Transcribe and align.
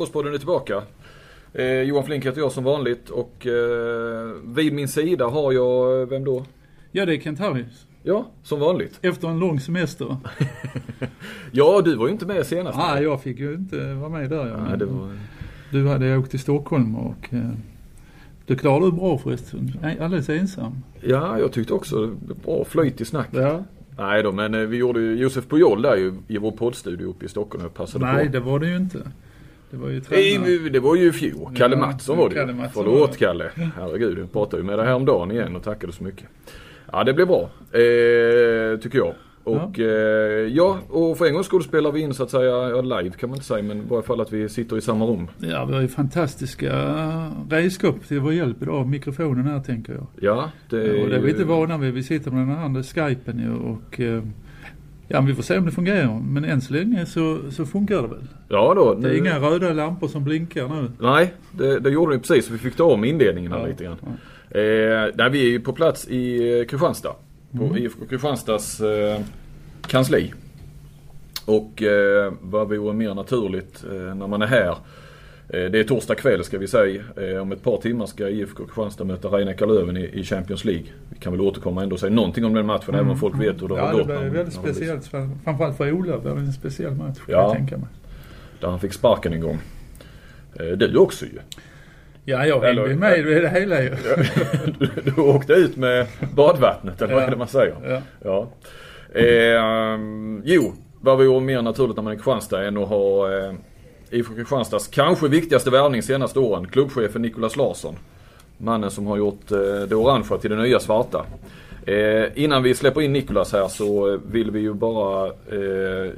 Handbollspodden 0.00 0.34
är 0.34 0.38
tillbaka. 0.38 0.82
Eh, 1.52 1.82
Johan 1.82 2.04
Flink 2.04 2.26
heter 2.26 2.40
jag 2.40 2.52
som 2.52 2.64
vanligt 2.64 3.10
och 3.10 3.46
eh, 3.46 4.30
vid 4.44 4.72
min 4.72 4.88
sida 4.88 5.26
har 5.26 5.52
jag, 5.52 6.06
vem 6.06 6.24
då? 6.24 6.44
Ja, 6.92 7.06
det 7.06 7.14
är 7.14 7.20
Kent 7.20 7.38
Harris. 7.38 7.86
Ja, 8.02 8.26
som 8.42 8.60
vanligt. 8.60 8.98
Efter 9.02 9.28
en 9.28 9.38
lång 9.38 9.60
semester. 9.60 10.16
ja, 11.50 11.82
du 11.84 11.96
var 11.96 12.06
ju 12.06 12.12
inte 12.12 12.26
med 12.26 12.46
senast. 12.46 12.78
Nej, 12.78 13.02
jag 13.02 13.22
fick 13.22 13.38
ju 13.38 13.54
inte 13.54 13.94
vara 13.94 14.08
med 14.08 14.30
där. 14.30 14.64
Nej, 14.68 14.78
det 14.78 14.84
var... 14.84 15.08
Du 15.70 15.88
hade 15.88 16.16
åkt 16.16 16.30
till 16.30 16.40
Stockholm 16.40 16.96
och 16.96 17.34
eh, 17.34 17.50
du 18.46 18.56
klarade 18.56 18.86
det 18.86 18.92
bra 18.92 19.18
förresten. 19.18 19.72
Alldeles 20.00 20.28
ensam. 20.28 20.82
Ja, 21.00 21.38
jag 21.38 21.52
tyckte 21.52 21.74
också 21.74 22.16
bra 22.44 22.64
flyt 22.64 23.00
i 23.00 23.04
snacket. 23.04 23.40
Ja. 23.40 23.64
Nej 23.98 24.22
då, 24.22 24.32
men 24.32 24.54
eh, 24.54 24.60
vi 24.60 24.76
gjorde 24.76 25.00
ju 25.00 25.14
Josef 25.14 25.46
Pujol 25.48 25.82
där 25.82 25.96
ju 25.96 26.14
i 26.28 26.38
vår 26.38 26.50
poddstudio 26.50 27.06
uppe 27.06 27.24
i 27.24 27.28
Stockholm 27.28 27.66
och 27.66 27.74
passade 27.74 28.04
Nej, 28.04 28.26
på. 28.26 28.32
det 28.32 28.40
var 28.40 28.58
det 28.58 28.66
ju 28.66 28.76
inte. 28.76 28.98
Det 29.70 29.76
var 29.76 29.88
ju 29.88 30.00
tränare. 30.00 30.68
Det 30.68 30.80
var 30.80 30.96
ju 30.96 31.08
i 31.08 31.12
fjol. 31.12 31.56
Kalle 31.56 31.76
Mattsson 31.76 32.18
var 32.18 32.28
det 32.28 32.34
Kalle 32.34 32.52
ju. 32.52 32.58
Mattsson 32.58 32.84
Förlåt. 32.84 33.16
Kalle. 33.16 33.50
Herregud, 33.76 34.18
jag 34.18 34.32
pratade 34.32 34.62
ju 34.62 34.66
med 34.66 34.78
dig 34.78 34.86
häromdagen 34.86 35.30
igen 35.30 35.56
och 35.56 35.62
tackade 35.62 35.92
så 35.92 36.04
mycket. 36.04 36.24
Ja, 36.92 37.04
det 37.04 37.12
blev 37.12 37.26
bra. 37.26 37.50
Eh, 37.72 38.78
tycker 38.80 38.98
jag. 38.98 39.14
Och 39.44 39.78
ja. 39.78 39.84
Eh, 39.84 40.46
ja, 40.54 40.78
och 40.88 41.18
för 41.18 41.26
en 41.26 41.34
gångs 41.34 41.46
skull 41.46 41.62
spelar 41.62 41.92
vi 41.92 42.00
in 42.00 42.14
så 42.14 42.22
att 42.22 42.30
säga, 42.30 42.68
ja, 42.68 42.80
live 42.80 43.14
kan 43.16 43.28
man 43.30 43.36
inte 43.36 43.46
säga, 43.46 43.62
men 43.62 43.78
i 43.78 43.84
varje 43.88 44.02
fall 44.02 44.20
att 44.20 44.32
vi 44.32 44.48
sitter 44.48 44.78
i 44.78 44.80
samma 44.80 45.04
rum. 45.04 45.28
Ja, 45.38 45.64
vi 45.64 45.74
har 45.74 45.80
ju 45.80 45.88
fantastiska 45.88 46.72
redskap 47.50 48.06
till 48.08 48.20
vår 48.20 48.32
hjälp 48.32 48.62
idag. 48.62 48.86
Mikrofonen 48.88 49.46
här 49.46 49.60
tänker 49.60 49.92
jag. 49.92 50.06
Ja, 50.20 50.50
det 50.70 51.02
Och 51.02 51.08
det 51.08 51.16
är 51.16 51.20
vi 51.20 51.30
inte 51.30 51.44
vana 51.44 51.78
vid. 51.78 51.94
Vi 51.94 52.02
sitter 52.02 52.30
med 52.30 52.48
den 52.48 52.64
andra 52.64 52.82
skypen 52.82 53.38
ju 53.38 53.54
och 53.54 54.00
eh, 54.00 54.22
Ja, 55.12 55.20
vi 55.20 55.34
får 55.34 55.42
se 55.42 55.58
om 55.58 55.64
det 55.64 55.70
fungerar. 55.72 56.20
Men 56.22 56.44
än 56.44 56.60
så 56.60 56.72
länge 56.72 57.06
så, 57.06 57.38
så 57.50 57.66
funkar 57.66 58.02
det 58.02 58.08
väl. 58.08 58.26
Ja 58.48 58.74
då. 58.74 58.94
Det 58.94 59.08
är 59.08 59.14
inga 59.18 59.38
röda 59.38 59.72
lampor 59.72 60.08
som 60.08 60.24
blinkar 60.24 60.68
nu. 60.68 60.90
Nej, 61.00 61.34
det, 61.52 61.80
det 61.80 61.90
gjorde 61.90 62.12
ni 62.14 62.18
precis. 62.20 62.50
Vi 62.50 62.58
fick 62.58 62.76
ta 62.76 62.84
om 62.84 63.04
inledningen 63.04 63.52
här 63.52 63.58
Ja, 63.58 63.66
lite 63.66 63.84
grann. 63.84 63.96
Eh, 64.50 65.12
nej, 65.14 65.30
vi 65.30 65.40
är 65.46 65.50
ju 65.50 65.60
på 65.60 65.72
plats 65.72 66.08
i 66.08 66.58
eh, 66.60 66.66
Kristianstad. 66.66 67.14
På 67.58 67.64
Mm. 67.64 67.76
IFK 67.76 68.06
Kristianstads 68.10 68.80
eh, 68.80 69.20
kansli. 69.86 70.32
Och 71.44 71.82
eh, 71.82 72.32
vad 72.40 72.68
vore 72.68 72.94
mer 72.94 73.14
naturligt 73.14 73.84
eh, 73.90 74.14
när 74.14 74.26
man 74.26 74.42
är 74.42 74.46
här. 74.46 74.76
Eh, 75.52 75.64
det 75.70 75.78
är 75.80 75.84
torsdag 75.84 76.14
kväll 76.14 76.44
ska 76.44 76.58
vi 76.58 76.66
säga. 76.68 77.02
Eh, 77.16 77.42
om 77.42 77.52
ett 77.52 77.62
par 77.62 77.76
timmar 77.76 78.06
ska 78.06 78.28
IFK 78.28 78.64
Kristianstad 78.64 79.04
möta 79.04 79.28
Rhein 79.28 79.48
Löven 79.66 79.96
i, 79.96 80.10
Champions 80.24 80.64
League. 80.64 80.84
Vi 81.08 81.16
kan 81.18 81.32
väl 81.32 81.40
återkomma 81.40 81.82
ändå 81.82 81.94
och 81.94 82.00
säga 82.00 82.12
någonting 82.12 82.44
om 82.44 82.54
den 82.54 82.66
matchen 82.66 82.94
även 82.94 83.10
om 83.10 83.18
folk 83.18 83.40
vet 83.40 83.62
hur 83.62 83.68
det 83.68 83.74
har 83.74 83.80
Mm. 83.80 83.98
Ja, 83.98 84.04
det 84.06 84.12
gått. 84.14 84.20
blir 84.22 84.30
väldigt 84.30 84.54
speciellt. 84.54 85.06
för- 85.06 85.28
Framförallt 85.44 85.76
för 85.76 85.92
Ola 85.92 86.18
blir 86.18 86.32
det 86.32 86.40
en 86.40 86.52
speciell 86.52 86.92
match. 86.94 87.18
kan 87.18 87.34
Ja. 87.34 87.42
Jag 87.42 87.52
tänka 87.56 87.76
mig. 87.76 87.86
Där 88.60 88.68
han 88.68 88.80
fick 88.80 88.92
sparken 88.92 89.32
en 89.32 89.40
gång. 89.40 89.58
Eh, 90.60 90.66
du 90.66 90.96
också 90.98 91.24
ju. 91.24 91.38
Ja, 92.24 92.46
jag 92.46 92.64
Eller- 92.64 92.84
bli 92.84 92.94
med 92.94 93.18
i 93.18 93.22
det 93.22 93.48
hela 93.48 93.82
ju. 93.82 93.90
du, 94.78 94.88
du 95.14 95.20
åkte 95.22 95.52
ut 95.52 95.76
med 95.76 96.06
badvattnet 96.36 97.02
eller 97.02 97.14
vad 97.14 97.22
Ja. 97.22 97.26
är 97.26 97.30
det 97.30 97.36
man 97.36 97.48
säger? 97.48 97.74
Ja. 97.84 98.02
Ja. 98.24 98.48
Eh, 99.20 99.98
jo, 100.44 100.72
vad 101.00 101.18
vore 101.18 101.40
mer 101.40 101.62
naturligt 101.62 101.96
när 101.96 102.02
man 102.02 102.12
är 102.12 102.16
i 102.16 102.18
Kristianstad 102.18 102.64
än 102.64 102.76
att 102.76 102.88
ha 102.88 103.32
eh, 103.38 103.52
IFK 104.10 104.34
Kristianstads 104.34 104.88
kanske 104.88 105.28
viktigaste 105.28 105.70
värvning 105.70 106.02
senaste 106.02 106.38
åren. 106.38 106.68
Klubbchefen 106.68 107.22
Nicolas 107.22 107.56
Larsson. 107.56 107.94
Mannen 108.58 108.90
som 108.90 109.06
har 109.06 109.16
gjort 109.16 109.50
eh, 109.50 109.58
det 109.88 109.94
orangea 109.94 110.38
till 110.38 110.50
det 110.50 110.56
nya 110.56 110.80
svarta. 110.80 111.26
Eh, 111.86 112.24
innan 112.34 112.62
vi 112.62 112.74
släpper 112.74 113.00
in 113.00 113.12
Nicolas 113.12 113.52
här 113.52 113.68
så 113.68 114.12
eh, 114.12 114.20
vill 114.30 114.50
vi 114.50 114.60
ju 114.60 114.74
bara 114.74 115.26
eh, 115.26 116.12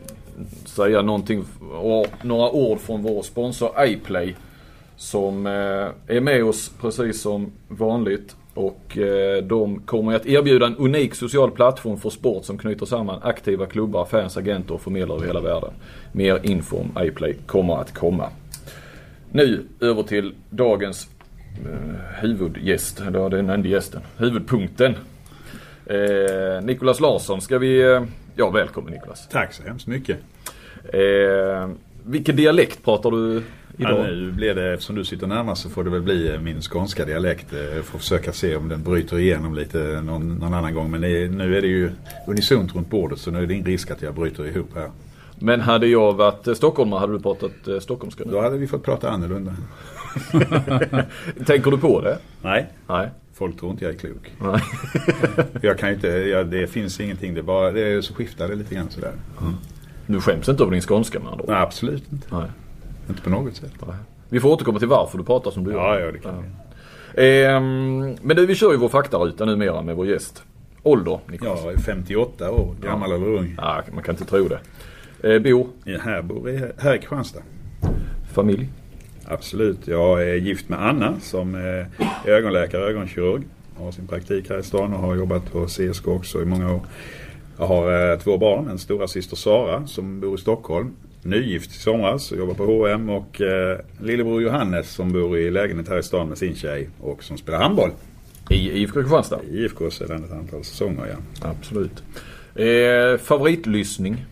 säga 0.64 1.02
någonting, 1.02 1.44
och, 1.80 2.06
några 2.22 2.50
ord 2.50 2.80
från 2.80 3.02
vår 3.02 3.22
sponsor 3.22 3.70
iPlay. 3.84 4.34
Som 4.96 5.46
eh, 5.46 6.16
är 6.16 6.20
med 6.20 6.44
oss 6.44 6.70
precis 6.80 7.20
som 7.20 7.52
vanligt. 7.68 8.36
Och 8.54 8.98
eh, 8.98 9.42
de 9.42 9.80
kommer 9.80 10.14
att 10.14 10.26
erbjuda 10.26 10.66
en 10.66 10.76
unik 10.76 11.14
social 11.14 11.50
plattform 11.50 11.98
för 11.98 12.10
sport 12.10 12.44
som 12.44 12.58
knyter 12.58 12.86
samman 12.86 13.20
aktiva 13.22 13.66
klubbar, 13.66 14.04
fans, 14.04 14.36
agenter 14.36 14.74
och 14.74 14.82
förmedlare 14.82 15.16
över 15.16 15.26
hela 15.26 15.40
världen. 15.40 15.70
Mer 16.12 16.40
info 16.42 16.76
om 16.76 17.04
iPlay 17.04 17.34
kommer 17.46 17.80
att 17.80 17.94
komma. 17.94 18.28
Nu 19.30 19.64
över 19.80 20.02
till 20.02 20.34
dagens 20.50 21.08
eh, 21.64 22.20
huvudgäst, 22.20 23.00
eller 23.00 23.30
den 23.30 23.50
enda 23.50 23.68
gästen, 23.68 24.02
huvudpunkten. 24.16 24.94
Eh, 25.86 26.62
Nicolas 26.62 27.00
Larsson, 27.00 27.40
ska 27.40 27.58
vi... 27.58 27.82
Eh, 27.82 28.02
ja, 28.36 28.50
välkommen 28.50 28.92
Nicolas. 28.92 29.28
Tack 29.28 29.52
så 29.52 29.62
hemskt 29.62 29.86
mycket. 29.86 30.18
Eh, 30.92 31.68
vilken 32.06 32.36
dialekt 32.36 32.84
pratar 32.84 33.10
du 33.10 33.42
idag? 33.78 33.98
Ja, 33.98 34.02
nu 34.02 34.32
blir 34.32 34.54
det, 34.54 34.72
eftersom 34.72 34.96
du 34.96 35.04
sitter 35.04 35.26
närmast 35.26 35.62
så 35.62 35.70
får 35.70 35.84
det 35.84 35.90
väl 35.90 36.02
bli 36.02 36.32
eh, 36.34 36.40
min 36.40 36.60
skånska 36.60 37.04
dialekt. 37.04 37.52
Eh, 37.52 37.58
Jag 37.76 37.84
får 37.84 37.98
försöka 37.98 38.32
se 38.32 38.56
om 38.56 38.68
den 38.68 38.82
bryter 38.82 39.18
igenom 39.18 39.54
lite 39.54 39.78
någon, 40.04 40.34
någon 40.34 40.54
annan 40.54 40.74
gång. 40.74 40.90
Men 40.90 41.00
det 41.00 41.28
nu 41.28 41.56
är 41.56 41.60
det 41.62 41.68
ju 41.68 41.90
unisont 42.26 42.74
runt 42.74 42.90
bordet 42.90 43.18
så 43.18 43.30
nu 43.30 43.42
är 43.42 43.46
det 43.46 43.54
ingen 43.54 43.66
risk 43.66 43.90
att 43.90 44.02
jag 44.02 44.14
bryter 44.14 44.46
ihop 44.46 44.70
här. 44.74 44.90
Men 45.38 45.60
hade 45.60 45.86
jag 45.86 46.12
varit 46.12 46.46
eh, 46.48 46.54
stockholmare 46.54 47.00
hade 47.00 47.12
du 47.12 47.20
pratat 47.20 47.52
stockholmska 47.82 48.24
nu? 48.26 48.32
Då 48.32 48.40
hade 48.40 48.56
vi 48.58 48.66
fått 48.66 48.82
prata 48.84 49.10
annorlunda. 49.10 49.56
Tänker 51.46 51.70
du 51.70 51.78
på 51.78 52.00
det? 52.00 52.18
Nej, 52.42 52.66
Nej. 52.88 53.08
folk 53.34 53.58
tror 53.60 53.70
inte 53.70 53.84
jag 53.84 53.94
är 53.94 53.98
klok. 53.98 54.32
Nej. 54.40 54.60
Jag 55.62 55.78
kan 55.78 55.90
inte, 55.90 56.06
jag, 56.08 56.46
det 56.46 56.66
finns 56.66 57.00
ingenting. 57.00 57.34
Det, 57.34 57.42
bara, 57.42 57.70
det 57.72 57.80
är 57.80 58.00
så 58.00 58.14
skiftar 58.14 58.48
det 58.48 58.54
lite 58.54 58.74
grann 58.74 58.90
sådär. 58.90 59.12
Du 60.06 60.20
skäms 60.20 60.48
inte 60.48 60.62
över 60.62 60.72
din 60.72 60.80
skånska 60.82 61.18
med 61.20 61.28
andra 61.28 61.42
ord? 61.44 61.50
Nej, 61.50 61.62
absolut 61.62 62.12
inte. 62.12 62.26
Nej. 62.36 62.46
Inte 63.08 63.22
på 63.22 63.30
något 63.30 63.56
sätt. 63.56 63.72
Nej. 63.86 63.96
Vi 64.28 64.40
får 64.40 64.48
återkomma 64.48 64.78
till 64.78 64.88
varför 64.88 65.18
du 65.18 65.24
pratar 65.24 65.50
som 65.50 65.64
du 65.64 65.70
Ja, 65.72 65.98
gör. 65.98 66.06
ja 66.06 66.12
det 66.12 66.18
kan 66.18 66.34
vi. 66.42 66.48
Ehm, 67.44 68.16
men 68.22 68.36
du, 68.36 68.46
vi 68.46 68.54
kör 68.54 68.70
ju 68.72 68.76
vår 68.78 68.88
faktaruta 68.88 69.44
numera 69.44 69.82
med 69.82 69.96
vår 69.96 70.06
gäst. 70.06 70.42
Ålder, 70.82 71.18
Niklas? 71.26 71.60
Jag 71.64 71.72
är 71.72 71.78
58 71.78 72.50
år, 72.50 72.74
gammal 72.82 73.12
eller 73.12 73.26
ung. 73.28 73.54
Ja, 73.58 73.82
man 73.92 74.02
kan 74.02 74.14
inte 74.14 74.24
tro 74.24 74.48
det. 74.48 74.60
Eh, 75.34 75.42
bor, 75.42 75.66
Jag 75.84 75.98
här 75.98 76.22
bor 76.22 76.50
i, 76.50 76.56
här 76.78 76.94
i 76.94 76.98
Kristianstad. 76.98 77.40
familj? 78.32 78.68
Absolut. 79.24 79.86
Jag 79.86 80.22
är 80.28 80.34
gift 80.34 80.68
med 80.68 80.86
Anna 80.88 81.20
som 81.20 81.54
är 81.54 81.86
ögonläkare, 82.24 82.84
ögonkirurg. 82.84 83.42
Har 83.78 83.92
sin 83.92 84.06
praktik 84.06 84.50
här 84.50 84.58
i 84.58 84.62
stan 84.62 84.92
och 84.92 84.98
har 85.00 85.14
jobbat 85.16 85.52
på 85.52 85.66
CSK 85.66 86.08
också 86.08 86.42
i 86.42 86.44
många 86.44 86.74
år. 86.74 86.80
Jag 87.58 87.66
har 87.66 88.12
eh, 88.12 88.18
två 88.18 88.38
barn. 88.38 88.68
En 88.68 88.78
stora 88.78 89.08
syster 89.08 89.36
Sara 89.36 89.86
som 89.86 90.20
bor 90.20 90.34
i 90.34 90.38
Stockholm. 90.38 90.92
Nygift 91.22 91.70
i 91.70 91.78
somras 91.78 92.32
och 92.32 92.38
jobbar 92.38 92.54
på 92.54 92.64
H&M 92.64 93.10
och 93.10 93.40
eh, 93.40 93.78
lillebror 94.00 94.42
Johannes 94.42 94.90
som 94.90 95.12
bor 95.12 95.38
i 95.38 95.50
lägenhet 95.50 95.88
här 95.88 95.98
i 95.98 96.02
stan 96.02 96.28
med 96.28 96.38
sin 96.38 96.54
tjej 96.54 96.88
och 97.00 97.24
som 97.24 97.38
spelar 97.38 97.58
handboll 97.58 97.90
I 98.50 98.70
IFK 98.70 99.00
Kristianstad? 99.00 99.40
i 99.50 99.64
IFK 99.64 99.90
sedan 99.90 100.24
ett 100.24 100.32
antal 100.32 100.64
säsonger. 100.64 101.06
Ja. 101.06 101.48
Absolut. 101.48 102.02
Eh, 102.54 103.18
favoritlyssning? 103.18 104.24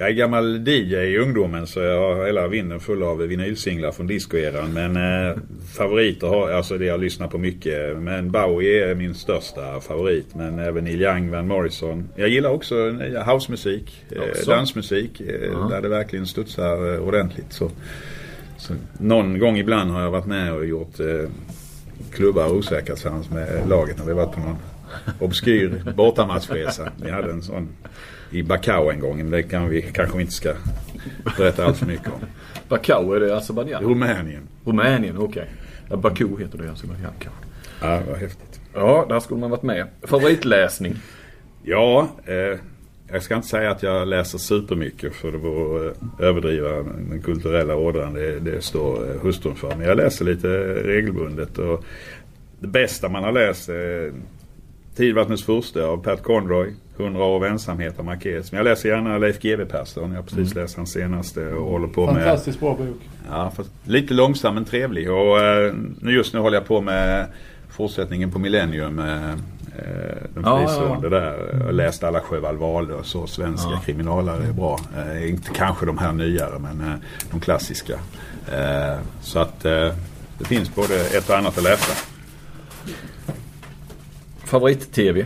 Jag 0.00 0.08
är 0.08 0.12
gammal 0.12 0.68
DJ 0.68 0.94
i 0.94 1.18
ungdomen 1.18 1.66
så 1.66 1.80
jag 1.80 2.16
har 2.16 2.26
hela 2.26 2.48
vinden 2.48 2.80
full 2.80 3.02
av 3.02 3.18
vinylsinglar 3.18 3.92
från 3.92 4.06
discoeran. 4.06 4.72
Men 4.72 4.96
eh, 4.96 5.36
favoriter 5.76 6.26
har, 6.26 6.50
alltså 6.50 6.78
det 6.78 6.84
jag 6.84 7.00
lyssnar 7.00 7.28
på 7.28 7.38
mycket. 7.38 7.98
Men 7.98 8.30
Bowie 8.30 8.90
är 8.90 8.94
min 8.94 9.14
största 9.14 9.80
favorit. 9.80 10.34
Men 10.34 10.58
även 10.58 10.84
Neil 10.84 11.02
Young, 11.02 11.30
Van 11.30 11.48
Morrison. 11.48 12.08
Jag 12.16 12.28
gillar 12.28 12.50
också 12.50 12.88
eh, 12.88 13.32
housemusik, 13.32 14.04
eh, 14.10 14.46
dansmusik. 14.46 15.20
Eh. 15.20 15.68
Där 15.68 15.82
det 15.82 15.88
verkligen 15.88 16.26
studsar 16.26 16.94
eh, 16.94 17.00
ordentligt. 17.00 17.52
Så, 17.52 17.70
så 18.56 18.74
någon 18.98 19.38
gång 19.38 19.58
ibland 19.58 19.90
har 19.90 20.02
jag 20.02 20.10
varit 20.10 20.26
med 20.26 20.52
och 20.52 20.66
gjort 20.66 21.00
eh, 21.00 21.30
klubbar 22.12 22.52
osäkra 22.52 22.94
tillsammans 22.94 23.30
med 23.30 23.68
laget 23.68 23.98
när 23.98 24.04
vi 24.04 24.12
varit 24.12 24.32
på 24.32 24.40
någon 24.40 24.56
obskyr 25.18 25.82
bortamatchresa. 25.96 26.92
Vi 27.02 27.10
hade 27.10 27.30
en 27.30 27.42
sån 27.42 27.68
i 28.30 28.42
Bacau 28.42 28.90
en 28.90 29.00
gång. 29.00 29.16
Men 29.16 29.30
det 29.30 29.42
kan 29.42 29.68
vi 29.68 29.82
kanske 29.82 30.20
inte 30.20 30.32
ska 30.32 30.52
berätta 31.36 31.64
allt 31.64 31.76
för 31.76 31.86
mycket 31.86 32.06
om. 32.06 32.20
Baku, 32.68 33.16
är 33.16 33.20
det 33.20 33.36
Azerbajdzjan? 33.36 33.84
Rumänien. 33.84 34.42
Rumänien, 34.64 35.18
okej. 35.18 35.48
Ja, 35.88 35.96
Baku 35.96 36.28
heter 36.38 36.58
det 36.58 36.64
i 36.64 36.68
Azerbajdzjan 36.68 37.12
kanske. 37.18 37.40
Ja, 37.80 38.00
vad 38.08 38.18
häftigt. 38.18 38.60
Ja, 38.74 39.06
där 39.08 39.20
skulle 39.20 39.40
man 39.40 39.50
varit 39.50 39.62
med. 39.62 39.86
Favoritläsning? 40.02 40.96
Ja, 41.62 42.08
eh, 42.24 42.58
jag 43.12 43.22
ska 43.22 43.34
inte 43.36 43.48
säga 43.48 43.70
att 43.70 43.82
jag 43.82 44.08
läser 44.08 44.38
supermycket 44.38 45.14
för 45.14 45.32
det 45.32 45.38
vore 45.38 45.86
eh, 45.88 45.94
överdriva 46.18 46.68
den 46.70 47.22
kulturella 47.24 47.76
ådran. 47.76 48.14
Det, 48.14 48.40
det 48.40 48.64
står 48.64 49.10
eh, 49.10 49.20
hustrun 49.20 49.54
för. 49.54 49.76
Men 49.76 49.86
jag 49.86 49.96
läser 49.96 50.24
lite 50.24 50.48
regelbundet. 50.74 51.58
Och 51.58 51.84
det 52.60 52.66
bästa 52.66 53.08
man 53.08 53.24
har 53.24 53.32
läst 53.32 53.68
är 53.68 54.12
Tidvattnets 55.00 55.44
furste 55.44 55.84
av 55.84 55.96
Pat 56.02 56.22
Conroy. 56.22 56.74
100 56.98 57.24
år 57.24 57.36
av 57.36 57.44
ensamhet 57.44 57.98
av 57.98 58.04
Marquez. 58.04 58.52
Men 58.52 58.56
jag 58.58 58.64
läser 58.64 58.88
gärna 58.88 59.18
Leif 59.18 59.40
GW 59.40 59.64
Persson. 59.64 60.10
Jag 60.10 60.18
har 60.18 60.22
precis 60.22 60.54
läst 60.54 60.76
hans 60.76 60.92
senaste 60.92 61.46
och 61.46 61.70
håller 61.70 61.88
på 61.88 62.06
med 62.06 62.14
Fantastiskt 62.14 62.60
bra 62.60 62.74
bok. 62.74 62.96
Ja, 63.30 63.52
lite 63.84 64.14
långsam 64.14 64.54
men 64.54 64.64
trevlig. 64.64 65.10
Och 65.10 65.40
eh, 65.40 65.74
nu 66.00 66.12
just 66.12 66.34
nu 66.34 66.40
håller 66.40 66.56
jag 66.56 66.66
på 66.66 66.80
med 66.80 67.26
fortsättningen 67.70 68.30
på 68.30 68.38
Millennium. 68.38 68.98
Eh, 68.98 69.30
Eh, 69.78 70.16
den 70.34 70.42
Ja, 70.44 70.58
fristående 70.66 71.06
ja. 71.06 71.20
där. 71.20 71.48
Jag 71.58 71.64
har 71.64 71.72
läst 71.72 72.04
alla 72.04 72.20
Sjöwall 72.20 72.56
Wahlöö 72.56 72.96
och 72.96 73.06
så. 73.06 73.26
Svenska 73.26 73.70
Ja. 73.70 73.80
kriminalare 73.86 74.44
är 74.44 74.52
bra. 74.52 74.78
Eh, 74.98 75.30
inte 75.30 75.50
kanske 75.54 75.86
de 75.86 75.98
här 75.98 76.12
nyare 76.12 76.58
men 76.58 76.80
eh, 76.80 76.94
de 77.30 77.40
klassiska. 77.40 77.92
Eh, 78.52 78.98
så 79.22 79.38
att 79.38 79.64
eh, 79.64 79.88
det 80.38 80.44
finns 80.44 80.74
både 80.74 80.94
ett 81.00 81.28
och 81.30 81.36
annat 81.36 81.58
att 81.58 81.64
läsa. 81.64 81.92
Favorit-TV? 84.50 85.24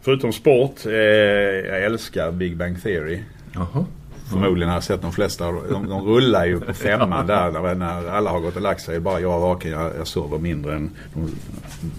Förutom 0.00 0.32
sport, 0.32 0.86
eh, 0.86 0.92
jag 0.92 1.82
älskar 1.84 2.32
Big 2.32 2.56
Bang 2.56 2.82
Theory. 2.82 3.20
Jaha. 3.54 3.84
Förmodligen 4.30 4.68
har 4.68 4.76
jag 4.76 4.84
sett 4.84 5.02
de 5.02 5.12
flesta. 5.12 5.44
De, 5.52 5.88
de 5.88 6.04
rullar 6.04 6.44
ju 6.46 6.60
på 6.60 6.74
femman 6.74 7.26
där 7.26 7.50
när, 7.50 7.74
när 7.74 8.08
alla 8.08 8.30
har 8.30 8.40
gått 8.40 8.56
och 8.56 8.62
lagt 8.62 8.82
sig. 8.82 9.00
Bara 9.00 9.20
jag 9.20 9.40
vaken. 9.40 9.70
Jag, 9.70 9.92
jag 9.98 10.06
sover 10.06 10.38
mindre 10.38 10.74
än 10.74 10.90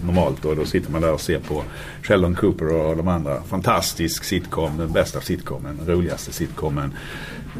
normalt. 0.06 0.44
Och 0.44 0.56
då 0.56 0.64
sitter 0.64 0.92
man 0.92 1.02
där 1.02 1.12
och 1.12 1.20
ser 1.20 1.38
på 1.38 1.62
Sheldon 2.02 2.34
Cooper 2.34 2.72
och 2.74 2.96
de 2.96 3.08
andra. 3.08 3.42
Fantastisk 3.42 4.24
sitcom. 4.24 4.76
Den 4.78 4.92
bästa 4.92 5.20
sitcomen. 5.20 5.76
Den 5.76 5.96
roligaste 5.96 6.32
sitcomen 6.32 6.92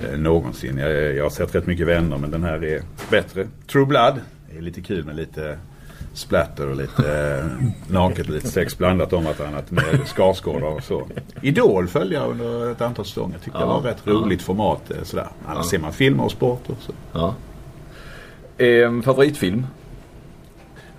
eh, 0.09 0.19
någonsin. 0.19 0.79
Jag, 0.79 1.15
jag 1.15 1.23
har 1.23 1.31
sett 1.31 1.55
rätt 1.55 1.67
mycket 1.67 1.87
vänner 1.87 2.19
men 2.19 2.31
den 2.31 2.45
här 2.45 2.65
är 2.65 2.83
bättre. 3.11 3.47
True 3.73 3.87
Blood. 3.87 4.21
Det 4.51 4.59
är 4.59 4.63
lite 4.63 4.81
kul 4.81 5.05
med 5.05 5.17
lite 5.17 5.59
splatter 6.15 6.69
och 6.71 6.77
lite 6.77 7.39
eh, 7.39 7.67
naket 7.93 8.27
och 8.29 8.35
lite 8.35 8.49
sex 8.49 8.79
blandat 8.79 9.13
om 9.13 9.25
vartannat 9.25 9.71
med 9.71 9.85
Skarsgård 10.07 10.63
och 10.63 10.83
så. 10.85 11.07
Idol 11.43 11.89
följde 11.89 12.15
jag 12.15 12.31
under 12.31 12.73
ett 12.73 12.81
antal 12.81 13.05
säsonger. 13.05 13.39
Tyckte 13.39 13.59
det 13.59 13.65
Ja, 13.65 13.67
var 13.67 13.81
rätt 13.81 14.03
ja. 14.05 14.13
roligt 14.13 14.43
format. 14.43 14.91
eh, 14.91 15.03
Sådär. 15.03 15.29
Annars 15.47 15.67
ser 15.67 15.79
man 15.79 15.93
filmer 15.93 16.25
och 16.25 16.31
sport 16.31 16.63
och 16.67 16.77
så. 16.81 16.93
Ja. 17.13 17.35
Ehm, 18.59 19.03
favoritfilm? 19.03 19.67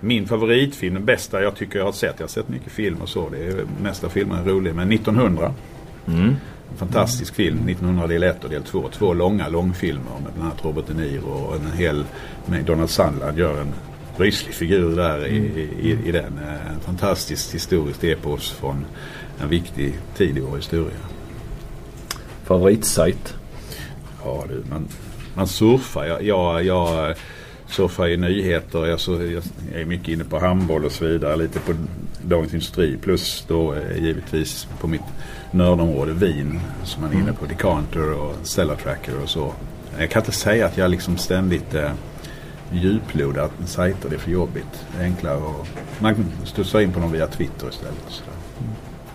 Min 0.00 0.26
favoritfilm, 0.28 0.94
den 0.94 1.04
bästa 1.04 1.42
jag 1.42 1.54
tycker 1.56 1.78
jag 1.78 1.86
har 1.86 1.92
sett. 1.92 2.14
Jag 2.18 2.24
har 2.24 2.28
sett 2.28 2.48
mycket 2.48 2.72
film 2.72 2.96
och 3.02 3.08
så. 3.08 3.28
Det 3.28 3.46
är 3.46 3.54
mesta 3.82 4.08
filmen 4.08 4.38
är 4.38 4.44
rolig. 4.44 4.74
Men 4.74 4.92
1900. 4.92 5.52
Mm. 6.06 6.28
En 6.70 6.76
fantastisk 6.76 7.34
film. 7.34 7.56
1900 7.68 8.06
del 8.06 8.22
1 8.22 8.44
och 8.44 8.50
del 8.50 8.62
2. 8.62 8.88
Två 8.92 9.14
långa 9.14 9.48
långfilmer 9.48 10.02
med 10.24 10.32
bland 10.34 10.48
annat 10.50 10.64
Robert 10.64 10.84
De 10.88 10.94
Niro 10.94 11.28
och 11.30 11.54
en 11.56 11.72
hel 11.72 12.04
med 12.46 12.64
Donald 12.64 12.90
Sandland 12.90 13.38
gör 13.38 13.60
en 13.60 13.72
ryslig 14.18 14.54
figur 14.54 14.96
där 14.96 15.26
i, 15.26 15.36
i, 15.80 15.98
i 16.08 16.12
den. 16.12 16.38
Eh, 16.38 16.70
En 16.74 16.80
fantastiskt 16.80 17.54
historiskt 17.54 18.04
epos 18.04 18.50
från 18.50 18.84
en 19.42 19.48
viktig 19.48 19.94
tid 20.16 20.38
i 20.38 20.40
vår 20.40 20.56
historia. 20.56 20.96
Favoritsajt? 22.44 23.34
Ja 24.24 24.44
du, 24.48 24.64
man, 24.70 24.88
man 25.34 25.48
surfar. 25.48 26.04
Jag, 26.04 26.22
jag, 26.22 26.64
jag 26.64 27.14
surfar 27.66 28.08
i 28.08 28.16
nyheter. 28.16 28.86
Jag, 28.86 29.00
jag 29.08 29.42
är 29.80 29.84
mycket 29.84 30.08
inne 30.08 30.24
på 30.24 30.38
handboll 30.38 30.84
och 30.84 30.92
så 30.92 31.04
vidare. 31.04 31.36
Lite 31.36 31.60
på 31.60 31.72
Dagens 32.22 32.52
Industri. 32.52 32.96
Plus 33.02 33.44
då 33.48 33.74
eh, 33.74 34.04
givetvis 34.04 34.68
på 34.80 34.86
mitt 34.86 35.02
nördområde 35.50 36.12
vin. 36.12 36.60
Som 36.84 37.02
man 37.02 37.12
är 37.12 37.16
inne 37.16 37.32
på. 37.32 37.46
Decanter 37.46 38.12
och 38.12 38.34
Cellar 38.42 38.76
Tracker 38.76 39.22
och 39.22 39.28
så. 39.28 39.52
Jag 39.98 40.10
kan 40.10 40.22
inte 40.22 40.32
säga 40.32 40.66
att 40.66 40.76
jag 40.76 40.90
liksom 40.90 41.16
ständigt 41.18 41.74
eh, 41.74 41.90
djuplodar 42.72 43.48
sajter. 43.66 44.08
Det 44.08 44.14
är 44.16 44.18
för 44.20 44.30
jobbigt. 44.30 44.84
Det 44.96 45.02
är 45.02 45.06
enklare 45.06 45.36
att 45.36 45.66
man 46.00 46.14
studsar 46.44 46.80
in 46.80 46.92
på 46.92 47.00
någon 47.00 47.12
via 47.12 47.26
Twitter 47.26 47.68
istället. 47.68 47.94
Så 48.08 48.22
där. 48.24 48.32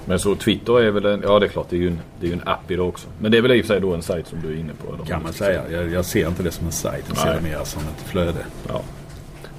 Men 0.05 0.19
så 0.19 0.35
Twitter 0.35 0.81
är 0.81 0.91
väl 0.91 1.05
en, 1.05 1.21
ja 1.23 1.39
det 1.39 1.45
är 1.45 1.47
klart 1.49 1.67
det 1.69 1.75
är 1.75 1.79
ju 1.79 1.87
en, 1.87 1.99
det 2.19 2.25
är 2.25 2.27
ju 2.27 2.33
en 2.33 2.47
app 2.47 2.71
idag 2.71 2.87
också. 2.87 3.07
Men 3.19 3.31
det 3.31 3.37
är 3.37 3.41
väl 3.41 3.51
i 3.51 3.61
och 3.61 3.65
för 3.65 3.73
sig 3.73 3.81
då 3.81 3.93
en 3.93 4.01
sajt 4.01 4.27
som 4.27 4.41
du 4.41 4.47
är 4.53 4.59
inne 4.59 4.73
på? 4.73 4.93
eller? 4.93 5.05
Kan 5.05 5.23
man 5.23 5.33
säga. 5.33 5.61
Jag, 5.71 5.91
jag 5.91 6.05
ser 6.05 6.27
inte 6.27 6.43
det 6.43 6.51
som 6.51 6.65
en 6.65 6.71
sajt. 6.71 7.05
Jag 7.07 7.17
ser 7.17 7.25
Nej. 7.25 7.35
det 7.43 7.49
mer 7.49 7.63
som 7.63 7.81
ett 7.81 8.01
flöde. 8.09 8.45
Ja. 8.67 8.81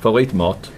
Favoritmat? 0.00 0.70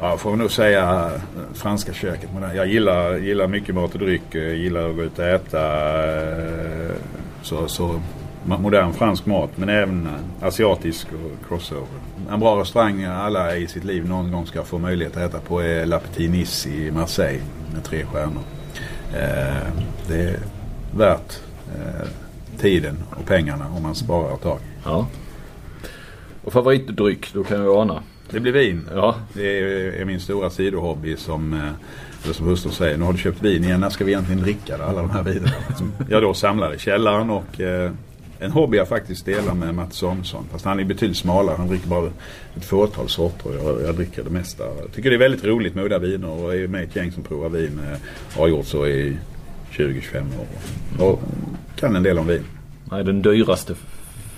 Ja, 0.00 0.16
får 0.16 0.36
nog 0.36 0.50
säga 0.50 1.10
eh, 1.14 1.20
franska 1.54 1.92
köket. 1.92 2.30
Men 2.40 2.56
jag 2.56 2.66
gillar, 2.66 3.16
gillar 3.16 3.46
mycket 3.48 3.74
mat 3.74 3.92
och 3.92 3.98
dryck. 4.00 4.22
Jag 4.30 4.54
gillar 4.56 4.90
att 4.90 4.96
gå 4.96 5.02
ut 5.02 5.18
och 5.18 5.24
äta. 5.24 5.62
eh, 6.08 6.90
Så, 7.42 7.68
så 7.68 8.00
modern 8.46 8.92
fransk 8.92 9.26
mat. 9.26 9.50
Men 9.56 9.68
även 9.68 10.06
eh, 10.06 10.46
asiatisk 10.46 11.06
och 11.12 11.48
crossover. 11.48 11.86
En 12.30 12.40
bra 12.40 12.60
restaurang 12.60 13.04
alla 13.04 13.56
i 13.56 13.66
sitt 13.66 13.84
liv 13.84 14.08
någon 14.08 14.32
gång 14.32 14.46
ska 14.46 14.62
få 14.62 14.78
möjlighet 14.78 15.16
att 15.16 15.22
äta 15.22 15.38
på 15.40 15.60
är 15.60 15.86
La 15.86 15.98
Petite 15.98 16.32
Nice 16.32 16.68
i 16.68 16.90
Marseille. 16.90 17.42
Med 17.74 17.84
tre 17.84 18.04
stjärnor. 18.04 18.42
Eh, 19.14 19.68
Det 20.08 20.20
är 20.20 20.38
värt 20.96 21.40
eh, 21.74 22.08
tiden 22.58 22.96
och 23.10 23.26
pengarna 23.26 23.66
om 23.76 23.82
man 23.82 23.94
sparar 23.94 24.34
ett 24.34 24.42
tag. 24.42 24.58
Ja. 24.84 25.06
Och 26.44 26.52
favoritdryck? 26.52 27.32
Då 27.34 27.44
kan 27.44 27.64
jag 27.64 27.76
ana. 27.76 28.02
Det 28.30 28.40
blir 28.40 28.52
vin. 28.52 28.88
Ja. 28.94 29.14
Det 29.32 29.58
är, 29.60 29.92
är 30.00 30.04
min 30.04 30.20
stora 30.20 30.50
sidohobby 30.50 31.16
som, 31.16 31.52
eh, 31.52 31.60
eller 32.24 32.34
som 32.34 32.46
hustrun 32.46 32.72
säger. 32.72 32.96
Nu 32.98 33.04
har 33.04 33.12
du 33.12 33.18
köpt 33.18 33.42
vin 33.42 33.64
igen. 33.64 33.80
När 33.80 33.90
ska 33.90 34.04
vi 34.04 34.12
egentligen 34.12 34.42
dricka? 34.42 34.74
Alla 34.84 35.00
de 35.02 35.10
här 35.10 35.22
vinerna. 35.22 35.50
Som 35.76 35.92
jag 36.10 36.22
då 36.22 36.34
samlar 36.34 36.74
i 36.74 36.78
källaren 36.78 37.30
och 37.30 37.60
eh, 37.60 37.90
en 38.38 38.50
hobby 38.50 38.76
jag 38.76 38.88
faktiskt 38.88 39.26
delar 39.26 39.54
med 39.54 39.74
Mats 39.74 39.96
Samuelsson. 39.96 40.44
Fast 40.52 40.64
han 40.64 40.80
är 40.80 40.84
betydligt 40.84 41.16
smalare. 41.16 41.56
Han 41.56 41.68
dricker 41.68 41.88
bara 41.88 42.10
ett 42.56 42.64
fåtal 42.64 43.08
sorter. 43.08 43.50
Jag, 43.62 43.82
jag 43.82 43.94
dricker 43.94 44.24
det 44.24 44.30
mesta. 44.30 44.64
Jag 44.64 44.92
tycker 44.92 45.10
det 45.10 45.16
är 45.16 45.20
väldigt 45.20 45.44
roligt 45.44 45.74
med 45.74 45.84
udda 45.84 45.98
viner 45.98 46.28
och 46.28 46.54
är 46.54 46.68
med 46.68 46.80
i 46.80 46.84
ett 46.84 46.96
gäng 46.96 47.12
som 47.12 47.22
provar 47.22 47.48
vin. 47.48 47.80
Eh, 47.92 47.98
har 48.38 48.48
gjort 48.48 48.66
så 48.66 48.86
i 48.86 49.16
20-25 49.72 50.24
år. 50.40 50.46
Och 51.06 51.20
kan 51.76 51.96
en 51.96 52.02
del 52.02 52.18
om 52.18 52.26
vin. 52.26 52.44
Nej, 52.90 53.04
den 53.04 53.22
dyraste 53.22 53.74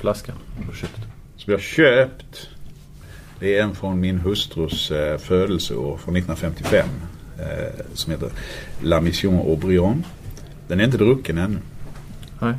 flaskan 0.01 0.37
du 0.61 0.67
har 0.67 0.73
köpt. 0.73 1.01
Som 1.37 1.53
jag 1.53 1.61
köpt. 1.61 2.49
Det 3.41 3.59
är 3.59 3.63
en 3.63 3.75
från 3.75 4.01
min 4.01 4.19
hustrus 4.19 4.91
eh, 4.91 5.19
födelseår 5.19 5.97
från 5.97 6.17
1955. 6.17 6.89
Eh, 7.39 7.85
som 7.95 8.13
heter 8.13 8.31
La 8.81 9.01
Mission 9.01 9.35
Aubryon. 9.35 10.05
Den 10.69 10.81
är 10.81 10.85
inte 10.85 10.99
drucken 10.99 11.39
ännu. 11.39 11.59
Nej. 12.39 12.55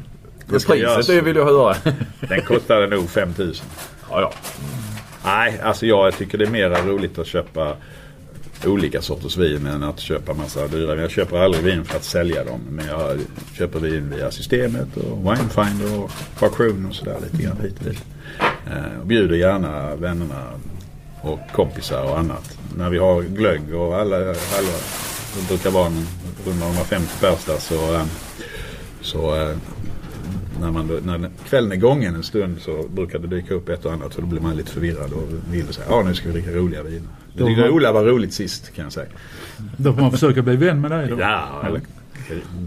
Det. 0.50 0.68
Priset 0.68 1.07
det 1.07 1.22
vill 1.22 1.36
jag 1.36 1.46
höra. 1.46 1.75
Den 2.19 2.42
kostade 2.42 2.88
nog 2.88 3.10
5000. 3.10 3.66
ja, 4.10 4.22
ja. 4.22 4.34
Nej, 5.25 5.60
alltså 5.63 5.86
jag 5.86 6.18
tycker 6.18 6.38
det 6.38 6.46
är 6.46 6.50
mer 6.50 6.69
roligt 6.69 7.19
att 7.19 7.28
köpa 7.28 7.75
olika 8.66 9.01
sorters 9.01 9.38
vin 9.38 9.66
än 9.68 9.84
att 9.84 10.00
köpa 10.00 10.34
massa 10.34 10.68
dyra 10.68 10.94
vin. 10.94 11.01
Jag 11.01 11.12
köper 11.12 11.38
aldrig 11.38 11.63
vin 11.63 11.86
för 11.86 11.98
att 11.98 12.04
sälja 12.04 12.44
dem. 12.44 12.62
Men 12.69 12.88
jag 12.88 13.19
köper 13.57 13.80
vin 13.80 14.13
via 14.16 14.31
systemet 14.31 14.98
och 14.98 15.18
Winefinder 15.18 16.00
och 16.00 16.12
Passion 16.40 16.85
och 16.90 16.95
sådär 16.95 17.18
lite 17.23 17.44
grann 17.44 17.57
hit 17.62 17.76
och 17.80 17.85
dit. 17.85 18.04
Eh, 18.68 19.00
och 19.02 19.07
bjuder 19.07 19.35
gärna 19.35 19.95
vännerna 19.95 20.44
och 21.21 21.40
kompisar 21.54 22.04
och 22.04 22.19
annat. 22.19 22.57
När 22.78 22.90
vi 22.90 22.97
har 22.97 23.21
glögg 23.21 23.76
och 23.76 23.95
alla, 23.95 24.16
alla 24.18 24.78
det 25.35 25.47
brukar 25.47 25.71
vara 25.71 25.92
runda 26.45 26.66
150 26.66 27.09
pers 27.19 27.45
där 27.45 27.57
så, 27.59 27.94
eh, 27.94 28.06
så 29.02 29.35
eh, 29.35 29.56
när, 30.59 30.71
man, 30.71 30.87
då- 30.87 30.99
när 31.18 31.30
kvällen 31.49 31.71
är 31.71 31.75
gången 31.75 32.16
en 32.16 32.23
stund 32.23 32.57
så 32.61 32.85
brukar 32.95 33.19
det 33.19 33.28
dyka 33.28 33.54
upp 33.54 33.69
ett 33.69 33.85
och 33.85 33.94
annat 33.94 34.13
så 34.13 34.21
då 34.21 34.28
blir 34.28 34.42
man 34.42 34.56
lite 34.56 34.71
förvirrad 34.71 35.13
och 35.13 35.23
vill 35.54 35.68
säga 35.73 35.87
ja 35.89 36.04
nu 36.06 36.13
ska 36.13 36.28
vi 36.28 36.33
dricka 36.33 36.51
roliga 36.51 36.83
viner. 36.83 37.07
Tyckte 37.37 37.68
Då- 37.68 37.73
Ola 37.73 37.92
var 37.92 38.04
roligt 38.04 38.33
sist 38.33 38.73
kan 38.75 38.83
jag 38.83 38.94
säga. 38.94 39.07
Då 39.78 39.94
får 39.94 40.01
man 40.01 40.11
försöka 40.11 40.42
bli 40.42 40.56
vän 40.56 40.81
med 40.81 40.92
dig 40.92 41.07
då. 41.09 41.19
Ja, 41.19 41.63
eller, 41.68 41.81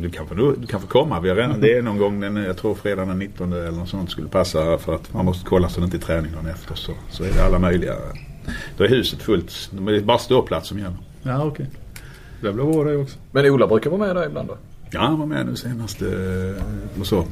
du, 0.00 0.10
kan 0.10 0.26
få, 0.26 0.34
du 0.34 0.66
kan 0.66 0.80
få 0.80 0.86
komma. 0.86 1.20
Vi 1.20 1.28
har 1.28 1.36
redan, 1.36 1.60
det 1.60 1.72
är 1.78 1.82
någon 1.82 1.98
gång, 1.98 2.20
den, 2.20 2.36
jag 2.36 2.56
tror 2.56 2.74
fredagen 2.74 3.08
den 3.08 3.18
19 3.18 3.52
eller 3.52 3.70
något 3.70 3.88
sånt 3.88 4.10
skulle 4.10 4.28
passa 4.28 4.78
för 4.78 4.94
att 4.94 5.14
man 5.14 5.24
måste 5.24 5.46
kolla 5.46 5.68
så 5.68 5.80
det 5.80 5.84
inte 5.84 5.96
är 5.96 6.00
träning 6.00 6.32
dagen 6.32 6.46
efter. 6.46 6.74
Så, 6.74 6.92
så 7.10 7.24
är 7.24 7.32
det 7.32 7.44
alla 7.44 7.58
möjliga. 7.58 7.94
Då 8.76 8.84
är 8.84 8.88
huset 8.88 9.22
fullt. 9.22 9.70
Det 9.72 9.96
är 9.96 10.00
bara 10.00 10.18
ståplats 10.18 10.68
som 10.68 10.78
gäller. 10.78 10.96
Ja, 11.22 11.44
okej. 11.44 11.66
Det 12.40 12.52
blir 12.52 12.64
bra 12.64 12.84
det 12.84 12.96
också. 12.96 13.18
Men 13.32 13.46
Ola 13.50 13.66
brukar 13.66 13.90
vara 13.90 14.00
med 14.06 14.16
där 14.16 14.26
ibland 14.26 14.48
då? 14.48 14.56
Ja, 14.90 15.00
han 15.00 15.18
var 15.18 15.26
med 15.26 15.46
nu 15.46 15.56
senast 15.56 16.02
och 17.00 17.06
så. 17.06 17.24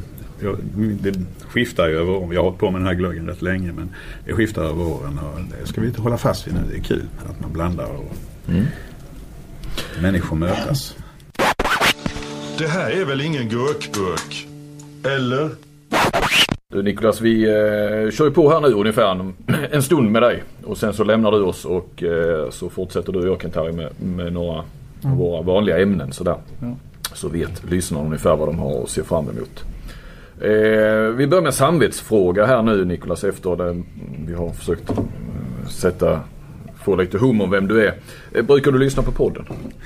Jag, 0.42 0.56
det 1.02 1.14
skiftar 1.48 1.88
ju 1.88 1.94
över 1.94 2.12
åren. 2.12 2.30
Jag 2.32 2.40
har 2.40 2.44
hållit 2.44 2.60
på 2.60 2.70
med 2.70 2.80
den 2.80 2.86
här 2.88 2.94
glöggen 2.94 3.26
rätt 3.26 3.42
länge 3.42 3.72
men 3.72 3.90
det 4.24 4.32
skiftar 4.32 4.62
över 4.62 4.82
åren 4.82 5.18
och 5.18 5.40
det 5.60 5.66
ska 5.66 5.80
vi 5.80 5.86
inte 5.86 6.02
hålla 6.02 6.18
fast 6.18 6.46
vid 6.46 6.54
nu. 6.54 6.60
Det 6.70 6.76
är 6.76 6.82
kul 6.82 7.04
att 7.30 7.40
man 7.40 7.52
blandar 7.52 7.86
och 7.86 8.16
människor 10.02 10.36
mötas. 10.36 10.96
Det 12.58 12.66
här 12.68 12.90
är 12.90 13.04
väl 13.04 13.20
ingen 13.20 13.48
gurkburk? 13.48 14.46
Eller? 15.04 15.50
Du 16.68 16.82
Niklas, 16.82 17.20
vi 17.20 17.44
eh, 17.44 18.10
kör 18.10 18.24
ju 18.24 18.30
på 18.30 18.50
här 18.50 18.60
nu 18.60 18.68
ungefär 18.68 19.10
en, 19.10 19.34
en 19.70 19.82
stund 19.82 20.10
med 20.10 20.22
dig. 20.22 20.42
Och 20.64 20.78
sen 20.78 20.92
så 20.92 21.04
lämnar 21.04 21.30
du 21.30 21.42
oss 21.42 21.64
och 21.64 22.02
eh, 22.02 22.50
så 22.50 22.70
fortsätter 22.70 23.12
du 23.12 23.18
och 23.18 23.26
jag 23.26 23.38
Kent-Harry 23.40 23.72
med, 23.72 23.88
med 24.02 24.32
några 24.32 24.64
av 25.04 25.16
våra 25.16 25.42
vanliga 25.42 25.82
ämnen 25.82 26.12
sådär. 26.12 26.36
Ja. 26.60 26.76
Så 27.14 27.28
vet 27.28 27.70
lyssnarna 27.70 28.04
ungefär 28.04 28.36
vad 28.36 28.48
de 28.48 28.58
har 28.58 28.82
att 28.82 28.90
se 28.90 29.02
fram 29.02 29.28
emot. 29.28 29.64
Eh, 30.40 31.10
vi 31.16 31.26
börjar 31.26 31.42
med 31.42 31.54
samvetsfråga 31.54 32.46
här 32.46 32.62
nu 32.62 32.84
Niklas 32.84 33.24
efter 33.24 33.56
den 33.56 33.86
vi 34.26 34.34
har 34.34 34.50
försökt 34.50 34.90
eh, 34.90 34.96
sätta, 35.68 36.20
få 36.84 36.96
lite 36.96 37.18
hum 37.18 37.40
om 37.40 37.50
vem 37.50 37.68
du 37.68 37.86
är. 37.86 37.94
Eh, 38.34 38.42
brukar 38.42 38.72
du 38.72 38.78
lyssna 38.78 39.02
på 39.02 39.12
podden? 39.12 39.44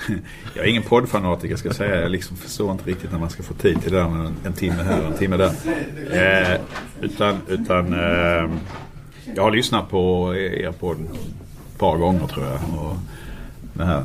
Jag 0.55 0.65
är 0.65 0.71
ingen 0.71 0.83
poddfanatiker 0.83 1.57
ska 1.57 1.69
jag 1.69 1.77
säga. 1.77 2.01
Jag 2.01 2.11
liksom 2.11 2.37
förstår 2.37 2.73
inte 2.73 2.91
riktigt 2.91 3.13
när 3.13 3.19
man 3.19 3.31
ska 3.31 3.43
få 3.43 3.55
tid 3.55 3.83
till 3.83 3.93
det 3.93 3.99
där 3.99 4.09
med 4.09 4.27
en, 4.27 4.35
en 4.45 4.53
timme 4.53 4.83
här 4.83 5.01
och 5.01 5.07
en 5.07 5.19
timme 5.19 5.37
där. 5.37 5.53
Eh, 6.11 6.61
utan 7.01 7.37
utan 7.49 7.93
eh, 7.93 8.51
jag 9.35 9.43
har 9.43 9.51
lyssnat 9.51 9.91
på 9.91 10.35
er 10.37 10.73
podd 10.73 10.97
ett 11.73 11.79
par 11.79 11.97
gånger 11.99 12.27
tror 12.27 12.47
jag. 12.47 12.55
Och 12.55 12.97
den 13.73 13.87
här 13.87 14.03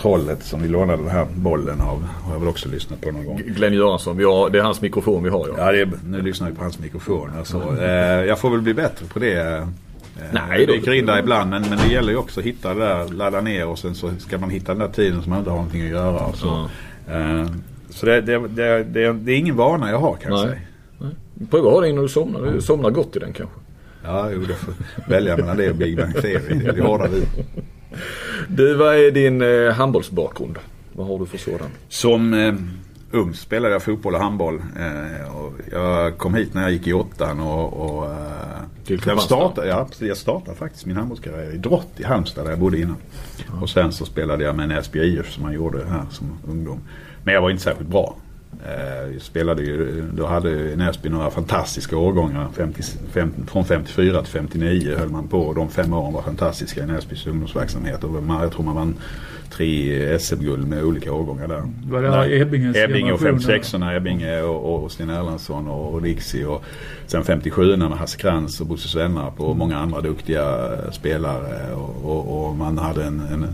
Trollet 0.00 0.42
som 0.42 0.62
vi 0.62 0.68
lånade 0.68 1.02
den 1.02 1.10
här 1.10 1.26
bollen 1.34 1.80
av. 1.80 2.02
Har 2.22 2.32
jag 2.32 2.40
väl 2.40 2.48
också 2.48 2.68
lyssnat 2.68 3.00
på 3.00 3.10
någon 3.10 3.24
gång. 3.24 3.42
Glenn 3.46 3.72
Göransson, 3.72 4.24
har, 4.24 4.50
det 4.50 4.58
är 4.58 4.62
hans 4.62 4.80
mikrofon 4.80 5.22
vi 5.22 5.30
har 5.30 5.48
ja. 5.48 5.54
Ja, 5.58 5.72
det 5.72 5.80
är, 5.80 5.90
nu 6.06 6.22
lyssnar 6.22 6.50
vi 6.50 6.56
på 6.56 6.62
hans 6.62 6.78
mikrofon. 6.78 7.30
Alltså, 7.38 7.76
eh, 7.80 7.88
jag 8.24 8.38
får 8.38 8.50
väl 8.50 8.60
bli 8.60 8.74
bättre 8.74 9.06
på 9.06 9.18
det. 9.18 9.40
Eh, 9.56 9.64
Nej, 10.32 10.66
då- 10.66 10.72
dyker 10.72 10.92
in 10.92 11.06
där 11.06 11.18
ibland 11.18 11.50
men, 11.50 11.62
men 11.62 11.78
det 11.78 11.92
gäller 11.92 12.10
ju 12.10 12.16
också 12.16 12.40
att 12.40 12.46
hitta 12.46 12.74
det 12.74 12.80
där, 12.80 13.08
ladda 13.08 13.40
ner 13.40 13.66
och 13.66 13.78
sen 13.78 13.94
så 13.94 14.10
ska 14.18 14.38
man 14.38 14.50
hitta 14.50 14.72
den 14.74 14.78
där 14.78 14.88
tiden 14.88 15.22
som 15.22 15.30
man 15.30 15.38
inte 15.38 15.50
har 15.50 15.56
någonting 15.56 15.82
att 15.82 15.90
göra. 15.90 16.20
Och 16.20 16.36
så 16.36 16.68
eh, 17.10 17.46
så 17.90 18.06
det, 18.06 18.20
det, 18.20 18.38
det, 18.48 18.84
det, 18.84 19.12
det 19.12 19.32
är 19.32 19.36
ingen 19.36 19.56
vana 19.56 19.90
jag 19.90 19.98
har 19.98 20.16
kan 20.16 20.32
jag 20.32 20.40
säga. 20.40 20.54
Pröva 21.50 21.68
att 21.68 21.74
ha 21.74 21.80
den 21.80 21.90
innan 21.90 22.02
du 22.02 22.08
somnar. 22.08 22.52
Du 22.52 22.60
somnar 22.60 22.90
gott 22.90 23.16
i 23.16 23.18
den 23.18 23.32
kanske. 23.32 23.54
Ja, 24.04 24.30
jo, 24.30 24.40
det 24.40 24.54
får 24.54 24.74
välja 25.08 25.36
mellan 25.36 25.56
det 25.56 25.70
och 25.70 25.76
Big 25.76 25.96
Bang 25.96 26.12
Theory. 26.22 26.54
Det 26.54 26.68
är 26.68 26.72
det 26.72 26.82
hårda 26.82 27.06
vi. 27.08 27.22
Du, 28.48 28.74
vad 28.74 28.94
är 28.94 29.10
din 29.10 29.42
eh, 29.42 29.72
handbollsbakgrund? 29.72 30.58
Vad 30.92 31.06
har 31.06 31.18
du 31.18 31.26
för 31.26 31.38
sådan? 31.38 31.68
Som 31.88 32.34
eh, 32.34 32.54
ung 33.10 33.34
spelade 33.34 33.74
jag 33.74 33.82
fotboll 33.82 34.14
och 34.14 34.20
handboll. 34.20 34.62
Eh, 34.78 35.36
och 35.36 35.52
jag 35.72 36.18
kom 36.18 36.34
hit 36.34 36.54
när 36.54 36.62
jag 36.62 36.72
gick 36.72 36.86
i 36.86 36.92
åttan 36.92 37.40
och, 37.40 37.72
och 37.72 38.04
eh, 38.04 38.16
Till 38.84 39.00
jag, 39.06 39.22
startade, 39.22 39.68
ja, 39.68 39.88
jag 39.98 40.16
startade 40.16 40.56
faktiskt 40.56 40.86
min 40.86 40.96
handbollskarriär 40.96 41.54
i 41.54 41.56
Drott 41.56 41.92
i 41.96 42.04
Halmstad 42.04 42.44
där 42.44 42.50
jag 42.50 42.58
bodde 42.60 42.80
innan. 42.80 42.96
Och 43.60 43.70
sen 43.70 43.92
så 43.92 44.04
spelade 44.04 44.44
jag 44.44 44.56
med 44.56 44.68
Näsby 44.68 45.00
IF 45.00 45.32
som 45.32 45.42
man 45.42 45.52
gjorde 45.52 45.86
här 45.88 46.04
som 46.10 46.26
ungdom. 46.48 46.80
Men 47.24 47.34
jag 47.34 47.42
var 47.42 47.50
inte 47.50 47.62
särskilt 47.62 47.90
bra. 47.90 48.16
Eh, 48.66 49.18
spelade 49.18 49.62
ju, 49.62 50.04
då 50.12 50.26
hade 50.26 50.76
Näsby 50.76 51.08
några 51.08 51.30
fantastiska 51.30 51.96
årgångar. 51.96 52.48
50, 52.56 52.82
50, 53.12 53.40
från 53.46 53.64
54 53.64 54.22
till 54.22 54.32
59 54.32 54.96
höll 54.98 55.08
man 55.08 55.28
på 55.28 55.38
och 55.38 55.54
de 55.54 55.68
fem 55.68 55.92
åren 55.92 56.12
var 56.12 56.22
fantastiska 56.22 56.82
i 56.82 56.86
Näsbys 56.86 57.26
ungdomsverksamhet. 57.26 58.04
Och 58.04 58.22
man, 58.22 58.42
jag 58.42 58.52
tror 58.52 58.64
man 58.64 58.74
vann 58.74 58.94
tre 59.50 60.18
SM-guld 60.18 60.68
med 60.68 60.84
olika 60.84 61.12
årgångar 61.12 61.48
där. 61.48 61.62
Var 61.90 62.02
det 62.02 62.40
Ebbinges 62.40 62.76
Ebbinge 62.76 63.12
och 63.12 63.18
generation, 63.18 63.40
56 63.40 63.74
orna 63.74 63.96
Ebbinge 63.96 64.42
och, 64.42 64.84
och 64.84 64.92
Sten 64.92 65.10
Erlandsson 65.10 65.68
och, 65.68 65.94
och 65.94 66.02
Dixie 66.02 66.46
och 66.46 66.64
sen 67.06 67.24
57 67.24 67.76
med 67.76 67.90
Hasse 67.90 68.18
Krantz 68.18 68.60
och 68.60 68.66
Bosse 68.66 68.88
Svenarp 68.88 69.40
och 69.40 69.56
många 69.56 69.78
andra 69.78 70.00
duktiga 70.00 70.68
spelare 70.92 71.74
och, 71.74 72.04
och, 72.04 72.48
och 72.48 72.56
man 72.56 72.78
hade 72.78 73.04
en, 73.04 73.20
en 73.20 73.46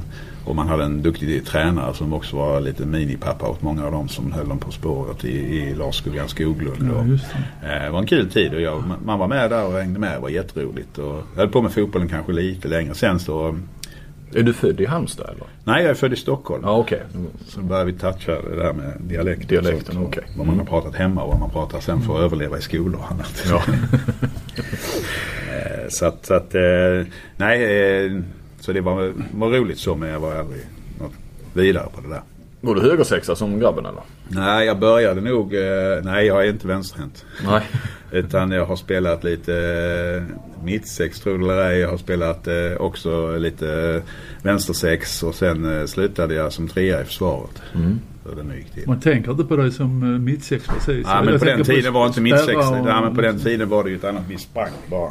och 0.46 0.56
man 0.56 0.68
hade 0.68 0.84
en 0.84 1.02
duktig 1.02 1.46
tränare 1.46 1.94
som 1.94 2.12
också 2.12 2.36
var 2.36 2.60
lite 2.60 2.86
minipappa 2.86 3.48
åt 3.48 3.62
många 3.62 3.84
av 3.86 3.92
dem 3.92 4.08
som 4.08 4.32
höll 4.32 4.48
dem 4.48 4.58
på 4.58 4.70
spåret 4.70 5.24
i, 5.24 5.38
i 5.56 5.74
Lars 5.74 5.94
Skuggan 5.96 6.28
Skoglund. 6.28 6.90
Ja, 6.90 6.98
och, 6.98 7.68
eh, 7.68 7.84
det 7.84 7.90
var 7.90 7.98
en 7.98 8.06
kul 8.06 8.30
tid 8.30 8.54
och 8.54 8.60
jag, 8.60 8.84
man 9.04 9.18
var 9.18 9.28
med 9.28 9.50
där 9.50 9.66
och 9.66 9.72
hängde 9.72 10.00
med. 10.00 10.16
Det 10.16 10.20
var 10.20 10.28
jätteroligt. 10.28 10.98
Och 10.98 11.14
jag 11.34 11.40
höll 11.40 11.48
på 11.48 11.62
med 11.62 11.72
fotbollen 11.72 12.08
kanske 12.08 12.32
lite 12.32 12.68
längre. 12.68 12.94
Sen 12.94 13.18
så, 13.18 13.58
Är 14.34 14.42
du 14.42 14.52
född 14.52 14.80
i 14.80 14.86
Halmstad 14.86 15.28
eller? 15.28 15.46
nej 15.64 15.82
jag 15.82 15.90
är 15.90 15.94
född 15.94 16.12
i 16.12 16.16
Stockholm. 16.16 16.62
Ja 16.66 16.76
okej. 16.76 17.02
Så 17.46 17.60
började 17.60 17.92
vi 17.92 17.98
toucha 17.98 18.32
det 18.32 18.56
där 18.56 18.72
med 18.72 18.92
dialekt. 19.00 19.48
Dialekten, 19.48 19.94
sånt. 19.94 20.16
Mm. 20.16 20.30
Vad 20.36 20.46
man 20.46 20.58
har 20.58 20.66
pratat 20.66 20.94
hemma 20.94 21.22
och 21.22 21.30
vad 21.30 21.40
man 21.40 21.50
pratar 21.50 21.80
sen 21.80 22.00
för 22.02 22.14
att 22.14 22.20
överleva 22.20 22.58
i 22.58 22.60
skolor 22.60 23.00
och 23.00 23.10
annat. 23.12 23.44
Ja. 23.48 23.62
Eh, 25.56 25.88
så 25.88 26.06
att, 26.06 26.26
så 26.26 26.34
att 26.34 26.54
eh, 26.54 27.06
nej, 27.36 27.62
eh, 28.06 28.12
så 28.66 28.72
det 28.72 28.80
var, 28.80 29.12
var 29.34 29.50
roligt 29.50 29.78
så 29.78 29.94
men 29.94 30.08
jag 30.08 30.20
var 30.20 30.34
aldrig 30.34 30.60
något 31.00 31.12
vidare 31.54 31.88
på 31.94 32.00
det 32.00 32.08
där. 32.08 32.20
Var 32.60 32.74
du 32.74 32.80
högersexa 32.80 33.36
som 33.36 33.58
grabben 33.60 33.86
eller? 33.86 34.02
Nej, 34.28 34.66
jag 34.66 34.78
började 34.78 35.20
nog, 35.20 35.54
eh, 35.54 35.62
nej 36.02 36.26
jag 36.26 36.44
är 36.46 36.50
inte 36.50 36.66
vänsterhänt. 36.66 37.24
Nej. 37.46 37.62
Utan 38.10 38.50
jag 38.50 38.66
har 38.66 38.76
spelat 38.76 39.24
lite 39.24 39.54
eh, 40.28 40.36
mittsex 40.64 41.20
tror 41.20 41.38
du 41.38 41.44
eller 41.44 41.70
ej. 41.70 41.78
Jag 41.78 41.88
har 41.88 41.96
spelat 41.96 42.46
eh, 42.46 42.54
också 42.78 43.36
lite 43.36 44.02
vänstersex 44.42 45.22
och 45.22 45.34
sen 45.34 45.88
slutade 45.88 46.34
jag 46.34 46.52
som 46.52 46.68
trea 46.68 47.00
i 47.02 47.04
försvaret. 47.04 47.62
Mm. 47.74 48.00
Man 48.86 49.00
tänker 49.00 49.30
inte 49.30 49.44
på 49.44 49.56
dig 49.56 49.72
som 49.72 50.24
mittsex 50.24 50.66
precis. 50.66 51.06
Ja, 51.08 51.22
men 51.24 51.38
på 51.38 51.44
den 51.44 51.64
tiden 51.64 51.92
var 51.92 52.06
inte 52.06 52.20
mittsex. 52.20 52.56
och- 52.56 52.62
Ja, 52.88 53.00
men 53.00 53.14
på 53.14 53.20
den 53.20 53.38
tiden 53.38 53.68
var 53.68 53.84
det 53.84 53.90
ju 53.90 53.96
ett 53.96 54.04
annat. 54.04 54.22
Vi 54.28 54.38
sprang 54.38 54.70
bara. 54.90 55.10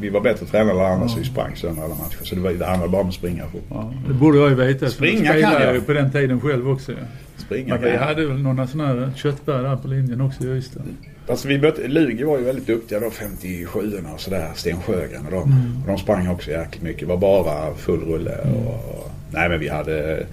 Vi 0.00 0.08
var, 0.08 0.20
bättre 0.20 0.46
tränade 0.46 0.80
än 0.80 0.92
andra 0.92 1.08
så 1.08 1.18
vi 1.18 1.24
sprang 1.24 1.56
sönder 1.56 1.82
alla 1.82 1.94
matcher. 1.94 2.24
Så 2.24 2.34
det, 2.34 2.40
var, 2.40 2.52
det 2.52 2.66
handlade 2.66 2.92
bara 2.92 3.02
om 3.02 3.08
att 3.08 3.14
springa. 3.14 3.44
På. 3.44 3.58
Ja, 3.70 3.94
det 4.08 4.14
borde 4.14 4.38
jag 4.38 4.48
ju 4.48 4.54
veta. 4.54 4.88
Springa 4.88 5.32
kan 5.32 5.40
jag. 5.40 5.74
ju 5.74 5.80
på 5.80 5.92
den 5.92 6.12
tiden 6.12 6.40
själv 6.40 6.70
också. 6.70 6.92
Springa 7.36 7.74
Men 7.74 7.84
vi 7.84 7.96
hade 7.96 8.26
väl 8.26 8.38
några 8.38 8.66
sådana 8.66 8.88
här 8.88 9.12
köttberg 9.16 9.62
där 9.62 9.76
på 9.76 9.88
linjen 9.88 10.20
också 10.20 10.44
i 10.44 10.46
Ystad. 10.46 10.82
Alltså 11.28 11.48
vi 11.48 11.58
mötte, 11.58 11.88
Lugi 11.88 12.24
var 12.24 12.38
ju 12.38 12.44
väldigt 12.44 12.66
duktiga 12.66 13.00
då, 13.00 13.10
57 13.10 13.92
och 14.14 14.20
sådär. 14.20 14.50
Sten 14.54 14.82
Sjögren 14.82 15.26
och 15.26 15.32
de. 15.32 15.42
Mm. 15.42 15.82
Och 15.82 15.88
de 15.88 15.98
sprang 15.98 16.28
också 16.28 16.50
jäkligt 16.50 16.82
mycket. 16.82 17.00
Det 17.00 17.06
var 17.06 17.16
bara 17.16 17.74
full 17.74 18.00
rulle. 18.00 18.38
Och, 18.38 18.66
och, 18.66 19.10
nej 19.30 19.48
men 19.48 19.60
vi 19.60 19.68
hade 19.68 20.26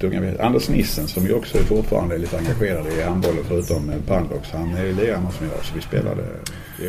tunga, 0.00 0.32
Anders 0.40 0.68
Nissen 0.68 1.06
som 1.08 1.26
ju 1.26 1.34
också 1.34 1.58
fortfarande 1.58 2.14
är 2.14 2.18
lite 2.18 2.38
engagerad 2.38 2.86
i 2.98 3.02
handbollen 3.02 3.44
förutom 3.48 3.92
Pandox. 4.06 4.50
Han 4.52 4.74
är 4.74 4.84
ju 4.86 4.92
lirare 4.92 5.20
som 5.38 5.46
jag 5.46 5.64
så 5.64 5.74
vi 5.74 5.80
spelade. 5.80 6.22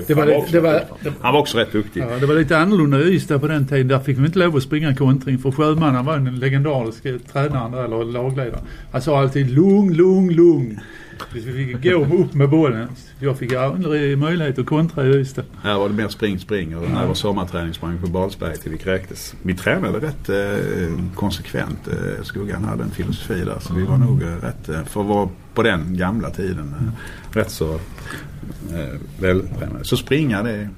Det 0.07 0.13
var, 0.13 0.23
han, 0.23 0.41
det, 0.51 0.59
var, 0.59 0.83
han 1.21 1.33
var 1.33 1.39
också 1.39 1.57
rätt 1.57 1.71
duktig. 1.71 2.01
ja, 2.01 2.17
det 2.19 2.25
var 2.25 2.35
lite 2.35 2.57
annorlunda 2.57 2.99
i 2.99 3.15
Ystad 3.15 3.39
på 3.39 3.47
den 3.47 3.67
tiden. 3.67 3.87
Där 3.87 3.99
fick 3.99 4.17
vi 4.17 4.25
inte 4.25 4.39
lov 4.39 4.55
att 4.55 4.63
springa 4.63 4.95
kontring 4.95 5.39
för 5.39 5.51
Sjömannen 5.51 6.05
var 6.05 6.17
den 6.17 6.39
legendariska 6.39 7.09
tränaren 7.31 7.71
där, 7.71 7.85
eller 7.85 8.05
lagledaren. 8.05 8.63
Han 8.91 9.01
sa 9.01 9.19
alltid 9.19 9.49
lugn, 9.49 9.93
lugn, 9.93 10.33
lugn. 10.33 10.79
Vi 11.33 11.41
fick 11.41 11.83
gå 11.83 12.15
upp 12.23 12.33
med 12.33 12.49
bollen. 12.49 12.87
Jag 13.19 13.37
fick 13.37 13.53
aldrig 13.53 14.17
möjlighet 14.17 14.59
att 14.59 14.65
kontra 14.65 15.05
i 15.07 15.09
Ystad. 15.09 15.43
Här 15.63 15.77
var 15.77 15.89
det 15.89 15.95
mer 15.95 16.07
spring, 16.07 16.39
spring 16.39 16.77
och 16.77 16.89
när 16.89 17.01
det 17.01 17.07
var 17.07 17.13
sommarträning 17.13 17.73
sprang 17.73 17.97
på 18.01 18.07
Balsberg 18.07 18.57
till 18.57 18.71
vi 18.71 18.77
kräktes. 18.77 19.35
Vi 19.41 19.53
tränade 19.55 19.99
rätt 19.99 20.29
eh, 20.29 20.99
konsekvent. 21.15 21.87
Eh, 21.87 22.23
Skuggan 22.23 22.63
hade 22.63 22.83
en 22.83 22.91
filosofi 22.91 23.41
där 23.45 23.59
så 23.59 23.73
vi 23.73 23.83
var 23.85 23.97
nog 23.97 24.21
eh, 24.21 24.27
rätt, 24.27 24.69
eh, 24.69 24.83
för 24.83 25.01
att 25.01 25.07
vara 25.07 25.29
på 25.53 25.63
den 25.63 25.97
gamla 25.97 26.29
tiden, 26.29 26.91
rätt 27.31 27.51
så 27.51 27.73
eh, 27.73 27.79
vältränade. 29.19 29.83
Så 29.85 29.97
springa 29.97 30.43
det, 30.43 30.69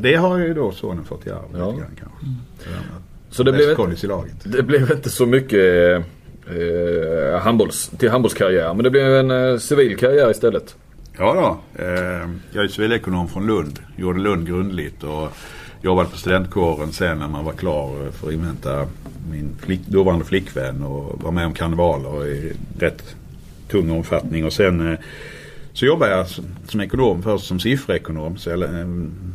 Det 0.00 0.14
har 0.14 0.38
ju 0.38 0.54
då 0.54 0.72
sonen 0.72 1.04
fått 1.04 1.26
i 1.26 1.30
arv 1.30 1.38
Ja. 1.58 1.70
lite 1.70 1.80
grann 1.82 1.90
kanske. 2.00 2.26
Med 2.70 2.78
Så 3.30 3.42
det 3.42 3.52
blev, 3.52 3.66
Västkollis 3.66 4.04
i 4.04 4.06
laget. 4.06 4.34
det 4.44 4.62
blev 4.62 4.90
inte 4.90 5.10
så 5.10 5.26
mycket 5.26 6.04
eh, 6.56 7.40
handbolls, 7.40 7.90
till 7.98 8.10
handbollskarriär. 8.10 8.74
Men 8.74 8.84
det 8.84 8.90
blev 8.90 9.16
en 9.16 9.30
eh, 9.30 9.58
civil 9.58 9.96
karriär 9.96 10.30
istället. 10.30 10.76
Ja 11.18 11.34
då. 11.34 11.82
Eh, 11.82 12.28
jag 12.52 12.64
är 12.64 12.68
civilekonom 12.68 13.28
från 13.28 13.46
Lund. 13.46 13.78
Gjorde 13.96 14.20
Lund 14.20 14.46
grundligt 14.46 15.04
och 15.04 15.28
jobbade 15.82 16.08
på 16.08 16.16
studentkåren 16.16 16.92
sen 16.92 17.18
när 17.18 17.28
man 17.28 17.44
var 17.44 17.52
klar 17.52 18.10
för 18.12 18.26
att 18.26 18.32
invänta 18.32 18.86
min 19.30 19.56
flick, 19.60 19.80
dåvarande 19.86 20.24
flickvän 20.24 20.82
och 20.82 21.22
var 21.22 21.32
med 21.32 21.46
om 21.46 21.54
karnevaler 21.54 22.26
i 22.26 22.52
rätt 22.78 23.14
tung 23.68 23.90
omfattning. 23.90 24.44
Och 24.44 24.52
sen 24.52 24.92
eh, 24.92 24.98
så 25.72 25.86
jobbade 25.86 26.12
jag 26.12 26.28
som, 26.28 26.44
som 26.68 26.80
ekonom 26.80 27.22
först 27.22 27.46
som 27.46 27.60
sifferekonom, 27.60 28.36
så 28.36 28.50
jag 28.50 28.62
eh, 28.62 28.86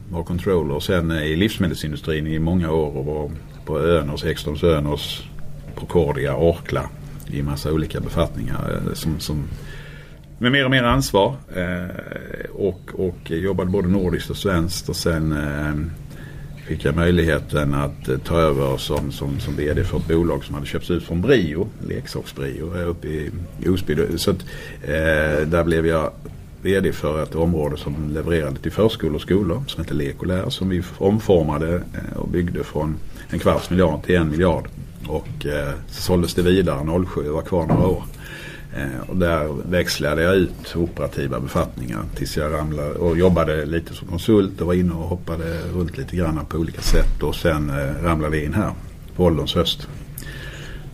var 0.09 0.23
controller 0.23 0.75
och 0.75 0.83
sen 0.83 1.11
eh, 1.11 1.23
i 1.23 1.35
livsmedelsindustrin 1.35 2.27
i 2.27 2.39
många 2.39 2.71
år 2.71 2.97
och 2.97 3.05
var 3.05 3.31
på 3.65 3.79
Öners, 3.79 4.23
Ekströms 4.23 4.63
Öners, 4.63 5.29
Procordia, 5.75 6.35
Orkla 6.35 6.89
i 7.27 7.41
massa 7.41 7.71
olika 7.71 7.99
befattningar 7.99 8.81
eh, 8.87 8.93
som, 8.93 9.19
som 9.19 9.43
med 10.37 10.51
mer 10.51 10.65
och 10.65 10.71
mer 10.71 10.83
ansvar 10.83 11.35
eh, 11.55 12.49
och, 12.53 12.91
och 12.93 13.31
jobbade 13.31 13.69
både 13.69 13.87
nordiskt 13.87 14.29
och 14.29 14.37
svenskt 14.37 14.89
och 14.89 14.95
sen 14.95 15.31
eh, 15.31 15.73
fick 16.67 16.85
jag 16.85 16.95
möjligheten 16.95 17.73
att 17.73 18.09
eh, 18.09 18.17
ta 18.17 18.39
över 18.39 18.77
som, 18.77 19.11
som, 19.11 19.39
som 19.39 19.55
VD 19.55 19.83
för 19.83 19.97
ett 19.97 20.07
bolag 20.07 20.43
som 20.43 20.55
hade 20.55 20.67
köpts 20.67 20.91
ut 20.91 21.03
från 21.03 21.21
Brio, 21.21 21.67
leksaksbrio 21.87 22.73
uppe 22.73 23.07
i 23.07 23.31
Osby. 23.69 24.17
Så 24.17 24.31
att, 24.31 24.45
eh, 24.83 25.47
där 25.47 25.63
blev 25.63 25.87
jag 25.87 26.11
VD 26.61 26.91
för 26.91 27.23
ett 27.23 27.35
område 27.35 27.77
som 27.77 28.13
levererade 28.13 28.55
till 28.55 28.71
förskolor 28.71 29.15
och 29.15 29.21
skolor 29.21 29.63
som 29.67 29.83
heter 29.83 29.95
Lekolär 29.95 30.49
som 30.49 30.69
vi 30.69 30.83
omformade 30.97 31.75
eh, 31.75 32.17
och 32.17 32.27
byggde 32.27 32.63
från 32.63 32.95
en 33.29 33.39
kvarts 33.39 33.69
miljard 33.69 34.03
till 34.03 34.15
en 34.15 34.29
miljard. 34.29 34.67
Och 35.07 35.45
eh, 35.45 35.73
så 35.87 36.01
såldes 36.01 36.33
det 36.33 36.41
vidare 36.41 37.05
07 37.05 37.29
var 37.29 37.41
kvar 37.41 37.65
några 37.67 37.87
år. 37.87 38.03
Eh, 38.77 39.09
och 39.09 39.17
där 39.17 39.69
växlade 39.69 40.21
jag 40.21 40.35
ut 40.35 40.75
operativa 40.75 41.39
befattningar 41.39 42.03
tills 42.15 42.37
jag 42.37 42.53
ramlade 42.53 42.91
och 42.91 43.17
jobbade 43.17 43.65
lite 43.65 43.93
som 43.93 44.07
konsult 44.07 44.61
och 44.61 44.67
var 44.67 44.73
inne 44.73 44.93
och 44.93 45.07
hoppade 45.07 45.59
runt 45.73 45.97
lite 45.97 46.15
grann 46.15 46.45
på 46.49 46.57
olika 46.57 46.81
sätt 46.81 47.23
och 47.23 47.35
sen 47.35 47.69
eh, 47.69 48.03
ramlade 48.03 48.37
jag 48.37 48.45
in 48.45 48.53
här 48.53 48.71
på 49.15 49.23
ålderns 49.23 49.55
höst. 49.55 49.87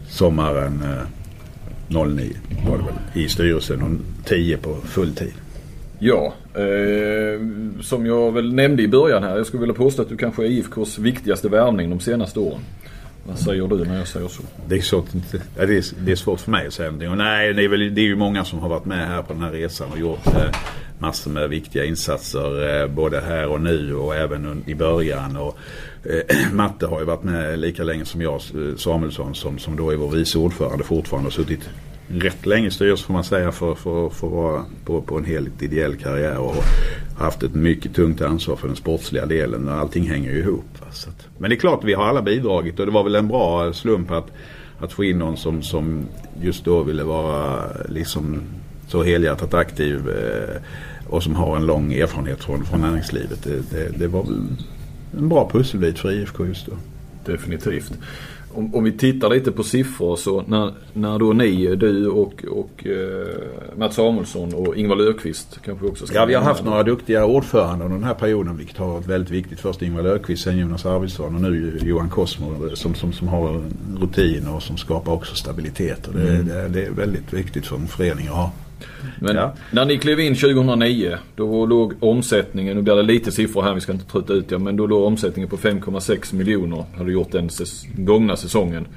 Sommaren 0.09 0.83
eh, 0.83 2.05
09 2.05 2.33
var 2.67 2.77
det 2.77 2.83
väl 2.83 3.23
i 3.23 3.29
styrelsen 3.29 3.81
och 3.81 4.25
10 4.25 4.57
på 4.57 4.75
fulltid. 4.75 5.33
Ja, 5.99 6.33
eh, 6.53 7.41
som 7.81 8.05
jag 8.05 8.31
väl 8.31 8.53
nämnde 8.53 8.83
i 8.83 8.87
början 8.87 9.23
här. 9.23 9.37
Jag 9.37 9.45
skulle 9.45 9.61
vilja 9.61 9.75
påstå 9.75 10.01
att 10.01 10.09
du 10.09 10.17
kanske 10.17 10.43
är 10.43 10.47
IFKs 10.47 10.99
viktigaste 10.99 11.49
värvning 11.49 11.89
de 11.89 11.99
senaste 11.99 12.39
åren. 12.39 12.61
Vad 13.23 13.39
säger 13.39 13.67
du 13.67 13.85
när 13.85 13.97
jag 13.97 14.07
säger 14.07 14.27
så? 14.27 14.43
Det 14.67 14.75
är, 14.75 14.81
svårt, 14.81 15.05
det, 15.55 15.61
är, 15.61 15.83
det 16.05 16.11
är 16.11 16.15
svårt 16.15 16.39
för 16.39 16.51
mig 16.51 16.67
att 16.67 16.73
säga 16.73 16.87
någonting. 16.87 17.09
Och 17.09 17.17
nej, 17.17 17.53
det 17.53 17.63
är, 17.63 17.67
väl, 17.67 17.95
det 17.95 18.01
är 18.01 18.05
ju 18.05 18.15
många 18.15 18.45
som 18.45 18.59
har 18.59 18.69
varit 18.69 18.85
med 18.85 19.07
här 19.07 19.21
på 19.21 19.33
den 19.33 19.41
här 19.41 19.51
resan 19.51 19.91
och 19.91 19.99
gjort 19.99 20.27
eh, 20.27 20.55
massor 20.99 21.31
med 21.31 21.49
viktiga 21.49 21.85
insatser. 21.85 22.81
Eh, 22.81 22.87
både 22.87 23.21
här 23.21 23.47
och 23.47 23.61
nu 23.61 23.95
och 23.95 24.15
även 24.15 24.63
i 24.67 24.75
början. 24.75 25.37
Och, 25.37 25.57
eh, 26.03 26.37
Matte 26.53 26.85
har 26.85 26.99
ju 26.99 27.05
varit 27.05 27.23
med 27.23 27.59
lika 27.59 27.83
länge 27.83 28.05
som 28.05 28.21
jag, 28.21 28.33
eh, 28.33 28.75
Samuelsson, 28.77 29.35
som, 29.35 29.57
som 29.57 29.75
då 29.75 29.89
är 29.89 29.95
vår 29.95 30.11
vice 30.11 30.37
ordförande 30.37 30.83
fortfarande. 30.83 31.27
och 31.27 31.33
suttit 31.33 31.69
rätt 32.13 32.45
länge 32.45 32.67
i 32.67 32.71
styrelsen 32.71 33.05
får 33.05 33.13
man 33.13 33.23
säga 33.23 33.51
för, 33.51 33.75
för, 33.75 34.09
för 34.09 34.27
att 34.27 34.33
vara 34.33 34.65
på, 34.85 35.01
på 35.01 35.17
en 35.17 35.25
helt 35.25 35.61
ideell 35.61 35.95
karriär. 35.95 36.37
Och 36.37 36.63
haft 37.17 37.43
ett 37.43 37.55
mycket 37.55 37.95
tungt 37.95 38.21
ansvar 38.21 38.55
för 38.55 38.67
den 38.67 38.75
sportsliga 38.75 39.25
delen. 39.25 39.67
Och 39.67 39.73
allting 39.73 40.09
hänger 40.09 40.31
ju 40.31 40.39
ihop. 40.39 40.65
Så 40.91 41.09
att, 41.09 41.27
men 41.37 41.49
det 41.49 41.55
är 41.55 41.59
klart 41.59 41.83
vi 41.83 41.93
har 41.93 42.03
alla 42.03 42.21
bidragit 42.21 42.79
och 42.79 42.85
det 42.85 42.91
var 42.91 43.03
väl 43.03 43.15
en 43.15 43.27
bra 43.27 43.73
slump 43.73 44.11
att, 44.11 44.27
att 44.79 44.93
få 44.93 45.03
in 45.03 45.19
någon 45.19 45.37
som, 45.37 45.61
som 45.61 46.05
just 46.41 46.65
då 46.65 46.83
ville 46.83 47.03
vara 47.03 47.63
liksom 47.89 48.41
så 48.87 49.03
helhjärtat 49.03 49.53
aktiv 49.53 50.09
eh, 50.09 50.61
och 51.07 51.23
som 51.23 51.35
har 51.35 51.55
en 51.55 51.65
lång 51.65 51.93
erfarenhet 51.93 52.43
från, 52.43 52.65
från 52.65 52.81
näringslivet. 52.81 53.43
Det, 53.43 53.71
det, 53.71 53.97
det 53.97 54.07
var 54.07 54.23
väl 54.23 54.47
en 55.17 55.29
bra 55.29 55.49
pusselbit 55.53 55.99
för 55.99 56.11
IFK 56.11 56.45
just 56.45 56.65
då. 56.65 56.73
Definitivt. 57.25 57.93
Om, 58.53 58.75
om, 58.75 58.83
vi 58.83 58.91
tittar 58.91 59.29
lite 59.29 59.51
på 59.51 59.63
siffror 59.63 60.15
så 60.15 60.43
när, 60.47 60.73
när 60.93 61.19
då 61.19 61.33
ni, 61.33 61.75
du 61.75 62.07
och, 62.07 62.45
och 62.51 62.87
eh, 62.87 63.77
Mats 63.77 63.95
Samuelsson 63.95 64.53
och 64.53 64.75
Ingvar 64.75 64.95
Löfqvist 64.95 65.59
kanske 65.65 65.85
också 65.85 66.07
ska 66.07 66.15
Ja, 66.15 66.25
vi 66.25 66.33
har 66.33 66.41
haft 66.41 66.63
några 66.63 66.83
duktiga 66.83 67.25
ordförande 67.25 67.85
under 67.85 67.97
den 67.97 68.07
här 68.07 68.13
perioden 68.13 68.57
vilket 68.57 68.77
har 68.77 68.87
varit 68.87 69.07
väldigt 69.07 69.31
viktigt. 69.31 69.59
Först 69.59 69.81
Ingvar 69.81 70.03
Löfqvist, 70.03 70.43
sen 70.43 70.57
Jonas 70.57 70.85
Arvidsson 70.85 71.35
och 71.35 71.41
nu 71.41 71.79
Johan 71.83 72.09
Cosmo 72.09 72.75
som, 72.75 72.95
som, 72.95 73.13
som 73.13 73.27
har 73.27 73.63
rutin 74.01 74.47
och 74.47 74.63
som 74.63 74.77
skapar 74.77 75.11
också 75.11 75.35
stabilitet. 75.35 76.07
Och 76.07 76.13
det, 76.13 76.29
mm. 76.29 76.47
det, 76.47 76.67
det 76.67 76.85
är 76.85 76.91
väldigt 76.91 77.33
viktigt 77.33 77.67
för 77.67 77.75
en 77.75 77.87
förening 77.87 78.27
att 78.27 78.35
ha. 78.35 78.51
Men 79.19 79.35
ja. 79.35 79.53
när 79.71 79.85
ni 79.85 79.97
klev 79.97 80.19
in 80.19 80.35
2009 80.35 81.17
då 81.35 81.65
låg 81.65 81.93
omsättningen, 81.99 82.75
nu 82.75 82.81
blir 82.81 82.95
det 82.95 83.03
lite 83.03 83.31
siffror 83.31 83.61
här, 83.61 83.73
vi 83.73 83.81
ska 83.81 83.91
inte 83.91 84.11
trötta 84.11 84.33
ut 84.33 84.51
er, 84.51 84.57
men 84.57 84.75
då 84.75 84.87
låg 84.87 85.03
omsättningen 85.03 85.49
på 85.49 85.57
5,6 85.57 86.35
miljoner. 86.35 86.85
Hade 86.97 87.11
gjort 87.11 87.31
den 87.31 87.47
ses 87.47 87.85
gångna 87.95 88.35
säsongen. 88.35 88.87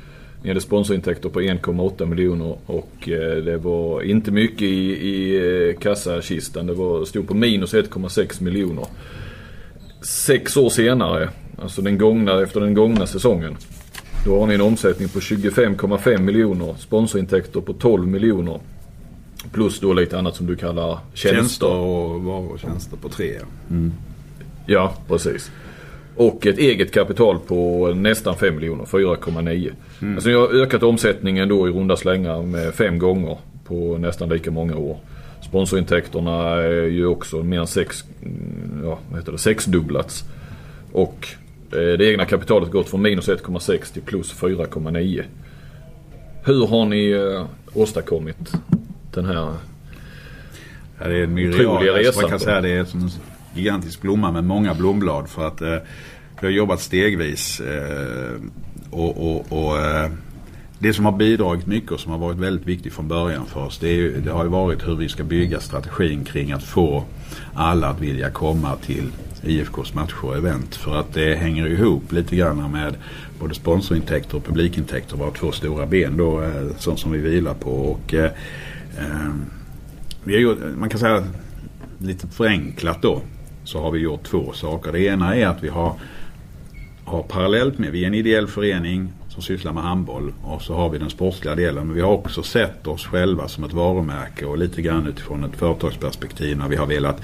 Ni 0.42 0.50
hade 0.50 0.60
sponsorintäkter 0.60 1.28
på 1.28 1.40
1,8 1.40 2.06
miljoner 2.06 2.56
och 2.66 3.08
eh, 3.08 3.44
det 3.44 3.56
var 3.56 4.02
inte 4.02 4.30
mycket 4.30 4.62
i, 4.62 5.08
i 5.08 5.36
eh, 5.68 5.78
kassakistan. 5.78 6.66
Det 6.66 6.74
var, 6.74 7.04
stod 7.04 7.28
på 7.28 7.34
minus 7.34 7.74
1,6 7.74 8.42
miljoner. 8.42 8.86
Sex 10.02 10.56
år 10.56 10.68
senare, 10.68 11.28
alltså 11.62 11.82
den 11.82 11.98
gångna, 11.98 12.42
efter 12.42 12.60
den 12.60 12.74
gångna 12.74 13.06
säsongen. 13.06 13.56
Då 14.24 14.40
har 14.40 14.46
ni 14.46 14.54
en 14.54 14.60
omsättning 14.60 15.08
på 15.08 15.18
25,5 15.18 16.18
miljoner. 16.18 16.74
Sponsorintäkter 16.78 17.60
på 17.60 17.72
12 17.72 18.06
miljoner. 18.06 18.60
Plus 19.54 19.80
då 19.80 19.92
lite 19.92 20.18
annat 20.18 20.36
som 20.36 20.46
du 20.46 20.56
kallar 20.56 20.98
tjänster. 21.14 21.36
Tjänster 21.36 21.76
och 21.76 22.22
varor 22.22 22.52
och 22.52 22.58
tjänster 22.58 22.96
på 22.96 23.08
tre. 23.08 23.32
Mm. 23.70 23.92
Ja, 24.66 24.94
precis. 25.08 25.50
Och 26.16 26.46
ett 26.46 26.58
eget 26.58 26.92
kapital 26.92 27.38
på 27.38 27.88
nästan 27.94 28.36
5 28.36 28.54
miljoner, 28.54 28.84
4,9. 28.84 29.72
Mm. 30.02 30.14
Alltså 30.14 30.30
jag 30.30 30.40
har 30.40 30.62
ökat 30.62 30.82
omsättningen 30.82 31.48
då 31.48 31.68
i 31.68 31.70
runda 31.70 31.96
slängar 31.96 32.42
med 32.42 32.74
fem 32.74 32.98
gånger 32.98 33.38
på 33.64 33.98
nästan 33.98 34.28
lika 34.28 34.50
många 34.50 34.76
år. 34.76 34.98
Sponsorintäkterna 35.42 36.50
är 36.50 36.86
ju 36.86 37.06
också 37.06 37.42
mer 37.42 37.60
än 37.60 37.66
sex, 37.66 38.04
ja, 38.82 38.98
vad 39.10 39.20
heter 39.20 39.32
det, 39.32 39.38
sexdubblats. 39.38 40.24
Och 40.92 41.28
eh, 41.72 41.98
det 41.98 42.10
egna 42.10 42.24
kapitalet 42.24 42.70
gått 42.70 42.88
från 42.88 43.02
minus 43.02 43.28
1,6 43.28 43.92
till 43.92 44.02
plus 44.02 44.34
4,9. 44.34 45.22
Hur 46.44 46.66
har 46.66 46.86
ni 46.86 47.10
eh, 47.10 47.46
åstadkommit 47.74 48.52
den 49.14 49.24
här 49.24 49.54
ja, 50.98 51.08
det 51.08 51.18
är 51.18 51.24
en 51.24 51.38
otroliga 51.38 51.92
resan. 51.92 52.22
Man 52.22 52.30
kan 52.30 52.40
säga 52.40 52.60
det 52.60 52.70
är 52.70 52.84
som 52.84 53.00
en 53.00 53.10
gigantisk 53.54 54.00
blomma 54.00 54.32
med 54.32 54.44
många 54.44 54.74
blomblad 54.74 55.28
för 55.28 55.46
att 55.46 55.62
eh, 55.62 55.76
vi 56.40 56.46
har 56.46 56.50
jobbat 56.50 56.80
stegvis 56.80 57.60
eh, 57.60 58.40
och, 58.90 59.30
och, 59.30 59.52
och 59.52 59.78
eh, 59.78 60.10
det 60.78 60.92
som 60.92 61.04
har 61.04 61.12
bidragit 61.12 61.66
mycket 61.66 61.92
och 61.92 62.00
som 62.00 62.12
har 62.12 62.18
varit 62.18 62.38
väldigt 62.38 62.66
viktigt 62.66 62.92
från 62.92 63.08
början 63.08 63.46
för 63.46 63.64
oss 63.64 63.78
det, 63.78 63.88
är, 63.88 64.10
det 64.10 64.30
har 64.30 64.44
ju 64.44 64.50
varit 64.50 64.88
hur 64.88 64.96
vi 64.96 65.08
ska 65.08 65.24
bygga 65.24 65.60
strategin 65.60 66.24
kring 66.24 66.52
att 66.52 66.64
få 66.64 67.04
alla 67.54 67.88
att 67.88 68.00
vilja 68.00 68.30
komma 68.30 68.76
till 68.76 69.10
IFKs 69.42 69.94
matcher 69.94 70.24
och 70.24 70.36
event. 70.36 70.74
För 70.74 70.96
att 70.96 71.14
det 71.14 71.34
hänger 71.34 71.66
ihop 71.66 72.12
lite 72.12 72.36
grann 72.36 72.72
med 72.72 72.94
både 73.40 73.54
sponsorintäkter 73.54 74.36
och 74.36 74.44
publikintäkter. 74.44 75.16
Våra 75.16 75.30
två 75.30 75.52
stora 75.52 75.86
ben 75.86 76.16
då, 76.16 76.42
eh, 76.42 76.76
som, 76.78 76.96
som 76.96 77.12
vi 77.12 77.18
vilar 77.18 77.54
på. 77.54 77.70
Och, 77.70 78.14
Eh, 78.14 78.30
Ehm, 78.98 79.44
vi 80.24 80.34
har 80.34 80.40
gjort, 80.40 80.58
man 80.76 80.88
kan 80.88 81.00
säga 81.00 81.24
lite 81.98 82.26
förenklat 82.26 83.02
då 83.02 83.22
så 83.64 83.80
har 83.80 83.90
vi 83.90 83.98
gjort 83.98 84.22
två 84.22 84.52
saker. 84.52 84.92
Det 84.92 85.00
ena 85.00 85.36
är 85.36 85.46
att 85.46 85.62
vi 85.62 85.68
har, 85.68 85.94
har 87.04 87.22
parallellt 87.22 87.78
med, 87.78 87.92
vi 87.92 88.02
är 88.02 88.06
en 88.06 88.14
ideell 88.14 88.46
förening 88.46 89.12
som 89.28 89.42
sysslar 89.42 89.72
med 89.72 89.82
handboll 89.82 90.32
och 90.42 90.62
så 90.62 90.74
har 90.74 90.90
vi 90.90 90.98
den 90.98 91.10
sportsliga 91.10 91.54
delen. 91.54 91.86
Men 91.86 91.96
vi 91.96 92.02
har 92.02 92.10
också 92.10 92.42
sett 92.42 92.86
oss 92.86 93.06
själva 93.06 93.48
som 93.48 93.64
ett 93.64 93.72
varumärke 93.72 94.46
och 94.46 94.58
lite 94.58 94.82
grann 94.82 95.06
utifrån 95.06 95.44
ett 95.44 95.56
företagsperspektiv 95.56 96.58
när 96.58 96.68
vi 96.68 96.76
har 96.76 96.86
velat 96.86 97.20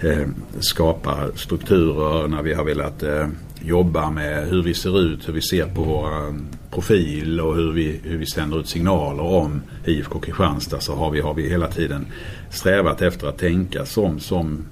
eh, 0.00 0.28
skapa 0.60 1.28
strukturer, 1.34 2.28
när 2.28 2.42
vi 2.42 2.54
har 2.54 2.64
velat 2.64 3.02
eh, 3.02 3.26
jobba 3.66 4.10
med 4.10 4.48
hur 4.48 4.62
vi 4.62 4.74
ser 4.74 5.00
ut, 5.00 5.28
hur 5.28 5.32
vi 5.32 5.42
ser 5.42 5.66
på 5.66 5.82
vår 5.82 6.06
eh, 6.06 6.34
profil 6.70 7.40
och 7.40 7.56
hur 7.56 7.72
vi, 7.72 8.00
hur 8.02 8.18
vi 8.18 8.26
sänder 8.26 8.60
ut 8.60 8.68
signaler 8.68 9.22
om 9.22 9.62
IFK 9.84 10.20
Kristianstad 10.20 10.80
så 10.80 10.94
har 10.94 11.10
vi, 11.10 11.20
har 11.20 11.34
vi 11.34 11.48
hela 11.48 11.68
tiden 11.68 12.06
strävat 12.50 13.02
efter 13.02 13.26
att 13.26 13.38
tänka 13.38 13.86
som, 13.86 14.20
som 14.20 14.66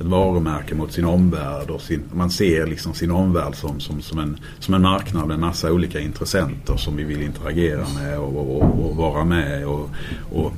ett 0.00 0.06
varumärke 0.06 0.74
mot 0.74 0.92
sin 0.92 1.04
omvärld 1.04 1.70
och 1.70 1.80
sin, 1.80 2.02
man 2.12 2.30
ser 2.30 2.66
liksom 2.66 2.94
sin 2.94 3.10
omvärld 3.10 3.54
som, 3.54 3.80
som, 3.80 4.02
som, 4.02 4.18
en, 4.18 4.36
som 4.58 4.74
en 4.74 4.82
marknad 4.82 5.26
med 5.26 5.34
en 5.34 5.40
massa 5.40 5.72
olika 5.72 6.00
intressenter 6.00 6.76
som 6.76 6.96
vi 6.96 7.04
vill 7.04 7.22
interagera 7.22 7.84
med 7.94 8.18
och, 8.18 8.56
och, 8.56 8.90
och 8.90 8.96
vara 8.96 9.24
med 9.24 9.66
och, 9.66 9.90
och 10.32 10.52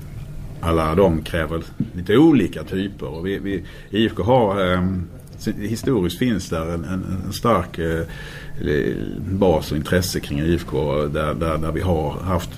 alla 0.60 0.94
de 0.94 1.22
kräver 1.22 1.62
lite 1.92 2.16
olika 2.16 2.64
typer. 2.64 3.06
Och 3.06 3.26
vi, 3.26 3.38
vi 3.38 3.64
IFK 3.90 4.22
har 4.22 4.72
eh, 4.72 4.82
historiskt 5.46 6.18
finns 6.18 6.48
där 6.48 6.74
en, 6.74 6.84
en, 6.84 7.22
en 7.26 7.32
stark 7.32 7.78
eh, 7.78 8.04
bas 9.18 9.70
och 9.70 9.76
intresse 9.76 10.20
kring 10.20 10.40
IFK 10.40 11.06
där, 11.06 11.34
där, 11.34 11.58
där 11.58 11.72
vi 11.72 11.80
har 11.80 12.10
haft 12.10 12.50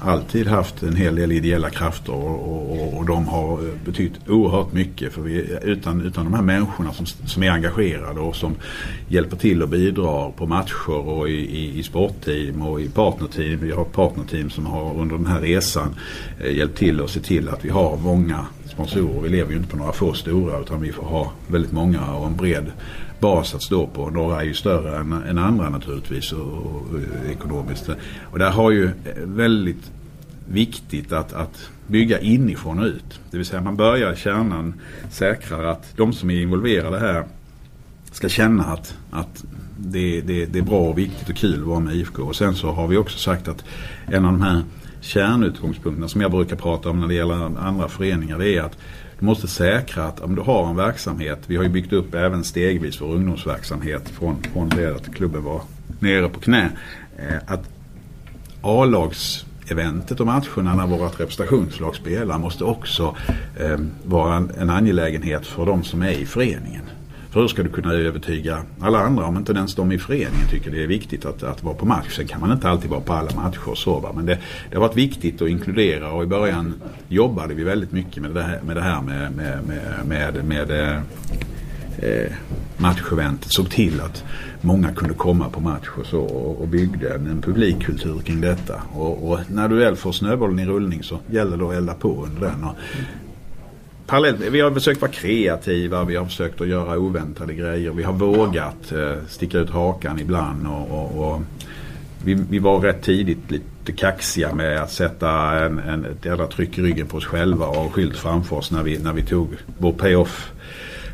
alltid 0.00 0.46
haft 0.46 0.82
en 0.82 0.96
hel 0.96 1.14
del 1.14 1.32
ideella 1.32 1.70
krafter 1.70 2.12
och, 2.12 2.72
och, 2.72 2.98
och 2.98 3.06
de 3.06 3.28
har 3.28 3.60
betytt 3.84 4.28
oerhört 4.28 4.72
mycket. 4.72 5.12
För 5.12 5.22
vi, 5.22 5.58
utan, 5.62 6.00
utan 6.00 6.24
de 6.24 6.34
här 6.34 6.42
människorna 6.42 6.92
som, 6.92 7.06
som 7.06 7.42
är 7.42 7.50
engagerade 7.50 8.20
och 8.20 8.36
som 8.36 8.54
hjälper 9.08 9.36
till 9.36 9.62
och 9.62 9.68
bidrar 9.68 10.30
på 10.30 10.46
matcher 10.46 10.90
och 10.90 11.28
i, 11.28 11.32
i, 11.32 11.78
i 11.78 11.82
sportteam 11.82 12.62
och 12.62 12.80
i 12.80 12.88
partnerteam. 12.88 13.58
Vi 13.60 13.70
har 13.70 13.84
partnerteam 13.84 14.50
som 14.50 14.66
har 14.66 14.94
under 14.94 15.16
den 15.16 15.26
här 15.26 15.40
resan 15.40 15.94
eh, 16.40 16.56
hjälpt 16.56 16.78
till 16.78 17.00
och 17.00 17.10
se 17.10 17.20
till 17.20 17.48
att 17.48 17.64
vi 17.64 17.68
har 17.68 17.96
många 17.96 18.46
sponsorer. 18.78 19.20
Vi 19.20 19.28
lever 19.28 19.50
ju 19.50 19.56
inte 19.56 19.70
på 19.70 19.76
några 19.76 19.92
få 19.92 20.12
stora 20.14 20.60
utan 20.60 20.80
vi 20.80 20.92
får 20.92 21.02
ha 21.02 21.32
väldigt 21.46 21.72
många 21.72 22.14
och 22.14 22.26
en 22.26 22.36
bred 22.36 22.72
bas 23.20 23.54
att 23.54 23.62
stå 23.62 23.86
på. 23.86 24.10
Några 24.10 24.40
är 24.40 24.44
ju 24.44 24.54
större 24.54 24.98
än, 24.98 25.12
än 25.12 25.38
andra 25.38 25.70
naturligtvis 25.70 26.32
och, 26.32 26.40
och, 26.40 26.82
och, 26.92 26.98
eh, 26.98 27.30
ekonomiskt. 27.30 27.88
Och 28.22 28.38
där 28.38 28.50
har 28.50 28.70
ju 28.70 28.84
eh, 28.84 28.90
väldigt 29.24 29.90
viktigt 30.48 31.12
att, 31.12 31.32
att 31.32 31.70
bygga 31.86 32.18
inifrån 32.20 32.78
och 32.78 32.86
ut. 32.86 33.20
Det 33.30 33.36
vill 33.36 33.46
säga 33.46 33.62
man 33.62 33.76
börjar 33.76 34.14
kärnan 34.14 34.74
säkrar 35.10 35.64
att 35.64 35.96
de 35.96 36.12
som 36.12 36.30
är 36.30 36.42
involverade 36.42 36.98
här 36.98 37.24
ska 38.12 38.28
känna 38.28 38.64
att, 38.64 38.94
att 39.10 39.44
det, 39.78 40.20
det, 40.20 40.46
det 40.46 40.58
är 40.58 40.62
bra 40.62 40.80
och 40.80 40.98
viktigt 40.98 41.28
och 41.28 41.36
kul 41.36 41.60
att 41.60 41.68
vara 41.68 41.80
med 41.80 41.94
IFK. 41.94 42.22
Och 42.22 42.36
sen 42.36 42.54
så 42.54 42.70
har 42.70 42.88
vi 42.88 42.96
också 42.96 43.18
sagt 43.18 43.48
att 43.48 43.64
en 44.06 44.24
av 44.24 44.32
de 44.32 44.42
här 44.42 44.62
kärnutgångspunkterna 45.00 46.08
som 46.08 46.20
jag 46.20 46.30
brukar 46.30 46.56
prata 46.56 46.90
om 46.90 47.00
när 47.00 47.08
det 47.08 47.14
gäller 47.14 47.58
andra 47.58 47.88
föreningar 47.88 48.38
det 48.38 48.56
är 48.56 48.62
att 48.62 48.78
du 49.18 49.26
måste 49.26 49.48
säkra 49.48 50.04
att 50.04 50.20
om 50.20 50.34
du 50.34 50.42
har 50.42 50.70
en 50.70 50.76
verksamhet, 50.76 51.38
vi 51.46 51.56
har 51.56 51.62
ju 51.62 51.68
byggt 51.68 51.92
upp 51.92 52.14
även 52.14 52.44
stegvis 52.44 53.00
vår 53.00 53.14
ungdomsverksamhet 53.14 54.08
från, 54.08 54.42
från 54.52 54.68
det 54.68 54.94
att 54.94 55.14
klubben 55.14 55.44
var 55.44 55.62
nere 56.00 56.28
på 56.28 56.40
knä. 56.40 56.70
Eh, 57.16 57.36
att 57.46 57.68
A-lagseventet 58.62 60.20
och 60.20 60.26
matcherna 60.26 60.74
när 60.74 60.86
vårt 60.86 61.20
representationslag 61.20 61.96
spelar 61.96 62.38
måste 62.38 62.64
också 62.64 63.16
eh, 63.56 63.78
vara 64.04 64.36
en, 64.36 64.50
en 64.58 64.70
angelägenhet 64.70 65.46
för 65.46 65.66
de 65.66 65.84
som 65.84 66.02
är 66.02 66.10
i 66.10 66.26
föreningen. 66.26 66.84
För 67.30 67.40
hur 67.40 67.48
ska 67.48 67.62
du 67.62 67.68
kunna 67.68 67.92
övertyga 67.92 68.62
alla 68.80 68.98
andra 68.98 69.24
om 69.24 69.36
inte 69.36 69.52
ens 69.52 69.74
de 69.74 69.92
i 69.92 69.98
föreningen 69.98 70.48
tycker 70.50 70.70
det 70.70 70.82
är 70.82 70.86
viktigt 70.86 71.24
att, 71.24 71.42
att 71.42 71.62
vara 71.62 71.74
på 71.74 71.86
match. 71.86 72.16
Sen 72.16 72.26
kan 72.26 72.40
man 72.40 72.52
inte 72.52 72.68
alltid 72.68 72.90
vara 72.90 73.00
på 73.00 73.12
alla 73.12 73.30
matcher 73.36 73.68
och 73.68 73.78
så 73.78 74.00
va? 74.00 74.12
Men 74.14 74.26
det, 74.26 74.38
det 74.70 74.76
har 74.76 74.80
varit 74.80 74.96
viktigt 74.96 75.42
att 75.42 75.48
inkludera 75.48 76.12
och 76.12 76.22
i 76.22 76.26
början 76.26 76.74
jobbade 77.08 77.54
vi 77.54 77.64
väldigt 77.64 77.92
mycket 77.92 78.22
med 78.22 78.34
det 78.34 78.42
här 78.42 78.60
med, 78.62 78.76
det 78.76 78.82
här 78.82 79.02
med, 79.02 79.32
med, 79.32 79.58
med, 79.66 80.44
med, 80.44 80.44
med 80.44 80.70
eh, 81.98 82.32
matcheventet. 82.76 83.52
Såg 83.52 83.70
till 83.70 84.00
att 84.00 84.24
många 84.60 84.92
kunde 84.92 85.14
komma 85.14 85.48
på 85.48 85.60
match 85.60 85.88
och 86.00 86.06
så 86.06 86.20
och, 86.20 86.60
och 86.60 86.68
byggde 86.68 87.14
en, 87.14 87.26
en 87.26 87.42
publikkultur 87.42 88.18
kring 88.18 88.40
detta. 88.40 88.82
Och, 88.94 89.30
och, 89.30 89.38
när 89.48 89.68
du 89.68 89.76
väl 89.76 89.96
får 89.96 90.12
snöbollen 90.12 90.58
i 90.58 90.66
rullning 90.66 91.02
så 91.02 91.18
gäller 91.30 91.56
det 91.56 91.68
att 91.68 91.74
elda 91.74 91.94
på 91.94 92.24
under 92.24 92.40
den. 92.40 92.64
Och, 92.64 92.76
parallellt, 94.08 94.40
vi 94.40 94.60
har 94.60 94.70
försökt 94.70 95.00
vara 95.00 95.10
kreativa, 95.10 96.04
vi 96.04 96.16
har 96.16 96.24
försökt 96.24 96.60
att 96.60 96.68
göra 96.68 96.98
oväntade 96.98 97.54
grejer. 97.54 97.90
Vi 97.90 98.02
har 98.02 98.12
vågat 98.12 98.92
eh, 98.92 99.14
sticka 99.28 99.58
ut 99.58 99.70
hakan 99.70 100.18
ibland. 100.20 100.66
Och, 100.66 100.90
och, 100.90 101.32
och 101.32 101.40
vi, 102.24 102.34
vi, 102.50 102.58
var 102.58 102.80
rätt 102.80 103.02
tidigt 103.02 103.50
lite 103.50 103.92
kaxiga 103.92 104.54
med 104.54 104.82
att 104.82 104.92
sätta 104.92 105.30
en, 105.64 105.78
en, 105.78 106.04
ett 106.04 106.24
jävla 106.24 106.46
tryck 106.46 106.78
i 106.78 106.82
ryggen 106.82 107.06
på 107.06 107.16
oss 107.16 107.24
själva 107.24 107.66
och 107.66 107.76
ha 107.76 107.90
skylt 107.90 108.16
framför 108.16 108.56
oss 108.56 108.70
när 108.70 108.82
vi, 108.82 108.98
när 108.98 109.12
vi 109.12 109.22
tog 109.22 109.48
vår 109.78 109.92
payoff 109.92 110.52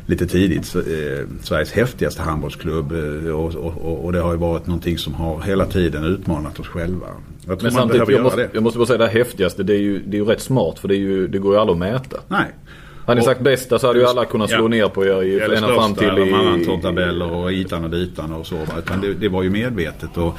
lite 0.05 0.27
tidigt. 0.27 0.65
Så, 0.65 0.79
eh, 0.79 1.25
Sveriges 1.41 1.71
häftigaste 1.71 2.21
handbollsklubb 2.21 2.91
eh, 2.91 3.31
och, 3.31 3.55
och, 3.55 4.05
och, 4.05 4.13
det 4.13 4.19
har 4.19 4.31
ju 4.31 4.37
varit 4.37 4.67
någonting 4.67 4.97
som 4.97 5.13
har 5.13 5.41
hela 5.41 5.65
tiden 5.65 6.03
utmanat 6.03 6.59
oss 6.59 6.67
själva. 6.67 7.07
Jag 7.47 7.63
Men 7.63 7.71
samtidigt, 7.71 8.09
jag 8.09 8.23
måste, 8.23 8.49
jag 8.53 8.63
måste 8.63 8.79
bara 8.79 8.87
säga 8.87 8.97
det 8.97 9.07
häftigaste, 9.07 9.63
det 9.63 9.73
är 9.73 9.81
ju, 9.81 9.99
det 9.99 10.17
är 10.17 10.21
ju 10.21 10.25
rätt 10.25 10.41
smart 10.41 10.79
för 10.79 10.87
det, 10.87 10.95
ju, 10.95 11.27
det 11.27 11.37
går 11.37 11.53
ju 11.53 11.59
aldrig 11.59 11.73
att 11.73 11.93
mäta. 11.93 12.17
Nej. 12.27 12.53
Hade 13.05 13.19
ni 13.19 13.25
sagt 13.25 13.41
bästa 13.41 13.79
så 13.79 13.87
hade 13.87 13.99
ju 13.99 14.05
alla 14.05 14.25
kunnat 14.25 14.49
slå 14.49 14.63
ja. 14.63 14.67
ner 14.67 14.87
på 14.87 15.05
er 15.05 15.23
i 15.23 15.39
Eller 15.39 15.55
ända 15.55 15.75
fram 15.75 15.95
till. 15.95 16.07
Eller 16.07 16.81
tabeller 16.81 17.31
och 17.31 17.53
itan 17.53 17.83
och 17.83 17.89
ditan 17.89 18.33
och 18.33 18.47
så. 18.47 18.57
Utan 18.77 19.01
det, 19.01 19.13
det 19.13 19.29
var 19.29 19.43
ju 19.43 19.49
medvetet. 19.49 20.17
Och, 20.17 20.37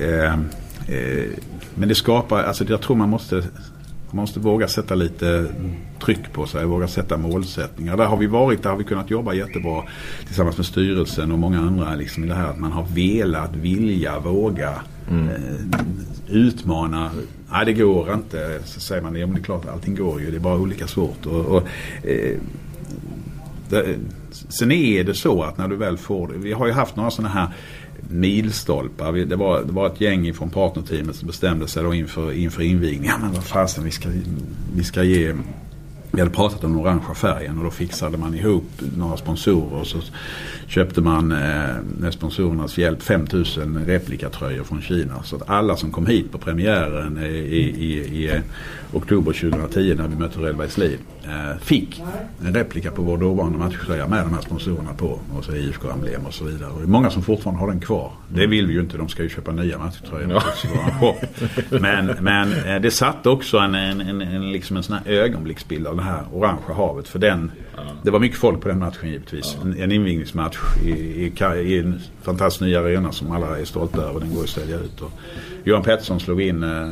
eh, 0.00 0.32
eh, 0.32 1.24
men 1.74 1.88
det 1.88 1.94
skapar, 1.94 2.42
alltså 2.42 2.64
jag 2.68 2.80
tror 2.80 2.96
man 2.96 3.08
måste 3.08 3.42
man 4.14 4.22
måste 4.22 4.40
våga 4.40 4.68
sätta 4.68 4.94
lite 4.94 5.46
tryck 6.04 6.32
på 6.32 6.46
sig, 6.46 6.64
våga 6.64 6.88
sätta 6.88 7.16
målsättningar. 7.16 7.96
Där 7.96 8.06
har 8.06 8.16
vi 8.16 8.26
varit, 8.26 8.62
där 8.62 8.70
har 8.70 8.76
vi 8.76 8.84
kunnat 8.84 9.10
jobba 9.10 9.34
jättebra 9.34 9.82
tillsammans 10.26 10.56
med 10.56 10.66
styrelsen 10.66 11.32
och 11.32 11.38
många 11.38 11.60
andra. 11.60 11.94
Liksom, 11.94 12.24
i 12.24 12.26
det 12.26 12.34
här 12.34 12.48
att 12.48 12.58
man 12.58 12.72
har 12.72 12.86
velat, 12.94 13.56
vilja, 13.56 14.18
våga 14.18 14.74
mm. 15.10 15.28
eh, 15.28 15.80
utmana. 16.28 17.10
Nej 17.52 17.64
det 17.66 17.72
går 17.72 18.12
inte. 18.14 18.60
Så 18.64 18.80
säger 18.80 19.02
man, 19.02 19.16
ja 19.16 19.26
men 19.26 19.34
det 19.34 19.40
är 19.40 19.44
klart 19.44 19.68
allting 19.68 19.94
går 19.94 20.20
ju. 20.20 20.30
Det 20.30 20.36
är 20.36 20.40
bara 20.40 20.58
olika 20.58 20.86
svårt. 20.86 21.26
Och, 21.26 21.46
och 21.46 21.68
eh, 22.06 22.38
det, 23.68 23.96
sen 24.48 24.72
är 24.72 25.04
det 25.04 25.14
så 25.14 25.42
att 25.42 25.58
när 25.58 25.68
du 25.68 25.76
väl 25.76 25.96
får 25.96 26.28
det. 26.28 26.34
Vi 26.38 26.52
har 26.52 26.66
ju 26.66 26.72
haft 26.72 26.96
några 26.96 27.10
sådana 27.10 27.34
här 27.34 27.48
milstolpar. 28.08 29.12
Det 29.12 29.36
var, 29.36 29.62
det 29.62 29.72
var 29.72 29.86
ett 29.86 30.00
gäng 30.00 30.34
från 30.34 30.50
partnerteamet 30.50 31.16
som 31.16 31.26
bestämde 31.26 31.68
sig 31.68 31.82
då 31.82 31.94
inför, 31.94 32.32
inför 32.32 32.62
invigningen. 32.62 33.06
Ja 33.06 33.18
men 33.20 33.32
vad 33.32 33.44
fasen 33.44 33.84
vi 33.84 33.90
ska, 33.90 34.08
vi 34.74 34.84
ska 34.84 35.02
ge 35.02 35.34
vi 36.14 36.20
hade 36.20 36.34
pratat 36.34 36.64
om 36.64 36.72
den 36.72 36.80
orangea 36.80 37.14
färgen 37.14 37.58
och 37.58 37.64
då 37.64 37.70
fixade 37.70 38.18
man 38.18 38.34
ihop 38.34 38.70
några 38.96 39.16
sponsorer 39.16 39.80
och 39.80 39.86
så 39.86 39.98
köpte 40.66 41.00
man 41.00 41.32
eh, 41.32 41.76
med 41.98 42.12
sponsorernas 42.12 42.78
hjälp 42.78 43.02
5000 43.02 43.84
replikatröjor 43.86 44.64
från 44.64 44.82
Kina. 44.82 45.22
Så 45.22 45.36
att 45.36 45.50
alla 45.50 45.76
som 45.76 45.90
kom 45.92 46.06
hit 46.06 46.32
på 46.32 46.38
premiären 46.38 47.18
i, 47.18 47.28
i, 47.28 48.24
i 48.24 48.40
oktober 48.92 49.32
2010 49.32 49.94
när 49.98 50.08
vi 50.08 50.16
mötte 50.16 50.38
Redbergslid 50.38 50.98
fick 51.60 52.02
en 52.46 52.54
replika 52.54 52.90
på 52.90 53.02
vår 53.02 53.18
dåvarande 53.18 53.58
matchtröja 53.58 54.08
med 54.08 54.24
de 54.24 54.34
här 54.34 54.40
sponsorerna 54.40 54.94
på. 54.94 55.20
Och 55.36 55.44
så 55.44 55.52
IFK-emblem 55.52 56.26
och 56.26 56.34
så 56.34 56.44
vidare. 56.44 56.70
Och 56.70 56.78
det 56.78 56.84
är 56.84 56.88
många 56.88 57.10
som 57.10 57.22
fortfarande 57.22 57.60
har 57.60 57.68
den 57.68 57.80
kvar. 57.80 58.12
Det 58.28 58.46
vill 58.46 58.66
vi 58.66 58.74
ju 58.74 58.80
inte, 58.80 58.98
de 58.98 59.08
ska 59.08 59.22
ju 59.22 59.28
köpa 59.28 59.52
nya 59.52 59.78
matchtröjor. 59.78 60.42
Ja. 61.00 61.16
Men, 61.80 62.06
men 62.20 62.52
eh, 62.52 62.80
det 62.80 62.90
satt 62.90 63.26
också 63.26 63.58
en, 63.58 63.74
en, 63.74 64.00
en, 64.00 64.22
en, 64.22 64.52
liksom 64.52 64.76
en 64.76 64.82
sån 64.82 64.96
här 64.96 65.12
ögonblicksbild 65.12 65.86
av 65.86 65.96
det 65.96 66.02
här 66.02 66.22
orangea 66.32 66.74
havet. 66.74 67.08
För 67.08 67.18
den, 67.18 67.52
det 68.02 68.10
var 68.10 68.20
mycket 68.20 68.38
folk 68.38 68.60
på 68.60 68.68
den 68.68 68.78
matchen 68.78 69.08
givetvis. 69.08 69.56
En, 69.62 69.82
en 69.82 69.92
invigningsmatch 69.92 70.58
i, 70.84 70.90
i, 70.90 71.32
i, 71.64 71.78
en 71.78 72.00
fantastisk 72.22 72.60
ny 72.60 72.74
arena 72.74 73.12
som 73.12 73.32
alla 73.32 73.58
är 73.58 73.64
stolta 73.64 74.02
över. 74.02 74.20
Den 74.20 74.34
går 74.34 74.42
att 74.42 74.48
sälja 74.48 74.76
ut. 74.76 75.00
Och 75.00 75.12
Johan 75.64 75.82
Pettersson 75.82 76.20
slog 76.20 76.42
in 76.42 76.62
eh, 76.62 76.88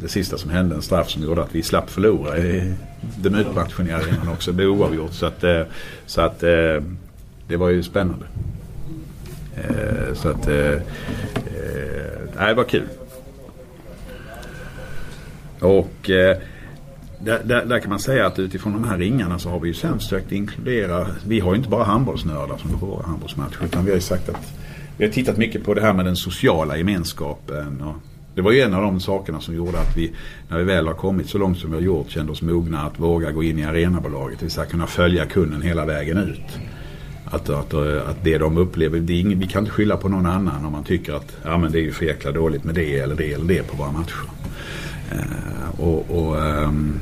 det 0.00 0.08
sista 0.08 0.38
som 0.38 0.50
hände, 0.50 0.74
en 0.74 0.82
straff 0.82 1.10
som 1.10 1.22
gjorde 1.22 1.42
att 1.42 1.54
vi 1.54 1.62
slapp 1.62 1.90
förlora 1.90 2.38
i 2.38 2.74
debutmatchen 3.16 3.88
i 3.88 3.92
arenan 3.92 4.28
också. 4.28 4.50
Det 4.50 4.56
blev 4.56 4.68
oavgjort. 4.68 5.12
Så 5.12 5.26
att, 5.26 5.44
eh, 5.44 5.62
så 6.06 6.20
att 6.20 6.42
eh, 6.42 6.82
det 7.48 7.56
var 7.56 7.68
ju 7.68 7.82
spännande. 7.82 8.26
Eh, 9.56 10.14
så 10.14 10.28
att, 10.28 10.48
eh, 10.48 10.72
eh 10.72 10.80
det 12.48 12.54
var 12.54 12.64
kul. 12.64 12.88
Och 15.60 16.10
eh, 16.10 16.36
där, 17.18 17.40
där, 17.44 17.64
där, 17.64 17.80
kan 17.80 17.90
man 17.90 17.98
säga 17.98 18.26
att 18.26 18.38
utifrån 18.38 18.72
de 18.72 18.84
här 18.84 18.98
ringarna 18.98 19.38
så 19.38 19.48
har 19.48 19.60
vi 19.60 19.68
ju 19.68 19.74
sen 19.74 19.98
försökt 19.98 20.32
inkludera, 20.32 21.06
vi 21.26 21.40
har 21.40 21.52
ju 21.52 21.56
inte 21.56 21.68
bara 21.68 21.84
handbollsnördar 21.84 22.58
som 22.58 22.70
går 22.70 22.78
på 22.78 22.86
våra 22.86 23.06
handbollsmatcher 23.06 23.64
utan 23.64 23.84
vi 23.84 23.90
har 23.90 23.96
ju 23.96 24.00
sagt 24.00 24.28
att 24.28 24.52
vi 24.96 25.04
har 25.04 25.12
tittat 25.12 25.36
mycket 25.36 25.64
på 25.64 25.74
det 25.74 25.80
här 25.80 25.92
med 25.92 26.04
den 26.04 26.16
sociala 26.16 26.76
gemenskapen. 26.76 27.80
Och 27.80 27.94
det 28.34 28.42
var 28.42 28.52
ju 28.52 28.60
en 28.60 28.74
av 28.74 28.82
de 28.82 29.00
sakerna 29.00 29.40
som 29.40 29.54
gjorde 29.54 29.80
att 29.80 29.96
vi, 29.96 30.12
när 30.48 30.58
vi 30.58 30.64
väl 30.64 30.86
har 30.86 30.94
kommit 30.94 31.28
så 31.28 31.38
långt 31.38 31.58
som 31.58 31.70
vi 31.70 31.76
har 31.76 31.82
gjort, 31.82 32.10
kände 32.10 32.32
oss 32.32 32.42
mogna 32.42 32.80
att 32.80 33.00
våga 33.00 33.30
gå 33.30 33.42
in 33.42 33.58
i 33.58 33.64
arenabolaget. 33.64 34.38
Det 34.38 34.44
vill 34.44 34.52
säga 34.52 34.66
kunna 34.66 34.86
följa 34.86 35.26
kunden 35.26 35.62
hela 35.62 35.84
vägen 35.84 36.18
ut. 36.18 36.58
Att, 37.24 37.50
att, 37.50 37.74
att 37.74 38.24
det 38.24 38.38
de 38.38 38.58
upplever, 38.58 39.00
det 39.00 39.12
ingen, 39.12 39.40
vi 39.40 39.46
kan 39.46 39.62
inte 39.62 39.70
skylla 39.70 39.96
på 39.96 40.08
någon 40.08 40.26
annan 40.26 40.64
om 40.64 40.72
man 40.72 40.84
tycker 40.84 41.12
att 41.12 41.36
ja, 41.42 41.58
men 41.58 41.72
det 41.72 41.78
är 41.78 41.82
ju 41.82 41.92
för 41.92 42.04
jäkla 42.04 42.32
dåligt 42.32 42.64
med 42.64 42.74
det 42.74 42.98
eller 42.98 43.14
det 43.14 43.32
eller 43.32 43.44
det 43.44 43.62
på 43.62 43.76
våra 43.76 43.92
matcher. 43.92 44.24
Uh, 45.12 45.80
och, 45.80 46.10
och 46.10 46.36
um, 46.36 47.00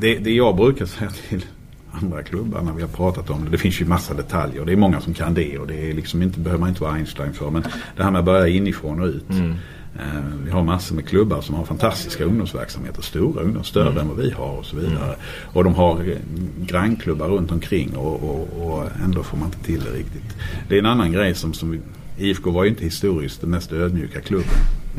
det, 0.00 0.18
det 0.18 0.30
jag 0.30 0.56
brukar 0.56 0.86
säga 0.86 1.10
till 1.28 1.44
andra 1.92 2.22
klubbar 2.22 2.62
när 2.62 2.72
vi 2.72 2.82
har 2.82 2.88
pratat 2.88 3.30
om 3.30 3.44
det. 3.44 3.50
Det 3.50 3.58
finns 3.58 3.80
ju 3.80 3.84
massa 3.84 4.14
detaljer. 4.14 4.64
Det 4.64 4.72
är 4.72 4.76
många 4.76 5.00
som 5.00 5.14
kan 5.14 5.34
det 5.34 5.58
och 5.58 5.66
det 5.66 5.90
är 5.90 5.94
liksom 5.94 6.22
inte, 6.22 6.40
behöver 6.40 6.60
man 6.60 6.68
inte 6.68 6.82
vara 6.82 6.92
Einstein 6.92 7.32
för. 7.32 7.50
Men 7.50 7.62
det 7.96 8.02
här 8.02 8.10
med 8.10 8.18
att 8.18 8.24
börja 8.24 8.48
inifrån 8.48 9.00
och 9.00 9.06
ut. 9.06 9.30
Mm. 9.30 9.54
Eh, 9.98 10.22
vi 10.44 10.50
har 10.50 10.62
massor 10.62 10.94
med 10.94 11.08
klubbar 11.08 11.40
som 11.40 11.54
har 11.54 11.64
fantastiska 11.64 12.24
ungdomsverksamheter. 12.24 13.02
Stora 13.02 13.42
ungdomar, 13.42 13.62
större 13.62 13.90
mm. 13.90 13.98
än 13.98 14.08
vad 14.08 14.16
vi 14.16 14.30
har 14.30 14.58
och 14.58 14.64
så 14.64 14.76
vidare. 14.76 15.04
Mm. 15.04 15.16
Och 15.52 15.64
de 15.64 15.74
har 15.74 16.08
eh, 16.08 16.16
grannklubbar 16.60 17.28
runt 17.28 17.52
omkring 17.52 17.96
och, 17.96 18.22
och, 18.22 18.48
och, 18.66 18.88
ändå 19.04 19.22
får 19.22 19.36
man 19.36 19.46
inte 19.46 19.64
till 19.64 19.80
det 19.80 19.90
riktigt. 19.90 20.36
Det 20.68 20.74
är 20.74 20.78
en 20.78 20.86
annan 20.86 21.12
grej 21.12 21.34
som, 21.34 21.54
som 21.54 21.70
vi, 21.70 21.80
IFK 22.18 22.50
var 22.50 22.64
ju 22.64 22.70
inte 22.70 22.84
historiskt 22.84 23.40
den 23.40 23.50
mest 23.50 23.72
ödmjuka 23.72 24.20
klubben. 24.20 24.54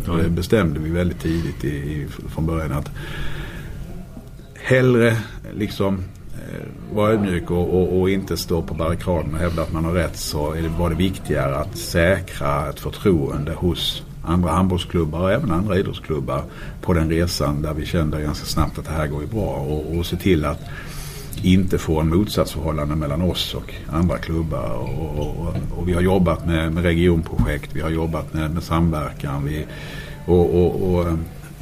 Mm. 0.06 0.23
Det 0.23 0.29
bestämde 0.29 0.79
vi 0.79 0.89
väldigt 0.89 1.19
tidigt 1.19 1.63
i, 1.63 1.67
i, 1.67 2.08
från 2.29 2.45
början 2.45 2.71
att 2.71 2.91
hellre 4.53 5.17
liksom 5.53 6.03
Eh, 6.53 6.95
vara 6.95 7.11
ödmjuk 7.11 7.51
och, 7.51 7.81
och, 7.81 7.99
och, 7.99 8.09
inte 8.09 8.37
stå 8.37 8.61
på 8.61 8.73
barrikaden 8.73 9.33
och 9.33 9.39
hävda 9.39 9.61
att 9.61 9.73
man 9.73 9.85
har 9.85 9.91
rätt 9.91 10.17
så 10.17 10.55
var 10.77 10.89
det 10.89 10.95
viktigare 10.95 11.55
att 11.55 11.77
säkra 11.77 12.69
ett 12.69 12.79
förtroende 12.79 13.53
hos 13.53 14.03
andra 14.23 14.51
handbollsklubbar 14.51 15.19
och 15.19 15.31
även 15.31 15.51
andra 15.51 15.77
idrottsklubbar 15.77 16.43
på 16.81 16.93
den 16.93 17.09
resan 17.09 17.61
där 17.61 17.73
vi 17.73 17.85
kände 17.85 18.21
ganska 18.21 18.45
snabbt 18.45 18.79
att 18.79 18.85
det 18.85 18.91
här 18.91 19.07
går 19.07 19.21
ju 19.21 19.27
bra 19.27 19.55
och, 19.55 19.97
och 19.97 20.05
se 20.05 20.15
till 20.15 20.45
att 20.45 20.59
inte 21.43 21.77
få 21.77 21.99
en 21.99 22.09
motsatsförhållande 22.09 22.95
mellan 22.95 23.21
oss 23.21 23.53
och 23.53 23.73
andra 23.89 24.17
klubbar. 24.17 24.69
Och, 24.69 25.19
och, 25.19 25.55
och 25.77 25.87
vi 25.89 25.93
har 25.93 26.01
jobbat 26.01 26.45
med, 26.45 26.73
med, 26.73 26.83
regionprojekt, 26.83 27.69
vi 27.73 27.81
har 27.81 27.89
jobbat 27.89 28.33
med, 28.33 28.51
med 28.53 28.63
samverkan. 28.63 29.45
Vi, 29.45 29.65
och, 30.25 30.95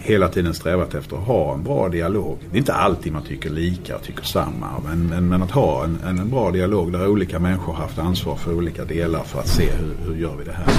hela 0.03 0.27
tiden 0.27 0.53
strävat 0.53 0.93
efter 0.95 1.17
att 1.17 1.23
ha 1.23 1.53
en 1.53 1.63
bra 1.63 1.89
dialog. 1.89 2.37
Det 2.51 2.57
är 2.57 2.59
inte 2.59 2.73
alltid 2.73 3.13
man 3.13 3.23
tycker 3.23 3.49
lika 3.49 3.95
och 3.95 4.03
tycker 4.03 4.23
samma. 4.23 4.67
Men, 4.85 5.07
men, 5.07 5.29
men 5.29 5.43
att 5.43 5.51
ha 5.51 5.83
en, 5.83 5.99
en, 6.05 6.29
bra 6.29 6.51
dialog 6.51 6.91
där 6.91 7.07
olika 7.07 7.39
människor 7.39 7.73
haft 7.73 7.99
ansvar 7.99 8.35
för 8.35 8.53
olika 8.53 8.85
delar 8.85 9.23
för 9.23 9.39
att 9.39 9.47
se 9.47 9.63
hur, 9.71 10.07
hur 10.07 10.21
gör 10.21 10.35
vi 10.35 10.45
det 10.45 10.51
här. 10.51 10.73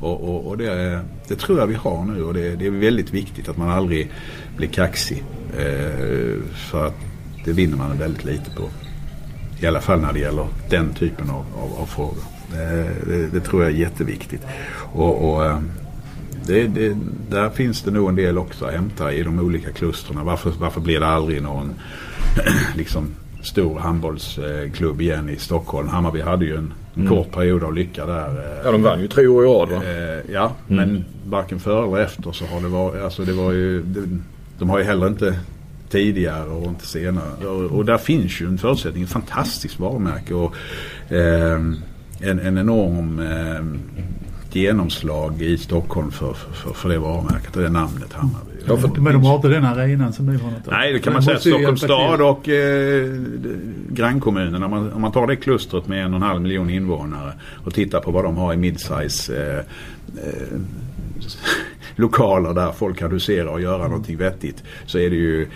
Och, 0.00 0.28
och, 0.28 0.46
och 0.46 0.58
det, 0.58 1.00
det, 1.28 1.36
tror 1.36 1.58
jag 1.58 1.66
vi 1.66 1.74
har 1.74 2.04
nu 2.04 2.24
och 2.24 2.34
det, 2.34 2.56
det, 2.56 2.66
är 2.66 2.70
väldigt 2.70 3.10
viktigt 3.10 3.48
att 3.48 3.56
man 3.56 3.70
aldrig 3.70 4.10
blir 4.56 4.68
kaxig. 4.68 5.24
Eh, 5.58 6.42
för 6.70 6.86
att 6.86 6.96
det 7.44 7.52
vinner 7.52 7.76
man 7.76 7.98
väldigt 7.98 8.24
lite 8.24 8.50
på. 8.50 8.62
I 9.60 9.66
alla 9.66 9.80
fall 9.80 10.00
när 10.00 10.12
det 10.12 10.18
gäller 10.18 10.46
den 10.70 10.94
typen 10.94 11.30
av, 11.30 11.44
av, 11.56 11.82
av 11.82 11.86
frågor. 11.86 12.24
Eh, 12.52 13.06
det, 13.06 13.26
det, 13.32 13.40
tror 13.40 13.62
jag 13.62 13.72
är 13.72 13.76
jätteviktigt. 13.76 14.42
Och, 14.92 15.32
och 15.32 15.44
eh, 15.44 15.58
det, 16.46 16.66
det, 16.66 16.96
där 17.30 17.50
finns 17.50 17.82
det 17.82 17.90
nog 17.90 18.08
en 18.08 18.16
del 18.16 18.38
också 18.38 18.64
att 18.64 18.72
hämta 18.72 19.12
i 19.12 19.22
de 19.22 19.38
olika 19.38 19.72
klustren. 19.72 20.24
Varför, 20.24 20.52
varför 20.58 20.80
blir 20.80 21.00
det 21.00 21.06
aldrig 21.06 21.42
någon 21.42 21.74
liksom, 22.76 23.06
stor 23.42 23.78
handbollsklubb 23.78 25.00
igen 25.00 25.28
i 25.28 25.36
Stockholm? 25.36 25.88
Hammarby 25.88 26.20
hade 26.20 26.44
ju 26.44 26.56
en 26.56 26.72
mm. 26.96 27.08
kort 27.08 27.32
period 27.32 27.64
av 27.64 27.74
lycka 27.74 28.06
där. 28.06 28.28
Eh, 28.28 28.64
ja, 28.64 28.72
de 28.72 28.82
vann 28.82 29.00
ju 29.00 29.08
tre 29.08 29.26
år 29.26 29.44
i 29.44 29.48
rad 29.48 29.68
va? 29.68 29.76
Eh, 29.76 30.32
ja, 30.32 30.52
mm. 30.68 30.90
men 30.90 31.04
varken 31.26 31.60
före 31.60 31.86
eller 31.86 32.04
efter 32.04 32.32
så 32.32 32.46
har 32.46 32.60
det 32.60 32.68
varit, 32.68 33.02
alltså 33.02 33.24
det 33.24 33.32
var 33.32 33.52
ju, 33.52 33.82
det, 33.82 34.18
de 34.58 34.70
har 34.70 34.78
ju 34.78 34.84
heller 34.84 35.06
inte 35.06 35.38
tidigare 35.88 36.50
och 36.50 36.66
inte 36.66 36.86
senare. 36.86 37.46
Och, 37.46 37.62
och 37.62 37.84
där 37.84 37.98
finns 37.98 38.40
ju 38.40 38.46
en 38.46 38.58
förutsättning, 38.58 39.02
ett 39.02 39.10
fantastiskt 39.10 39.80
varumärke 39.80 40.34
och 40.34 40.54
eh, 41.08 41.60
en, 42.20 42.38
en 42.38 42.58
enorm 42.58 43.18
eh, 43.18 43.64
genomslag 44.56 45.42
i 45.42 45.58
Stockholm 45.58 46.10
för, 46.10 46.32
för, 46.32 46.72
för 46.72 46.88
det 46.88 46.98
varumärket 46.98 47.56
och 47.56 47.62
det 47.62 47.68
namnet 47.68 48.12
Hammarby. 48.12 48.50
Ja, 48.66 48.76
för- 48.76 48.88
Men 49.00 49.12
de 49.12 49.24
har 49.24 49.36
inte 49.36 49.48
den 49.48 49.64
arenan 49.64 50.12
som 50.12 50.26
ni 50.26 50.38
har. 50.38 50.50
något. 50.50 50.66
Nej, 50.70 50.92
det 50.92 50.98
kan 50.98 51.12
man 51.12 51.22
säga. 51.22 51.38
Stockholms 51.38 51.80
stad 51.80 52.20
och 52.20 52.48
eh, 52.48 53.10
grannkommunerna. 53.88 54.64
Om 54.64 54.70
man, 54.70 54.92
om 54.92 55.00
man 55.00 55.12
tar 55.12 55.26
det 55.26 55.36
klustret 55.36 55.86
med 55.88 56.04
en 56.04 56.10
och 56.14 56.16
en 56.16 56.22
halv 56.22 56.40
miljon 56.42 56.70
invånare 56.70 57.32
och 57.64 57.74
tittar 57.74 58.00
på 58.00 58.10
vad 58.10 58.24
de 58.24 58.36
har 58.36 58.54
i 58.54 58.56
midsize 58.56 59.32
eh, 59.36 59.58
eh, 60.26 60.58
lokaler 61.96 62.54
där 62.54 62.72
folk 62.72 62.98
kan 62.98 63.10
husera 63.10 63.50
och 63.50 63.60
göra 63.60 63.88
någonting 63.88 64.16
vettigt. 64.16 64.62
Så 64.86 64.98
är 64.98 65.10
det 65.10 65.16
ju 65.16 65.48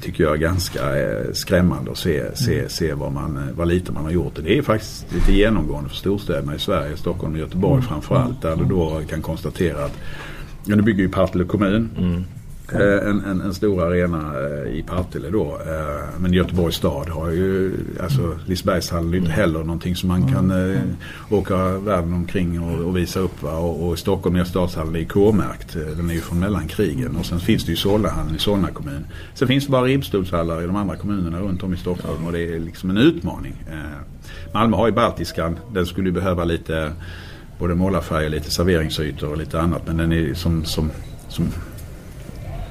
tycker 0.00 0.24
jag 0.24 0.40
ganska 0.40 0.96
eh, 1.00 1.32
skrämmande 1.32 1.90
att 1.90 1.98
se, 1.98 2.36
se, 2.36 2.68
se 2.68 2.94
vad, 2.94 3.12
man, 3.12 3.36
eh, 3.36 3.54
vad 3.54 3.68
lite 3.68 3.92
man 3.92 4.04
har 4.04 4.10
gjort. 4.10 4.38
Det 4.44 4.58
är 4.58 4.62
faktiskt 4.62 5.06
lite 5.14 5.32
genomgående 5.32 5.88
för 5.88 5.96
storstäderna 5.96 6.54
i 6.54 6.58
Sverige, 6.58 6.96
Stockholm 6.96 7.32
och 7.32 7.38
Göteborg 7.38 7.82
framförallt. 7.82 8.42
Där 8.42 8.56
du 8.56 8.64
då 8.64 9.00
kan 9.08 9.22
konstatera 9.22 9.84
att 9.84 9.96
Ja, 10.64 10.76
nu 10.76 10.82
bygger 10.82 11.02
ju 11.02 11.08
Partille 11.08 11.44
kommun. 11.44 11.90
eh, 11.98 12.37
En, 12.72 13.24
en, 13.24 13.40
en 13.40 13.54
stor 13.54 13.82
arena 13.82 14.18
eh, 14.18 14.72
i 14.78 14.82
Partille 14.82 15.30
då. 15.30 15.58
eh, 15.66 16.04
Men 16.20 16.32
Göteborgs 16.32 16.76
stad 16.76 17.08
har 17.08 17.30
ju, 17.30 17.72
alltså 18.02 18.38
Lisebergshallen 18.46 19.08
är 19.08 19.12
ju 19.12 19.18
inte 19.18 19.30
heller 19.32 19.58
någonting 19.58 19.96
som 19.96 20.08
man 20.08 20.32
kan 20.32 20.50
eh, 20.72 20.80
åka 21.30 21.56
världen 21.78 22.12
omkring 22.12 22.60
och, 22.60 22.84
och 22.84 22.96
visa 22.96 23.20
upp. 23.20 23.42
Va? 23.42 23.52
Och, 23.52 23.88
och 23.88 23.98
Stockholm 23.98 24.36
är 24.36 24.44
stadshallen 24.44 24.96
är 24.96 25.04
K-märkt. 25.04 25.76
Eh, 25.76 25.82
Den 25.82 26.10
är 26.10 26.14
ju 26.14 26.20
från 26.20 26.38
mellankrigen. 26.40 27.16
Och 27.16 27.26
sen 27.26 27.40
finns 27.40 27.64
det 27.64 27.70
ju 27.70 27.76
Solnahallen 27.76 28.34
i 28.36 28.38
Solna 28.38 28.68
kommun. 28.68 29.04
Sen 29.34 29.48
finns 29.48 29.66
det 29.66 29.72
bara 29.72 29.84
ribbstolshallar 29.84 30.62
i 30.62 30.66
de 30.66 30.76
andra 30.76 30.96
kommunerna 30.96 31.40
runt 31.40 31.62
om 31.62 31.74
i 31.74 31.76
Stockholm. 31.76 32.26
Och 32.26 32.32
det 32.32 32.54
är 32.54 32.58
liksom 32.60 32.90
en 32.90 32.96
utmaning. 32.98 33.54
Eh, 33.70 33.74
Malmö 34.54 34.76
har 34.76 34.86
ju 34.86 34.92
Baltiskan. 34.92 35.58
Den 35.72 35.86
skulle 35.86 36.08
ju 36.08 36.12
behöva 36.14 36.44
lite 36.44 36.92
både 37.58 37.74
målarfärg 37.74 38.24
och 38.24 38.30
lite 38.30 38.50
serveringsytor 38.50 39.30
och 39.30 39.36
lite 39.38 39.60
annat. 39.60 39.82
Men 39.86 39.96
den 39.96 40.12
är 40.12 40.34
som, 40.34 40.64
som, 40.64 40.90
som, 41.28 41.46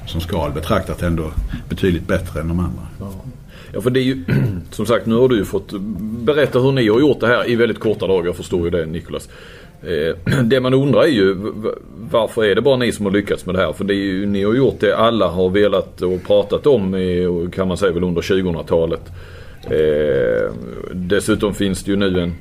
som 0.08 0.20
skal 0.20 0.52
betraktat 0.52 1.02
ändå 1.02 1.30
betydligt 1.68 2.06
bättre 2.06 2.40
än 2.40 2.48
de 2.48 2.60
andra. 2.60 2.82
Ja 2.98 3.80
för 3.80 3.90
det 3.90 4.00
är 4.00 4.04
ju 4.04 4.24
som 4.70 4.86
sagt 4.86 5.06
nu 5.06 5.14
har 5.14 5.28
du 5.28 5.36
ju 5.36 5.44
fått 5.44 5.72
berätta 6.00 6.58
hur 6.58 6.72
ni 6.72 6.88
har 6.88 7.00
gjort 7.00 7.20
det 7.20 7.26
här 7.26 7.50
i 7.50 7.56
väldigt 7.56 7.78
korta 7.78 8.06
dagar. 8.06 8.26
Jag 8.26 8.36
förstår 8.36 8.64
ju 8.64 8.70
det 8.70 8.86
Nikolas. 8.86 9.28
Eh, 9.82 10.40
det 10.44 10.60
man 10.60 10.74
undrar 10.74 11.02
är 11.02 11.06
ju 11.06 11.36
varför 12.10 12.44
är 12.44 12.54
det 12.54 12.60
bara 12.60 12.76
ni 12.76 12.92
som 12.92 13.06
har 13.06 13.12
lyckats 13.12 13.46
med 13.46 13.54
det 13.54 13.60
här? 13.60 13.72
För 13.72 13.84
det 13.84 13.94
är 13.94 14.04
ju, 14.04 14.26
ni 14.26 14.44
har 14.44 14.54
gjort 14.54 14.80
det 14.80 14.96
alla 14.96 15.28
har 15.28 15.48
velat 15.48 16.02
och 16.02 16.22
pratat 16.26 16.66
om 16.66 16.94
i, 16.94 17.48
kan 17.52 17.68
man 17.68 17.76
säga 17.76 17.92
väl 17.92 18.04
under 18.04 18.22
2000-talet. 18.22 19.02
Eh, 19.64 20.52
dessutom 20.92 21.54
finns 21.54 21.84
det 21.84 21.90
ju 21.90 21.96
nu 21.96 22.22
en 22.22 22.34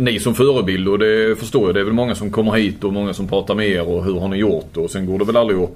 ni 0.00 0.18
som 0.20 0.34
förebild 0.34 0.88
och 0.88 0.98
det 0.98 1.38
förstår 1.38 1.66
jag. 1.66 1.74
Det 1.74 1.80
är 1.80 1.84
väl 1.84 1.94
många 1.94 2.14
som 2.14 2.30
kommer 2.30 2.52
hit 2.52 2.84
och 2.84 2.92
många 2.92 3.14
som 3.14 3.28
pratar 3.28 3.54
med 3.54 3.68
er 3.68 3.88
och 3.88 4.04
hur 4.04 4.20
har 4.20 4.28
ni 4.28 4.36
gjort 4.36 4.76
och 4.76 4.90
sen 4.90 5.06
går 5.06 5.18
det 5.18 5.24
väl 5.24 5.36
aldrig 5.36 5.58
att 5.58 5.70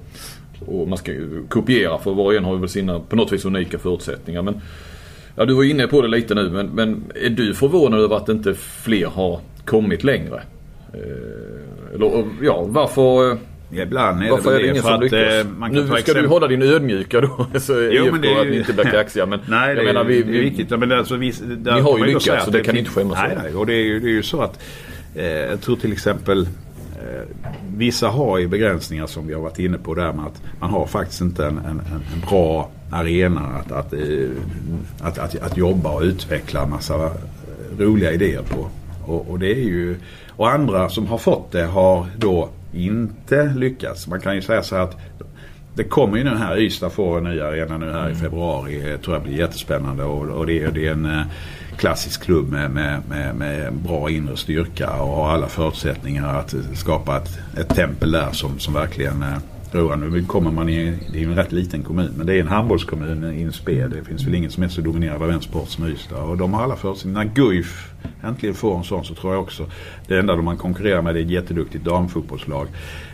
och 0.67 0.87
man 0.87 0.97
ska 0.97 1.11
kopiera 1.49 1.97
för 1.97 2.13
var 2.13 2.23
och 2.23 2.33
en 2.35 2.43
har 2.43 2.53
ju 2.53 2.59
väl 2.59 2.69
sina 2.69 2.99
på 2.99 3.15
något 3.15 3.31
vis 3.31 3.45
unika 3.45 3.79
förutsättningar. 3.79 4.41
Men, 4.41 4.61
ja, 5.35 5.45
du 5.45 5.53
var 5.53 5.63
inne 5.63 5.87
på 5.87 6.01
det 6.01 6.07
lite 6.07 6.35
nu 6.35 6.49
men, 6.49 6.67
men 6.67 7.03
är 7.15 7.29
du 7.29 7.53
förvånad 7.53 7.99
över 7.99 8.15
att 8.15 8.29
inte 8.29 8.53
fler 8.53 9.05
har 9.07 9.39
kommit 9.65 10.03
längre? 10.03 10.41
Eh, 10.93 11.95
eller 11.95 12.25
ja, 12.41 12.65
varför, 12.67 13.37
Ibland 13.71 14.23
är 14.23 14.29
varför 14.29 14.49
det 14.51 14.55
är 14.55 14.59
väl 14.59 14.61
det 14.63 14.69
ingen 14.69 14.83
som 14.83 14.93
att 14.93 15.01
lyckas? 15.01 15.19
eh, 15.19 15.69
nu 15.71 15.87
ska 15.87 15.97
exempel- 15.97 16.23
du 16.23 16.29
hålla 16.29 16.47
din 16.47 16.61
ödmjuka 16.61 17.21
då. 17.21 17.47
Så 17.59 17.89
jo, 17.91 18.05
men 18.11 18.21
det 18.21 18.27
är 18.33 18.39
att 18.39 18.45
ju- 18.45 18.51
ni 18.51 18.57
inte 18.57 18.73
blir 18.73 18.83
kaxiga. 18.83 19.25
Men 19.25 19.39
Nej, 19.47 19.75
det, 19.75 19.81
jag 19.81 19.85
menar, 19.87 20.01
är, 20.01 20.05
vi, 20.05 20.23
det 20.23 20.29
är 20.29 20.31
vi, 20.31 20.39
viktigt. 20.39 20.69
Men 20.69 20.91
alltså, 20.91 21.15
vi, 21.15 21.33
där 21.57 21.75
Ni 21.75 21.81
har 21.81 21.97
ju 21.97 22.05
lyckats, 22.05 22.25
så 22.25 22.31
att 22.31 22.51
det 22.51 22.63
kan 22.63 22.73
ni 22.73 22.79
inte 22.79 22.91
skämmas 22.91 23.19
nej. 23.27 23.37
Nej, 23.43 23.55
och 23.55 23.65
det 23.65 23.73
är, 23.73 23.83
ju, 23.83 23.99
det 23.99 24.07
är 24.07 24.13
ju 24.13 24.23
så 24.23 24.41
att 24.41 24.59
eh, 25.15 25.25
jag 25.25 25.61
tror 25.61 25.75
till 25.75 25.91
exempel 25.91 26.47
Vissa 27.75 28.07
har 28.07 28.37
ju 28.37 28.47
begränsningar 28.47 29.07
som 29.07 29.27
vi 29.27 29.33
har 29.33 29.41
varit 29.41 29.59
inne 29.59 29.77
på 29.77 29.93
där 29.93 30.13
med 30.13 30.25
att 30.25 30.41
man 30.59 30.69
har 30.69 30.85
faktiskt 30.85 31.21
inte 31.21 31.45
en, 31.45 31.57
en, 31.57 31.79
en 31.79 32.29
bra 32.29 32.69
arena 32.91 33.41
att, 33.41 33.71
att, 33.71 33.93
eh, 33.93 34.29
att, 35.01 35.17
att, 35.17 35.41
att 35.41 35.57
jobba 35.57 35.91
och 35.91 36.01
utveckla 36.01 36.65
massa 36.67 36.95
eh, 36.95 37.11
roliga 37.77 38.11
idéer 38.11 38.41
på. 38.41 38.67
Och, 39.05 39.29
och 39.29 39.39
det 39.39 39.51
är 39.51 39.63
ju, 39.63 39.95
och 40.29 40.51
andra 40.51 40.89
som 40.89 41.07
har 41.07 41.17
fått 41.17 41.51
det 41.51 41.65
har 41.65 42.07
då 42.17 42.49
inte 42.73 43.53
lyckats. 43.55 44.07
Man 44.07 44.21
kan 44.21 44.35
ju 44.35 44.41
säga 44.41 44.63
så 44.63 44.75
här 44.75 44.83
att 44.83 44.97
det 45.75 45.83
kommer 45.83 46.17
ju 46.17 46.23
nu 46.23 46.35
här, 46.35 46.59
Ystad 46.59 46.89
får 46.89 47.17
en 47.17 47.23
ny 47.23 47.39
arena 47.39 47.77
nu 47.77 47.91
här 47.91 48.09
i 48.09 48.15
februari. 48.15 48.89
Jag 48.91 49.01
tror 49.01 49.15
jag 49.15 49.23
blir 49.23 49.37
jättespännande 49.37 50.03
och, 50.03 50.25
och 50.25 50.45
det, 50.45 50.67
det 50.67 50.87
är 50.87 50.91
en 50.91 51.05
eh, 51.05 51.21
klassisk 51.77 52.23
klubb 52.23 52.49
med, 52.51 52.71
med, 52.71 53.01
med, 53.09 53.35
med 53.35 53.73
bra 53.73 54.09
inre 54.09 54.37
styrka 54.37 54.91
och 54.91 55.15
har 55.15 55.29
alla 55.29 55.47
förutsättningar 55.47 56.39
att 56.39 56.55
skapa 56.75 57.17
ett, 57.17 57.39
ett 57.57 57.75
tempel 57.75 58.11
där 58.11 58.31
som, 58.31 58.59
som 58.59 58.73
verkligen 58.73 59.23
eh, 59.23 59.37
roar. 59.75 59.95
Nu 59.95 60.25
kommer 60.25 60.51
man 60.51 60.69
i, 60.69 60.93
det 61.11 61.17
är 61.17 61.21
ju 61.21 61.29
en 61.29 61.35
rätt 61.35 61.51
liten 61.51 61.83
kommun 61.83 62.13
men 62.17 62.27
det 62.27 62.33
är 62.33 62.39
en 62.39 62.47
handbollskommun 62.47 63.33
i 63.33 63.41
en 63.41 63.53
spel. 63.53 63.89
Det 63.89 64.03
finns 64.03 64.27
väl 64.27 64.35
ingen 64.35 64.51
som 64.51 64.63
är 64.63 64.67
så 64.67 64.81
dominerad 64.81 65.23
av 65.23 65.31
en 65.31 65.41
sport 65.41 65.69
som 65.69 65.87
Ystad 65.87 66.23
och 66.23 66.37
de 66.37 66.53
har 66.53 66.63
alla 66.63 66.75
förutsättningar. 66.75 67.23
När 67.23 67.33
Guif 67.33 67.89
äntligen 68.23 68.55
får 68.55 68.77
en 68.77 68.83
sån 68.83 69.05
så 69.05 69.13
tror 69.13 69.33
jag 69.33 69.43
också 69.43 69.65
det 70.07 70.19
enda 70.19 70.35
de 70.35 70.45
man 70.45 70.57
konkurrerar 70.57 71.01
med 71.01 71.17
är 71.17 71.21
ett 71.21 71.29
jätteduktigt 71.29 71.85
damfotbollslag. 71.85 72.67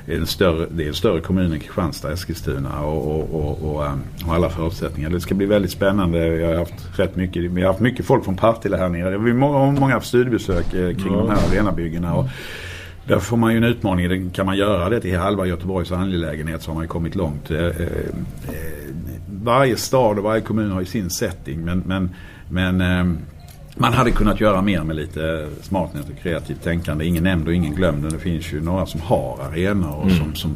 Det 0.05 0.13
är 0.13 0.17
en 0.17 0.27
större, 0.27 0.67
det 0.71 0.83
är 0.83 0.87
en 0.87 0.93
större 0.93 1.21
kommun 1.21 1.51
än 1.51 1.59
Kristianstad, 1.59 2.11
Eskilstuna 2.11 2.81
och, 2.81 3.15
och, 3.15 3.35
och, 3.35 3.75
och, 3.75 3.85
um, 3.85 4.01
och 4.27 4.33
alla 4.33 4.49
förutsättningar. 4.49 5.09
Det 5.09 5.21
ska 5.21 5.35
bli 5.35 5.45
väldigt 5.45 5.71
spännande. 5.71 6.27
Jag 6.27 6.47
har 6.47 6.55
haft 6.55 6.99
rätt 6.99 7.15
mycket, 7.15 7.43
vi 7.43 7.61
har 7.61 7.67
haft 7.67 7.79
mycket 7.79 8.05
folk 8.05 8.25
från 8.25 8.35
Partille 8.35 8.77
här 8.77 8.89
nere. 8.89 9.17
Vi 9.17 9.31
har 9.31 9.71
många, 9.71 9.93
haft 9.93 10.07
studiebesök 10.07 10.73
eh, 10.73 10.95
kring 10.95 11.13
de 11.13 11.29
här 11.29 11.49
arenabyggena. 11.49 12.15
Och 12.15 12.25
där 13.09 13.19
får 13.19 13.37
man 13.37 13.51
ju 13.51 13.57
en 13.57 13.63
utmaning. 13.63 14.29
Kan 14.29 14.45
man 14.45 14.57
göra 14.57 14.89
det 14.89 15.01
till 15.01 15.17
halva 15.17 15.45
Göteborgs 15.45 15.91
angelägenhet 15.91 16.61
så 16.61 16.71
har 16.71 16.75
man 16.75 16.83
ju 16.83 16.87
kommit 16.87 17.15
långt. 17.15 17.51
Eh, 17.51 17.65
eh, 17.65 17.73
varje 19.43 19.77
stad 19.77 20.17
och 20.17 20.23
varje 20.23 20.41
kommun 20.41 20.71
har 20.71 20.79
ju 20.79 20.85
sin 20.85 21.09
setting 21.09 21.65
men, 21.65 21.83
men, 21.85 22.09
men 22.49 22.81
eh, 22.81 23.15
man 23.75 23.93
hade 23.93 24.11
kunnat 24.11 24.39
göra 24.39 24.61
mer 24.61 24.83
med 24.83 24.95
lite 24.95 25.49
smartnät 25.61 26.09
och 26.09 26.21
kreativt 26.23 26.63
tänkande. 26.63 27.05
Ingen 27.05 27.23
nämnd 27.23 27.47
och 27.47 27.53
ingen 27.53 27.75
glömd. 27.75 28.11
Det 28.11 28.19
finns 28.19 28.53
ju 28.53 28.61
några 28.61 28.85
som 28.85 29.01
har 29.01 29.39
arenor 29.41 29.95
och 29.95 30.11
som, 30.11 30.35
som 30.35 30.55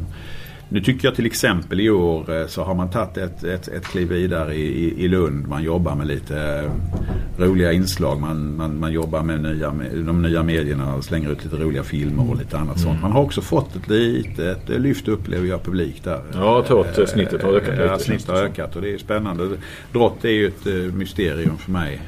nu 0.69 0.82
tycker 0.82 1.08
jag 1.08 1.15
till 1.15 1.26
exempel 1.26 1.80
i 1.80 1.89
år 1.89 2.36
eh, 2.39 2.47
så 2.47 2.63
har 2.63 2.76
man 2.76 2.89
tagit 2.89 3.17
ett, 3.17 3.43
ett, 3.43 3.67
ett 3.67 3.86
kliv 3.86 4.10
vidare 4.10 4.56
i, 4.56 5.04
i, 5.06 5.08
Lund. 5.08 5.47
Man 5.47 5.63
jobbar 5.63 5.95
med 5.95 6.08
lite 6.08 6.39
eh, 6.39 7.43
roliga 7.43 7.71
inslag. 7.71 8.21
Man, 8.21 8.56
man, 8.56 8.80
man 8.80 8.91
jobbar 8.91 9.23
med, 9.23 9.41
nya, 9.41 9.73
de 10.06 10.21
nya 10.21 10.43
medierna 10.43 10.95
och 10.95 11.04
slänger 11.04 11.32
ut 11.32 11.43
lite 11.43 11.56
roliga 11.56 11.84
filmer 11.84 12.30
och 12.32 12.38
lite 12.38 12.58
annat 12.58 12.80
sånt. 12.80 13.02
Man 13.02 13.12
har 13.12 13.21
också 13.21 13.41
fått 13.41 13.76
ett 13.76 13.89
litet 13.89 14.69
lyft 14.69 15.08
upplever 15.08 15.47
jag 15.47 15.63
publik 15.63 16.04
där. 16.04 16.21
Ja, 16.34 16.65
eh, 16.69 17.06
snittet 17.06 17.43
har 17.43 17.54
ökat 17.54 17.69
lite, 17.69 17.84
Ja, 17.84 17.99
snittet 17.99 18.28
har 18.28 18.43
ökat 18.43 18.76
och 18.76 18.82
det 18.82 18.93
är 18.93 18.97
spännande. 18.97 19.49
Drott 19.91 20.26
är 20.26 20.30
ju 20.30 20.47
ett 20.47 20.67
eh, 20.67 20.73
mysterium 20.73 21.58
för 21.58 21.71
mig. 21.71 22.02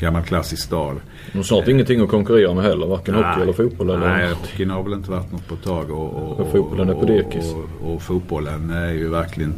Eh, 0.00 0.06
Gammal 0.06 0.22
klassisk 0.22 0.62
stad. 0.62 0.96
Och 1.38 1.46
snart 1.46 1.68
ingenting 1.68 2.00
att 2.00 2.08
konkurrera 2.08 2.54
med 2.54 2.64
heller. 2.64 2.86
Varken 2.86 3.14
hockey 3.14 3.42
eller 3.42 3.52
fotboll. 3.52 3.90
Eller... 3.90 4.08
Nej, 4.08 4.32
hockeyn 4.32 4.70
har 4.70 4.82
väl 4.82 4.92
inte 4.92 5.10
varit 5.10 5.32
något 5.32 5.48
på 5.48 5.54
ett 5.54 5.62
tag. 5.62 5.90
Och, 5.90 6.14
och, 6.14 6.40
Och 6.40 6.52
fotbollen 6.52 6.88
är 6.88 6.94
på 6.94 7.06
dekis. 7.06 7.54
Och, 7.54 7.92
och, 7.94 8.02
fotbollen 8.02 8.70
är 8.70 8.92
ju 8.92 9.08
verkligen 9.08 9.54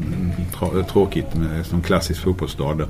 tra- 0.55 0.83
tråkigt 0.85 1.35
med, 1.35 1.67
som 1.67 1.83
klassisk 1.83 2.23
fotbollsstad. 2.23 2.89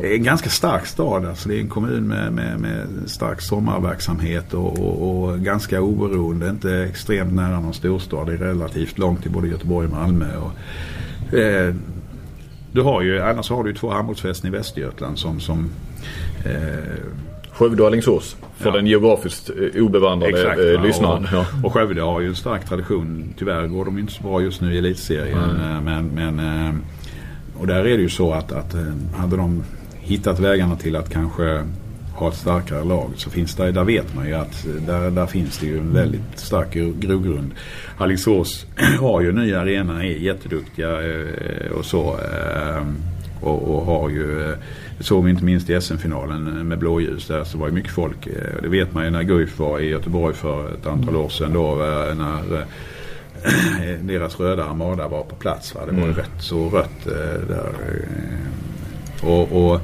Det 0.00 0.12
är 0.12 0.14
en 0.14 0.22
ganska 0.22 0.50
stark 0.50 0.86
stad. 0.86 1.26
Alltså 1.26 1.48
det 1.48 1.56
är 1.56 1.60
en 1.60 1.68
kommun 1.68 2.08
med, 2.08 2.32
med, 2.32 2.60
med 2.60 2.86
stark 3.06 3.40
sommarverksamhet 3.40 4.54
och, 4.54 5.38
ganska 5.38 5.80
oberoende. 5.80 6.48
Inte 6.48 6.76
extremt 6.90 7.32
nära 7.32 7.60
någon 7.60 7.74
storstad. 7.74 8.26
Det 8.26 8.32
är 8.32 8.36
relativt 8.36 8.98
långt 8.98 9.22
till 9.22 9.30
både 9.30 9.48
Göteborg 9.48 9.86
och 9.86 9.92
Malmö. 9.92 10.26
Och, 10.36 11.34
eh, 11.38 11.74
du 12.72 12.82
har 12.82 13.02
ju, 13.02 13.20
annars 13.22 13.50
har 13.50 13.64
du 13.64 13.70
ju 13.70 13.76
två 13.76 13.90
handbollsfästen 13.90 14.48
i 14.48 14.56
Västergötland 14.56 15.18
som, 15.18 15.40
som 15.40 15.70
eh, 16.44 16.52
Skövde 17.52 17.82
och 17.82 17.88
Alingsås. 17.88 18.36
För 18.56 18.68
Ja. 18.70 18.76
den 18.76 18.86
geografiskt 18.86 19.50
eh, 19.74 19.82
obevandrade 19.82 20.38
Exakt, 20.38 20.60
eh, 20.60 20.82
lyssnaren. 20.82 21.22
Och, 21.24 21.28
Ja. 21.32 21.46
och 21.64 21.72
Skövde 21.72 22.02
har 22.02 22.20
ju 22.20 22.26
en 22.28 22.34
stark 22.36 22.68
tradition. 22.68 23.34
Tyvärr 23.38 23.66
går 23.66 23.84
de 23.84 23.98
inte 23.98 24.12
så 24.12 24.22
bra 24.22 24.42
just 24.42 24.60
nu 24.60 24.74
i 24.74 24.78
elitserien. 24.78 25.38
Eh, 25.38 25.80
Men, 25.82 26.06
men, 26.08 26.38
eh, 26.68 26.74
och 27.58 27.66
där 27.66 27.76
är 27.78 27.96
det 27.96 28.02
ju 28.02 28.08
så 28.08 28.32
att, 28.32 28.52
att 28.52 28.74
hade 29.16 29.36
de 29.36 29.62
hittat 30.00 30.38
vägarna 30.40 30.76
till 30.76 30.96
att 30.96 31.10
kanske 31.10 31.62
ha 32.14 32.28
ett 32.28 32.34
starkare 32.34 32.84
lag 32.84 33.10
så 33.16 33.30
finns 33.30 33.54
det, 33.54 33.72
där 33.72 33.84
vet 33.84 34.14
man 34.14 34.26
ju 34.26 34.34
att 34.34 34.66
där, 34.86 35.10
där 35.10 35.26
finns 35.26 35.58
det 35.58 35.66
ju 35.66 35.78
en 35.78 35.94
väldigt 35.94 36.20
stark 36.38 36.74
gro- 36.74 36.94
grogrund. 37.00 37.50
Alingsås 37.98 38.66
har 39.00 39.20
ju 39.20 39.28
en 39.28 39.34
ny 39.34 39.54
arena, 39.54 40.04
är 40.04 40.08
jätteduktiga 40.08 40.88
och 41.78 41.84
så. 41.84 42.16
Eh, 43.42 43.48
Och, 43.48 43.74
och 43.74 43.84
har 43.86 44.08
ju, 44.10 44.50
eh, 44.50 44.56
såg 45.00 45.24
vi 45.24 45.30
inte 45.30 45.44
minst 45.44 45.70
i 45.70 45.80
SM-finalen 45.80 46.68
med 46.68 46.78
blåljus 46.78 47.26
där 47.26 47.44
så 47.44 47.58
var 47.58 47.66
det 47.66 47.72
mycket 47.74 47.92
folk. 47.92 48.26
Eh, 48.26 48.62
Det 48.62 48.68
vet 48.68 48.94
man 48.94 49.04
ju 49.04 49.10
när 49.10 49.22
Guif 49.22 49.58
var 49.58 49.78
i 49.78 49.88
Göteborg 49.88 50.34
för 50.34 50.74
ett 50.74 50.86
antal 50.86 51.16
år 51.16 51.28
sedan 51.28 51.52
då 51.52 51.72
eh, 51.72 52.14
när 52.14 52.58
eh, 52.58 52.64
deras 54.02 54.40
röda 54.40 54.64
armada 54.64 55.08
var 55.08 55.22
på 55.22 55.34
plats. 55.34 55.74
Va? 55.74 55.80
Det 55.86 56.00
var 56.00 56.06
ju 56.06 56.12
rätt 56.12 56.30
så 56.40 56.68
rött 56.68 57.06
eh, 57.06 57.48
där. 57.48 57.72
eh, 59.22 59.28
Och, 59.30 59.52
och 59.66 59.74
eh, 59.74 59.80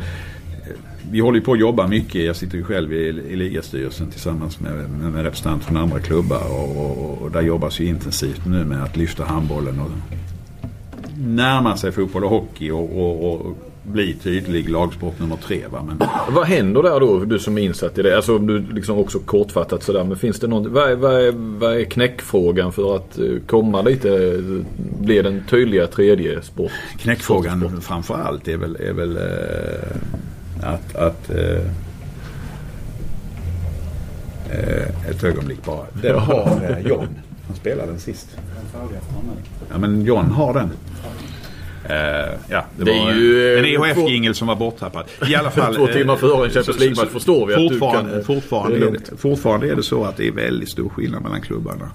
vi 1.10 1.20
håller 1.20 1.38
ju 1.38 1.44
på 1.44 1.52
att 1.52 1.58
jobba 1.60 1.86
mycket. 1.86 2.24
Jag 2.24 2.36
sitter 2.36 2.56
ju 2.58 2.64
själv 2.64 2.92
i, 2.92 2.96
i 3.08 3.36
ligastyrelsen 3.36 4.10
tillsammans 4.10 4.60
med, 4.60 4.72
med, 4.90 5.12
med 5.12 5.22
representanter 5.24 5.66
från 5.66 5.76
andra 5.76 6.00
klubbar. 6.00 6.42
Och, 6.50 6.76
och, 6.76 7.22
och 7.22 7.30
där 7.30 7.40
jobbas 7.42 7.80
ju 7.80 7.84
intensivt 7.84 8.46
nu 8.46 8.64
med 8.64 8.82
att 8.82 8.96
lyfta 8.96 9.24
handbollen 9.24 9.80
och 9.80 9.90
närma 11.18 11.76
sig 11.76 11.92
fotboll 11.92 12.24
och 12.24 12.30
hockey 12.30 12.70
och, 12.70 12.98
och, 12.98 13.32
och 13.32 13.56
bli 13.82 14.14
tydlig 14.14 14.68
lagsport 14.68 15.20
nummer 15.20 15.36
tre. 15.36 15.62
Va? 15.70 15.82
Men, 15.82 16.08
Vad 16.30 16.46
händer 16.46 16.82
där 16.82 17.00
då, 17.00 17.18
du 17.18 17.38
som 17.38 17.58
är 17.58 17.62
insatt 17.62 17.98
i 17.98 18.02
det? 18.02 18.16
Alltså 18.16 18.36
om 18.36 18.46
du 18.46 18.66
liksom 18.72 18.98
också 18.98 19.18
kortfattat 19.18 19.82
sådär. 19.82 20.04
Men 20.04 20.16
finns 20.16 20.40
det 20.40 20.46
någon, 20.46 20.72
vad 20.72 20.90
är, 20.90 20.96
vad 20.96 21.20
är, 21.20 21.32
vad 21.32 21.76
är 21.76 21.84
knäckfrågan 21.84 22.72
för 22.72 22.96
att 22.96 23.18
eh, 23.18 23.24
komma 23.46 23.82
lite, 23.82 24.42
bli 25.00 25.22
den 25.22 25.42
tydliga 25.50 25.86
tredje 25.86 26.42
sport? 26.42 26.72
knäckfrågan 26.98 27.80
framför 27.80 28.14
allt 28.14 28.48
är 28.48 28.56
väl, 28.56 28.76
är 28.76 28.92
väl 28.92 29.16
eh, 29.16 30.72
att, 30.72 30.96
att 30.96 31.30
eh, 31.30 31.60
ett 35.10 35.24
ögonblick 35.24 35.64
bara. 35.64 35.86
Den 36.02 36.18
har 36.18 36.60
eh, 36.70 36.86
John. 36.86 37.08
Han 37.46 37.56
spelade 37.56 37.90
den 37.90 38.00
sist. 38.00 38.36
Ja 39.70 39.78
men 39.78 40.02
John 40.02 40.30
har 40.30 40.54
den. 40.54 40.70
Eh, 41.88 42.34
ja, 42.48 42.64
det, 42.76 42.84
Det 42.84 42.90
är 42.90 43.04
var 43.04 43.12
ju, 43.12 43.58
en 43.58 43.64
eh, 43.64 43.70
EHF-jingel 43.70 44.34
som 44.34 44.48
var 44.48 44.56
borttappad. 44.56 45.04
I 45.28 45.34
alla 45.34 45.50
fall. 45.60 45.74
Två 45.74 45.86
timmar 45.86 46.14
eh, 46.14 46.18
före 46.20 46.44
en 46.44 46.50
Champions 46.50 46.80
League-match 46.80 47.08
förstår 47.08 47.46
vi 47.46 47.54
att 47.54 47.60
du 47.60 47.68
fortfarande, 47.68 48.12
kan, 48.12 48.24
Fortfarande, 48.24 48.78
det 48.78 48.86
är 48.86 48.90
det, 48.90 49.16
fortfarande 49.16 49.70
är 49.70 49.76
det 49.76 49.82
så 49.82 50.04
att 50.04 50.16
det 50.16 50.28
är 50.28 50.32
väldigt 50.32 50.68
stor 50.68 50.88
skillnad 50.88 51.22
mellan 51.22 51.40
klubbarna. 51.40 51.90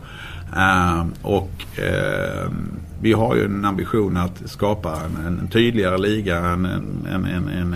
Ehm, 0.57 1.13
och 1.21 1.51
ehm, 1.77 2.79
vi 3.01 3.13
har 3.13 3.35
ju 3.35 3.45
en 3.45 3.65
ambition 3.65 4.17
att 4.17 4.41
skapa 4.45 4.99
en, 5.05 5.39
en 5.39 5.47
tydligare 5.47 5.97
liga, 5.97 6.37
en, 6.37 6.65
en, 6.65 7.07
en, 7.11 7.25
en, 7.25 7.75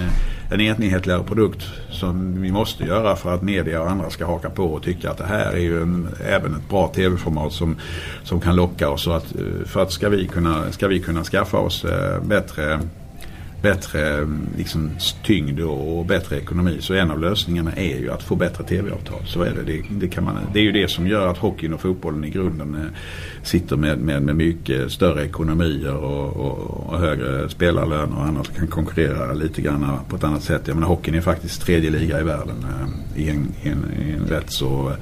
en, 0.51 0.61
enhetligare 0.61 1.23
produkt 1.23 1.63
som 1.91 2.41
vi 2.41 2.51
måste 2.51 2.83
göra 2.83 3.15
för 3.15 3.33
att 3.33 3.41
media 3.41 3.81
och 3.81 3.91
andra 3.91 4.09
ska 4.09 4.25
haka 4.25 4.49
på 4.49 4.63
och 4.63 4.83
tycka 4.83 5.11
att 5.11 5.17
det 5.17 5.25
här 5.25 5.51
är 5.51 5.59
ju 5.59 5.81
en, 5.81 6.07
även 6.27 6.55
ett 6.55 6.69
bra 6.69 6.87
tv-format 6.87 7.53
som, 7.53 7.75
som 8.23 8.39
kan 8.39 8.55
locka 8.55 8.89
oss. 8.89 9.07
Att, 9.07 9.35
eh, 9.35 9.65
för 9.65 9.81
att 9.81 9.91
ska 9.91 10.09
vi 10.09 10.27
kunna, 10.27 10.71
ska 10.71 10.87
vi 10.87 10.99
kunna 10.99 11.23
skaffa 11.23 11.57
oss 11.57 11.85
eh, 11.85 12.23
bättre 12.23 12.79
bättre 13.65 14.27
liksom, 14.57 14.89
tyngd 15.23 15.59
och, 15.59 16.05
bättre 16.05 16.37
ekonomi. 16.37 16.77
Så 16.79 16.93
en 16.93 17.11
av 17.11 17.19
lösningarna 17.19 17.71
är 17.75 17.97
ju 17.97 18.11
att 18.11 18.23
få 18.23 18.35
bättre 18.35 18.63
tv-avtal. 18.63 19.21
Så 19.25 19.41
är 19.41 19.53
det. 19.53 19.63
Det, 19.63 19.83
det, 19.89 20.07
kan 20.07 20.23
man, 20.23 20.35
det 20.53 20.59
är 20.59 20.63
ju 20.63 20.71
det 20.71 20.87
som 20.87 21.07
gör 21.07 21.27
att 21.27 21.37
hockeyn 21.37 21.73
och 21.73 21.81
fotbollen 21.81 22.23
i 22.23 22.29
grunden 22.29 22.75
eh, 22.75 22.81
sitter 23.43 23.75
med, 23.75 23.99
med, 23.99 24.21
med 24.21 24.35
mycket 24.35 24.91
större 24.91 25.25
ekonomier 25.25 25.95
och, 25.95 26.35
och, 26.35 26.89
och 26.89 26.99
högre 26.99 27.49
spelarlöner 27.49 28.17
och 28.17 28.25
annat 28.25 28.57
kan 28.57 28.67
konkurrera 28.67 29.33
lite 29.33 29.61
grann 29.61 29.99
på 30.09 30.15
ett 30.15 30.23
annat 30.23 30.43
sätt. 30.43 30.61
Jag 30.65 30.75
menar, 30.75 30.87
hockeyn 30.87 31.15
är 31.15 31.21
faktiskt 31.21 31.61
tredje 31.61 31.89
liga 31.89 32.21
i 32.21 32.23
världen 32.23 32.65
eh, 32.69 33.21
i, 33.23 33.29
en, 33.29 33.47
i, 33.63 33.69
en, 33.69 33.85
i 34.07 34.11
en 34.11 34.27
rätt 34.27 34.51
så 34.51 34.93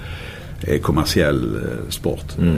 eh, 0.61 0.81
kommersiell 0.81 1.59
sport. 1.89 2.37
Mm. 2.37 2.57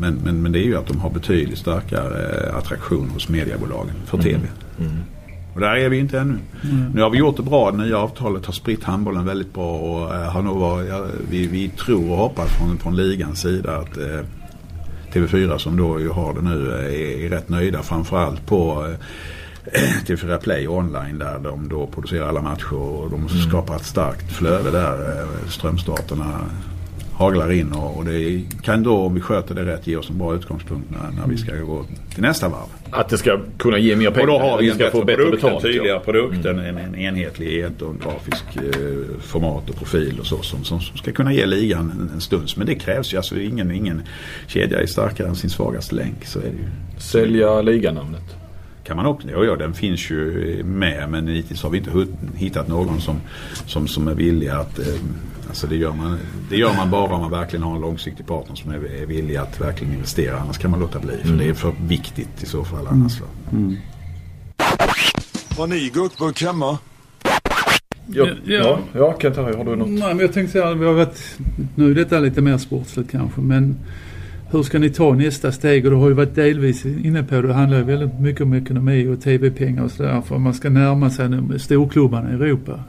Men, 0.00 0.14
men, 0.24 0.42
men 0.42 0.52
det 0.52 0.58
är 0.58 0.66
ju 0.66 0.76
att 0.76 0.86
de 0.86 1.00
har 1.00 1.10
betydligt 1.10 1.58
starkare 1.58 2.52
attraktion 2.52 3.08
hos 3.08 3.28
mediebolagen 3.28 3.94
för 4.06 4.18
tv. 4.18 4.40
Mm. 4.80 4.92
Och 5.54 5.60
där 5.60 5.76
är 5.76 5.88
vi 5.88 5.98
inte 5.98 6.18
ännu. 6.18 6.38
Mm. 6.64 6.90
Nu 6.94 7.02
har 7.02 7.10
vi 7.10 7.18
gjort 7.18 7.36
det 7.36 7.42
bra. 7.42 7.70
Det 7.70 7.76
nya 7.76 7.98
avtalet 7.98 8.46
har 8.46 8.52
spritt 8.52 8.84
handbollen 8.84 9.24
väldigt 9.24 9.54
bra 9.54 9.78
och 9.78 10.14
eh, 10.14 10.30
har 10.32 10.42
nog 10.42 10.58
varit, 10.58 10.88
ja, 10.88 11.06
vi, 11.30 11.46
vi 11.46 11.68
tror 11.68 12.10
och 12.10 12.16
hoppas 12.16 12.56
från, 12.58 12.78
från 12.78 12.96
ligans 12.96 13.40
sida 13.40 13.76
att 13.76 13.96
eh, 13.96 14.20
TV4 15.12 15.58
som 15.58 15.76
då 15.76 16.12
har 16.12 16.34
det 16.34 16.42
nu 16.42 16.72
eh, 16.72 16.84
är, 16.84 17.24
är 17.24 17.30
rätt 17.30 17.48
nöjda 17.48 17.82
framförallt 17.82 18.46
på 18.46 18.86
eh, 19.64 19.80
TV4 20.06 20.38
Play 20.38 20.68
online 20.68 21.18
där 21.18 21.38
de 21.38 21.68
då 21.68 21.86
producerar 21.86 22.28
alla 22.28 22.42
matcher 22.42 22.74
och 22.74 23.10
de 23.10 23.28
skapar 23.28 23.76
ett 23.76 23.84
starkt 23.84 24.32
flöde 24.32 24.70
där. 24.70 25.26
Strömstarterna 25.48 26.40
haglar 27.16 27.52
in 27.52 27.72
och, 27.72 27.96
och 27.96 28.04
det 28.04 28.42
kan 28.62 28.82
då 28.82 28.96
om 28.96 29.14
vi 29.14 29.20
sköter 29.20 29.54
det 29.54 29.64
rätt 29.64 29.86
ge 29.86 29.96
oss 29.96 30.10
en 30.10 30.18
bra 30.18 30.34
utgångspunkt 30.34 30.90
när, 30.90 31.20
när 31.20 31.28
vi 31.28 31.36
ska 31.36 31.56
gå 31.56 31.84
till 32.14 32.22
nästa 32.22 32.48
varv. 32.48 32.68
Att 32.90 33.08
det 33.08 33.18
ska 33.18 33.40
kunna 33.58 33.78
ge 33.78 33.96
mer 33.96 34.10
pengar. 34.10 34.20
Och 34.20 34.26
då 34.26 34.38
har 34.38 34.58
vi 34.58 34.68
en 34.68 34.74
ska 34.74 34.84
bättre, 34.84 34.98
få 34.98 35.04
bättre 35.04 35.22
produkt, 35.22 35.44
en 35.44 35.48
betalt. 35.48 35.62
tydligare 35.62 35.88
ja. 35.88 36.12
produkt, 36.12 36.46
en, 36.46 36.58
en, 36.58 36.78
en 36.78 36.94
enhetlighet 36.94 37.82
och 37.82 37.90
en 37.90 37.98
grafisk 37.98 38.44
eh, 38.56 38.62
format 39.20 39.70
och 39.70 39.76
profil 39.76 40.20
och 40.20 40.26
så 40.26 40.42
som, 40.42 40.64
som, 40.64 40.80
som 40.80 40.96
ska 40.96 41.12
kunna 41.12 41.32
ge 41.32 41.46
ligan 41.46 41.90
en, 41.90 42.10
en 42.14 42.20
stunds. 42.20 42.56
Men 42.56 42.66
det 42.66 42.74
krävs 42.74 43.12
ju. 43.12 43.16
Alltså, 43.16 43.40
ingen, 43.40 43.70
ingen 43.70 44.02
kedja 44.46 44.80
är 44.80 44.86
starkare 44.86 45.28
än 45.28 45.36
sin 45.36 45.50
svagaste 45.50 45.94
länk. 45.94 46.24
Så 46.24 46.38
är 46.38 46.42
det 46.42 46.48
ju. 46.48 46.68
Sälja 46.98 47.62
liganamnet. 47.62 48.43
Kan 48.84 48.96
man 48.96 49.06
också, 49.06 49.30
ja, 49.30 49.44
ja 49.44 49.56
den 49.56 49.74
finns 49.74 50.10
ju 50.10 50.62
med 50.64 51.10
men 51.10 51.28
hittills 51.28 51.62
har 51.62 51.70
vi 51.70 51.78
inte 51.78 52.06
hittat 52.36 52.68
någon 52.68 53.00
som, 53.00 53.20
som, 53.66 53.88
som 53.88 54.08
är 54.08 54.14
villig 54.14 54.48
att 54.48 54.78
eh, 54.78 54.86
Alltså 55.48 55.66
det 55.66 55.76
gör, 55.76 55.92
man, 55.92 56.18
det 56.50 56.56
gör 56.56 56.74
man 56.76 56.90
bara 56.90 57.14
om 57.14 57.20
man 57.20 57.30
verkligen 57.30 57.62
har 57.62 57.74
en 57.74 57.80
långsiktig 57.80 58.26
partner 58.26 58.56
som 58.56 58.70
är, 58.70 59.02
är 59.02 59.06
villig 59.06 59.36
att 59.36 59.60
verkligen 59.60 59.94
investera. 59.94 60.38
Annars 60.38 60.58
kan 60.58 60.70
man 60.70 60.80
låta 60.80 60.98
bli. 60.98 61.16
För 61.24 61.36
det 61.36 61.44
är 61.44 61.54
för 61.54 61.74
viktigt 61.86 62.42
i 62.42 62.46
så 62.46 62.64
fall 62.64 62.86
annars. 62.86 63.20
Va? 63.20 63.26
Har 65.56 65.66
ni 65.66 65.90
guckburk 65.94 66.42
hemma? 66.42 66.78
Ja, 68.06 68.26
Ja. 68.26 68.34
ja. 68.44 68.78
ja 68.92 69.16
Kent, 69.22 69.36
har 69.36 69.64
du 69.64 69.76
något? 69.76 69.88
Nej, 69.88 70.14
men 70.14 70.18
jag 70.18 70.32
tänkte 70.32 70.52
säga, 70.52 70.74
vi 70.74 70.86
har 70.86 70.92
varit, 70.92 71.38
nu 71.74 71.90
är 71.90 71.94
detta 71.94 72.20
lite 72.20 72.40
mer 72.40 72.58
sportsligt 72.58 73.10
kanske, 73.10 73.40
men 73.40 73.76
hur 74.54 74.62
ska 74.62 74.78
ni 74.78 74.90
ta 74.90 75.14
nästa 75.14 75.52
steg? 75.52 75.84
Och 75.84 75.90
du 75.90 75.96
har 75.96 76.08
ju 76.08 76.14
varit 76.14 76.34
delvis 76.34 76.86
inne 76.86 77.22
på 77.22 77.34
det. 77.34 77.48
Det 77.48 77.54
handlar 77.54 77.78
ju 77.78 77.84
väldigt 77.84 78.20
mycket 78.20 78.40
om 78.40 78.54
ekonomi 78.54 79.08
och 79.08 79.20
tv-pengar 79.20 79.84
och 79.84 79.90
sådär. 79.90 80.20
För 80.20 80.38
man 80.38 80.54
ska 80.54 80.70
närma 80.70 81.10
sig 81.10 81.28
storklubbarna 81.58 82.30
i 82.30 82.34
Europa. 82.34 82.80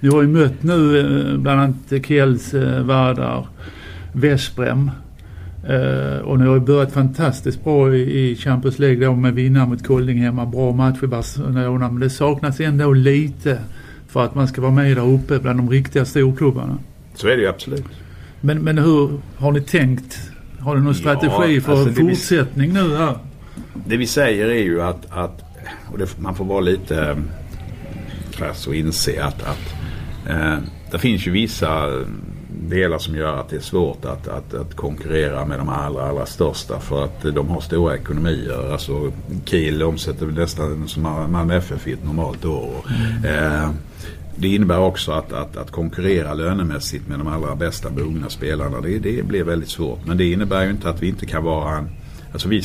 Ni 0.00 0.08
har 0.08 0.22
ju 0.22 0.28
mött 0.28 0.62
nu 0.62 0.98
eh, 0.98 1.38
bland 1.38 1.60
annat 1.60 2.06
Kiels, 2.06 2.54
eh, 2.54 2.82
Vardar, 2.82 3.46
Vesprem. 4.12 4.90
Eh, 5.68 6.18
och 6.18 6.38
ni 6.38 6.46
har 6.46 6.54
ju 6.54 6.60
börjat 6.60 6.92
fantastiskt 6.92 7.64
bra 7.64 7.94
i, 7.94 8.36
Champions 8.36 8.78
League 8.78 9.06
då 9.06 9.14
med 9.14 9.34
vinnare 9.34 9.66
mot 9.66 9.86
Kolding 9.86 10.18
hemma. 10.18 10.46
Bra 10.46 10.72
match 10.72 11.02
i 11.02 11.06
Barcelona. 11.06 11.90
Men 11.90 12.00
det 12.00 12.10
saknas 12.10 12.60
ändå 12.60 12.92
lite 12.92 13.58
för 14.08 14.24
att 14.24 14.34
man 14.34 14.48
ska 14.48 14.60
vara 14.60 14.72
med 14.72 14.96
där 14.96 15.08
uppe 15.08 15.38
bland 15.38 15.58
de 15.58 15.70
riktiga 15.70 16.04
storklubbarna. 16.04 16.78
Så 17.14 17.28
är 17.28 17.36
det 17.36 17.42
ju 17.42 17.48
absolut. 17.48 17.84
Men, 18.40 18.58
men 18.58 18.78
hur 18.78 19.10
har 19.36 19.52
ni 19.52 19.60
tänt? 19.60 20.33
Har 20.64 20.74
ni 20.74 20.80
någon 20.80 20.92
Ja, 20.92 20.98
strategi 20.98 21.60
för 21.60 21.72
alltså 21.72 21.84
det 21.88 22.02
vi- 22.02 22.14
fortsättning 22.16 22.72
nu 22.72 22.96
här? 22.96 23.18
Det 23.86 23.96
vi 23.96 24.06
säger 24.06 24.46
är 24.48 24.62
ju 24.62 24.82
att, 24.82 25.06
att 25.10 25.42
och 25.92 25.98
det, 25.98 26.18
man 26.18 26.34
får 26.34 26.44
vara 26.44 26.60
lite 26.60 27.00
eh, 27.10 27.16
krass 28.32 28.66
och 28.66 28.74
inse 28.74 29.24
att, 29.24 29.42
att 29.42 29.74
eh, 30.30 30.56
det 30.90 30.98
finns 30.98 31.26
ju 31.26 31.30
vissa 31.30 31.86
delar 32.68 32.98
som 32.98 33.16
gör 33.16 33.40
att 33.40 33.48
det 33.48 33.56
är 33.56 33.60
svårt 33.60 34.04
att, 34.04 34.28
att, 34.28 34.54
att 34.54 34.76
konkurrera 34.76 35.44
med 35.44 35.58
de 35.58 35.68
allra, 35.68 36.08
allra 36.08 36.26
största 36.26 36.80
för 36.80 37.04
att 37.04 37.22
de 37.22 37.48
har 37.48 37.60
stora 37.60 37.94
ekonomier. 37.96 38.72
Alltså 38.72 39.12
Kiel 39.44 39.82
omsätter 39.82 40.26
nästan 40.26 40.88
som 40.88 41.02
Malmö 41.02 41.56
FF 41.56 41.86
i 41.86 41.92
ett 41.92 42.04
normalt 42.04 42.44
år. 42.44 42.74
Eh, 43.26 43.70
det 44.36 44.48
innebär 44.48 44.78
också 44.78 45.12
att, 45.12 45.32
att, 45.32 45.56
att 45.56 45.70
konkurrera 45.70 46.34
lönemässigt 46.34 47.08
med 47.08 47.18
de 47.18 47.26
allra 47.26 47.54
bästa 47.56 47.90
mogna 47.90 48.28
spelarna. 48.28 48.80
Det, 48.80 48.98
det 48.98 49.26
blir 49.26 49.44
väldigt 49.44 49.68
svårt. 49.68 50.06
Men 50.06 50.16
det 50.16 50.24
innebär 50.32 50.64
ju 50.64 50.70
inte 50.70 50.88
att 50.88 51.02
vi 51.02 51.08
inte 51.08 51.26
kan 51.26 51.44
vara 51.44 51.76
en 51.76 51.88
Alltså 52.34 52.48
vi, 52.48 52.62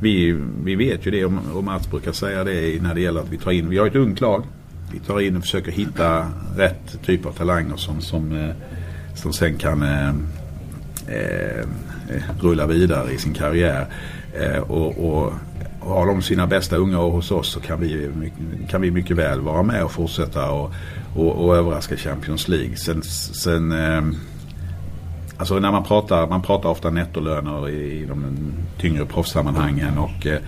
vi, 0.00 0.40
vi 0.64 0.76
vet 0.76 1.06
ju 1.06 1.10
det 1.10 1.24
och 1.24 1.64
Mats 1.64 1.90
brukar 1.90 2.12
säga 2.12 2.44
det 2.44 2.82
när 2.82 2.94
det 2.94 3.00
gäller 3.00 3.20
att 3.20 3.28
vi 3.28 3.38
tar 3.38 3.50
in, 3.50 3.68
vi 3.68 3.78
har 3.78 3.86
ett 3.86 3.96
ungt 3.96 4.20
lag. 4.20 4.44
Vi 4.92 4.98
tar 4.98 5.20
in 5.20 5.36
och 5.36 5.42
försöker 5.42 5.72
hitta 5.72 6.26
rätt 6.56 7.02
typ 7.04 7.26
av 7.26 7.32
talanger 7.32 7.76
som, 7.76 8.00
som, 8.00 8.32
eh, 8.32 8.50
som 9.14 9.32
sen 9.32 9.56
kan 9.58 9.82
eh, 9.82 10.08
eh, 11.06 11.58
eh, 12.08 12.22
rulla 12.40 12.66
vidare 12.66 13.12
i 13.12 13.18
sin 13.18 13.34
karriär. 13.34 13.86
Eh, 14.40 14.58
och, 14.58 15.08
och, 15.08 15.32
har 15.80 16.06
de 16.06 16.22
sina 16.22 16.46
bästa 16.46 16.76
unga 16.76 17.00
år 17.00 17.10
hos 17.10 17.30
oss 17.30 17.48
så 17.48 17.60
kan 17.60 17.80
vi, 17.80 18.10
mycket- 18.16 18.70
kan 18.70 18.80
vi 18.80 18.90
mycket 18.90 19.16
väl 19.16 19.40
vara 19.40 19.62
med 19.62 19.84
och 19.84 19.92
fortsätta 19.92 20.50
och, 20.50 20.72
och, 21.18 21.44
och 21.44 21.56
överraska 21.56 21.96
Champions 21.96 22.48
League. 22.48 22.76
Sen, 22.76 23.02
sen 23.02 23.72
eh, 23.72 24.02
Alltså 25.38 25.58
när 25.58 25.72
man 25.72 25.84
pratar, 25.84 26.26
man 26.26 26.42
pratar 26.42 26.68
ofta 26.68 26.90
nettolöner 26.90 27.68
i, 27.68 28.02
i 28.02 28.06
de 28.06 28.36
tyngre 28.80 29.06
proffssammanhangen 29.06 29.98
och 29.98 30.26
eh, 30.26 30.38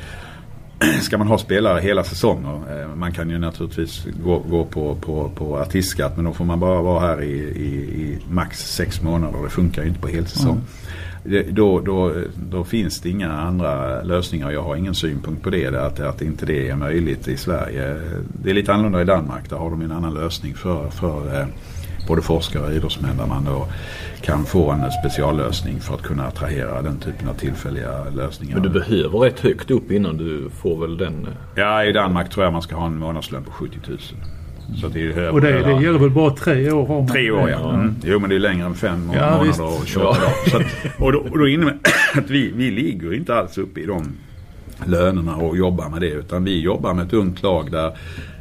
ska 1.02 1.18
man 1.18 1.26
ha 1.26 1.38
spelare 1.38 1.80
hela 1.80 2.04
säsonger. 2.04 2.82
Eh, 2.82 2.94
man 2.94 3.12
kan 3.12 3.30
ju 3.30 3.38
naturligtvis 3.38 4.06
gå, 4.24 4.38
gå 4.38 4.64
på, 4.64 4.94
på, 4.94 5.30
på 5.34 5.58
artistskatt 5.58 6.16
men 6.16 6.24
då 6.24 6.32
får 6.32 6.44
man 6.44 6.60
bara 6.60 6.82
vara 6.82 7.00
här 7.00 7.22
i, 7.22 7.34
i, 7.38 8.02
i 8.02 8.18
max 8.30 8.74
sex 8.74 9.02
månader. 9.02 9.38
Det 9.44 9.50
funkar 9.50 9.82
ju 9.82 9.88
inte 9.88 10.00
på 10.00 10.08
helsäsong. 10.08 10.60
Det, 11.24 11.42
då, 11.42 11.80
då, 11.80 12.14
då 12.50 12.64
finns 12.64 13.00
det 13.00 13.10
inga 13.10 13.32
andra 13.32 14.02
lösningar. 14.02 14.50
Jag 14.50 14.62
har 14.62 14.76
ingen 14.76 14.94
synpunkt 14.94 15.42
på 15.42 15.50
det. 15.50 15.86
Att, 15.86 16.00
att 16.00 16.22
inte 16.22 16.46
det 16.46 16.68
är 16.68 16.76
möjligt 16.76 17.28
i 17.28 17.36
Sverige. 17.36 17.96
Det 18.42 18.50
är 18.50 18.54
lite 18.54 18.72
annorlunda 18.72 19.02
i 19.02 19.04
Danmark. 19.04 19.50
Där 19.50 19.56
har 19.56 19.70
de 19.70 19.82
en 19.82 19.92
annan 19.92 20.14
lösning 20.14 20.54
för, 20.54 20.90
för 20.90 21.40
eh, 21.40 21.46
både 22.06 22.22
forskare 22.22 22.66
och 22.66 22.72
idrottsmän 22.72 23.16
där 23.16 23.26
man 23.26 23.44
då 23.44 23.66
kan 24.22 24.44
få 24.44 24.70
en 24.70 24.90
speciallösning 24.92 25.80
för 25.80 25.94
att 25.94 26.02
kunna 26.02 26.26
attrahera 26.26 26.82
den 26.82 26.96
typen 26.98 27.28
av 27.28 27.34
tillfälliga 27.34 28.04
lösningar. 28.16 28.54
Men 28.54 28.62
du 28.62 28.68
behöver 28.80 29.18
rätt 29.18 29.40
högt 29.40 29.70
upp 29.70 29.90
innan 29.90 30.16
du 30.16 30.50
får 30.62 30.80
väl 30.80 30.96
den. 30.96 31.24
eh, 31.26 31.32
Ja, 31.54 31.84
i 31.84 31.92
Danmark 31.92 32.30
tror 32.30 32.44
jag 32.44 32.52
man 32.52 32.62
ska 32.62 32.76
ha 32.76 32.86
en 32.86 32.98
månadslön 32.98 33.44
på 33.44 33.50
70 33.50 33.78
000. 33.88 33.98
Så 34.80 34.88
det 34.88 35.00
är 35.12 35.30
Och 35.30 35.40
det, 35.40 35.52
det 35.62 35.82
gäller 35.82 35.98
väl 35.98 36.10
bara 36.10 36.30
tre 36.30 36.70
år? 36.72 36.86
Har 36.86 36.94
man 36.98 37.08
Tre 37.08 37.30
år 37.30 37.50
ja. 37.50 37.74
Mm. 37.74 37.94
Jo 38.04 38.18
men 38.18 38.30
det 38.30 38.36
är 38.36 38.40
längre 38.40 38.66
än 38.66 38.74
fem 38.74 39.10
Ja, 39.14 39.30
månader 39.30 39.44
visst. 39.46 39.60
och 39.60 39.82
28 39.86 40.20
dagar. 40.20 40.50
Så 40.50 40.56
att, 40.56 40.62
och, 41.00 41.12
då, 41.12 41.18
och 41.18 41.38
då 41.38 41.48
innebär 41.48 41.76
att 42.18 42.30
vi, 42.30 42.52
vi 42.56 42.70
ligger 42.70 43.14
inte 43.14 43.34
alls 43.34 43.58
uppe 43.58 43.80
i 43.80 43.86
de 43.86 44.12
lönerna 44.86 45.36
och 45.36 45.56
jobbar 45.56 45.88
med 45.88 46.00
det. 46.00 46.08
Utan 46.10 46.44
vi 46.44 46.60
jobbar 46.60 46.94
med 46.94 47.06
ett 47.06 47.12
ungt 47.12 47.42
lag 47.42 47.70
där, 47.70 47.92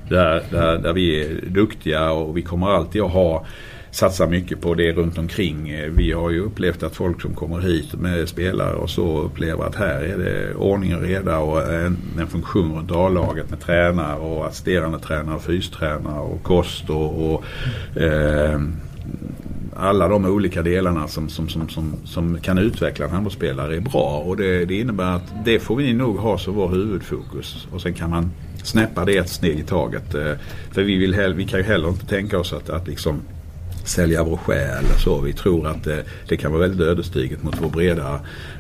där, 0.10 0.44
där, 0.52 0.78
där 0.78 0.94
vi 0.94 1.22
är 1.22 1.50
duktiga 1.50 2.12
och 2.12 2.38
vi 2.38 2.42
kommer 2.42 2.68
alltid 2.68 3.02
att 3.02 3.12
ha 3.12 3.46
satsa 3.92 4.28
mycket 4.28 4.62
på 4.62 4.74
det 4.74 4.92
runt 4.92 5.18
omkring. 5.18 5.74
Vi 5.96 6.12
har 6.12 6.30
ju 6.30 6.40
upplevt 6.40 6.84
att 6.84 6.96
folk 6.96 7.22
som 7.22 7.34
kommer 7.34 7.60
hit 7.60 7.94
med 7.94 8.30
spelare 8.30 8.74
och 8.74 8.90
så 8.90 9.22
upplever 9.22 9.66
att 9.66 9.76
här 9.76 10.02
är 10.02 10.18
det 10.18 10.56
ordning 10.56 10.96
och 10.96 11.02
reda 11.02 11.38
och 11.38 11.74
en, 11.74 11.98
en 12.20 12.28
funktion 12.28 12.78
runt 12.78 12.92
A-laget 12.92 13.50
med 13.50 13.60
tränare 13.60 14.20
och 14.20 14.46
assisterande 14.46 15.00
tränare 15.00 15.36
och 15.36 15.44
fystränare 15.44 16.20
och 16.20 16.44
kost 16.44 16.90
och, 16.90 17.34
och 17.34 17.44
eh, 18.02 18.62
alla 19.76 20.08
de 20.08 20.26
olika 20.26 20.62
delarna 20.62 21.08
som, 21.08 21.30
som, 21.30 21.50
som, 21.50 21.70
som, 21.70 21.94
som 22.04 22.40
kan 22.40 22.58
utveckla 22.58 23.06
en 23.06 23.12
handbollsspelare 23.12 23.76
är 23.76 23.82
bra. 23.82 24.24
Och 24.26 24.38
det, 24.38 24.66
det 24.66 24.80
innebär 24.80 25.16
att 25.16 25.46
det 25.46 25.60
får 25.60 25.76
vi 25.76 25.94
nog 25.94 26.18
ha 26.18 26.38
som 26.38 26.56
vår 26.56 26.70
huvudfokus. 26.70 27.68
Och 27.72 27.82
sen 27.82 27.94
kan 27.94 28.10
man 28.10 28.32
snäppa 28.64 29.06
det 29.06 29.18
ett 29.18 29.30
steg 29.30 29.60
i 29.60 29.64
taget. 29.64 30.16
Eh, 30.16 30.34
för 30.72 30.84
vi, 30.84 30.96
vill 30.98 31.14
hell- 31.16 31.34
vi 31.34 31.46
kan 31.46 31.60
ju 31.60 31.66
heller 31.66 31.90
inte 31.90 32.06
tänka 32.06 32.40
oss 32.40 32.54
att, 32.54 32.70
att 32.70 32.88
liksom 32.88 33.22
sälja 33.84 34.24
vår 34.24 34.38
själ 34.38 34.84
så. 35.04 35.22
Vi 35.22 35.34
tror 35.34 35.68
att 35.68 35.84
det, 35.84 36.04
det 36.28 36.38
kan 36.38 36.52
vara 36.52 36.62
väldigt 36.62 36.88
ödesdigert 36.88 37.44
mot 37.44 37.56
vår 37.62 37.70
breda, 37.70 38.20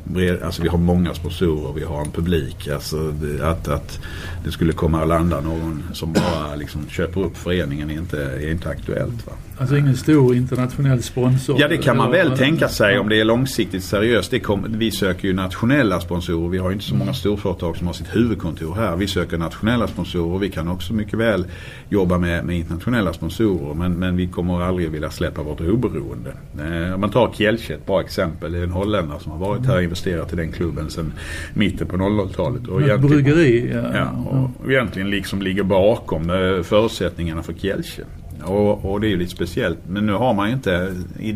bred, 0.09 0.43
alltså 0.43 0.61
vi 0.61 0.67
har 0.67 0.77
många 0.77 1.13
sponsorer, 1.13 1.73
vi 1.73 1.83
har 1.83 2.01
en 2.01 2.11
publik. 2.11 2.67
Alltså 2.67 3.11
det, 3.11 3.47
att, 3.47 3.67
att 3.67 3.99
det 4.43 4.51
skulle 4.51 4.73
komma 4.73 5.01
att 5.01 5.07
landa 5.07 5.41
någon 5.41 5.83
som 5.93 6.13
bara 6.13 6.55
liksom 6.55 6.89
köper 6.89 7.21
upp 7.21 7.37
föreningen 7.37 7.89
är 7.89 7.93
inte, 7.93 8.23
är 8.23 8.51
inte 8.51 8.69
aktuellt. 8.69 9.27
Va? 9.27 9.33
Alltså 9.59 9.77
ingen 9.77 9.97
stor 9.97 10.35
internationell 10.35 11.03
sponsor? 11.03 11.59
Ja 11.59 11.67
det 11.67 11.77
kan 11.77 11.97
man 11.97 12.11
väl 12.11 12.37
tänka 12.37 12.69
sig 12.69 12.99
om 12.99 13.09
det 13.09 13.19
är 13.19 13.25
långsiktigt 13.25 13.83
seriöst. 13.83 14.43
Kom, 14.43 14.65
vi 14.67 14.91
söker 14.91 15.27
ju 15.27 15.33
nationella 15.33 15.99
sponsorer. 15.99 16.49
Vi 16.49 16.57
har 16.57 16.69
ju 16.69 16.73
inte 16.73 16.85
så 16.85 16.95
många 16.95 17.13
storföretag 17.13 17.77
som 17.77 17.87
har 17.87 17.93
sitt 17.93 18.15
huvudkontor 18.15 18.75
här. 18.75 18.95
Vi 18.95 19.07
söker 19.07 19.37
nationella 19.37 19.87
sponsorer. 19.87 20.39
Vi 20.39 20.49
kan 20.49 20.67
också 20.67 20.93
mycket 20.93 21.19
väl 21.19 21.45
jobba 21.89 22.17
med, 22.17 22.45
med 22.45 22.57
internationella 22.57 23.13
sponsorer. 23.13 23.73
Men, 23.73 23.93
men 23.93 24.17
vi 24.17 24.27
kommer 24.27 24.61
aldrig 24.61 24.91
vilja 24.91 25.09
släppa 25.09 25.43
vårt 25.43 25.61
oberoende. 25.61 26.33
Eh, 26.59 26.93
om 26.93 27.01
man 27.01 27.09
tar 27.09 27.33
Kielce, 27.33 27.73
ett 27.73 27.85
bra 27.85 28.01
exempel. 28.01 28.51
Det 28.51 28.57
är 28.59 28.63
en 28.63 28.71
holländare 28.71 29.19
som 29.19 29.31
har 29.31 29.39
varit 29.39 29.65
här 29.65 29.81
investerat 29.99 30.33
i 30.33 30.35
den 30.35 30.51
klubben 30.51 30.89
sedan 30.89 31.13
mitten 31.53 31.87
på 31.87 31.97
00-talet. 31.97 32.67
Och 32.67 32.81
Ett 32.81 33.01
bryggeri? 33.01 33.71
Ja. 33.73 33.91
Ja, 33.93 34.51
och 34.59 34.71
egentligen 34.71 35.09
liksom 35.09 35.41
ligger 35.41 35.63
bakom 35.63 36.29
eh, 36.29 36.63
förutsättningarna 36.63 37.43
för 37.43 37.53
Kielce. 37.53 38.01
Och, 38.43 38.91
och 38.91 39.01
det 39.01 39.07
är 39.07 39.09
ju 39.09 39.17
lite 39.17 39.31
speciellt. 39.31 39.79
Men 39.87 40.05
nu 40.05 40.13
har 40.13 40.33
man 40.33 40.47
ju 40.47 40.53
inte, 40.53 40.93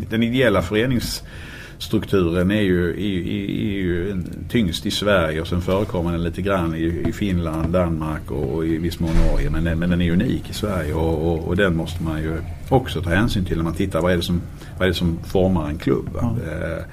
den 0.10 0.24
ideella 0.24 0.62
föreningsstrukturen 0.62 2.52
är 2.52 2.62
ju, 2.62 2.90
är, 2.90 3.28
är, 3.28 3.50
är 3.50 3.82
ju 3.82 4.24
tyngst 4.50 4.86
i 4.86 4.92
Sverige 4.92 5.42
och 5.42 5.48
sen 5.48 5.62
förekommer 5.62 6.12
den 6.12 6.24
lite 6.24 6.42
grann 6.42 6.76
i, 6.76 7.04
i 7.08 7.12
Finland, 7.12 7.74
Danmark 7.74 8.32
och 8.32 8.66
i 8.66 8.78
viss 8.78 9.00
mån 9.00 9.16
Norge. 9.32 9.50
Men, 9.50 9.80
men 9.80 9.90
den 9.90 10.02
är 10.02 10.12
unik 10.12 10.50
i 10.50 10.54
Sverige 10.54 10.94
och, 10.94 11.34
och, 11.34 11.48
och 11.48 11.56
den 11.56 11.76
måste 11.76 12.04
man 12.04 12.22
ju 12.22 12.38
också 12.70 13.02
ta 13.02 13.10
hänsyn 13.10 13.46
till 13.46 13.58
när 13.58 13.64
man 13.64 13.74
tittar 13.74 14.02
vad 14.02 14.12
är 14.12 14.18
det 14.18 14.24
som, 14.24 14.42
vad 14.78 14.86
är 14.86 14.88
det 14.88 14.94
som 14.94 15.20
formar 15.24 15.70
en 15.70 15.78
klubb. 15.78 16.10
va? 16.14 16.36
Eh, 16.52 16.84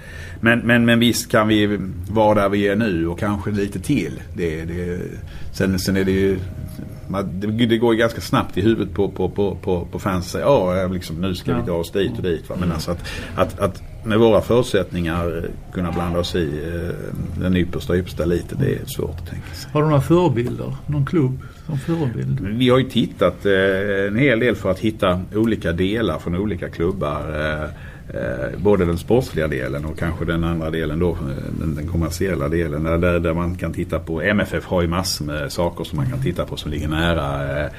Men, 0.40 0.58
men, 0.58 0.84
men 0.84 0.98
visst 0.98 1.30
kan 1.30 1.48
vi 1.48 1.78
vara 2.10 2.34
där 2.42 2.48
vi 2.48 2.68
är 2.68 2.76
nu 2.76 3.06
och 3.08 3.18
kanske 3.18 3.50
lite 3.50 3.80
till. 3.80 4.20
Det, 4.34 4.64
det, 4.64 5.00
sen, 5.52 5.78
sen 5.78 5.96
är 5.96 6.04
det 6.04 6.12
ju 6.12 6.38
det, 7.32 7.66
det 7.66 7.78
går 7.78 7.94
ju 7.94 7.98
ganska 8.00 8.20
snabbt 8.20 8.56
i 8.58 8.60
huvudet 8.60 8.94
på, 8.94 9.08
på, 9.08 9.28
på, 9.28 9.54
på, 9.62 9.86
på 9.92 9.98
fans 9.98 10.36
ja, 10.40 10.86
liksom, 10.86 11.16
nu 11.20 11.34
ska 11.34 11.52
vi 11.54 11.60
Ja. 11.60 11.66
dra 11.66 11.72
oss 11.72 11.92
dit 11.92 12.12
och 12.16 12.22
dit. 12.22 12.48
Va? 12.48 12.56
Men 12.60 12.72
alltså 12.72 12.90
att, 12.90 13.00
att, 13.34 13.58
att 13.58 13.82
med 14.04 14.18
våra 14.18 14.40
förutsättningar 14.40 15.44
kunna 15.72 15.92
blanda 15.92 16.18
oss 16.18 16.34
i 16.34 16.62
eh, 16.74 17.40
den 17.40 17.56
yppersta 17.56 17.96
yppersta 17.96 18.24
lite, 18.24 18.54
det 18.54 18.74
är 18.74 18.84
svårt 18.86 19.10
att 19.10 19.26
tänka 19.26 19.54
sig. 19.54 19.70
Har 19.72 19.82
du 19.82 19.88
några 19.88 20.00
förebilder? 20.00 20.74
Någon 20.86 21.06
klubb 21.06 21.38
som 21.66 21.78
förebild? 21.78 22.40
Vi 22.40 22.68
har 22.68 22.78
ju 22.78 22.84
tittat 22.84 23.46
eh, 23.46 24.06
en 24.08 24.16
hel 24.16 24.40
del 24.40 24.54
för 24.54 24.70
att 24.70 24.78
hitta 24.78 25.20
olika 25.34 25.72
delar 25.72 26.18
från 26.18 26.36
olika 26.36 26.68
klubbar. 26.68 27.20
Eh, 27.58 27.70
både 28.58 28.84
den 28.84 28.98
sportsliga 28.98 29.48
delen 29.48 29.84
och 29.84 29.98
kanske 29.98 30.24
den 30.24 30.44
andra 30.44 30.70
delen 30.70 30.98
då, 30.98 31.18
den, 31.76 31.88
kommersiella 31.88 32.48
delen. 32.48 32.84
Där, 32.84 33.20
där, 33.20 33.34
man 33.34 33.54
kan 33.54 33.72
titta 33.72 33.98
på, 33.98 34.22
MFF 34.22 34.64
har 34.64 34.82
ju 34.82 34.88
massor 34.88 35.24
med 35.24 35.52
saker 35.52 35.84
som 35.84 35.96
man 35.96 36.10
kan 36.10 36.22
titta 36.22 36.46
på 36.46 36.56
som 36.56 36.70
ligger 36.70 36.88
nära 36.88 37.70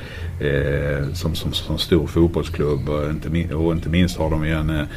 som, 1.14 1.36
som, 1.36 1.54
som 1.54 1.78
stor 1.78 2.08
fotbollsklubb. 2.08 2.90
Och 2.90 3.10
inte, 3.72 3.90
minst 3.90 4.18
har 4.18 4.30
de 4.30 4.46
ju 4.46 4.52
en 4.52 4.88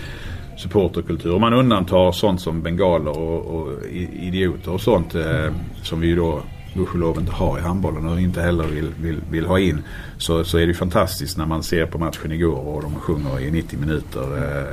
supporterkultur. 0.57 1.34
Om 1.34 1.40
man 1.40 1.52
undantar 1.52 2.12
sånt 2.12 2.40
som 2.40 2.62
bengaler 2.62 3.18
och, 3.18 3.57
och 3.57 3.86
idioter 4.20 4.72
och 4.72 4.80
sånt 4.80 5.14
eh, 5.14 5.52
som 5.82 6.00
vi 6.00 6.07
ju 6.07 6.16
då 6.16 6.42
gudskelov 6.74 7.18
inte 7.20 7.32
har 7.32 7.59
i 7.59 7.61
handbollen 7.61 8.09
och 8.09 8.20
inte 8.20 8.40
heller 8.40 8.64
vill, 8.64 8.88
vill, 9.00 9.20
vill 9.30 9.46
ha 9.46 9.59
in. 9.59 9.82
Så, 10.18 10.44
så 10.44 10.57
är 10.57 10.61
det 10.61 10.66
ju 10.66 10.74
fantastiskt 10.74 11.38
när 11.38 11.46
man 11.46 11.62
ser 11.62 11.86
på 11.86 11.98
matchen 11.98 12.32
igår 12.32 12.74
och 12.74 12.82
de 12.82 12.94
sjunger 12.94 13.40
i 13.40 13.50
90 13.50 13.78
minuter. 13.78 14.36
Eh, 14.36 14.66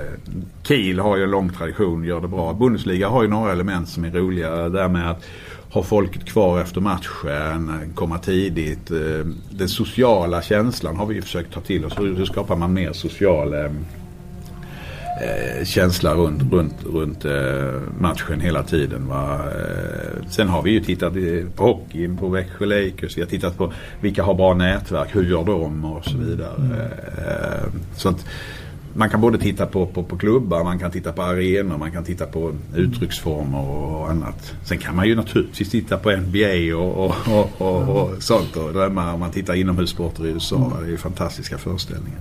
Kiel 0.64 1.00
har 1.00 1.18
ju 1.18 1.24
en 1.24 1.32
lång 1.32 1.50
tradition, 1.50 2.04
gör 2.04 2.22
det 2.22 2.28
bra. 2.28 2.54
Bundesliga 2.54 3.10
har 3.10 3.24
ju 3.24 3.30
några 3.30 3.52
element 3.52 3.90
som 3.90 4.04
är 4.06 4.12
roliga. 4.12 4.70
Där 4.70 4.88
med 4.88 5.12
att 5.12 5.24
ha 5.72 5.84
folket 5.84 6.26
kvar 6.26 6.62
efter 6.62 6.82
matchen, 6.82 7.92
komma 7.96 8.18
tidigt. 8.18 8.92
Eh, 8.92 9.26
Den 9.50 9.70
sociala 9.70 10.42
känslan 10.42 10.96
har 10.96 11.06
vi 11.06 11.16
ju 11.16 11.22
försökt 11.22 11.54
ta 11.54 11.62
till 11.62 11.86
oss. 11.86 12.00
Hur 12.00 12.16
hur 12.16 12.26
skapar 12.26 12.56
man 12.56 12.74
mer 12.74 12.94
social 12.94 13.54
eh, 13.54 13.72
eh, 15.22 15.66
känsla 15.66 16.14
runt, 16.14 16.54
runt, 16.54 16.76
runt 16.86 17.26
eh, 17.26 17.82
matchen 18.00 18.40
hela 18.42 18.64
tiden. 18.64 19.08
Va? 19.08 19.40
Eh, 19.46 20.30
sen 20.30 20.48
har 20.48 20.62
vi 20.62 20.72
ju 20.72 20.80
tittat 20.80 21.14
på 21.56 21.64
hockeyn, 21.64 22.18
på 22.18 22.30
Växjö 22.30 22.66
Lakers. 22.66 23.18
Vi 23.18 23.22
har 23.22 23.30
tittat 23.30 23.58
på 23.58 23.74
vilka 24.02 24.24
har 24.24 24.34
bra 24.34 24.54
nätverk, 24.54 25.16
hur 25.16 25.24
gör 25.24 25.44
de 25.44 25.86
och 25.86 26.06
så 26.06 26.18
vidare. 26.18 26.90
Eh, 27.18 27.70
så 27.96 28.10
att 28.10 28.26
man 28.94 29.10
kan 29.10 29.22
både 29.22 29.38
titta 29.38 29.66
på, 29.66 29.86
på, 29.86 30.04
på 30.04 30.18
klubbar, 30.18 30.64
man 30.64 30.80
kan 30.80 30.92
titta 30.92 31.12
på 31.12 31.22
arenor, 31.22 31.78
man 31.78 31.92
kan 31.92 32.04
titta 32.04 32.26
på 32.26 32.54
uttrycksformer 32.76 33.70
och 33.70 34.10
annat. 34.10 34.54
Sen 34.64 34.78
kan 34.78 34.96
man 34.96 35.08
ju 35.08 35.16
naturligtvis 35.16 35.70
titta 35.70 35.98
på 35.98 36.12
NBA 36.12 36.76
och, 36.76 37.06
och, 37.06 37.16
och, 37.28 37.62
och, 37.62 37.90
och 37.90 38.24
sånt 38.24 38.56
och 38.56 38.74
drömma 38.74 39.14
om 39.14 39.20
man 39.20 39.32
tittar 39.32 39.54
inomhussporter 39.54 40.26
i 40.26 40.30
USA. 40.30 40.58
va? 40.58 40.78
Det 40.80 40.86
är 40.86 40.90
ju 40.90 40.98
fantastiska 40.98 41.58
föreställningar. 41.58 42.20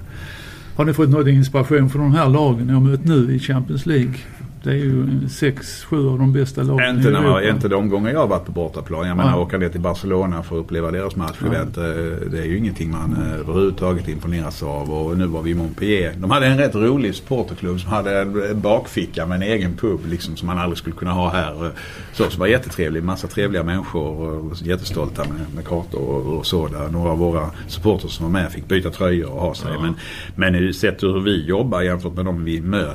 Har 0.77 0.85
ni 0.85 0.93
fått 0.93 1.11
någon 1.11 1.29
inspiration 1.29 1.91
från 1.91 2.03
de 2.03 2.13
här 2.13 2.29
lagen 2.29 2.67
ni 2.67 2.73
har 2.73 2.81
mött 2.81 3.05
nu 3.05 3.35
i 3.35 3.39
Champions 3.39 3.87
League? 3.87 4.15
Det 4.63 4.71
är 4.71 4.75
ju 4.75 5.29
sex, 5.29 5.85
sju 5.85 6.09
av 6.09 6.19
de 6.19 6.33
bästa 6.33 6.63
lagen 6.63 6.97
Inte, 6.97 7.09
i 7.09 7.13
när 7.13 7.21
Europa. 7.21 7.43
inte 7.49 7.69
de 7.69 7.89
gånger 7.89 8.13
jag 8.13 8.21
har 8.21 8.27
varit 8.27 8.47
på 8.47 8.53
bortaplan. 8.53 9.09
Jag 9.09 9.17
menar 9.17 9.31
Ja. 9.31 9.39
åka 9.39 9.59
ner 9.59 9.69
till 9.69 9.81
Barcelona 9.81 10.43
för 10.43 10.57
att 10.57 10.61
uppleva 10.65 10.91
deras 10.91 11.17
matchevent. 11.17 11.77
eh, 11.77 11.85
Det 12.31 12.39
är 12.39 12.45
ju 12.45 12.59
ingenting 12.59 12.91
man 12.91 13.17
eh, 13.23 13.41
överhuvudtaget 13.41 14.09
imponeras 14.09 14.63
av. 14.63 14.91
Och 14.93 15.19
nu 15.19 15.27
var 15.27 15.43
vi 15.43 15.51
i 15.51 15.55
Montpellier. 15.55 16.13
De 16.17 16.31
hade 16.31 16.47
en 16.47 16.59
rätt 16.59 16.75
rolig 16.75 17.15
supporterklubb 17.15 17.81
som 17.81 17.91
hade 17.91 18.21
en 18.21 18.43
en 18.51 18.61
bakficka 18.61 19.27
med 19.27 19.37
en 19.37 19.43
egen 19.43 19.77
pub 19.77 20.01
liksom, 20.09 20.37
som 20.37 20.47
man 20.47 20.59
aldrig 20.59 20.79
skulle 20.79 20.97
kunna 20.97 21.13
ha 21.13 21.31
här. 21.31 21.65
Eh, 21.67 21.71
Så, 22.13 22.31
som 22.31 22.41
var 22.41 22.47
jättetrevlig. 22.47 23.03
Massa 23.05 23.27
trevliga 23.27 23.63
människor 23.63 24.53
jättestolta 24.63 25.25
med, 25.25 25.55
med 25.55 25.65
kartor 25.67 26.01
och, 26.01 26.39
och 26.39 26.47
så. 26.47 26.69
Där 26.69 26.89
några 26.89 27.11
av 27.11 27.19
våra 27.19 27.51
supporters 27.69 28.11
som 28.11 28.33
var 28.33 28.41
med 28.41 28.53
fick 28.53 28.69
byta 28.69 28.91
tröjor 28.91 29.31
och 29.33 29.41
ha 29.41 29.55
sig. 29.55 29.71
Men, 29.83 29.95
men 30.37 30.55
i- 30.55 30.73
sett 30.73 31.03
hur 31.03 31.21
vi 31.21 31.45
jobbar 31.47 31.81
jämfört 31.83 32.15
med 32.15 32.25
de 32.25 32.45
vi 32.45 32.61
möter 32.61 32.95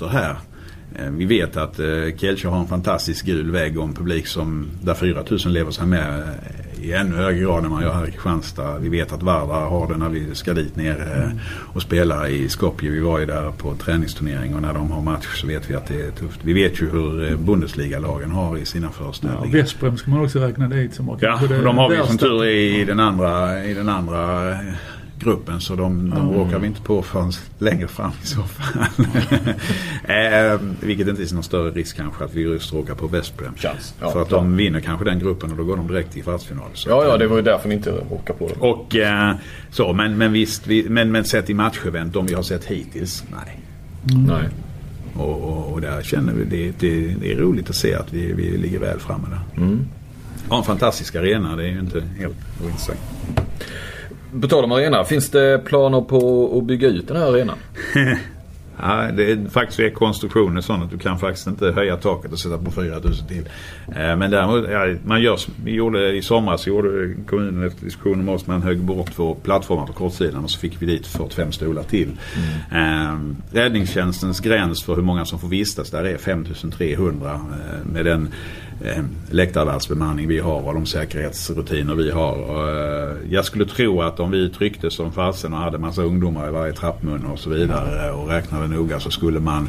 här. 0.00 0.36
Eh, 0.98 1.10
Vi 1.10 1.24
vet 1.24 1.56
att 1.56 1.78
eh, 1.78 1.86
Kielce 2.16 2.48
har 2.48 2.60
en 2.60 2.66
fantastisk 2.66 3.26
gul 3.26 3.50
vägg 3.50 3.78
och 3.78 3.84
en 3.84 3.94
publik 3.94 4.26
som, 4.26 4.66
där 4.82 4.94
4000 4.94 5.52
lever 5.52 5.70
sig 5.70 5.86
med 5.86 6.18
eh, 6.18 6.84
i 6.84 6.92
ännu 6.92 7.16
högre 7.16 7.40
grad 7.40 7.64
än 7.64 7.70
man 7.70 7.82
gör 7.82 7.92
här 7.92 8.08
i 8.08 8.10
Kristianstad. 8.10 8.78
Vi 8.78 8.88
vet 8.88 9.12
att 9.12 9.22
Varda 9.22 9.54
har 9.54 9.88
det 9.92 9.96
när 9.96 10.08
vi 10.08 10.34
ska 10.34 10.54
dit 10.54 10.76
ner 10.76 11.32
och 11.74 11.82
spela 11.82 12.28
i 12.28 12.48
Skopje. 12.48 12.90
Vi 12.90 13.00
var 13.00 13.18
ju 13.18 13.26
där 13.26 13.50
på 13.50 13.74
träningsturnering 13.74 14.54
och 14.54 14.62
när 14.62 14.74
de 14.74 14.90
har 14.90 15.02
match 15.02 15.40
så 15.40 15.46
vet 15.46 15.70
vi 15.70 15.74
att 15.74 15.86
det 15.86 16.06
är 16.06 16.10
tufft. 16.10 16.40
Vi 16.42 16.52
vet 16.52 16.82
ju 16.82 16.90
hur 16.90 17.36
Bundesliga-lagen 17.36 18.30
har 18.30 18.58
i 18.58 18.64
sina 18.64 18.86
Ja, 18.86 18.92
föreställningar. 18.92 19.46
Vesprem 19.52 19.96
ska 19.96 20.10
man 20.10 20.20
också 20.24 20.38
räkna 20.38 20.68
dit 20.68 20.94
som 20.94 21.18
Ja, 21.20 21.40
de 21.48 21.78
har 21.78 21.88
vi 21.90 22.06
som 22.06 22.18
tur 22.18 22.44
i 22.44 22.84
den 22.84 23.00
andra, 23.00 23.64
i 23.64 23.74
den 23.74 23.88
andra 23.88 24.54
gruppen 25.24 25.60
så 25.60 25.74
de, 25.74 26.10
de 26.10 26.34
råkar 26.34 26.58
vi 26.58 26.66
inte 26.66 26.80
på 26.80 27.02
förrän 27.02 27.32
längre 27.58 27.88
fram 27.88 28.12
i 28.22 28.26
så 28.26 28.42
fall. 28.42 29.06
eh, 30.04 30.60
vilket 30.80 31.08
inte 31.08 31.22
är 31.22 31.34
någon 31.34 31.42
större 31.42 31.70
risk 31.70 31.96
kanske 31.96 32.24
att 32.24 32.34
vi 32.34 32.40
just 32.40 32.72
råkar 32.72 32.94
på 32.94 33.06
Vesprem. 33.06 33.54
Chans. 33.56 33.94
Ja, 34.00 34.10
För 34.10 34.22
att 34.22 34.28
klart. 34.28 34.40
de 34.40 34.56
vinner 34.56 34.80
kanske 34.80 35.04
den 35.04 35.18
gruppen 35.18 35.50
och 35.50 35.56
då 35.56 35.64
går 35.64 35.76
de 35.76 35.88
direkt 35.88 36.12
till 36.12 36.22
kvartsfinal. 36.22 36.70
Ja, 36.86 37.04
ja, 37.04 37.16
det 37.16 37.26
var 37.26 37.36
ju 37.36 37.42
därför 37.42 37.68
ni 37.68 37.74
inte 37.74 37.90
råkade 37.90 38.38
på 38.38 38.48
det. 38.48 38.54
Och 38.60 38.96
eh, 38.96 39.34
så, 39.70 39.92
men, 39.92 40.18
men 40.18 40.32
visst, 40.32 40.66
vi, 40.66 40.88
men, 40.88 41.12
men 41.12 41.24
sett 41.24 41.50
i 41.50 41.54
matchevent, 41.54 42.12
de 42.12 42.26
vi 42.26 42.34
har 42.34 42.42
sett 42.42 42.64
hittills, 42.64 43.24
nej. 43.30 43.60
Nej. 44.26 44.48
Och, 45.16 45.42
och, 45.42 45.72
och 45.72 45.80
där 45.80 46.02
känner 46.02 46.32
vi 46.32 46.44
det, 46.44 46.72
det, 46.80 47.14
det 47.20 47.32
är 47.32 47.36
roligt 47.36 47.70
att 47.70 47.76
se 47.76 47.94
att 47.94 48.12
vi, 48.12 48.32
vi 48.32 48.58
ligger 48.58 48.78
väl 48.78 48.98
framme 48.98 49.28
där. 49.30 49.62
Mm. 49.62 49.86
Ja, 50.50 50.58
en 50.58 50.64
fantastisk 50.64 51.14
arena, 51.14 51.56
det 51.56 51.62
är 51.64 51.72
ju 51.72 51.80
inte 51.80 52.04
helt 52.18 52.36
ointressant. 52.64 52.98
På 54.40 54.48
tal 54.48 54.64
om 54.64 54.72
arena, 54.72 55.04
finns 55.04 55.30
det 55.30 55.64
planer 55.64 56.00
på 56.00 56.52
att 56.58 56.64
bygga 56.64 56.88
ut 56.88 57.08
den 57.08 57.16
här 57.16 57.26
arenan? 57.26 57.56
Ja, 58.82 59.10
det 59.16 59.32
är 59.32 59.48
faktiskt 59.50 59.80
är 59.80 59.90
konstruktionen 59.90 60.62
sån 60.62 60.82
att 60.82 60.90
du 60.90 60.98
kan 60.98 61.18
faktiskt 61.18 61.46
inte 61.46 61.70
höja 61.70 61.96
taket 61.96 62.32
och 62.32 62.38
sätta 62.38 62.58
på 62.58 62.70
4000 62.70 63.26
till. 63.26 63.48
Eh, 63.88 64.16
Men 64.16 64.30
däremot, 64.30 64.70
ja, 64.70 64.94
man 65.04 65.22
gör, 65.22 65.38
vi 65.64 65.72
gjorde 65.72 66.12
i 66.12 66.22
somras, 66.22 66.66
gjorde 66.66 67.14
kommunen 67.26 67.66
efter 67.66 67.84
diskussion 67.84 68.24
med 68.24 68.34
oss, 68.34 68.46
man 68.46 68.62
högg 68.62 68.78
bort 68.78 69.12
två 69.12 69.34
plattformar 69.34 69.86
på 69.86 69.92
kortsidan 69.92 70.44
och 70.44 70.50
så 70.50 70.58
fick 70.58 70.82
vi 70.82 70.86
dit 70.86 71.06
45 71.06 71.52
stolar 71.52 71.82
till. 71.82 72.10
Eh, 72.72 73.18
räddningstjänstens 73.52 74.40
gräns 74.40 74.82
för 74.82 74.94
hur 74.94 75.02
många 75.02 75.24
som 75.24 75.38
får 75.38 75.48
vistas 75.48 75.90
där 75.90 76.04
är 76.04 76.18
5300 76.18 77.32
eh, 77.32 77.92
med 77.92 78.04
den 78.04 78.28
Eh, 78.80 79.04
läktarvärldsbemanning 79.30 80.28
vi 80.28 80.38
har 80.38 80.66
och 80.66 80.74
de 80.74 80.86
säkerhetsrutiner 80.86 81.94
vi 81.94 82.10
har. 82.10 82.36
Eh, 82.36 83.16
jag 83.30 83.44
skulle 83.44 83.66
tro 83.66 84.02
att 84.02 84.20
om 84.20 84.30
vi 84.30 84.50
tryckte 84.50 84.90
som 84.90 85.12
fasen 85.12 85.52
och 85.52 85.58
hade 85.58 85.78
massa 85.78 86.02
ungdomar 86.02 86.48
i 86.48 86.50
varje 86.50 86.72
trappmun 86.72 87.24
och 87.24 87.38
så 87.38 87.50
vidare 87.50 88.12
och 88.12 88.28
räknade 88.28 88.66
noga 88.66 89.00
så 89.00 89.10
skulle 89.10 89.40
man 89.40 89.68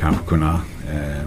kanske 0.00 0.26
kunna 0.26 0.60
eh, 0.92 1.26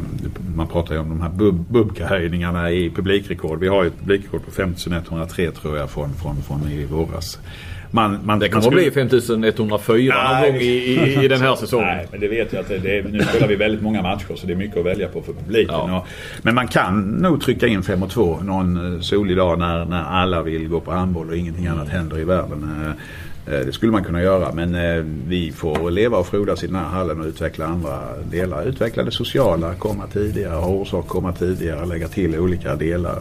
man 0.55 0.67
pratar 0.67 0.93
ju 0.95 1.01
om 1.01 1.09
de 1.09 1.21
här 1.21 1.29
bub, 1.29 1.65
bubka-höjningarna 1.69 2.71
i 2.71 2.89
publikrekord. 2.89 3.59
Vi 3.59 3.67
har 3.67 3.83
ju 3.83 3.87
ett 3.87 3.99
publikrekord 3.99 4.45
på 4.45 4.51
5103 4.51 5.51
tror 5.51 5.77
jag 5.77 5.89
från, 5.89 6.13
från, 6.13 6.41
från 6.41 6.71
i 6.71 6.85
våras. 6.85 7.39
Man, 7.95 8.19
man, 8.23 8.39
Det 8.39 8.49
kommer 8.49 8.67
att 8.67 8.73
bli 8.73 8.91
5104 8.91 10.39
någon 10.41 10.51
gång 10.51 10.61
i, 10.61 10.65
i, 10.65 11.23
i 11.23 11.27
den 11.27 11.41
här 11.41 11.55
säsongen. 11.55 11.87
Nej, 11.87 12.07
men 12.11 12.19
det 12.19 12.27
vet 12.27 12.53
jag 12.53 12.59
att 12.59 12.67
det, 12.67 12.97
är, 12.97 13.03
nu 13.03 13.23
spelar 13.23 13.47
vi 13.47 13.55
väldigt 13.55 13.81
många 13.81 14.01
matcher 14.01 14.35
så 14.35 14.47
det 14.47 14.53
är 14.53 14.57
mycket 14.57 14.77
att 14.77 14.85
välja 14.85 15.07
på 15.07 15.21
för 15.21 15.33
publiken. 15.33 15.75
Ja. 15.75 15.97
Och, 15.97 16.07
men 16.41 16.55
man 16.55 16.67
kan 16.67 17.01
nog 17.01 17.41
trycka 17.41 17.67
in 17.67 17.83
5 17.83 18.03
och 18.03 18.09
2 18.09 18.39
någon 18.43 18.95
eh, 18.95 19.01
solig 19.01 19.37
dag 19.37 19.59
när, 19.59 19.85
när 19.85 20.03
alla 20.03 20.41
vill 20.41 20.67
gå 20.67 20.79
på 20.79 20.91
handboll 20.91 21.29
och 21.29 21.37
ingenting 21.37 21.67
annat 21.67 21.89
händer 21.89 22.19
i 22.19 22.23
världen. 22.23 22.69
Eh, 23.47 23.53
eh, 23.55 23.65
Det 23.65 23.73
skulle 23.73 23.91
man 23.91 24.03
kunna 24.03 24.21
göra 24.21 24.51
men 24.53 24.75
vi 25.27 25.51
får 25.51 25.91
leva 25.91 26.17
och 26.17 26.27
frodas 26.27 26.63
i 26.63 26.67
den 26.67 26.75
här 26.75 26.85
hallen 26.89 27.19
och 27.19 27.25
utveckla 27.27 27.65
andra 27.65 27.99
delar. 28.31 28.63
Utveckla 28.67 29.03
det 29.03 29.11
sociala, 29.11 29.73
komma 29.73 30.03
tidigare, 30.13 30.55
ha 30.55 30.67
orsak 30.67 31.07
komma 31.07 31.33
tidigare, 31.33 31.85
lägga 31.85 32.07
till 32.07 32.39
olika 32.39 32.75
delar. 32.75 33.19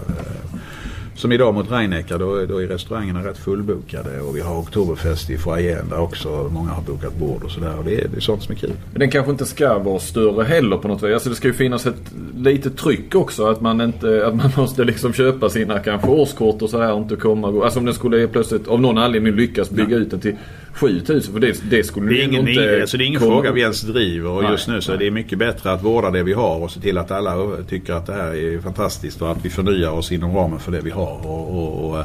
Som 1.15 1.33
idag 1.33 1.55
mot 1.55 1.71
Rhein-Neckar, 1.71 2.19
då, 2.19 2.47
då 2.47 2.63
är 2.63 2.67
restaurangerna 2.67 3.25
rätt 3.25 3.39
fullbokade 3.39 4.21
och 4.21 4.37
vi 4.37 4.41
har 4.41 4.59
Oktoberfest 4.59 5.31
i 5.31 5.39
foajén 5.39 5.89
där 5.91 6.01
också 6.01 6.51
många 6.53 6.71
har 6.71 6.83
bokat 6.83 7.17
bord 7.19 7.43
och 7.45 7.51
sådär. 7.51 7.79
Och 7.79 7.85
det, 7.85 7.95
är- 8.01 8.09
det 8.09 8.17
är 8.17 8.21
sånt 8.21 8.43
som 8.43 8.53
är 8.55 8.59
kul. 8.59 8.73
Men 8.93 9.01
den 9.01 9.11
kanske 9.11 9.33
inte 9.33 9.45
ska 9.47 9.79
vara 9.79 9.99
större 9.99 10.45
heller 10.45 10.77
på 10.77 10.89
något 10.89 11.03
vis. 11.03 11.13
Alltså 11.15 11.29
det 11.29 11.35
ska 11.35 11.49
ju 11.49 11.55
finnas 11.55 11.87
ett 11.87 12.13
litet 12.37 12.77
tryck 12.77 13.15
också. 13.15 13.47
Att 13.47 13.61
man 13.61 13.81
inte, 13.81 14.27
att 14.27 14.37
man 14.37 14.51
måste 14.57 14.85
liksom 14.85 15.13
köpa 15.13 15.49
sina 15.51 15.79
kanske 15.79 16.09
årskort 16.09 16.63
och 16.63 16.71
så 16.71 16.81
här 16.81 16.93
och 16.93 16.99
inte 16.99 17.17
komma. 17.17 17.65
Alltså 17.65 17.79
om 17.79 17.85
den 17.85 17.95
skulle 17.95 18.29
plötsligt 18.29 18.69
av 18.69 18.81
någon 18.81 18.99
anledning 18.99 19.33
lyckas 19.35 19.71
bygga 19.71 19.97
ut 19.97 20.11
den 20.11 20.21
till 20.21 20.37
7000. 20.75 21.33
För 21.33 21.41
det, 21.41 21.71
det 21.71 21.85
skulle 21.85 22.09
Det 22.09 22.23
är 22.23 22.25
ingen, 22.25 22.49
inte 22.49 22.61
det 22.61 22.77
är, 22.77 22.81
alltså 22.81 22.97
det 22.97 23.05
är 23.05 23.07
ingen 23.07 23.21
komma 23.21 23.33
fråga 23.33 23.53
vi 23.53 23.61
ens 23.61 23.81
driver 23.83 24.31
och 24.31 24.43
Nej, 24.43 24.53
just 24.53 24.69
nu 24.69 24.81
så 24.81 24.93
är 24.93 24.97
det 24.99 25.11
mycket 25.11 25.39
bättre 25.39 25.73
att 25.73 25.83
vårda 25.85 26.11
det 26.11 26.23
vi 26.23 26.33
har 26.33 26.57
och 26.57 26.71
se 26.71 26.81
till 26.81 26.99
att 26.99 27.11
alla 27.11 27.37
tycker 27.69 27.93
att 27.95 28.07
det 28.07 28.13
här 28.13 28.35
är 28.35 28.61
fantastiskt 28.61 29.23
och 29.23 29.31
att 29.33 29.45
vi 29.45 29.51
förnyar 29.51 29.91
oss 29.91 30.13
inom 30.13 30.35
ramen 30.37 30.59
för 30.59 30.73
det 30.73 30.81
vi 30.81 30.91
har. 30.91 31.27
Och, 31.27 31.57
och, 31.63 31.91
och 31.91 32.05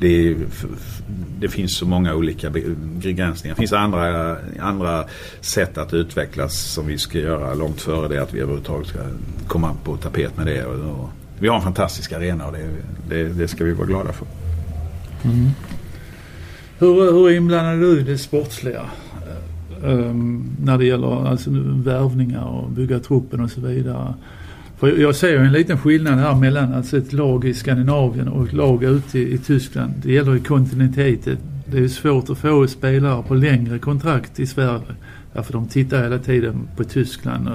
det, 0.00 0.30
f- 0.30 0.64
f- 0.76 1.02
det 1.38 1.48
finns 1.48 1.76
så 1.76 1.86
många 1.86 2.14
olika 2.14 2.50
be- 2.50 2.62
begränsningar. 2.78 3.54
Det 3.54 3.58
finns 3.60 3.72
andra, 3.72 4.36
andra 4.60 5.04
sätt 5.40 5.78
att 5.78 5.94
utvecklas 5.94 6.60
som 6.60 6.86
vi 6.86 6.98
ska 6.98 7.18
göra 7.18 7.54
långt 7.54 7.80
före 7.80 8.08
det 8.08 8.22
att 8.22 8.34
vi 8.34 8.40
överhuvudtaget 8.40 8.88
ska 8.88 8.98
komma 9.48 9.74
på 9.84 9.96
tapet 9.96 10.36
med 10.36 10.46
det. 10.46 10.64
Och, 10.64 10.74
och, 11.00 11.10
vi 11.38 11.48
har 11.48 11.56
en 11.56 11.62
fantastisk 11.62 12.12
arena 12.12 12.46
och 12.46 12.52
det, 12.52 12.68
det, 13.08 13.24
det 13.28 13.48
ska 13.48 13.64
vi 13.64 13.72
vara 13.72 13.86
glada 13.86 14.12
för. 14.12 14.26
Hur, 16.78 17.12
hur 17.12 17.30
inblandad 17.30 17.74
är 17.74 17.80
du 17.80 18.00
i 18.00 18.02
det 18.02 18.18
sportsliga? 18.18 18.82
Um, 19.82 20.56
när 20.64 20.78
det 20.78 20.84
gäller 20.84 21.26
alltså, 21.26 21.50
värvningar 21.84 22.44
och 22.44 22.70
bygga 22.70 22.98
truppen 22.98 23.40
och 23.40 23.50
så 23.50 23.60
vidare. 23.60 24.14
För 24.78 24.88
jag 24.88 25.14
ser 25.14 25.28
ju 25.28 25.36
en 25.36 25.52
liten 25.52 25.78
skillnad 25.78 26.18
här 26.18 26.34
mellan 26.34 26.74
alltså 26.74 26.98
ett 26.98 27.12
lag 27.12 27.44
i 27.44 27.54
Skandinavien 27.54 28.28
och 28.28 28.46
ett 28.46 28.52
lag 28.52 28.84
ute 28.84 29.18
i, 29.18 29.34
i 29.34 29.38
Tyskland. 29.38 29.92
Det 30.02 30.12
gäller 30.12 30.32
ju 30.32 30.40
kontinentiteten. 30.40 31.38
Det 31.66 31.76
är 31.76 31.80
ju 31.80 31.88
svårt 31.88 32.30
att 32.30 32.38
få 32.38 32.66
spelare 32.66 33.22
på 33.22 33.34
längre 33.34 33.78
kontrakt 33.78 34.40
i 34.40 34.46
Sverige. 34.46 34.94
Därför 35.32 35.52
de 35.52 35.68
tittar 35.68 36.02
hela 36.02 36.18
tiden 36.18 36.68
på 36.76 36.84
Tyskland 36.84 37.48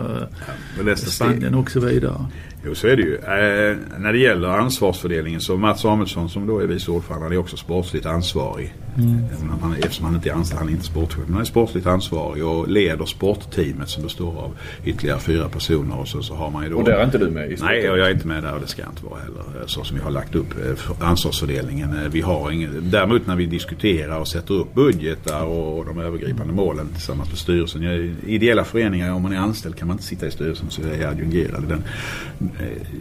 och 0.80 0.86
nästa 0.86 1.10
steg. 1.10 1.28
Spanien 1.28 1.56
och 1.56 1.72
så 1.72 1.80
vidare. 1.80 2.26
Jo, 2.66 2.76
så 2.76 2.88
är 2.88 2.96
det 2.96 3.02
ju. 3.02 3.16
Eh, 3.16 3.78
när 4.00 4.14
det 4.14 4.20
gäller 4.20 4.48
ansvarsfördelningen 4.48 5.42
så 5.42 5.58
Mats 5.58 5.82
Samuelsson 5.82 6.30
som 6.30 6.48
då 6.48 6.60
är 6.60 6.68
vice 6.68 6.92
ordförande 6.92 7.36
är 7.36 7.38
också 7.38 7.58
sportsligt 7.58 8.06
ansvarig. 8.06 8.74
Om 8.96 9.60
Han, 9.62 9.74
eftersom 9.74 10.06
han 10.06 10.16
inte 10.16 10.30
är 10.30 10.34
anställd, 10.34 10.60
han 10.60 10.68
är 10.68 10.72
inte 10.72 10.86
sportchef. 10.86 11.24
Men 11.26 11.34
han 11.34 11.42
är 11.42 11.46
sportsligt 11.46 11.88
ansvarig 11.88 12.46
och 12.46 12.68
leder 12.70 13.06
sportteamet 13.06 13.89
som 13.89 14.04
består 14.04 14.38
av 14.39 14.52
ytterligare 14.86 15.20
fyra 15.20 15.50
personer. 15.50 16.00
Och 16.00 16.08
så, 16.08 16.22
så 16.22 16.36
har 16.36 16.52
man 16.52 16.64
ju 16.64 16.70
då... 16.70 16.78
Och 16.78 16.84
där 16.84 16.92
är 16.98 17.04
inte 17.06 17.18
du 17.18 17.30
med 17.30 17.52
i 17.52 17.56
Nej, 17.62 17.89
och 17.92 17.98
jag 18.00 18.08
är 18.08 18.14
inte 18.14 18.28
med 18.28 18.44
där 18.44 18.54
och 18.54 18.62
det 18.62 18.68
ska 18.68 18.82
jag 18.82 18.92
inte 18.92 19.06
vara 19.06 19.20
heller. 19.20 19.62
eh, 19.62 19.66
Så 19.66 19.84
som 19.84 19.98
vi 19.98 20.04
har 20.04 20.12
lagt 20.12 20.36
upp 20.36 20.52
eh, 20.66 20.76
för- 20.76 21.06
ansvarsfördelningen. 21.06 21.89
Eh, 22.04 22.10
Vi 22.12 22.22
har 22.22 22.52
ingen, 22.52 22.89
däremot 22.92 23.28
när 23.28 23.36
vi 23.36 23.46
diskuterar 23.46 24.20
och 24.20 24.28
sätter 24.28 24.54
upp 24.54 24.74
budgetar 24.74 25.44
och, 25.46 25.86
de 25.86 26.00
övergripande 26.00 26.54
målen 26.54 26.88
tillsammans 26.94 27.30
med 27.30 27.38
styrelsen. 27.38 27.84
I 27.84 28.16
ideella 28.28 28.64
föreningar, 28.64 29.12
om 29.14 29.22
man 29.22 29.34
är 29.34 29.38
anställd 29.38 29.76
kan 29.76 29.88
man 29.88 29.96
inte 29.96 30.04
sitta 30.08 30.28
i 30.28 30.32
styrelsen 30.32 30.70
så 30.70 30.82
är 30.82 31.02
jag 31.02 31.12
adjungerad. 31.12 31.64
Den, 31.68 31.84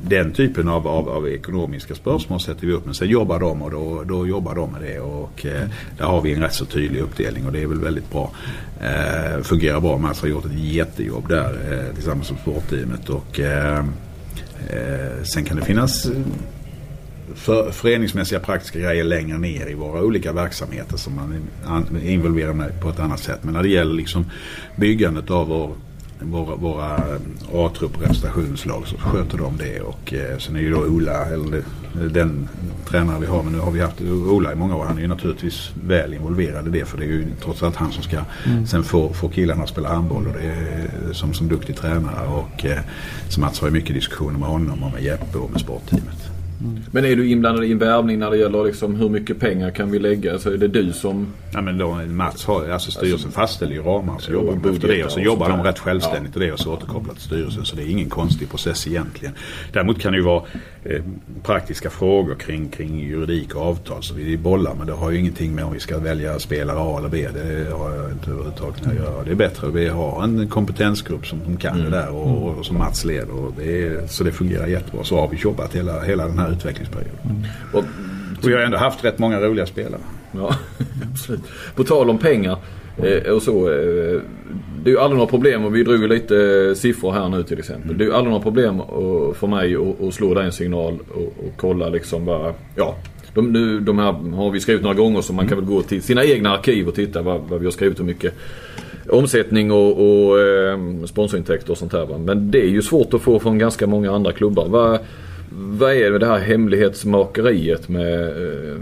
den 0.02 0.32
typen 0.32 0.68
av, 0.68 0.86
av, 0.88 1.08
av 1.08 1.28
ekonomiska 1.28 1.94
spörsmål 1.94 2.40
sätter 2.40 2.66
vi 2.66 2.72
upp. 2.72 2.84
Men 2.84 2.94
sen 2.94 3.08
jobbar 3.08 3.40
de 3.40 3.62
och 3.62 3.70
då, 3.70 4.02
då 4.08 4.26
jobbar 4.26 4.54
de 4.54 4.72
med 4.72 4.80
det. 4.82 5.00
Och 5.00 5.46
där 5.98 6.04
har 6.04 6.20
vi 6.20 6.34
en 6.34 6.42
rätt 6.42 6.54
så 6.54 6.64
tydlig 6.64 7.00
uppdelning 7.00 7.46
och 7.46 7.52
det 7.52 7.62
är 7.62 7.66
väl 7.66 7.80
väldigt 7.80 8.10
bra. 8.10 8.30
Eh, 8.80 9.42
fungerar 9.42 9.80
bra. 9.80 9.98
Mats 9.98 10.20
har 10.20 10.28
gjort 10.28 10.44
ett 10.44 10.58
jättejobb 10.58 11.28
där 11.28 11.58
eh, 11.70 11.94
tillsammans 11.94 12.30
med 12.30 12.40
sportteamet. 12.40 13.08
Och, 13.08 13.40
eh, 13.40 13.78
eh, 14.68 15.22
sen 15.22 15.44
kan 15.44 15.56
det 15.56 15.64
finnas 15.64 16.06
eh, 16.06 16.12
för, 17.34 17.70
föreningsmässiga 17.70 18.40
praktiska 18.40 18.78
grejer 18.78 19.04
längre 19.04 19.38
ner 19.38 19.70
i 19.70 19.74
våra 19.74 20.02
olika 20.02 20.32
verksamheter 20.32 20.96
som 20.96 21.14
man 21.14 21.40
involverar 22.04 22.50
an- 22.50 22.56
med 22.56 22.80
på 22.80 22.88
ett 22.88 23.00
annat 23.00 23.20
sätt. 23.20 23.38
Men 23.42 23.54
när 23.54 23.62
det 23.62 23.68
gäller 23.68 23.94
liksom 23.94 24.24
byggandet 24.76 25.30
av 25.30 25.48
vår, 25.48 25.72
våra, 26.22 26.56
våra 26.56 26.94
A-trupp 27.52 27.96
och 27.96 28.02
representationslag 28.02 28.86
så 28.86 28.96
sköter 28.96 29.38
de 29.38 29.56
det. 29.56 29.80
Och 29.80 30.14
eh, 30.14 30.38
sen 30.38 30.56
är 30.56 30.60
ju 30.60 30.70
då 30.70 30.78
Ola, 30.78 31.24
eller 31.24 31.62
den 31.92 32.48
tränare 32.88 33.20
vi 33.20 33.26
har, 33.26 33.42
men 33.42 33.52
nu 33.52 33.58
har 33.58 33.70
vi 33.70 33.80
haft 33.80 34.00
Ola 34.00 34.52
i 34.52 34.54
många 34.54 34.76
år. 34.76 34.84
Han 34.84 34.96
är 34.96 35.02
ju 35.02 35.08
naturligtvis 35.08 35.70
väl 35.86 36.14
involverad 36.14 36.66
i 36.66 36.70
det 36.70 36.84
för 36.84 36.98
det 36.98 37.04
är 37.04 37.08
ju 37.08 37.26
trots 37.42 37.62
allt 37.62 37.76
han 37.76 37.92
som 37.92 38.02
ska 38.02 38.18
sen 38.66 38.82
få, 38.82 39.12
få 39.12 39.28
killarna 39.28 39.62
att 39.62 39.68
spela 39.68 39.88
handboll 39.88 40.26
och 40.26 40.32
det 40.32 40.46
är, 40.46 41.12
som, 41.12 41.34
som 41.34 41.48
duktig 41.48 41.76
tränare. 41.76 42.26
Och 42.28 42.64
eh, 42.64 42.78
så 43.28 43.40
Mats 43.40 43.60
har 43.60 43.68
ju 43.68 43.72
mycket 43.72 43.94
diskussioner 43.94 44.38
med 44.38 44.48
honom 44.48 44.82
och 44.82 44.92
med 44.92 45.02
Jeppe 45.02 45.38
och 45.38 45.50
med 45.50 45.60
sportteamet. 45.60 46.29
Men 46.90 47.04
är 47.04 47.16
du 47.16 47.30
inblandad 47.30 47.64
i 47.64 47.72
en 47.72 47.78
värvning 47.78 48.18
när 48.18 48.30
det 48.30 48.36
gäller 48.36 48.64
liksom 48.64 48.94
hur 48.94 49.08
mycket 49.08 49.40
pengar 49.40 49.70
kan 49.70 49.90
vi 49.90 49.98
lägga? 49.98 50.38
Så 50.38 50.50
är 50.50 50.56
det 50.56 50.68
du 50.68 50.92
som... 50.92 51.26
Ja, 51.52 51.60
men 51.60 51.78
då, 51.78 51.94
Mats 51.94 52.44
har, 52.44 52.68
alltså 52.68 52.90
styrelsen 52.90 53.30
fastställer 53.30 53.72
ju 53.72 53.82
ramar 53.82 54.18
så 54.18 54.32
Jo, 54.32 54.38
jobbar 54.38 54.60
de 54.62 54.74
efter 54.74 54.88
det 54.88 55.04
och 55.04 55.10
så 55.10 55.20
jobbar 55.20 55.48
de 55.48 55.62
rätt 55.62 55.78
självständigt 55.78 56.34
och 56.34 56.40
det 56.40 56.52
och 56.52 56.60
så 56.60 56.72
återkopplat 56.72 57.16
till 57.16 57.24
styrelsen. 57.24 57.64
Så 57.64 57.76
det 57.76 57.82
är 57.82 57.86
ingen 57.86 58.08
konstig 58.08 58.50
process 58.50 58.86
egentligen. 58.86 59.34
Däremot 59.72 60.00
kan 60.00 60.12
det 60.12 60.18
ju 60.18 60.24
vara 60.24 60.42
eh, 60.84 61.02
praktiska 61.42 61.90
frågor 61.90 62.34
kring, 62.34 62.68
kring 62.68 63.00
juridik 63.00 63.54
och 63.54 63.62
avtal 63.62 64.02
så 64.02 64.14
vi 64.14 64.38
bollar 64.38 64.74
men 64.74 64.86
det 64.86 64.92
har 64.92 65.10
ju 65.10 65.18
ingenting 65.18 65.54
med 65.54 65.64
om 65.64 65.72
vi 65.72 65.80
ska 65.80 65.98
välja 65.98 66.38
spelare 66.38 66.78
A 66.78 66.98
eller 66.98 67.08
B. 67.08 67.28
Det 67.34 67.72
har 67.72 67.94
jag 67.94 68.10
inte 68.12 68.30
överhuvudtaget 68.30 68.86
att 68.86 68.94
göra. 68.94 69.24
Det 69.24 69.30
är 69.30 69.34
bättre 69.34 69.68
att 69.68 69.74
vi 69.74 69.88
har 69.88 70.24
en 70.24 70.48
kompetensgrupp 70.48 71.26
som, 71.26 71.40
som 71.44 71.56
kan 71.56 71.78
det 71.78 71.90
där 71.90 72.10
och, 72.10 72.58
och 72.58 72.66
som 72.66 72.78
Mats 72.78 73.04
leder. 73.04 73.34
Och 73.34 73.52
det 73.58 73.82
är, 73.82 74.06
så 74.06 74.24
det 74.24 74.32
fungerar 74.32 74.66
jättebra. 74.66 75.04
Så 75.04 75.20
har 75.20 75.28
vi 75.28 75.36
jobbat 75.36 75.74
hela, 75.74 76.02
hela 76.02 76.26
den 76.26 76.38
här 76.38 76.49
utvecklingsperioden. 76.50 77.46
Och 77.72 77.84
Och 78.42 78.50
jag 78.50 78.56
har 78.56 78.64
ändå 78.64 78.78
haft 78.78 79.04
rätt 79.04 79.18
många 79.18 79.40
roliga 79.40 79.66
spelare. 79.66 80.00
Ja, 80.32 80.54
absolut. 81.12 81.40
På 81.74 81.84
tal 81.84 82.10
om 82.10 82.18
pengar 82.18 82.56
eh, 82.96 83.32
och 83.32 83.42
så. 83.42 83.70
Eh, 83.70 84.20
det 84.84 84.90
är 84.90 84.92
ju 84.92 84.98
aldrig 84.98 85.18
några 85.18 85.30
problem 85.30 85.64
och 85.64 85.76
vi 85.76 85.82
drog 85.84 86.08
lite 86.08 86.36
eh, 86.36 86.74
siffror 86.74 87.12
här 87.12 87.28
nu 87.28 87.42
till 87.42 87.58
exempel. 87.58 87.98
Det 87.98 88.04
är 88.04 88.06
ju 88.06 88.14
aldrig 88.14 88.30
några 88.30 88.42
problem 88.42 88.80
att, 88.80 89.36
för 89.36 89.46
mig 89.46 89.76
att, 90.08 90.14
slå 90.14 90.34
dig 90.34 90.44
en 90.44 90.52
signal 90.52 90.98
och, 91.14 91.22
och 91.22 91.52
kolla 91.56 91.88
liksom 91.88 92.24
vad, 92.24 92.54
ja. 92.76 92.96
De, 93.34 93.52
nu, 93.52 93.80
de 93.80 93.98
här 93.98 94.12
har 94.12 94.50
vi 94.50 94.60
skrivit 94.60 94.82
några 94.82 94.96
gånger 94.96 95.20
så 95.20 95.32
man 95.32 95.48
kan 95.48 95.58
väl 95.58 95.66
gå 95.66 95.82
till 95.82 96.02
sina 96.02 96.24
egna 96.24 96.50
arkiv 96.50 96.88
och 96.88 96.94
titta 96.94 97.22
vad, 97.22 97.40
vad 97.40 97.60
vi 97.60 97.66
har 97.66 97.72
skrivit 97.72 97.98
hur 97.98 98.04
mycket 98.04 98.34
omsättning 99.08 99.72
och, 99.72 99.92
och 99.92 100.40
eh, 100.40 100.78
sponsorintäkter 101.04 101.70
och 101.70 101.78
sånt 101.78 101.92
här. 101.92 102.06
Va? 102.06 102.18
Men 102.18 102.50
det 102.50 102.60
är 102.60 102.68
ju 102.68 102.82
svårt 102.82 103.14
att 103.14 103.20
få 103.20 103.38
från 103.38 103.58
ganska 103.58 103.86
många 103.86 104.12
andra 104.12 104.32
klubbar. 104.32 104.68
Vad, 104.68 104.98
vad 105.52 105.92
är 105.92 106.10
det 106.18 106.26
här 106.26 106.38
hemlighetsmakeriet 106.38 107.88
med 107.88 108.22
eh, 108.22 108.76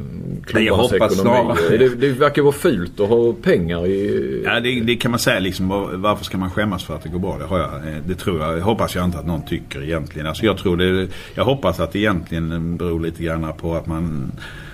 klubbarnas 0.47 0.93
ekonomi? 0.93 1.55
Det, 1.79 1.89
det 1.89 2.09
verkar 2.13 2.43
vara 2.43 2.53
fult 2.53 3.01
att 3.01 3.09
ha 3.09 3.33
pengar 3.33 3.87
i... 3.87 4.43
Ja, 4.45 4.61
det, 4.61 4.81
det 4.81 4.97
kan 4.97 5.11
man 5.11 5.21
säga 5.21 5.39
liksom. 5.41 5.69
var- 5.69 5.93
Varför 5.97 6.25
ska 6.25 6.39
man 6.39 6.51
skämmas 6.51 6.85
för 6.85 6.95
att 6.95 7.03
det 7.03 7.09
går 7.09 7.19
bra? 7.19 7.39
Det, 7.39 7.45
har 7.45 7.59
jag, 7.59 7.69
eh, 7.75 7.97
det 8.07 8.15
tror 8.15 8.41
jag. 8.41 8.61
hoppas 8.61 8.95
jag 8.95 9.05
inte 9.05 9.19
att 9.19 9.27
någon 9.27 9.43
tycker 9.43 9.83
egentligen. 9.83 10.27
Alltså 10.27 10.45
jag, 10.45 10.59
tror 10.59 10.77
det, 10.77 11.09
jag 11.35 11.45
hoppas 11.45 11.81
att 11.81 11.93
det 11.93 11.99
egentligen 11.99 12.77
beror 12.77 13.01
lite 13.01 13.23
grann 13.23 13.53
på 13.61 13.75
att 13.75 13.87
man 13.87 14.33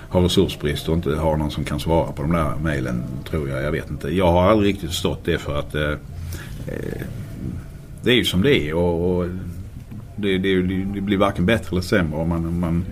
har 0.09 0.21
resursbrist 0.23 0.89
och 0.89 0.95
inte 0.95 1.11
har 1.15 1.37
någon 1.37 1.51
som 1.51 1.65
kan 1.65 1.81
svara 1.81 2.13
på 2.13 2.23
de 2.23 2.33
där 2.33 2.53
mejlen. 2.63 3.03
Tror 3.31 3.49
jag. 3.49 3.63
Jag 3.63 3.73
vet 3.73 3.91
inte. 3.91 4.09
Jag 4.09 4.33
har 4.33 4.51
aldrig 4.51 4.69
riktigt 4.75 4.91
förstått 4.91 5.21
det 5.25 5.39
för 5.39 5.59
att 5.59 5.75
eh, 5.75 5.91
eh, 6.67 7.03
det 8.03 8.11
är 8.11 8.15
ju 8.17 8.25
som 8.25 8.43
det 8.43 8.69
är. 8.69 8.75
Och, 8.75 9.17
och 9.19 9.27
det, 10.17 10.39
det, 10.39 10.63
det 10.95 11.01
blir 11.01 11.17
varken 11.17 11.47
bättre 11.47 11.69
eller 11.71 11.83
sämre 11.83 12.19
om 12.19 12.29
man, 12.29 12.47
om 12.47 12.61
man 12.61 12.85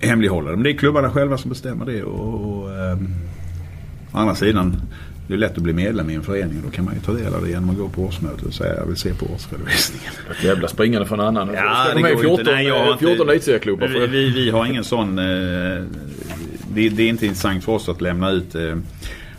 hemlighåller 0.00 0.50
det. 0.50 0.56
Men 0.56 0.64
det 0.64 0.70
är 0.70 0.76
klubbarna 0.76 1.10
själva 1.10 1.38
som 1.38 1.48
bestämmer 1.48 1.86
det. 1.86 2.02
Och, 2.02 2.62
och, 2.62 2.70
ehm, 2.74 3.08
Å 4.12 4.18
andra 4.18 4.34
sidan, 4.34 4.76
det 5.28 5.34
är 5.34 5.38
lätt 5.38 5.56
att 5.56 5.62
bli 5.62 5.72
medlem 5.72 6.10
i 6.10 6.14
en 6.14 6.22
förening. 6.22 6.62
Då 6.64 6.70
kan 6.70 6.84
man 6.84 6.94
ju 6.94 7.00
ta 7.00 7.12
del 7.12 7.34
av 7.34 7.42
det 7.42 7.48
genom 7.50 7.70
att 7.70 7.76
gå 7.76 7.88
på 7.88 8.02
årsmötet 8.02 8.42
och 8.42 8.54
säga 8.54 8.74
jag 8.74 8.86
vill 8.86 8.96
se 8.96 9.14
på 9.14 9.26
årsredovisningen. 9.34 10.10
Ett 10.38 10.44
jävla 10.44 10.68
springande 10.68 11.06
från 11.08 11.20
annan. 11.20 11.50
Ja, 11.54 11.84
Ska 11.84 11.94
det 11.94 12.00
går 12.00 12.10
ju 12.10 12.16
14, 12.16 12.40
inte. 12.40 12.52
Nej, 12.52 12.66
jag 12.66 12.84
har 12.84 12.92
inte- 12.92 13.04
14 13.04 13.28
elitserieklubbar? 13.28 13.88
Vi, 13.88 14.06
vi, 14.06 14.30
vi 14.30 14.50
har 14.50 14.66
ingen 14.66 14.84
sån... 14.84 15.18
Eh, 15.18 15.24
det, 16.74 16.88
det 16.88 17.02
är 17.02 17.08
inte 17.08 17.26
intressant 17.26 17.64
för 17.64 17.72
oss 17.72 17.88
att 17.88 18.00
lämna 18.00 18.30
ut 18.30 18.54
eh, 18.54 18.74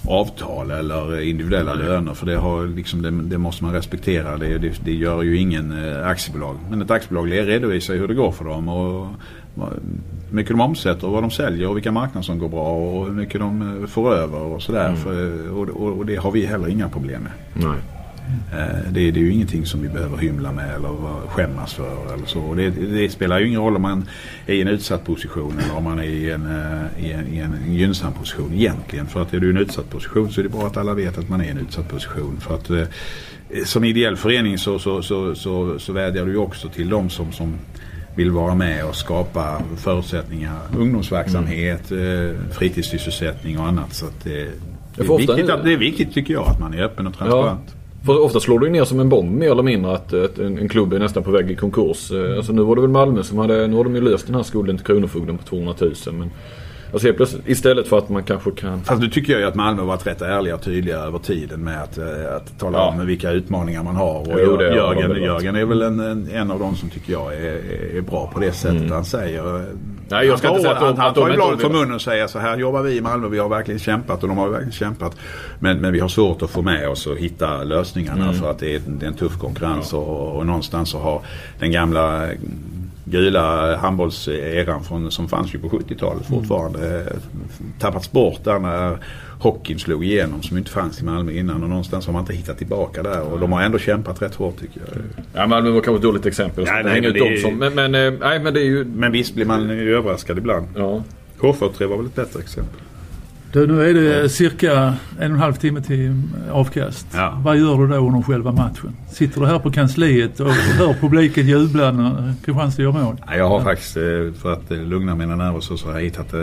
avtal 0.08 0.72
eller 0.72 1.22
individuella 1.22 1.74
löner. 1.74 2.14
För 2.14 2.26
det, 2.26 2.36
har, 2.36 2.68
liksom, 2.68 3.01
det, 3.01 3.12
det 3.12 3.38
måste 3.38 3.64
man 3.64 3.74
respektera. 3.74 4.38
Det, 4.38 4.58
det, 4.58 4.86
det 4.86 4.93
gör 4.93 5.22
ju 5.22 5.38
ingen 5.38 5.86
eh, 5.86 6.08
aktiebolag. 6.08 6.56
Men 6.70 6.82
ett 6.82 6.91
aktiebolag 6.91 7.32
redovisar 7.32 7.93
hur 7.93 8.08
det 8.08 8.14
går 8.14 8.32
för 8.32 8.45
dem. 8.45 8.70
Och, 8.70 9.08
hur 9.56 10.36
mycket 10.36 10.51
de 10.51 10.62
omsätter 10.62 11.08
vad 11.08 11.24
de 11.24 11.32
säljer 11.32 11.70
och 11.70 11.76
vilka 11.78 11.91
marknader 11.91 12.26
som 12.26 12.39
går 12.39 12.49
bra 12.49 12.76
och 12.76 13.06
hur 13.06 13.14
mycket 13.14 13.39
de 13.39 13.82
eh, 13.82 13.88
får 13.88 14.14
över 14.14 14.39
och 14.41 14.62
sådär. 14.62 14.95
För, 14.95 15.49
och, 15.51 15.70
och, 15.70 15.97
och 15.97 16.06
det 16.06 16.16
har 16.16 16.32
vi 16.32 16.45
heller 16.45 16.68
inga 16.68 16.89
problem 16.89 17.22
med. 17.22 17.32
Nej. 17.53 17.80
Eh, 18.53 18.91
Det, 18.91 19.11
det 19.11 19.19
är 19.19 19.23
ju 19.23 19.32
ingenting 19.32 19.65
som 19.65 19.82
vi 19.82 19.89
behöver 19.89 20.17
hymla 20.17 20.51
med 20.51 20.76
eller 20.76 21.28
skämmas 21.28 21.73
för. 21.73 22.13
Eller 22.13 22.26
så. 22.26 22.53
Det, 22.53 22.69
det 22.69 23.09
spelar 23.09 23.39
ju 23.39 23.47
ingen 23.47 23.61
roll 23.61 23.76
om 23.76 23.82
man 23.82 24.05
är 24.45 24.53
i 24.53 24.61
en 24.61 24.67
utsatt 24.67 25.05
position 25.05 25.59
eller 25.59 25.76
om 25.78 25.84
man 25.84 25.99
är 25.99 26.03
i 26.03 26.32
en, 26.32 26.45
eh, 26.45 27.05
i 27.05 27.11
en, 27.11 27.34
i 27.34 27.38
en 27.38 27.73
gynnsam 27.73 28.13
position 28.13 28.53
egentligen. 28.53 29.07
För 29.07 29.21
att 29.21 29.34
är 29.34 29.39
du 29.39 29.47
i 29.47 29.49
en 29.49 29.57
utsatt 29.57 29.89
position 29.89 30.32
så 30.32 30.41
är 30.41 30.43
det 30.43 30.49
bra 30.49 30.67
att 30.67 30.78
alla 30.78 30.93
vet 30.93 31.17
att 31.17 31.30
man 31.30 31.41
är 31.41 31.45
i 31.45 31.49
en 31.49 31.57
utsatt 31.57 31.89
position. 31.89 32.38
För 32.39 32.55
att 32.55 32.69
eh, 32.69 32.84
som 33.65 33.84
ideell 33.84 34.15
förening 34.15 34.57
så, 34.57 34.80
så, 34.80 35.01
så, 35.01 35.36
så, 35.36 35.80
så 35.80 35.93
vädjar 35.93 36.26
du 36.26 36.32
ju 36.32 36.38
också 36.38 36.69
till 36.69 36.89
de 36.89 37.09
som, 37.09 37.32
som 37.32 37.53
vill 38.15 38.32
vara 38.32 38.55
med 38.55 38.86
och 38.86 38.95
skapa 38.95 39.61
förutsättningar. 39.78 40.59
Ungdomsverksamhet, 40.78 41.91
mm. 41.91 42.36
fritidssysselsättning 42.51 43.59
och 43.59 43.67
annat. 43.67 43.93
Så 43.93 44.05
det, 44.23 44.32
det, 44.95 45.03
är 45.03 45.17
viktigt 45.17 45.47
det 45.63 45.73
är 45.73 45.78
viktigt 45.78 46.13
tycker 46.13 46.34
jag 46.34 46.47
att 46.47 46.59
man 46.59 46.73
är 46.73 46.84
öppen 46.84 47.07
och 47.07 47.17
transparent. 47.17 47.76
För 48.06 48.22
ofta 48.22 48.39
slår 48.39 48.60
det 48.60 48.66
ju 48.66 48.72
ner 48.72 48.84
som 48.84 48.99
en 48.99 49.10
bomb 49.10 49.32
mer 49.32 49.51
eller 49.51 49.64
mindre 49.64 49.91
att, 49.91 50.14
eh, 50.14 50.24
att 50.24 50.38
en, 50.38 50.58
en 50.58 50.70
klubb 50.70 50.93
är 50.93 50.99
nästan 50.99 51.24
på 51.24 51.32
väg 51.32 51.51
i 51.51 51.56
konkurs. 51.56 52.12
Eh, 52.12 52.38
alltså 52.38 52.53
nu 52.53 52.62
var 52.62 52.76
det 52.76 52.82
väl 52.82 52.91
Malmö 52.91 53.24
som 53.24 53.38
hade, 53.38 53.68
nu 53.68 53.76
har 53.76 53.84
de 53.84 53.95
ju 53.95 54.01
löst 54.01 54.26
den 54.26 54.36
här 54.36 54.43
skulden 54.43 54.78
till 54.78 54.86
Kronofogden 54.86 55.38
på 55.38 55.43
200 55.43 55.74
000. 55.80 55.93
Men 56.06 56.32
alltså 56.96 57.08
helt 57.08 57.18
plötsligt, 57.18 57.48
istället 57.50 57.88
för 57.88 57.98
att 57.98 58.10
man 58.10 58.24
kanske 58.24 58.52
kan... 58.52 58.84
Fast 58.84 59.02
nu 59.02 59.08
tycker 59.10 59.34
jag 59.34 59.41
ju 59.41 59.48
att 59.48 59.56
Malmö 59.56 59.84
varit 59.84 60.08
rätt 60.08 60.22
ärliga 60.22 60.56
och 60.56 60.62
tydliga 60.62 60.98
över 60.98 61.20
tiden 61.20 61.64
med 61.64 61.82
att, 61.84 61.98
eh, 61.98 62.06
att 62.36 62.60
tala 62.60 62.78
Ja. 62.78 62.88
om 63.00 63.06
vilka 63.06 63.32
utmaningar 63.32 63.84
man 63.84 63.96
har. 63.96 64.20
Och 64.20 64.39
Jo, 64.46 64.58
det 64.58 64.76
Jörgen. 64.76 65.24
Jörgen 65.24 65.56
är 65.56 65.66
väl 65.66 65.82
en, 65.82 66.00
en, 66.00 66.30
en 66.32 66.52
av 66.52 66.60
de 66.60 66.76
som 66.76 66.89
tycker 66.89 67.14
jag 67.14 67.34
är, 67.36 67.62
är 67.98 68.02
bra 68.02 68.32
på 68.34 68.39
det 68.39 68.52
sättet 68.52 68.89
han 68.91 69.06
säger. 69.06 69.56
Mm. 69.56 69.80
Nej, 70.10 70.28
jag 70.28 70.38
ska 70.39 70.48
han 70.48 70.58
inte 70.58 70.70
säga 70.70 70.80
att 70.80 70.96
de- 70.96 71.02
han, 71.02 71.14
tar 71.14 71.30
ju 71.30 71.36
bladet 71.36 71.62
från 71.62 71.72
munnen 71.72 71.93
och 71.96 72.02
säger 72.02 72.28
så 72.28 72.39
här 72.39 72.58
jobbar 72.58 72.82
vi 72.82 72.98
i 72.98 73.02
Malmö. 73.02 73.28
Vi 73.28 73.39
har 73.39 73.50
verkligen 73.50 73.80
kämpat 73.80 74.24
och 74.24 74.30
de 74.30 74.38
har 74.38 74.50
verkligen 74.50 74.72
kämpat. 74.72 75.16
Men, 75.60 75.78
men 75.78 75.93
vi 75.93 76.00
har 76.00 76.08
svårt 76.08 76.41
att 76.41 76.50
få 76.50 76.62
med 76.62 76.89
oss 76.89 77.08
och 77.08 77.18
hitta 77.18 77.64
lösningarna 77.64 78.24
Mm. 78.26 78.36
för 78.36 78.52
att 78.52 78.60
det 78.60 78.76
är, 78.76 78.82
det 78.88 79.06
är 79.06 79.08
en 79.08 79.16
tuff 79.16 79.38
konkurrens. 79.39 79.93
Och, 79.93 80.36
och 80.36 80.46
någonstans 80.46 80.89
så 80.89 81.00
har 81.00 81.22
den 81.60 81.72
gamla 81.72 82.28
gula 83.06 83.76
handbollseran 83.78 84.84
från, 84.84 85.12
som 85.12 85.28
fanns 85.28 85.56
ju 85.56 85.60
på 85.60 85.70
70-talet 85.70 86.30
Mm. 86.30 86.39
fortfarande 86.39 86.99
eh, 87.01 87.18
tappats 87.80 88.12
bort 88.12 88.43
där 88.43 88.60
när 88.60 88.97
hockeyn 89.39 89.80
slog 89.80 90.06
igenom 90.06 90.41
som 90.41 90.58
inte 90.58 90.72
fanns 90.72 91.01
i 91.01 91.06
Malmö 91.06 91.32
innan 91.32 91.64
och 91.64 91.70
någonstans 91.70 92.06
har 92.06 92.14
man 92.14 92.22
inte 92.22 92.34
hittat 92.34 92.58
tillbaka 92.58 93.03
där 93.03 93.22
och 93.22 93.39
de 93.39 93.51
har 93.51 93.62
ändå 93.62 93.78
kämpat 93.80 94.22
rätt 94.22 94.36
hårt 94.36 94.60
tycker 94.60 94.82
jag. 94.86 95.01
Ja 95.34 95.47
Malmö 95.47 95.70
var 95.70 95.82
kanske 95.82 95.95
ett 95.95 96.01
dåligt 96.03 96.26
exempel. 96.26 96.64
Nej, 96.66 96.84
men 96.84 97.06
ut 97.06 97.14
det 97.14 97.20
dem 97.20 97.34
är- 97.34 97.38
som, 97.38 97.58
men, 97.58 97.74
men, 97.76 97.91
nej, 98.20 98.39
men 98.39 98.53
det 98.53 98.60
är 98.60 98.66
ju... 98.66 98.86
Men 98.86 99.12
visst 99.12 99.36
blir 99.36 99.45
man 99.45 99.70
ju 99.70 99.95
överraskad 99.97 100.38
ibland. 100.38 100.68
Ja. 100.76 101.03
K43 101.39 101.86
var 101.88 101.97
väl 101.97 102.06
ett 102.06 102.16
bättre 102.16 102.39
exempel. 102.39 102.80
Du, 103.52 103.68
nu 103.68 103.89
är 103.89 103.93
det 103.93 104.30
cirka 104.30 104.74
en 104.74 104.96
och 105.18 105.24
en 105.24 105.39
halv 105.39 105.54
timme 105.54 105.82
till 105.82 106.22
avkast. 106.52 107.08
Ja. 107.14 107.41
Vad 107.43 107.58
gör 107.58 107.78
du 107.78 107.88
då 107.88 107.96
under 107.96 108.22
själva 108.22 108.52
matchen? 108.52 108.96
Sitter 109.12 109.41
du 109.41 109.48
här 109.48 109.60
på 109.60 109.72
kansliet 109.72 110.39
och 110.39 110.52
hör 110.78 110.93
publiken 110.93 111.48
jubla 111.48 111.91
när 111.91 112.34
Kristianstad 112.46 112.84
gör 112.84 112.91
mål? 112.91 113.16
Ja, 113.28 113.36
Jag 113.36 113.50
har 113.50 113.62
faktiskt, 113.62 113.98
eh, 113.98 114.04
för 114.41 114.54
att 114.54 114.72
eh, 114.72 114.78
lugna 114.78 115.16
mina 115.16 115.36
nerver 115.36 115.60
så, 115.60 115.78
så 115.78 115.88
har 115.88 115.93
jag 115.93 116.02
hittat 116.02 116.34
eh, 116.34 116.39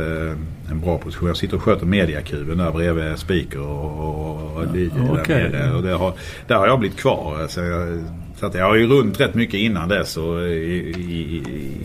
en 0.70 0.80
bra 0.80 0.98
position. 0.98 1.28
Jag 1.28 1.36
sitter 1.36 1.56
och 1.56 1.62
sköter 1.62 1.86
mediakuben 1.86 2.58
där 2.58 2.72
bredvid 2.72 3.18
speaker 3.18 3.60
och, 3.60 3.98
och, 3.98 4.56
och 4.56 4.76
DJ 4.76 4.88
där 4.88 5.20
okej. 5.20 5.48
nere. 5.52 5.74
Och 5.74 5.82
det 5.82 5.92
har, 5.92 6.12
där 6.46 6.56
har 6.56 6.66
jag 6.66 6.78
blivit 6.78 6.98
kvar. 6.98 7.38
Alltså 7.42 7.60
jag, 7.60 8.04
så 8.42 8.46
att 8.46 8.54
jag 8.54 8.64
har 8.64 8.74
ju 8.74 8.86
runt 8.86 9.20
rätt 9.20 9.34
mycket 9.34 9.54
innan 9.54 9.88
dess 9.88 10.16
och 10.16 10.50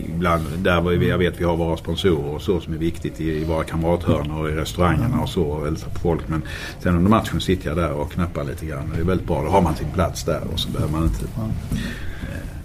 ibland 0.08 0.44
där 0.58 0.80
vi, 0.80 1.08
jag 1.08 1.18
vet 1.18 1.40
vi 1.40 1.44
har 1.44 1.56
våra 1.56 1.76
sponsorer 1.76 2.34
och 2.34 2.42
så 2.42 2.60
som 2.60 2.72
är 2.74 2.78
viktigt 2.78 3.20
i, 3.20 3.24
i 3.24 3.44
våra 3.44 3.64
kamrathörn 3.64 4.30
och 4.30 4.48
i 4.48 4.52
restaurangerna 4.52 5.20
och 5.20 5.28
så 5.28 5.42
och 5.42 5.64
hälsar 5.64 5.90
på 5.90 5.98
folk. 5.98 6.28
Men 6.28 6.42
sen 6.78 6.96
under 6.96 7.10
matchen 7.10 7.40
sitter 7.40 7.68
jag 7.68 7.76
där 7.76 7.92
och 7.92 8.12
knappar 8.12 8.44
lite 8.44 8.66
grann. 8.66 8.90
Det 8.94 9.00
är 9.00 9.04
väldigt 9.04 9.26
bra. 9.26 9.42
Då 9.42 9.48
har 9.48 9.62
man 9.62 9.74
sin 9.74 9.90
plats 9.94 10.24
där 10.24 10.40
och 10.52 10.60
så 10.60 10.70
behöver 10.70 10.92
man 10.92 11.02
inte 11.02 11.24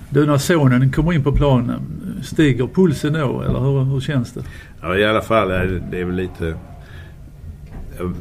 Du, 0.10 0.26
när 0.26 0.38
sonen 0.38 0.92
kommer 0.92 1.14
in 1.14 1.24
på 1.24 1.32
planen, 1.32 1.82
stiger 2.24 2.68
pulsen 2.68 3.14
då 3.14 3.42
eller 3.42 3.60
hur, 3.60 3.84
hur 3.84 4.00
känns 4.00 4.34
det? 4.34 4.44
Ja, 4.82 4.98
i 4.98 5.06
alla 5.06 5.22
fall 5.22 5.52
är 5.52 5.66
det, 5.66 5.84
det 5.92 6.02
är 6.02 6.06
väl 6.06 6.16
lite... 6.16 6.56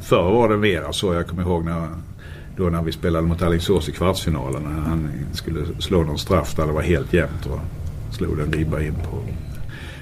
Förr 0.03 0.33
var 0.33 0.49
det 0.49 0.57
mera 0.57 0.93
så. 0.93 1.15
Jag 1.15 1.27
kommer 1.27 1.43
ihåg 1.43 1.65
när, 1.65 1.89
då 2.57 2.65
när 2.65 2.83
vi 2.83 2.93
spelade 2.93 3.27
mot 3.27 3.43
Alingsås 3.43 3.89
i 3.89 3.93
kvartsfinalen. 3.93 4.63
När 4.63 4.81
han 4.81 5.11
skulle 5.33 5.65
slå 5.79 6.03
någon 6.03 6.19
straff 6.19 6.55
där 6.57 6.67
det 6.67 6.73
var 6.73 6.83
helt 6.83 7.13
jämnt 7.13 7.47
och 7.47 7.61
slog 8.15 8.39
den 8.39 8.53
ribba 8.53 8.81
in 8.81 8.95
på. 8.95 9.19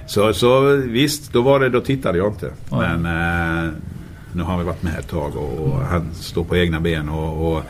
Så, 0.07 0.32
så 0.32 0.76
visst, 0.76 1.32
då, 1.32 1.42
var 1.42 1.61
det, 1.61 1.68
då 1.68 1.80
tittade 1.80 2.18
jag 2.18 2.32
inte. 2.32 2.51
Ja. 2.70 2.78
Men 2.78 3.07
eh, 3.07 3.72
nu 4.32 4.42
har 4.42 4.59
vi 4.59 4.64
varit 4.64 4.82
med 4.82 4.98
ett 4.98 5.09
tag 5.09 5.36
och, 5.36 5.59
och 5.59 5.78
han 5.78 6.14
står 6.14 6.44
på 6.44 6.57
egna 6.57 6.80
ben 6.80 7.09
och, 7.09 7.53
och 7.53 7.62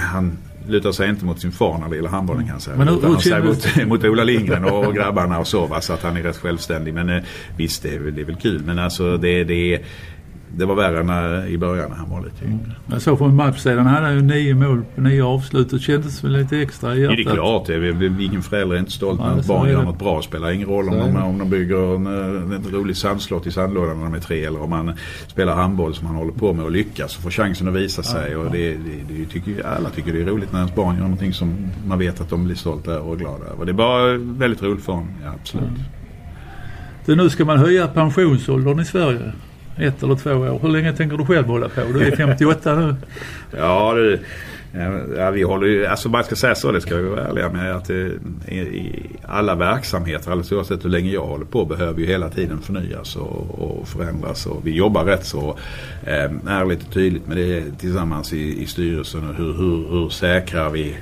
han 0.00 0.38
lutar 0.68 0.92
sig 0.92 1.08
inte 1.08 1.24
mot 1.24 1.40
sin 1.40 1.52
far 1.52 1.78
när 1.78 1.88
det 1.88 1.96
gäller 1.96 2.08
handbollen 2.08 2.44
kan 2.44 2.52
jag 2.52 2.62
säga. 2.62 2.76
Men 2.76 2.88
Utan 2.88 3.10
han 3.10 3.20
säger 3.20 3.42
mot, 3.42 3.86
mot 3.86 4.04
Ola 4.04 4.24
Lindgren 4.24 4.64
och, 4.64 4.86
och 4.86 4.94
grabbarna 4.94 5.38
och 5.38 5.46
så. 5.46 5.66
Va? 5.66 5.80
Så 5.80 5.92
att 5.92 6.02
han 6.02 6.16
är 6.16 6.22
rätt 6.22 6.36
självständig. 6.36 6.94
Men 6.94 7.08
eh, 7.08 7.22
visst, 7.56 7.82
det 7.82 7.94
är, 7.94 8.00
det 8.00 8.20
är 8.20 8.24
väl 8.24 8.36
kul. 8.36 8.62
Men 8.64 8.78
alltså 8.78 9.16
det, 9.16 9.44
det, 9.44 9.80
det 10.56 10.64
var 10.64 10.74
värre 10.74 11.02
när, 11.02 11.46
i 11.46 11.58
början 11.58 11.90
när 11.90 11.96
han 11.96 12.10
var 12.10 12.20
lite 12.24 12.44
yngre. 12.44 12.72
Jag 12.90 13.02
såg 13.02 13.18
på 13.18 13.24
en 13.24 13.36
match 13.36 13.58
sedan, 13.58 13.86
han 13.86 14.04
hade 14.04 14.14
ju 14.14 14.22
nio 14.22 14.54
mål 14.54 14.84
på 14.94 15.00
nio 15.00 15.24
avslut 15.24 15.72
och 15.72 15.80
kändes 15.80 16.24
väl 16.24 16.32
lite 16.32 16.58
extra 16.58 16.94
i 16.94 17.00
hjärtat. 17.00 17.16
det 17.16 17.22
är 17.30 17.34
klart. 17.34 17.66
Det 17.66 17.74
är, 17.74 18.20
ingen 18.20 18.42
förälder 18.42 18.76
är 18.76 18.80
inte 18.80 18.90
stolt 18.92 19.20
när 19.20 19.38
ett 19.38 19.46
så 19.46 19.52
barn 19.52 19.68
gör 19.68 19.78
det. 19.78 19.84
något 19.84 19.98
bra. 19.98 20.16
Det 20.16 20.22
spelar 20.22 20.50
ingen 20.50 20.68
roll 20.68 20.88
om 20.88 20.94
Så 20.94 21.00
de, 21.00 21.14
det. 21.14 21.20
om 21.22 21.38
de 21.38 21.50
bygger 21.50 21.94
en, 21.96 22.06
eh, 22.06 22.56
en 22.56 22.64
rolig 22.72 22.96
sandslott 22.96 23.46
i 23.46 23.50
sandlådan 23.50 23.96
när 23.98 24.04
de 24.04 24.14
är 24.14 24.20
tre 24.20 24.44
eller 24.44 24.62
om 24.62 24.70
man 24.70 24.92
spelar 25.26 25.54
handboll 25.54 25.94
som 25.94 26.06
han 26.06 26.16
håller 26.16 26.32
på 26.32 26.52
med 26.52 26.64
och 26.64 26.70
lyckas 26.70 27.16
och 27.16 27.22
får 27.22 27.30
chansen 27.30 27.68
att 27.68 27.74
visa 27.74 28.02
sig. 28.02 28.36
Och 28.36 28.50
det, 28.50 28.70
det, 28.72 29.14
det 29.14 29.24
tycker, 29.26 29.66
alla 29.66 29.90
tycker 29.90 30.12
det 30.12 30.20
är 30.20 30.26
roligt 30.26 30.52
när 30.52 30.58
ens 30.58 30.74
barn 30.74 30.94
gör 30.94 31.02
någonting 31.02 31.32
som 31.32 31.70
man 31.86 31.98
vet 31.98 32.20
att 32.20 32.30
de 32.30 32.44
blir 32.44 32.56
stolta 32.56 32.90
över 32.90 33.08
och 33.10 33.18
glada 33.18 33.44
över. 33.44 33.64
Det 33.64 33.70
är 33.70 33.74
bara 33.74 34.16
väldigt 34.18 34.62
roligt 34.62 34.84
för 34.84 34.92
honom. 34.92 35.08
Ja, 35.24 35.30
absolut. 35.40 35.68
Du, 37.06 37.16
nu 37.16 37.30
ska 37.30 37.44
man 37.44 37.58
höja 37.58 37.86
pensionsåldern 37.88 38.80
i 38.80 38.84
Sverige. 38.84 39.32
Ett 39.78 40.02
eller 40.02 40.16
två 40.16 40.30
år. 40.30 40.58
Hur 40.62 40.68
länge 40.68 40.92
tänker 40.92 41.16
du 41.16 41.24
själv 41.24 41.46
hålla 41.46 41.68
på? 41.68 41.80
Du 41.92 42.06
är 42.06 42.16
58 42.16 42.74
nu. 42.74 42.94
Ja, 43.56 43.94
det, 43.94 44.18
Ja, 45.16 45.30
vi 45.30 45.42
håller 45.42 45.66
ju, 45.66 45.86
alltså 45.86 46.08
man 46.08 46.24
ska 46.24 46.36
säga 46.36 46.54
så, 46.54 46.72
det 46.72 46.80
ska 46.80 46.96
vi 46.96 47.08
vara 47.08 47.26
ärliga 47.28 47.48
med. 47.48 47.76
Att 47.76 47.84
det, 47.84 48.12
i, 48.48 48.58
i 48.58 49.02
alla 49.22 49.54
verksamheter, 49.54 50.30
alldeles 50.30 50.52
oavsett 50.52 50.84
hur 50.84 50.90
länge 50.90 51.10
jag 51.10 51.26
håller 51.26 51.44
på, 51.44 51.64
behöver 51.64 52.00
ju 52.00 52.06
hela 52.06 52.30
tiden 52.30 52.58
förnyas 52.60 53.16
och, 53.16 53.60
och 53.60 53.88
förändras. 53.88 54.46
Och 54.46 54.66
vi 54.66 54.70
jobbar 54.70 55.04
rätt 55.04 55.24
så 55.24 55.56
eh, 56.06 56.30
ärligt 56.46 56.86
och 56.86 56.92
tydligt 56.92 57.26
med 57.26 57.36
det 57.36 57.78
tillsammans 57.78 58.32
i, 58.32 58.62
i 58.62 58.66
styrelsen. 58.66 59.28
Och 59.28 59.34
hur, 59.34 59.52
hur, 59.52 59.90
hur 59.90 60.08
säkrar 60.08 60.70
vi 60.70 60.96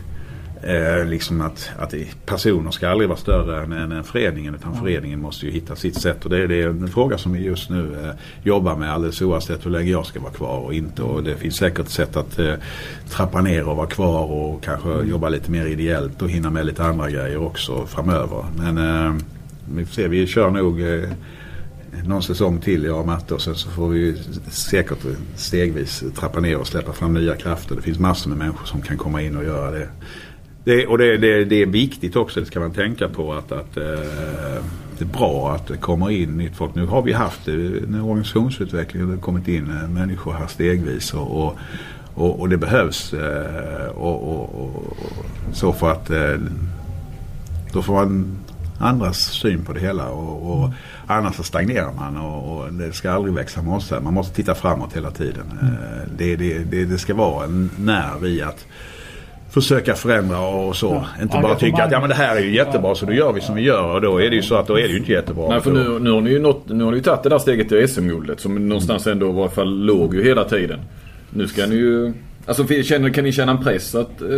Eh, 0.66 1.04
liksom 1.04 1.40
att, 1.40 1.70
att 1.78 1.94
personer 2.26 2.70
ska 2.70 2.88
aldrig 2.88 3.08
vara 3.08 3.18
större 3.18 3.62
än, 3.62 3.72
än, 3.72 3.92
än 3.92 4.04
föreningen 4.04 4.54
utan 4.54 4.72
mm. 4.72 4.84
föreningen 4.84 5.20
måste 5.20 5.46
ju 5.46 5.52
hitta 5.52 5.76
sitt 5.76 6.00
sätt. 6.00 6.24
Och 6.24 6.30
det, 6.30 6.46
det 6.46 6.62
är 6.62 6.68
en 6.68 6.88
fråga 6.88 7.18
som 7.18 7.32
vi 7.32 7.44
just 7.44 7.70
nu 7.70 7.96
eh, 8.04 8.10
jobbar 8.42 8.76
med 8.76 8.92
alldeles 8.92 9.22
oavsett 9.22 9.66
hur 9.66 9.70
länge 9.70 9.90
jag 9.90 10.06
ska 10.06 10.20
vara 10.20 10.32
kvar 10.32 10.58
och 10.58 10.74
inte. 10.74 11.02
Och 11.02 11.22
det 11.22 11.36
finns 11.36 11.56
säkert 11.56 11.88
sätt 11.88 12.16
att 12.16 12.38
eh, 12.38 12.54
trappa 13.08 13.40
ner 13.40 13.68
och 13.68 13.76
vara 13.76 13.86
kvar 13.86 14.32
och 14.32 14.64
kanske 14.64 14.88
mm. 14.88 15.08
jobba 15.08 15.28
lite 15.28 15.50
mer 15.50 15.66
ideellt 15.66 16.22
och 16.22 16.30
hinna 16.30 16.50
med 16.50 16.66
lite 16.66 16.84
andra 16.84 17.10
grejer 17.10 17.36
också 17.36 17.86
framöver. 17.86 18.44
Men 18.56 18.78
eh, 18.78 19.14
vi 19.74 19.84
får 19.84 19.94
se, 19.94 20.08
vi 20.08 20.26
kör 20.26 20.50
nog 20.50 20.82
eh, 20.82 21.08
någon 22.04 22.22
säsong 22.22 22.60
till 22.60 22.84
jag 22.84 23.00
och 23.00 23.06
Matte 23.06 23.34
och 23.34 23.42
sen 23.42 23.54
så 23.54 23.70
får 23.70 23.88
vi 23.88 24.22
säkert 24.50 24.98
stegvis 25.36 26.04
trappa 26.14 26.40
ner 26.40 26.56
och 26.56 26.66
släppa 26.66 26.92
fram 26.92 27.14
nya 27.14 27.36
krafter. 27.36 27.76
Det 27.76 27.82
finns 27.82 27.98
massor 27.98 28.30
med 28.30 28.38
människor 28.38 28.66
som 28.66 28.82
kan 28.82 28.96
komma 28.96 29.22
in 29.22 29.36
och 29.36 29.44
göra 29.44 29.70
det. 29.70 29.88
Det, 30.66 30.86
och 30.86 30.98
det, 30.98 31.16
det, 31.16 31.44
det, 31.44 31.62
är 31.62 31.66
viktigt 31.66 32.16
också, 32.16 32.40
det 32.40 32.46
ska 32.46 32.60
man 32.60 32.70
tänka 32.70 33.08
på 33.08 33.32
att, 33.32 33.52
att 33.52 33.76
eh, 33.76 33.82
det 34.98 35.04
är 35.04 35.18
bra 35.18 35.52
att 35.54 35.66
det 35.66 35.76
kommer 35.76 36.10
in 36.10 36.36
nytt 36.36 36.56
folk. 36.56 36.74
Nu 36.74 36.86
har 36.86 37.02
vi 37.02 37.12
haft 37.12 37.48
en 37.48 38.00
organisationsutveckling, 38.00 39.06
det 39.06 39.14
har 39.14 39.20
kommit 39.20 39.48
in 39.48 39.70
eh, 39.70 39.88
människor 39.88 40.32
här 40.32 40.46
stegvis 40.46 41.14
och, 41.14 41.44
och, 41.44 41.58
och, 42.14 42.40
och 42.40 42.48
det 42.48 42.56
behövs. 42.56 43.12
Eh, 43.12 43.88
och, 43.88 44.84
så 45.52 45.72
för 45.72 45.90
att 45.90 46.10
eh, 46.10 46.34
då 47.72 47.82
får 47.82 47.94
man 47.94 48.38
andras 48.78 49.18
syn 49.18 49.64
på 49.64 49.72
det 49.72 49.80
hela 49.80 50.08
och, 50.08 50.52
och 50.52 50.70
annars 51.06 51.36
så 51.36 51.42
stagnerar 51.42 51.92
man 51.92 52.16
och, 52.16 52.56
och, 52.56 52.72
det 52.72 52.92
ska 52.92 53.10
aldrig 53.10 53.34
växa 53.34 53.62
mossa. 53.62 54.00
Man 54.00 54.14
måste 54.14 54.34
titta 54.34 54.54
framåt 54.54 54.96
hela 54.96 55.10
tiden. 55.10 55.58
Mm. 55.60 55.74
Det, 56.18 56.36
det, 56.36 56.58
det, 56.58 56.84
det 56.84 56.98
ska 56.98 57.14
vara 57.14 57.44
en 57.44 57.70
nerv 57.76 58.26
i 58.26 58.42
att 58.42 58.66
försöka 59.62 59.94
förändra 59.94 60.40
och 60.40 60.76
så. 60.76 60.86
Ja, 60.86 61.22
inte 61.22 61.38
bara 61.42 61.54
tycka 61.54 61.84
att 61.84 61.92
ja, 61.92 62.00
men 62.00 62.08
det 62.08 62.14
här 62.14 62.36
är 62.36 62.40
ju 62.40 62.54
jättebra 62.54 62.94
så 62.94 63.06
då 63.06 63.12
gör 63.12 63.32
vi 63.32 63.40
som 63.40 63.54
vi 63.54 63.62
gör. 63.62 63.94
Och 63.94 64.00
då 64.00 64.22
är 64.22 64.30
det 64.30 64.36
ju 64.36 64.42
så 64.42 64.54
att 64.54 64.66
då 64.66 64.78
är 64.78 64.82
det 64.82 64.88
ju 64.88 64.98
inte 64.98 65.12
jättebra. 65.12 65.48
Nej 65.48 65.60
för 65.60 65.72
nu, 65.72 65.98
nu 65.98 66.10
har 66.10 66.20
ni 66.20 66.30
ju 66.30 66.38
nått, 66.38 66.68
nu 66.68 66.84
har 66.84 66.92
ni 66.92 67.02
tagit 67.02 67.22
det 67.22 67.28
där 67.28 67.38
steget 67.38 67.68
till 67.68 67.88
SM-guldet 67.88 68.40
som 68.40 68.68
någonstans 68.68 69.06
ändå 69.06 69.30
i 69.30 69.32
varje 69.32 69.50
fall 69.50 69.84
låg 69.84 70.14
ju 70.14 70.24
hela 70.24 70.44
tiden. 70.44 70.80
Nu 71.30 71.48
ska 71.48 71.66
ni 71.66 71.74
ju... 71.74 72.12
Alltså 72.46 72.66
känner, 72.66 73.10
kan 73.10 73.24
ni 73.24 73.32
känna 73.32 73.52
en 73.52 73.64
press 73.64 73.94
att, 73.94 74.22
eh, 74.22 74.28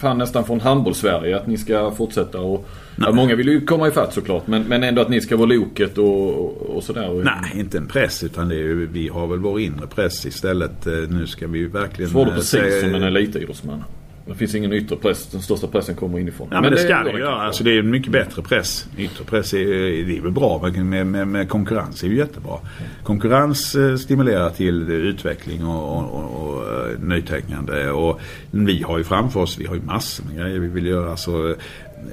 fan 0.00 0.18
nästan 0.18 0.44
från 0.44 0.60
handbolls-Sverige 0.60 1.36
att 1.36 1.46
ni 1.46 1.58
ska 1.58 1.90
fortsätta 1.90 2.40
och... 2.40 2.68
Ja, 2.96 3.12
många 3.12 3.34
vill 3.34 3.48
ju 3.48 3.60
komma 3.60 3.88
ifatt 3.88 4.14
såklart 4.14 4.46
men, 4.46 4.62
men 4.62 4.82
ändå 4.82 5.02
att 5.02 5.08
ni 5.08 5.20
ska 5.20 5.36
vara 5.36 5.46
loket 5.46 5.98
och, 5.98 6.76
och 6.76 6.82
sådär. 6.82 7.22
Nej, 7.24 7.60
inte 7.60 7.78
en 7.78 7.86
press 7.86 8.24
utan 8.24 8.48
det 8.48 8.54
är 8.54 8.58
ju, 8.58 8.86
vi 8.86 9.08
har 9.08 9.26
väl 9.26 9.38
vår 9.38 9.60
inre 9.60 9.86
press 9.86 10.26
istället. 10.26 10.86
Eh, 10.86 10.92
nu 10.92 11.26
ska 11.26 11.46
vi 11.46 11.58
ju 11.58 11.68
verkligen... 11.68 12.10
Så 12.10 12.18
var 12.18 12.24
det 12.24 12.30
precis 12.30 12.50
säga, 12.50 12.80
som 12.80 12.94
en 12.94 13.02
elitidrottsman. 13.02 13.84
Det 14.26 14.34
finns 14.34 14.54
ingen 14.54 14.72
yttre 14.72 14.96
press. 14.96 15.26
Den 15.26 15.42
största 15.42 15.66
pressen 15.66 15.94
kommer 15.94 16.18
inifrån. 16.18 16.48
Ja, 16.50 16.54
men, 16.54 16.62
men 16.62 16.70
det, 16.70 16.76
det 16.76 16.82
ska 16.82 17.12
det 17.12 17.18
göra. 17.18 17.42
Alltså, 17.42 17.64
det 17.64 17.70
är 17.70 17.78
en 17.78 17.90
mycket 17.90 18.12
bättre 18.12 18.42
press. 18.42 18.86
Yttre 18.98 19.24
press 19.24 19.54
är, 19.54 19.66
det 20.06 20.18
är 20.18 20.20
väl 20.20 20.32
bra. 20.32 20.70
Med, 20.74 21.06
med, 21.06 21.28
med 21.28 21.48
konkurrens 21.48 22.02
är 22.02 22.08
ju 22.08 22.16
jättebra. 22.16 22.58
Konkurrens 23.02 23.74
eh, 23.74 23.96
stimulerar 23.96 24.50
till 24.50 24.90
utveckling 24.90 25.66
och, 25.66 25.98
och, 25.98 26.14
och, 26.14 26.48
och 26.48 26.62
eh, 26.62 26.98
nytänkande. 26.98 27.88
Och 27.90 28.20
vi 28.50 28.82
har 28.82 28.98
ju 28.98 29.04
framför 29.04 29.40
oss, 29.40 29.58
vi 29.58 29.66
har 29.66 29.74
ju 29.74 29.82
massor 29.82 30.24
med 30.24 30.36
grejer 30.36 30.58
vi 30.58 30.68
vill 30.68 30.86
göra. 30.86 31.10
Alltså, 31.10 31.54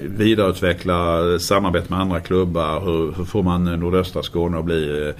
vidareutveckla 0.03 1.19
samarbete 1.39 1.85
med 1.89 1.99
andra 1.99 2.19
klubbar. 2.19 2.79
Hur, 2.79 3.13
hur 3.17 3.25
får 3.25 3.43
man 3.43 3.63
nordöstra 3.63 4.23
Skåne 4.23 4.57
att 4.57 4.65
bli 4.65 5.13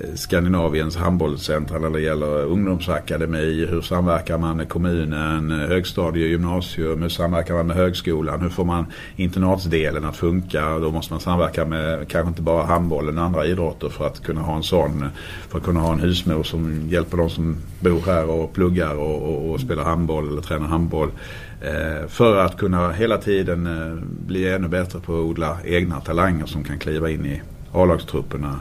Eh, 0.00 0.14
Skandinaviens 0.14 0.96
handbollscentra 0.96 1.78
när 1.78 1.90
det 1.90 2.00
gäller 2.00 2.44
ungdomsakademi. 2.44 3.66
Hur 3.70 3.80
samverkar 3.80 4.38
man 4.38 4.56
med 4.56 4.68
kommunen, 4.68 5.50
eh, 5.50 5.68
högstadie, 5.68 6.26
gymnasium, 6.26 7.02
hur 7.02 7.08
samverkar 7.08 7.54
man 7.54 7.66
med 7.66 7.76
högskolan? 7.76 8.40
Hur 8.40 8.48
får 8.48 8.64
man 8.64 8.86
internatsdelen 9.16 10.04
att 10.04 10.16
funka? 10.16 10.78
Då 10.78 10.90
måste 10.90 11.12
man 11.12 11.20
samverka 11.20 11.64
med 11.64 12.08
kanske 12.08 12.28
inte 12.28 12.42
bara 12.42 12.64
handbollen, 12.64 13.18
och 13.18 13.24
andra 13.24 13.46
idrotter 13.46 13.88
för 13.88 14.06
att 14.06 14.22
kunna 14.22 14.40
ha 14.40 14.56
en 14.56 14.62
sån, 14.62 15.04
för 15.48 15.58
att 15.58 15.64
kunna 15.64 15.80
ha 15.80 15.92
en 15.92 16.00
husmor 16.00 16.42
som 16.42 16.88
hjälper 16.88 17.16
de 17.16 17.30
som 17.30 17.56
bor 17.80 18.00
här 18.06 18.30
och 18.30 18.52
pluggar 18.52 18.94
och, 18.94 19.22
och, 19.22 19.50
och 19.50 19.60
spelar 19.60 19.84
handboll 19.84 20.28
eller 20.28 20.42
tränar 20.42 20.66
handboll. 20.66 21.10
Eh, 21.60 22.08
för 22.08 22.36
att 22.36 22.56
kunna 22.56 22.92
hela 22.92 23.18
tiden 23.18 23.68
bli 24.26 24.52
ännu 24.52 24.68
bättre 24.68 25.00
på 25.00 25.12
att 25.12 25.24
odla 25.24 25.56
egna 25.64 26.00
talanger 26.00 26.46
som 26.46 26.64
kan 26.64 26.78
kliva 26.78 27.10
in 27.10 27.26
i 27.26 27.42
A-lagstrupperna. 27.72 28.60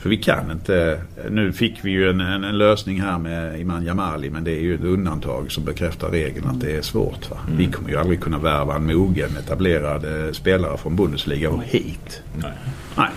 För 0.00 0.08
vi 0.08 0.16
kan 0.16 0.50
inte, 0.50 1.00
nu 1.30 1.52
fick 1.52 1.84
vi 1.84 1.90
ju 1.90 2.10
en, 2.10 2.20
en, 2.20 2.44
en, 2.44 2.58
lösning 2.58 3.00
här 3.00 3.18
med 3.18 3.60
Iman 3.60 3.84
Jamali 3.84 4.30
men 4.30 4.44
det 4.44 4.50
är 4.50 4.60
ju 4.60 4.74
ett 4.74 4.84
undantag 4.84 5.52
som 5.52 5.64
bekräftar 5.64 6.10
regeln 6.10 6.46
att 6.46 6.60
det 6.60 6.76
är 6.76 6.82
svårt. 6.82 7.30
Va? 7.30 7.36
Mm. 7.46 7.58
Vi 7.58 7.66
kommer 7.66 7.90
ju 7.90 7.96
aldrig 7.96 8.20
kunna 8.20 8.38
värva 8.38 8.76
en 8.76 8.86
mogen 8.86 9.36
etablerad 9.36 10.04
eh, 10.04 10.32
spelare 10.32 10.76
från 10.76 10.96
Bundesliga 10.96 11.50
och 11.50 11.62
hit. 11.62 12.22
Nej. 12.36 12.52
Nej. 12.96 13.10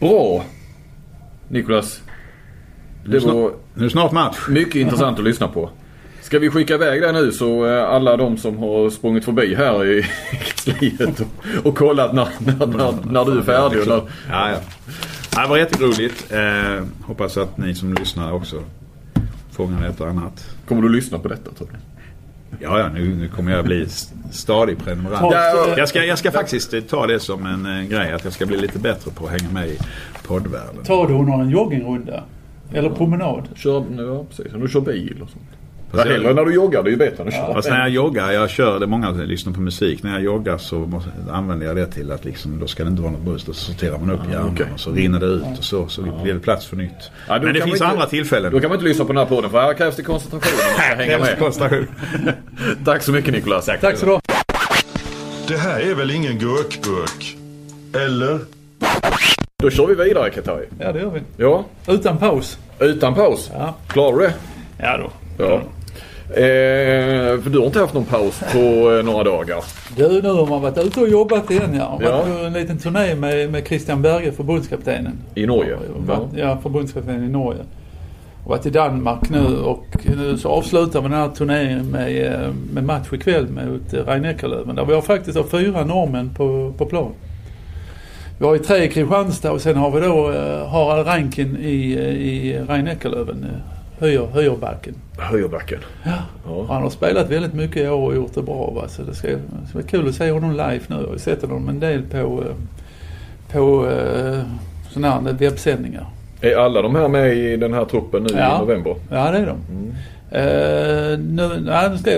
Bra 0.00 0.44
Nikolas. 1.48 2.02
Det 3.04 3.18
var 3.18 3.52
nu 3.74 3.90
snart 3.90 4.12
match. 4.12 4.38
Mycket 4.48 4.74
intressant 4.74 5.18
att 5.18 5.24
lyssna 5.24 5.48
på. 5.48 5.70
Ska 6.24 6.38
vi 6.38 6.50
skicka 6.50 6.74
iväg 6.74 7.02
det 7.02 7.12
nu 7.12 7.32
så 7.32 7.66
eh, 7.66 7.88
alla 7.88 8.16
de 8.16 8.36
som 8.36 8.58
har 8.58 8.90
sprungit 8.90 9.24
förbi 9.24 9.54
här 9.54 9.84
i 9.84 10.02
kansliet 10.64 11.20
och, 11.20 11.66
och 11.66 11.76
kollat 11.76 12.14
när, 12.14 12.28
när, 12.38 12.66
när, 12.66 12.94
när 13.12 13.24
du 13.24 13.38
är 13.38 13.42
färdig. 13.42 13.80
Och 13.80 13.86
när... 13.86 14.02
Ja, 14.30 14.50
ja. 14.50 15.42
Det 15.42 15.48
var 15.48 15.56
jätteroligt. 15.56 16.32
Eh, 16.32 16.84
hoppas 17.06 17.36
att 17.36 17.58
ni 17.58 17.74
som 17.74 17.94
lyssnar 17.94 18.32
också 18.32 18.62
fångar 19.50 19.88
ett 19.88 20.00
och 20.00 20.08
annat. 20.08 20.56
Kommer 20.68 20.82
du 20.82 20.88
lyssna 20.88 21.18
på 21.18 21.28
detta 21.28 21.50
tror 21.50 21.68
du? 21.72 21.76
Ja, 22.64 22.78
ja 22.78 22.88
nu, 22.88 23.14
nu 23.14 23.28
kommer 23.28 23.52
jag 23.52 23.64
bli 23.64 23.86
stadig 24.30 24.78
prenumerant. 24.78 25.34
Jag 25.76 25.88
ska, 25.88 26.04
jag 26.04 26.18
ska 26.18 26.30
faktiskt 26.30 26.88
ta 26.88 27.06
det 27.06 27.20
som 27.20 27.46
en, 27.46 27.66
en 27.66 27.88
grej 27.88 28.12
att 28.12 28.24
jag 28.24 28.32
ska 28.32 28.46
bli 28.46 28.56
lite 28.56 28.78
bättre 28.78 29.10
på 29.10 29.26
att 29.26 29.30
hänga 29.30 29.52
med 29.52 29.68
i 29.68 29.78
poddvärlden. 30.26 30.84
Tar 30.84 31.08
du 31.08 31.14
någon 31.14 31.50
joggingrunda? 31.50 32.24
Eller 32.72 32.90
promenad? 32.90 33.48
Kör, 33.54 33.84
ja, 33.98 34.24
precis. 34.28 34.52
Du 34.52 34.68
kör 34.68 34.80
bil 34.80 35.18
och 35.22 35.30
sånt. 35.30 35.44
Ja, 35.96 36.04
hellre 36.04 36.34
när 36.34 36.44
du 36.44 36.54
joggar, 36.54 36.82
det 36.82 36.88
är 36.88 36.90
ju 36.90 36.96
bättre 36.96 37.22
än 37.22 37.28
att 37.28 37.34
köra. 37.34 37.54
Fast 37.54 37.68
när 37.68 37.78
jag 37.78 37.90
joggar, 37.90 38.32
jag 38.32 38.50
kör, 38.50 38.78
det 38.78 38.84
är 38.84 38.86
många 38.86 39.06
som 39.06 39.20
lyssnar 39.20 39.52
på 39.52 39.60
musik. 39.60 40.02
När 40.02 40.12
jag 40.12 40.22
joggar 40.22 40.58
så 40.58 40.78
måste, 40.78 41.10
använder 41.30 41.66
jag 41.66 41.76
det 41.76 41.86
till 41.86 42.12
att 42.12 42.24
liksom, 42.24 42.60
då 42.60 42.66
ska 42.66 42.84
det 42.84 42.90
inte 42.90 43.02
vara 43.02 43.12
något 43.12 43.20
buss. 43.20 43.44
Då 43.44 43.52
sorterar 43.52 43.98
man 43.98 44.10
upp 44.10 44.20
ja, 44.24 44.32
hjärnan 44.32 44.52
okay. 44.52 44.66
och 44.74 44.80
så 44.80 44.90
rinner 44.90 45.20
det 45.20 45.26
ut 45.26 45.58
och 45.58 45.64
så. 45.64 45.88
Så 45.88 46.02
ja. 46.06 46.22
blir 46.22 46.34
det 46.34 46.40
plats 46.40 46.66
för 46.66 46.76
nytt. 46.76 47.10
Ja, 47.28 47.40
Men 47.42 47.54
det 47.54 47.60
finns 47.60 47.74
inte, 47.74 47.86
andra 47.86 48.06
tillfällen. 48.06 48.52
Då 48.52 48.60
kan 48.60 48.68
man 48.68 48.76
inte 48.76 48.88
lyssna 48.88 49.04
på 49.04 49.12
den 49.12 49.18
här 49.18 49.26
podden 49.26 49.50
för 49.50 49.60
här 49.60 49.74
krävs 49.74 49.96
det 49.96 50.02
koncentration. 50.02 50.58
här 50.76 50.96
hänga 50.96 51.18
med. 51.18 51.38
koncentration. 51.38 51.86
Tack 52.84 53.02
så 53.02 53.12
mycket 53.12 53.34
Nicolas. 53.34 53.66
Tack, 53.66 53.80
Tack 53.80 53.96
så 53.96 54.06
du 54.06 54.18
Det 55.48 55.56
här 55.56 55.80
är 55.80 55.94
väl 55.94 56.10
ingen 56.10 56.38
gurkburk? 56.38 57.36
Eller? 57.94 58.38
Då 59.62 59.70
kör 59.70 59.86
vi 59.86 59.94
vidare 59.94 60.30
Katari. 60.30 60.66
Ja 60.78 60.92
det 60.92 61.00
gör 61.00 61.10
vi. 61.10 61.20
Ja. 61.36 61.64
Utan 61.88 62.18
paus. 62.18 62.58
Utan 62.78 63.14
paus? 63.14 63.50
Ja. 63.54 63.74
Klarar 63.88 64.18
du 64.18 64.26
det? 64.26 64.34
Ja 64.78 64.96
då. 64.96 65.10
Ja. 65.44 65.62
Eh, 66.28 67.40
för 67.40 67.50
du 67.50 67.58
har 67.58 67.66
inte 67.66 67.80
haft 67.80 67.94
någon 67.94 68.04
paus 68.04 68.42
på 68.52 68.58
eh, 68.58 69.04
några 69.04 69.24
dagar? 69.24 69.64
Du, 69.96 70.22
nu 70.22 70.28
har 70.28 70.46
man 70.46 70.62
varit 70.62 70.78
ute 70.78 71.00
och 71.00 71.08
jobbat 71.08 71.50
igen 71.50 71.74
ja. 71.74 71.90
Varit 71.90 72.08
ja. 72.08 72.38
på 72.40 72.44
en 72.44 72.52
liten 72.52 72.78
turné 72.78 73.14
med, 73.14 73.50
med 73.50 73.66
Christian 73.66 74.02
Berge, 74.02 74.32
förbundskaptenen. 74.32 75.18
I 75.34 75.46
Norge? 75.46 75.76
Varit, 75.96 76.28
ja, 76.36 76.58
förbundskaptenen 76.62 77.24
i 77.24 77.28
Norge. 77.28 77.60
Och 78.44 78.50
varit 78.50 78.66
i 78.66 78.70
Danmark 78.70 79.30
nu 79.30 79.56
och 79.56 79.86
nu 80.16 80.38
så 80.38 80.48
avslutar 80.48 81.00
vi 81.00 81.08
den 81.08 81.18
här 81.18 81.28
turnén 81.28 81.90
med, 81.90 82.26
eh, 82.26 82.50
med 82.72 82.84
match 82.84 83.12
ikväll 83.12 83.46
mot 83.48 83.94
rhein 83.94 84.24
Eckerlöven. 84.24 84.76
Där 84.76 84.84
vi 84.84 84.94
har 84.94 85.02
faktiskt 85.02 85.36
har 85.36 85.44
fyra 85.44 85.84
norrmän 85.84 86.34
på, 86.34 86.72
på 86.78 86.86
plan. 86.86 87.12
Vi 88.38 88.46
har 88.46 88.54
ju 88.54 88.60
tre 88.60 88.84
i 88.84 88.88
Kristianstad 88.88 89.52
och 89.52 89.60
sen 89.60 89.76
har 89.76 89.90
vi 89.90 90.00
då 90.00 90.30
uh, 90.30 90.66
Harald 90.66 91.06
Rankin 91.06 91.56
i, 91.56 91.92
i 92.18 92.58
rhein 92.68 92.86
Eckerlöven. 92.86 93.46
Höjer, 93.98 94.26
Höjerbacken. 94.26 94.94
Höjerbacken. 95.18 95.78
Ja. 96.04 96.12
ja. 96.46 96.64
Han 96.68 96.82
har 96.82 96.90
spelat 96.90 97.30
väldigt 97.30 97.54
mycket 97.54 97.76
i 97.76 97.88
år 97.88 98.06
och 98.06 98.14
gjort 98.14 98.34
det 98.34 98.42
bra. 98.42 98.70
Va? 98.70 98.88
Så 98.88 99.02
det 99.02 99.14
ska, 99.14 99.28
det 99.28 99.68
ska 99.68 99.78
bli 99.78 99.88
kul 99.88 100.08
att 100.08 100.14
se 100.14 100.30
honom 100.30 100.50
live 100.50 100.80
nu. 100.86 100.96
Jag 100.96 101.10
har 101.10 101.18
sett 101.18 101.42
honom 101.42 101.68
en 101.68 101.80
del 101.80 102.02
på, 102.02 102.16
eh, 102.16 102.54
på 103.52 103.86
uh, 103.86 104.42
sådana 104.90 105.10
här 105.10 105.32
webbsändningar. 105.32 106.06
Är 106.40 106.56
alla 106.56 106.82
de 106.82 106.94
här 106.94 107.08
med 107.08 107.36
i 107.36 107.56
den 107.56 107.74
här 107.74 107.84
truppen 107.84 108.22
nu 108.22 108.38
ja. 108.38 108.56
i 108.56 108.58
november? 108.58 108.96
Ja, 109.10 109.30
det 109.30 109.38
är 109.38 109.46
de. 109.46 109.58
Mm. 109.70 109.94
Uh, 110.34 111.18
nu, 111.18 111.60
nej, 111.60 111.98
ska, 111.98 112.10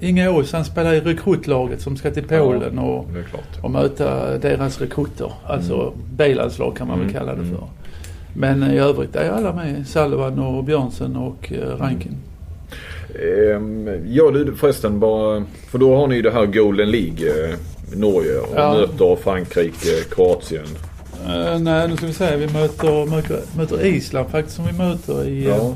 Inge 0.00 0.28
Ås 0.28 0.52
han 0.52 0.64
spelar 0.64 0.94
i 0.94 1.00
rekrytlaget 1.00 1.80
som 1.80 1.96
ska 1.96 2.10
till 2.10 2.28
Polen 2.28 2.72
ja, 2.74 2.82
och, 2.82 3.06
och 3.62 3.70
möta 3.70 4.38
deras 4.38 4.80
rekryter. 4.80 5.32
Alltså 5.46 5.74
mm. 5.74 5.92
B-landslag 6.16 6.76
kan 6.76 6.88
man 6.88 6.98
väl 6.98 7.08
mm. 7.08 7.20
kalla 7.20 7.34
det 7.34 7.44
för. 7.44 7.64
Mm. 8.36 8.58
Men 8.58 8.70
i 8.70 8.78
övrigt 8.78 9.16
är 9.16 9.30
alla 9.30 9.52
med. 9.52 9.88
Salvan 9.88 10.38
och 10.38 10.64
Björnsen 10.64 11.16
och 11.16 11.52
eh, 11.52 11.76
Rankin. 11.78 12.16
Ehm, 13.14 13.88
ja 14.06 14.30
du 14.30 14.54
förresten 14.56 15.00
bara, 15.00 15.44
för 15.70 15.78
då 15.78 15.96
har 15.96 16.06
ni 16.06 16.14
ju 16.14 16.22
det 16.22 16.30
här 16.30 16.46
Golden 16.46 16.90
League. 16.90 17.48
Eh, 17.50 17.54
Norge 17.96 18.38
och 18.38 18.48
Ja. 18.56 18.72
möter 18.74 19.16
Frankrike, 19.16 19.88
Kroatien. 20.10 20.64
Eh, 21.26 21.58
nej, 21.58 21.88
nu 21.88 21.96
ska 21.96 22.06
vi 22.06 22.12
se. 22.12 22.36
Vi 22.36 22.46
möter, 22.52 23.06
möter, 23.06 23.40
möter 23.56 23.86
Island 23.86 24.28
faktiskt 24.30 24.56
som 24.56 24.66
vi 24.66 24.72
möter 24.72 25.28
i, 25.28 25.44
eh, 25.44 25.50
Ja. 25.56 25.74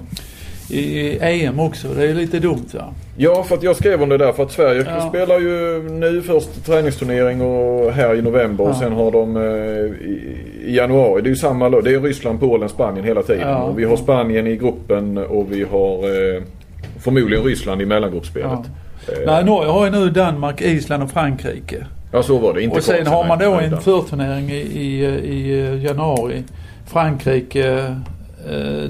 I, 0.73 1.19
EM 1.21 1.61
också. 1.61 1.89
Det 1.89 2.05
är 2.11 2.15
lite 2.15 2.39
dumt 2.39 2.67
va? 2.75 2.85
Ja, 3.17 3.43
för 3.43 3.55
att 3.55 3.63
jag 3.63 3.77
skrev 3.77 4.03
om 4.03 4.09
det 4.09 4.19
där 4.19 4.33
för 4.33 4.43
att 4.43 4.53
Sverige 4.53 4.85
Ja. 4.89 5.09
spelar 5.09 5.39
ju 5.41 5.83
nu 5.91 6.23
först 6.23 6.65
träningsturnering 6.67 7.41
och 7.43 7.93
här 7.93 8.15
i 8.15 8.23
november 8.23 8.65
och 8.65 8.71
Ja. 8.71 8.75
sen 8.81 8.93
har 8.93 9.11
de 9.11 9.37
eh, 9.37 9.43
i, 9.43 10.37
i 10.67 10.77
januari. 10.77 11.23
Det 11.23 11.27
är 11.27 11.31
ju 11.31 11.37
samma 11.37 11.69
lag. 11.69 11.85
Det 11.85 11.95
är 11.95 12.01
Ryssland, 12.01 12.41
Polen, 12.41 12.69
Spanien 12.69 13.05
hela 13.05 13.23
tiden. 13.23 13.49
Ja. 13.49 13.63
Och 13.63 13.79
vi 13.79 13.85
har 13.85 13.97
Spanien 13.97 14.47
i 14.47 14.57
gruppen 14.57 15.19
och 15.19 15.53
vi 15.53 15.63
har 15.63 15.97
eh, 16.37 16.43
förmodligen 16.99 17.45
Ryssland 17.45 17.83
i 17.83 17.87
mellangruppspelet. 17.87 18.51
Ja. 19.07 19.13
Eh, 19.13 19.19
Nej, 19.27 19.45
Norge 19.45 19.71
har 19.71 19.85
ju 19.85 19.91
nu 19.91 20.11
Danmark, 20.11 20.61
Island 20.61 21.03
och 21.03 21.11
Frankrike. 21.11 21.87
ja, 22.13 22.23
så 22.23 22.39
var 22.39 22.55
det. 22.55 22.63
Inte 22.63 22.77
och 22.77 22.83
sen 22.83 23.07
har 23.07 23.25
man 23.29 23.39
då 23.39 23.53
en 23.55 23.81
förturnering 23.81 24.51
i, 24.51 24.57
i, 24.57 25.05
i 25.05 25.83
januari. 25.85 26.43
Frankrike, 26.87 27.73
eh, 27.79 27.97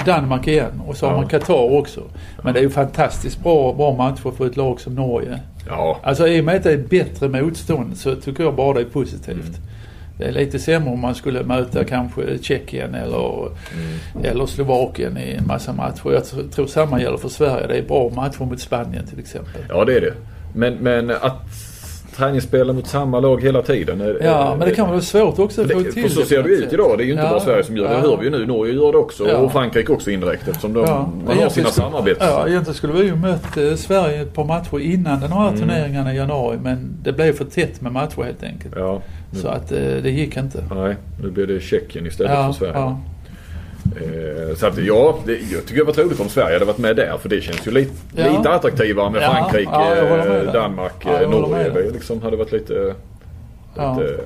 Danmark 0.07 0.48
igen 0.48 0.82
och 0.86 0.96
så 0.96 1.07
har 1.07 1.12
Ja. 1.12 1.20
man 1.20 1.28
Qatar 1.28 1.72
också. 1.78 2.00
Men 2.42 2.55
det 2.55 2.61
är 2.61 2.62
ju 2.62 2.70
fantastiskt 2.70 3.42
bra, 3.42 3.72
bra 3.72 3.94
matcher 3.96 4.30
för 4.36 4.46
ett 4.46 4.57
lag 4.57 4.80
som 4.80 4.94
Norge. 4.94 5.40
Ja, 5.68 5.98
Alltså 6.03 6.28
i 6.28 6.40
och 6.40 6.44
med 6.44 6.57
att 6.57 6.62
det 6.62 6.72
är 6.72 6.76
bättre 6.78 7.28
motstånd 7.28 7.96
så 7.96 8.14
tycker 8.14 8.44
jag 8.44 8.55
bara 8.55 8.74
det 8.74 8.80
är 8.80 8.84
positivt. 8.84 9.28
Mm. 9.36 9.55
Det 10.18 10.24
är 10.24 10.32
lite 10.32 10.59
sämre 10.59 10.90
om 10.92 11.00
man 11.00 11.14
skulle 11.14 11.42
möta 11.44 11.84
kanske 11.84 12.38
Tjeckien 12.42 12.94
eller, 12.94 13.46
Mm. 14.14 14.24
eller 14.24 14.46
Slovakien 14.46 15.18
i 15.18 15.32
en 15.38 15.46
massa 15.46 15.72
matcher. 15.72 16.12
Jag 16.12 16.22
tr- 16.22 16.50
tror 16.50 16.66
samma 16.66 17.00
gäller 17.00 17.16
för 17.16 17.28
Sverige. 17.28 17.66
Det 17.66 17.74
är 17.78 17.82
bra 17.82 18.11
matcher 18.14 18.44
mot 18.44 18.61
Spanien 18.61 19.07
till 19.07 19.18
exempel. 19.18 19.62
ja 19.68 19.84
det 19.84 19.94
är 19.96 20.00
det. 20.00 20.12
Men, 20.55 20.74
men 20.74 21.11
att 21.11 21.42
träningsspela 22.16 22.72
mot 22.72 22.86
samma 22.86 23.20
lag 23.20 23.42
hela 23.42 23.62
tiden. 23.62 24.00
är- 24.00 24.18
Ja, 24.24 24.54
men 24.58 24.68
det 24.68 24.74
kan 24.74 24.88
vara 24.88 25.00
svårt 25.00 25.38
också 25.38 25.62
att 25.62 25.72
få 25.72 25.78
Det, 25.78 25.92
till 25.92 26.02
för 26.02 26.08
så 26.10 26.22
ser 26.22 26.36
det 26.42 26.42
något 26.42 26.58
ut 26.66 26.72
idag. 26.72 26.98
Det 26.98 27.04
är 27.04 27.06
ju 27.06 27.12
inte 27.12 27.24
Ja, 27.24 27.30
bara 27.30 27.40
Sverige 27.40 27.64
som 27.64 27.76
gör 27.76 27.84
det. 27.88 27.94
ja. 27.94 28.00
Det 28.00 28.08
hör 28.08 28.16
vi 28.16 28.24
ju 28.24 28.30
nu. 28.30 28.46
Norge 28.46 28.74
gör 28.74 28.92
det 28.92 28.98
också 28.98 29.28
Ja. 29.28 29.36
och 29.36 29.52
Frankrike 29.52 29.92
också 29.92 30.10
indirekt 30.10 30.48
eftersom 30.48 30.72
de, 30.72 30.80
Ja, 30.86 31.08
man 31.26 31.26
har 31.26 31.34
sina 31.34 31.50
skulle- 31.50 31.66
samarbets... 31.70 32.20
Ja, 32.20 32.48
egentligen 32.48 32.74
skulle 32.74 32.92
vi 32.92 33.02
ju 33.04 33.16
mött 33.16 33.56
eh, 33.56 33.74
Sverige 33.74 34.22
ett 34.22 34.34
par 34.34 34.44
matcher 34.44 34.78
innan 34.80 35.20
de 35.20 35.32
här 35.32 35.48
Mm. 35.48 35.60
turneringarna 35.60 36.12
i 36.14 36.16
januari. 36.16 36.58
Men 36.62 36.94
det 37.02 37.12
blev 37.12 37.32
för 37.32 37.44
tätt 37.44 37.80
med 37.80 37.92
matcher 37.92 38.22
helt 38.22 38.42
enkelt. 38.42 38.74
Ja, 38.76 39.02
nu, 39.30 39.38
Så 39.38 39.48
att 39.48 39.72
eh, 39.72 39.78
det 39.78 40.10
gick 40.10 40.36
inte. 40.36 40.64
nej, 40.74 40.96
nu 41.22 41.30
blir 41.30 41.46
det 41.46 41.60
Tjeckien 41.60 42.06
istället 42.06 42.32
för 42.32 42.52
Sverige. 42.52 42.96
Eh, 43.97 44.55
så 44.57 44.66
att 44.66 44.78
ja, 44.78 45.18
det, 45.26 45.32
jag 45.32 45.66
tycker 45.66 45.84
det 45.84 45.84
var 45.84 46.05
roligt 46.05 46.20
om 46.20 46.28
Sverige 46.28 46.53
hade 46.55 46.64
varit 46.64 46.78
med 46.78 46.97
där 46.97 47.18
för 47.22 47.28
det 47.28 47.40
känns 47.40 47.66
ju 47.66 47.70
lite, 47.70 47.93
Ja. 48.16 48.36
lite 48.38 48.51
attraktivare 48.51 49.11
med 49.11 49.22
Ja, 49.22 49.30
Frankrike, 49.32 49.70
ja, 49.72 49.97
jag 49.97 50.28
med 50.28 50.47
eh. 50.47 50.53
Danmark, 50.53 50.93
Ja, 51.05 51.12
jag 51.12 51.22
eh, 51.22 51.30
Norge. 51.30 51.70
Det 51.70 51.90
liksom 51.93 52.22
hade 52.22 52.36
varit 52.36 52.53
lite, 52.53 52.95
lite 53.76 54.16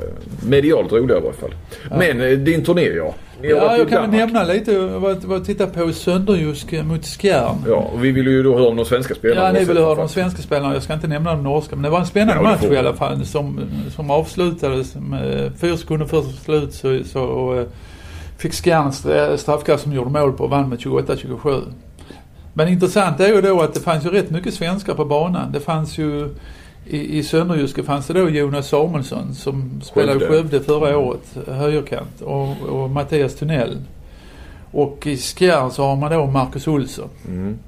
medialt 0.49 0.93
roligare 0.93 1.19
i 1.21 1.23
varje 1.23 1.37
fall. 1.37 1.55
Men 1.99 2.45
din 2.45 2.65
turné 2.65 2.83
ja. 2.89 3.15
Ja, 3.43 3.77
jag 3.77 3.89
kan 3.89 4.01
väl 4.03 4.11
nämna 4.21 4.45
lite 4.45 4.79
vad, 4.79 5.25
vad 5.25 5.45
titta 5.45 5.67
på 5.67 5.93
Sönderjysk 5.93 6.73
mot 6.85 7.07
Skjern. 7.07 7.57
Ja, 7.69 7.91
och 7.95 8.05
vi 8.05 8.11
vill 8.13 8.27
ju 8.27 8.43
då 8.43 8.59
höra 8.59 8.69
om 8.69 8.77
de 8.77 8.85
svenska 8.85 9.15
spelarna. 9.15 9.47
Ja, 9.47 9.53
ni 9.53 9.59
vill 9.65 9.77
höra 9.77 9.77
de 9.77 9.87
framförallt. 9.87 10.11
svenska 10.13 10.43
spelarna. 10.43 10.75
Jag 10.75 10.83
ska 10.83 10.95
inte 10.95 11.07
nämna 11.09 11.31
de 11.35 11.43
norska. 11.43 11.77
Men 11.77 11.83
det 11.83 11.91
var 11.91 11.99
en 12.01 12.07
spännande 12.07 12.43
Ja, 12.43 12.51
match 12.51 12.63
i 12.65 12.77
alla 12.77 12.93
fall. 12.95 13.25
Som, 13.27 13.61
som 13.97 14.11
avslutades 14.11 14.95
med 14.95 15.53
fyra 15.61 15.77
sekunder 15.77 16.07
före 16.07 16.23
slut 16.23 16.75
så, 16.75 16.99
så 17.05 17.55
eh, 17.59 17.65
fick 18.37 18.53
Skjern 18.55 18.89
st- 18.89 19.39
straffkast 19.39 19.83
som 19.83 19.93
gjorde 19.93 20.11
mål 20.11 20.33
på 20.33 20.45
och 20.45 20.51
vann 20.51 20.69
med 20.69 20.79
28-27. 20.79 21.63
Men 22.55 22.69
intressant 22.69 23.21
är 23.21 23.29
ju 23.29 23.41
då 23.41 23.61
att 23.61 23.75
det 23.75 23.81
fanns 23.81 24.05
ju 24.05 24.11
rätt 24.11 24.31
mycket 24.31 24.55
svenskar 24.55 24.95
på 24.95 25.05
banan. 25.05 25.53
Det 25.53 25.61
fanns 25.61 25.99
ju 25.99 26.29
i, 26.87 27.19
i 27.19 27.23
Sönderjyske 27.23 27.83
fanns 27.83 28.07
det 28.07 28.13
då 28.13 28.29
Jonas 28.29 28.69
Samuelsson 28.69 29.35
som 29.35 29.81
spelade 29.83 30.25
i 30.25 30.29
Skövde. 30.29 30.61
Förra 30.61 30.99
året, 30.99 31.37
högerkant. 31.47 32.21
Och, 32.21 32.63
och 32.63 32.91
Mattias 32.91 33.35
Tunnell. 33.35 33.79
Och 34.71 35.07
i 35.07 35.17
Skjern 35.17 35.71
så 35.71 35.83
har 35.85 35.97
man 35.97 36.11
då 36.13 36.27
Marcus 36.27 36.69
Olsson. 36.69 37.09
Mm. 37.29 37.59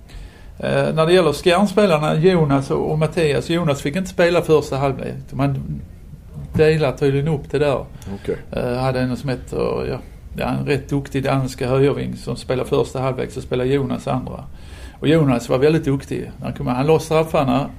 Eh, 0.59 0.95
när 0.95 1.07
det 1.07 1.13
gäller 1.13 1.33
Skjärnspelarna, 1.33 2.15
Jonas 2.17 2.71
och, 2.71 2.91
och 2.91 2.99
Mattias. 2.99 3.51
Jonas 3.51 3.83
fick 3.83 3.97
inte 3.97 4.11
spela 4.11 4.43
första 4.43 4.77
halvlek. 4.77 5.15
Man 5.31 5.81
delar 6.53 6.93
tydligen 6.93 7.29
upp 7.29 7.51
det 7.51 7.59
där. 7.59 7.85
Okej. 8.15 8.37
Eh, 8.53 8.75
hade 8.75 9.01
en 9.01 9.17
som 9.17 9.29
heter, 9.29 9.87
ja, 9.91 9.99
en 10.45 10.67
rätt 10.67 10.89
duktig 10.89 11.23
dansk 11.25 11.63
högerving 11.63 12.17
som 12.17 12.37
spelar 12.37 12.65
första 12.65 13.01
halvlek 13.01 13.31
så 13.31 13.41
spelar 13.41 13.65
Jonas 13.65 14.09
andra. 14.09 14.45
Och 15.01 15.09
Jonas 15.09 15.49
var 15.49 15.59
väldigt 15.59 15.85
duktig. 15.85 16.31
Han, 16.43 16.53
kom, 16.53 16.67
han 16.67 16.87
la 16.87 16.99
straffarna 16.99 17.71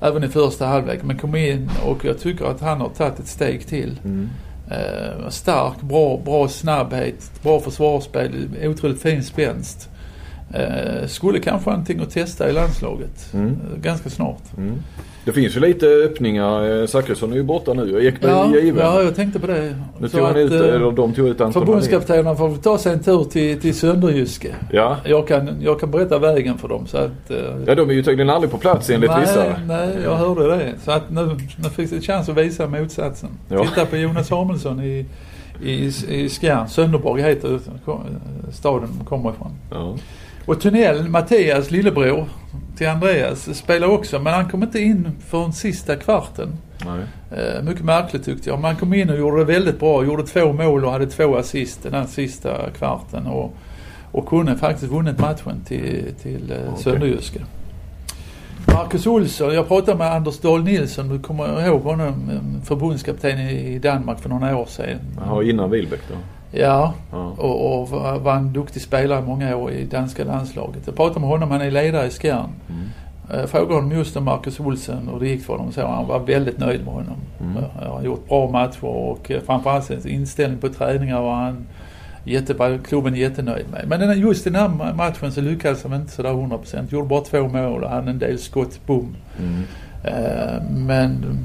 även 0.00 0.24
i 0.24 0.28
första 0.28 0.66
halvlek 0.66 1.02
men 1.02 1.18
kom 1.18 1.36
in 1.36 1.70
och 1.86 2.04
jag 2.04 2.18
tycker 2.18 2.44
att 2.44 2.60
han 2.60 2.80
har 2.80 2.88
tagit 2.88 3.18
ett 3.18 3.26
steg 3.28 3.66
till. 3.66 4.00
Mm. 4.04 4.28
Eh, 4.70 5.28
stark, 5.28 5.80
bra, 5.80 6.20
bra 6.24 6.48
snabbhet, 6.48 7.30
bra 7.42 7.60
försvarsspel, 7.60 8.48
otroligt 8.64 9.02
fin 9.02 9.22
spänst. 9.24 9.88
Eh, 10.54 11.06
skulle 11.06 11.40
kanske 11.40 11.70
ha 11.70 11.72
någonting 11.72 12.00
att 12.00 12.10
testa 12.10 12.48
i 12.50 12.52
landslaget 12.52 13.34
Mm. 13.34 13.46
eh, 13.48 13.80
ganska 13.80 14.10
snart. 14.10 14.42
Mm. 14.58 14.82
Det 15.26 15.32
finns 15.32 15.56
ju 15.56 15.60
lite 15.60 15.86
öppningar. 15.86 16.80
Eh, 16.80 16.86
Zachrisson 16.86 17.32
är 17.32 17.36
ju 17.36 17.42
borta 17.42 17.72
nu 17.72 17.94
och 17.96 18.02
Ekberg 18.02 18.30
Ja, 18.30 18.44
är 18.56 18.60
given. 18.60 18.84
ja, 18.86 19.02
jag 19.02 19.14
tänkte 19.14 19.38
på 19.40 19.46
det. 19.46 19.76
nu 19.98 20.08
tog 20.08 20.20
han 20.20 20.36
ut, 20.36 20.52
eh, 20.52 20.58
eller 20.58 20.92
de 20.92 21.12
tog 21.12 21.28
ut 21.28 21.40
Anton. 21.40 21.66
Förbundskaptenerna 21.66 22.34
får 22.34 22.56
ta 22.56 22.78
sig 22.78 22.92
en 22.92 23.02
tur 23.02 23.24
till, 23.24 23.60
till 23.60 23.74
Sönderjyske. 23.74 24.54
Ja. 24.72 24.96
Jag 25.04 25.28
kan, 25.28 25.50
jag 25.60 25.80
kan 25.80 25.90
berätta 25.90 26.18
vägen 26.18 26.58
för 26.58 26.68
dem 26.68 26.86
så 26.86 26.96
att... 26.98 27.30
eh, 27.30 27.36
ja, 27.66 27.74
de 27.74 27.90
är 27.90 27.94
ju 27.94 28.02
tydligen 28.02 28.30
aldrig 28.30 28.50
på 28.50 28.58
plats 28.58 28.90
enligt 28.90 29.10
nej, 29.10 29.20
vissa. 29.20 29.44
nej, 29.66 29.88
jag 30.04 30.16
hörde 30.16 30.48
det. 30.48 30.72
Så 30.84 30.90
att 30.90 31.10
nu, 31.10 31.36
nu 31.56 31.68
fick 31.70 31.92
jag 31.92 32.02
chans 32.02 32.28
att 32.28 32.36
visa 32.36 32.66
motsatsen. 32.68 33.30
Ja. 33.48 33.64
Titta 33.64 33.86
på 33.86 33.96
Jonas 33.96 34.28
Samuelsson 34.28 34.82
i, 34.82 35.06
i, 35.62 35.92
i 36.08 36.28
Skjern. 36.28 36.68
Sönderborg 36.68 37.22
heter 37.22 37.58
staden 38.52 38.88
de 38.98 39.04
kommer 39.04 39.30
ifrån. 39.30 39.50
Ja. 39.70 39.94
Och 40.46 40.60
Tunnell, 40.60 41.08
Mattias 41.08 41.70
lillebror 41.70 42.28
till 42.76 42.88
Andreas, 42.88 43.58
spelar 43.58 43.88
också 43.88 44.18
men 44.18 44.34
han 44.34 44.48
kom 44.48 44.62
inte 44.62 44.80
in 44.80 45.10
förrän 45.28 45.52
sista 45.52 45.96
kvarten. 45.96 46.56
Nej. 46.84 47.00
Eh, 47.40 47.62
mycket 47.62 47.84
märkligt 47.84 48.24
tyckte 48.24 48.50
jag. 48.50 48.56
Men 48.56 48.64
han 48.64 48.76
kom 48.76 48.94
in 48.94 49.10
och 49.10 49.18
gjorde 49.18 49.38
det 49.38 49.44
väldigt 49.44 49.80
bra. 49.80 50.04
Gjorde 50.04 50.22
två 50.22 50.52
mål 50.52 50.84
och 50.84 50.92
hade 50.92 51.06
två 51.06 51.36
assist 51.36 51.82
den 51.82 51.94
här 51.94 52.06
sista 52.06 52.70
kvarten. 52.70 53.26
Och, 53.26 53.54
och 54.12 54.28
kunde 54.28 54.56
faktiskt 54.56 54.92
vunnit 54.92 55.18
matchen 55.18 55.60
till, 55.66 56.14
till 56.22 56.52
eh, 56.52 56.56
Okej. 56.56 56.82
Sönderjyske. 56.82 57.40
Marcus 58.66 59.06
Olsson, 59.06 59.54
jag 59.54 59.68
pratade 59.68 59.98
med 59.98 60.12
Anders 60.12 60.38
Dahl 60.38 60.62
Nilsson, 60.62 61.08
du 61.08 61.18
kommer 61.18 61.66
ihåg 61.66 61.82
honom, 61.82 62.30
eh, 62.30 62.64
förbundskapten 62.64 63.38
i 63.38 63.78
Danmark 63.78 64.20
för 64.20 64.28
några 64.28 64.56
år 64.56 64.66
sedan. 64.66 64.98
Jaha, 65.16 65.42
innan 65.42 65.70
Wilbäck 65.70 66.00
då. 66.08 66.14
Ja, 66.60 66.94
Ja. 67.12 67.34
och, 67.38 67.80
och 67.82 67.88
var 68.22 68.34
en 68.34 68.52
duktig 68.52 68.82
spelare 68.82 69.18
i 69.18 69.22
många 69.22 69.56
år 69.56 69.70
i 69.70 69.84
danska 69.84 70.24
landslaget. 70.24 70.82
Jag 70.86 70.96
pratade 70.96 71.20
med 71.20 71.28
honom, 71.28 71.50
han 71.50 71.60
är 71.60 71.70
ledare 71.70 72.06
i 72.06 72.10
Skjern. 72.10 72.50
Mm. 72.68 72.88
Jag 73.40 73.50
frågade 73.50 73.74
honom 73.74 73.92
just 73.92 74.16
om 74.16 74.24
Marcus 74.24 74.60
Olsson 74.60 75.08
och 75.08 75.20
det 75.20 75.28
gick 75.28 75.44
för 75.44 75.52
honom 75.52 75.72
så. 75.72 75.86
Han 75.86 76.06
var 76.06 76.18
väldigt 76.18 76.58
nöjd 76.58 76.84
med 76.84 76.94
honom. 76.94 77.16
Mm. 77.40 77.62
Han 77.80 77.90
har 77.90 78.02
gjort 78.02 78.28
bra 78.28 78.50
matcher 78.50 78.84
och 78.84 79.30
eh, 79.30 79.40
framförallt 79.46 79.84
sin 79.84 80.08
inställning 80.08 80.58
på 80.60 80.68
träningar 80.68 81.20
var 81.22 81.34
han 81.34 81.66
jättebra, 82.24 82.78
klubben 82.78 83.14
jättenöjd 83.14 83.66
med. 83.70 83.84
Men 83.88 84.20
just 84.20 84.44
den 84.44 84.54
här 84.54 84.92
matchen 84.94 85.32
så 85.32 85.40
lyckades 85.40 85.82
han 85.82 85.94
inte 85.94 86.12
sådär 86.12 86.30
100%. 86.30 86.92
Gjorde 86.92 87.08
bara 87.08 87.20
två 87.20 87.48
mål 87.48 87.84
och 87.84 87.90
hade 87.90 88.10
en 88.10 88.18
del 88.18 88.38
skott, 88.38 88.80
boom. 88.86 89.16
Mm. 89.38 89.62
Eh, 90.04 90.62
men 90.70 91.38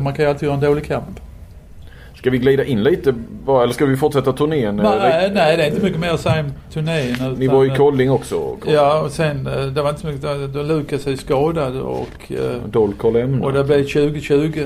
man 0.00 0.14
kan 0.14 0.24
ju 0.24 0.30
alltid 0.30 0.46
göra 0.46 0.54
en 0.54 0.60
dålig 0.62 0.86
kamp. 0.86 1.20
Ska 2.18 2.30
vi 2.30 2.38
glida 2.38 2.64
in 2.64 2.82
lite 2.82 3.12
bara, 3.44 3.62
eller 3.62 3.72
ska 3.72 3.86
vi 3.86 3.96
fortsätta 3.96 4.32
turnén? 4.32 4.76
Nej, 4.76 5.30
nej, 5.34 5.56
det 5.56 5.62
är 5.64 5.68
inte 5.70 5.82
mycket 5.82 6.00
mer 6.00 6.10
att 6.10 6.20
säga 6.20 6.40
om 6.40 6.52
turnén. 6.72 7.34
Ni 7.38 7.44
utan, 7.44 7.56
var 7.56 7.64
i 7.64 7.68
eh, 7.68 7.74
Kolling 7.74 8.10
också. 8.10 8.56
Ja, 8.66 9.00
och 9.02 9.10
sen 9.10 9.46
eh, 9.46 9.66
det 9.66 9.82
var 9.82 9.88
inte 9.90 10.00
så 10.00 10.06
mycket. 10.06 10.54
Då, 10.54 10.62
Lukas 10.62 11.06
är 11.06 11.16
skadad 11.16 11.76
och, 11.76 12.32
eh, 12.32 12.62
Dolkar 12.70 13.10
lämnar. 13.10 13.46
och 13.46 13.52
det 13.52 13.64
blev 13.64 13.82
2020. 13.82 14.60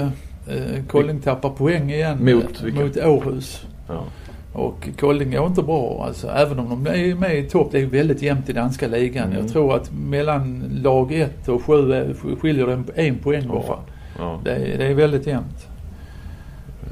Eh, 0.49 0.85
Kolling 0.89 1.21
tappar 1.21 1.51
poäng 1.51 1.91
igen 1.91 2.19
Mot 2.21 2.45
eh, 2.61 2.65
vilka? 2.65 2.81
mot 2.81 2.97
Århus. 2.97 3.63
Ja. 3.89 4.05
Och 4.53 4.89
Kolling 5.01 5.31
går 5.31 5.47
inte 5.47 5.63
bra 5.63 6.05
alltså. 6.07 6.29
Även 6.29 6.59
om 6.59 6.69
de 6.85 6.91
är 6.91 7.15
med 7.15 7.39
i 7.39 7.43
topp. 7.43 7.69
Det 7.73 7.81
är 7.81 7.87
väldigt 7.87 8.23
jämnt 8.23 8.49
i 8.49 8.53
danska 8.53 8.87
ligan. 8.87 9.27
Mm. 9.27 9.39
Jag 9.39 9.49
tror 9.53 9.77
att 9.77 9.91
mellan 9.93 10.65
lag 10.83 11.13
1 11.13 11.49
och 11.49 11.63
7 11.65 11.93
är- 11.93 12.37
skiljer 12.41 12.67
det 12.67 13.03
en, 13.03 13.19
poäng 13.19 13.49
bara. 13.49 13.79
Ja. 14.19 14.41
Det, 14.45 14.51
det 14.79 14.87
är 14.87 14.95
väldigt 14.95 15.27
jämnt. 15.27 15.67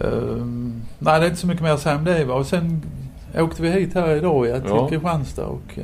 Ehm, 0.05 0.82
nej, 0.99 1.20
det 1.20 1.26
är 1.26 1.28
inte 1.30 1.40
så 1.40 1.46
mycket 1.46 1.62
mer 1.62 1.70
att 1.72 1.80
säga 1.80 1.96
om 1.96 2.05
det. 2.05 2.24
va. 2.24 2.34
Och 2.34 2.46
sen 2.46 2.82
åkte 3.38 3.62
vi 3.62 3.70
hit 3.70 3.94
här 3.94 4.16
idag 4.16 4.46
ja, 4.49 4.61
till 4.61 4.70
Ja. 4.70 4.88
Kristianstad 4.88 5.44
och 5.46 5.78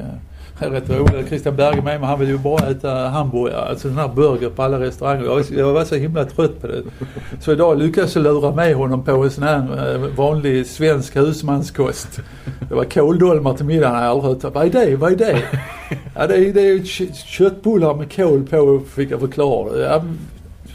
det 0.59 0.65
är 0.67 0.71
rätt 0.71 0.91
roligt. 0.91 1.29
Christian 1.29 1.57
Berge 1.57 1.83
med 1.83 2.01
men 2.01 2.09
han 2.09 2.19
vill 2.21 2.29
ju 2.29 2.39
bara 2.39 2.67
äta 2.71 2.95
hamburgare. 3.09 3.69
Alltså 3.69 3.89
den 3.89 3.97
här 3.99 4.09
burger 4.09 4.51
på 4.51 4.63
alla 4.63 4.81
restauranger. 4.81 5.25
Jag, 5.25 5.35
var- 5.35 5.45
jag 5.59 5.73
var 5.73 5.85
så 5.85 5.95
himla 5.95 6.25
trött 6.25 6.61
på 6.61 6.67
det. 6.67 6.83
Så 7.41 7.53
idag 7.53 7.79
lyckades 7.79 8.15
jag 8.15 8.23
lura 8.25 8.55
med 8.55 8.75
honom 8.75 9.05
på 9.05 9.11
en 9.13 9.31
sån 9.31 9.45
här 9.45 9.95
eh, 9.95 10.01
vanlig 10.17 10.67
svensk 10.67 11.17
husmanskost. 11.17 12.21
Det 12.69 12.75
var 12.75 12.85
kåldolmar 12.85 13.55
till 13.55 13.67
middagen. 13.67 13.95
Jag 14.03 14.05
aldrig 14.11 14.43
hört. 14.43 14.55
Vad 14.55 14.65
är 14.67 14.71
det? 14.87 14.97
Vad 14.97 15.13
är 15.13 15.17
det? 15.17 15.39
Ja, 16.15 16.27
det 16.27 16.37
är, 16.37 16.53
det 16.53 16.61
är 16.61 16.83
köttbullar 17.27 17.95
med 17.95 18.13
kål 18.17 18.43
på 18.51 18.81
fick 18.95 19.11
jag 19.11 19.21
förklara. 19.21 19.79
Ja, 19.79 20.03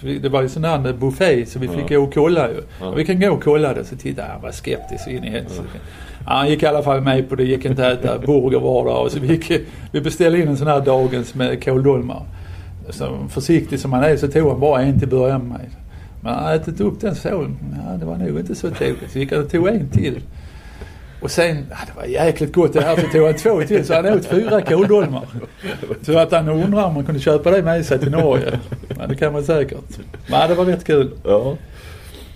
det 0.01 0.29
var 0.29 0.41
ju 0.41 0.49
sån 0.49 0.61
där 0.61 0.93
buffé 0.93 1.45
så 1.45 1.59
vi 1.59 1.67
fick 1.67 1.89
gå 1.89 2.03
och 2.03 2.13
kolla 2.13 2.49
ju. 2.49 2.61
Ja. 2.81 2.91
Vi 2.91 3.05
kan 3.05 3.19
gå 3.19 3.31
och 3.31 3.43
kolla 3.43 3.73
det. 3.73 3.85
Så 3.85 3.95
tittade 3.95 4.27
han, 4.27 4.41
var 4.41 4.51
skeptisk 4.51 5.07
in 5.07 5.23
i 5.23 5.29
helsike. 5.29 5.79
Ja, 6.25 6.33
han 6.33 6.49
gick 6.49 6.63
i 6.63 6.65
alla 6.65 6.83
fall 6.83 7.01
med 7.01 7.29
på 7.29 7.35
det. 7.35 7.43
gick 7.43 7.65
inte 7.65 7.87
att 7.87 8.05
äta 8.05 8.19
burger 8.19 8.59
var 8.59 8.85
dag. 8.85 9.05
Och 9.05 9.11
så 9.11 9.19
vi, 9.19 9.27
gick, 9.27 9.51
vi 9.91 10.01
beställde 10.01 10.39
in 10.39 10.47
en 10.47 10.57
sån 10.57 10.67
här 10.67 10.81
dagens 10.81 11.35
med 11.35 11.63
kåldolmar. 11.63 12.23
Så 12.89 13.17
försiktig 13.29 13.79
som 13.79 13.93
han 13.93 14.03
är 14.03 14.17
så 14.17 14.27
tog 14.27 14.49
han 14.49 14.59
bara 14.59 14.81
en 14.81 14.99
till 14.99 15.07
början 15.07 15.47
med. 15.47 15.69
Men 16.21 16.33
han 16.33 16.43
hade 16.43 16.55
ätit 16.55 16.81
upp 16.81 17.01
den 17.01 17.15
så, 17.15 17.29
ja 17.29 17.97
det 17.99 18.05
var 18.05 18.17
nog 18.17 18.39
inte 18.39 18.55
så 18.55 18.69
trevligt. 18.69 19.11
Så 19.11 19.19
gick 19.19 19.31
han 19.31 19.43
och 19.43 19.51
tog 19.51 19.67
en 19.67 19.89
till. 19.89 20.21
Och 21.21 21.31
sen, 21.31 21.65
ja, 21.69 21.75
det 21.87 21.93
var 22.01 22.05
jäkligt 22.25 22.53
gott 22.53 22.73
det 22.73 22.81
här, 22.81 22.95
så 22.95 23.01
tog 23.07 23.25
han 23.25 23.33
två 23.33 23.61
till 23.61 23.85
så 23.85 23.93
han 23.93 24.05
åt 24.05 24.25
fyra 24.25 24.61
kåldolmar. 24.61 25.23
Så 26.01 26.17
att 26.17 26.31
han 26.31 26.49
undrar 26.49 26.83
om 26.85 26.93
man 26.93 27.05
kunde 27.05 27.21
köpa 27.21 27.51
det 27.51 27.63
med 27.63 27.85
sig 27.85 27.99
till 27.99 28.11
Norge. 28.11 28.59
Men 28.97 29.09
det 29.09 29.15
kan 29.15 29.33
man 29.33 29.43
säkert. 29.43 29.77
Men 30.29 30.49
det 30.49 30.55
var 30.55 30.65
rätt 30.65 30.85
kul. 30.85 31.11
Ja. 31.23 31.55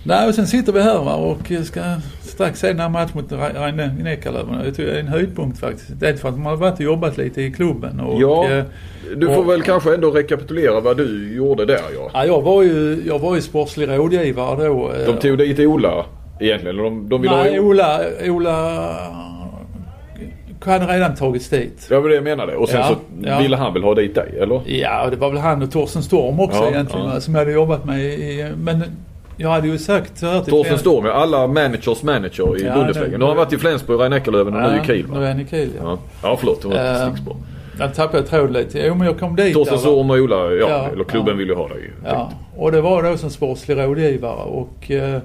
Nej, 0.06 0.28
och 0.28 0.34
sen 0.34 0.46
sitter 0.46 0.72
vi 0.72 0.80
här 0.82 0.98
va, 0.98 1.14
och 1.14 1.52
ska 1.64 1.80
strax 2.22 2.60
se 2.60 2.66
den 2.68 2.80
här 2.80 2.88
matchen 2.88 3.10
mot 3.14 3.32
Reine 3.32 3.86
Neckarlöven. 4.02 4.72
Det 4.76 4.82
är 4.82 5.00
en 5.00 5.08
höjdpunkt 5.08 5.58
faktiskt. 5.60 5.88
Dels 6.00 6.20
för 6.20 6.28
att 6.28 6.34
man 6.38 6.46
har 6.46 6.56
varit 6.56 6.74
och 6.74 6.80
jobbat 6.80 7.16
lite 7.18 7.42
i 7.42 7.52
klubben. 7.52 8.00
Och, 8.00 8.22
Ja. 8.22 8.50
eh, 8.50 8.64
Du 9.16 9.26
får 9.26 9.36
och- 9.38 9.50
väl 9.50 9.62
kanske 9.62 9.94
ändå 9.94 10.10
rekapitulera 10.10 10.80
vad 10.80 10.96
du 10.96 11.34
gjorde 11.36 11.64
där 11.66 11.80
ja. 11.94 12.10
Ja, 12.14 12.26
jag 12.26 12.42
var 12.42 12.62
ju, 12.62 13.02
jag 13.06 13.18
var 13.18 13.34
ju 13.34 13.40
sportslig 13.40 13.88
rådgivare 13.88 14.64
då. 14.66 14.92
eh, 14.92 15.06
De 15.06 15.16
tog 15.16 15.38
dit 15.38 15.58
Ola 15.58 16.04
egentligen. 16.40 16.76
De, 16.76 17.08
de 17.08 17.22
ville 17.22 17.36
Nej, 17.36 17.56
ha... 17.58 17.64
Ola, 17.64 18.00
Ola 18.28 18.88
hade 20.64 20.86
redan 20.86 21.14
tagits 21.14 21.48
dit. 21.48 21.86
Det 21.88 21.98
var 22.00 22.08
det 22.08 22.14
jag 22.14 22.24
menade. 22.24 22.56
Och 22.56 22.68
sen 22.68 22.80
Ja, 22.80 22.86
så 22.88 22.94
ja. 23.28 23.38
ville 23.38 23.56
han 23.56 23.72
väl 23.74 23.82
ha 23.82 23.94
dit 23.94 24.14
dig, 24.14 24.38
eller? 24.40 24.60
Ja, 24.66 25.06
det 25.10 25.16
var 25.16 25.30
väl 25.30 25.38
han 25.38 25.62
och 25.62 25.72
Torsten 25.72 26.02
Storm 26.02 26.40
också 26.40 26.58
Ja, 26.58 26.68
egentligen 26.70 27.06
ja. 27.06 27.12
va, 27.14 27.20
som 27.20 27.34
jag 27.34 27.40
hade 27.40 27.52
jobbat 27.52 27.84
med 27.84 28.00
i, 28.04 28.52
men 28.56 28.82
jag 29.36 29.48
hade 29.50 29.68
ju 29.68 29.78
sagt 29.78 30.20
Torsten 30.20 30.64
Flens- 30.64 30.76
Storm, 30.80 31.04
ja, 31.06 31.12
alla 31.12 31.46
managers 31.46 32.02
manager 32.02 32.60
i 32.62 32.64
Ja, 32.66 32.74
Bundesliga. 32.74 33.18
Nu 33.18 33.24
har 33.24 33.28
han 33.28 33.36
varit 33.36 33.52
i 33.52 33.58
Flensburg, 33.58 34.00
rhein 34.00 34.10
neckarlöven 34.10 34.54
och 34.56 34.62
nu 34.72 34.78
i 34.82 34.86
Kiel 34.86 35.06
Nu 35.10 35.16
är 35.16 35.20
va? 35.20 35.26
han 35.26 35.40
i 35.40 35.46
Kiel 35.46 35.68
ja. 35.78 35.82
Ja, 35.84 35.98
ja 36.22 36.36
förlåt. 36.36 36.62
Det 36.62 36.68
var 36.68 36.74
ett 36.74 37.00
Eh, 37.00 37.06
stickspår. 37.08 37.36
Jag 37.78 37.94
tappade 37.94 38.22
tråden 38.22 38.52
lite. 38.52 38.78
Jo 38.86 38.94
men 38.94 39.06
jag 39.06 39.18
kom 39.18 39.36
dit 39.36 39.54
Torsten 39.54 39.74
va. 39.74 39.80
Storm 39.80 40.10
och 40.10 40.16
Ola, 40.16 40.36
ja, 40.36 40.52
Ja, 40.68 40.88
eller 40.92 41.04
klubben 41.04 41.30
ja. 41.32 41.38
ville 41.38 41.52
ju 41.52 41.58
ha 41.58 41.68
dig. 41.68 41.90
Ja, 42.04 42.30
och 42.56 42.72
det 42.72 42.80
var 42.80 43.02
då 43.02 43.16
som 43.16 43.30
sportslig 43.30 43.76
rådgivare 43.78 44.42
och 44.44 44.90
eh, 44.90 45.18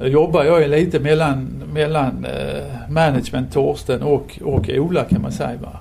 då 0.00 0.06
jobbade 0.06 0.48
jag 0.48 0.70
lite 0.70 1.00
mellan, 1.00 1.62
mellan 1.72 2.24
eh, 2.24 2.90
management, 2.90 3.52
Torsten 3.52 4.02
och, 4.02 4.38
och 4.44 4.68
Ola 4.68 5.04
kan 5.04 5.22
man 5.22 5.32
säga. 5.32 5.58
Va? 5.62 5.78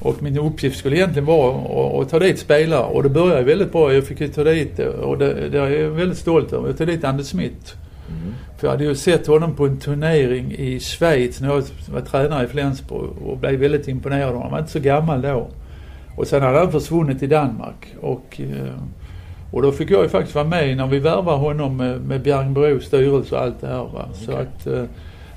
Och 0.00 0.22
min 0.22 0.38
uppgift 0.38 0.78
skulle 0.78 0.96
egentligen 0.96 1.26
vara 1.26 1.56
att, 1.56 2.02
att 2.02 2.10
ta 2.10 2.18
dit 2.18 2.38
spelare 2.38 2.84
och 2.84 3.02
det 3.02 3.08
började 3.08 3.42
väldigt 3.42 3.72
bra. 3.72 3.94
Jag 3.94 4.04
fick 4.04 4.20
ju 4.20 4.28
ta 4.28 4.44
dit, 4.44 4.78
och 4.78 5.18
det, 5.18 5.48
det 5.48 5.58
är 5.58 5.68
jag 5.68 5.90
väldigt 5.90 6.18
stolt 6.18 6.52
över, 6.52 6.68
jag 6.68 6.78
tog 6.78 6.86
dit 6.86 7.04
Anders 7.04 7.26
Smith. 7.26 7.74
För 8.58 8.66
jag 8.66 8.72
hade 8.72 8.84
ju 8.84 8.94
sett 8.94 9.26
honom 9.26 9.56
på 9.56 9.66
en 9.66 9.78
turnering 9.78 10.52
i 10.52 10.80
Schweiz 10.80 11.40
när 11.40 11.48
jag 11.48 11.64
var 11.92 12.00
tränare 12.00 12.44
i 12.44 12.48
Flensburg 12.48 13.10
och 13.24 13.38
blev 13.38 13.60
väldigt 13.60 13.88
imponerad 13.88 14.28
av 14.28 14.28
honom. 14.28 14.42
Han 14.42 14.52
var 14.52 14.58
inte 14.58 14.72
så 14.72 14.80
gammal 14.80 15.22
då. 15.22 15.50
Och 16.16 16.26
sen 16.26 16.42
hade 16.42 16.58
han 16.58 16.72
försvunnit 16.72 17.18
till 17.18 17.28
Danmark. 17.28 17.94
Och, 18.00 18.40
eh, 18.40 18.74
och 19.50 19.62
då 19.62 19.72
fick 19.72 19.90
jag 19.90 20.02
ju 20.02 20.08
faktiskt 20.08 20.34
vara 20.34 20.44
med 20.44 20.76
när 20.76 20.86
vi 20.86 20.98
värvade 20.98 21.38
honom 21.38 21.76
med, 21.76 22.00
med 22.00 22.22
Bjärringbros 22.22 22.84
styrelse 22.84 23.34
och 23.34 23.42
allt 23.42 23.60
det 23.60 23.66
här. 23.66 23.88
Va? 23.94 24.08
Så 24.12 24.32
att 24.32 24.66
eh, 24.66 24.82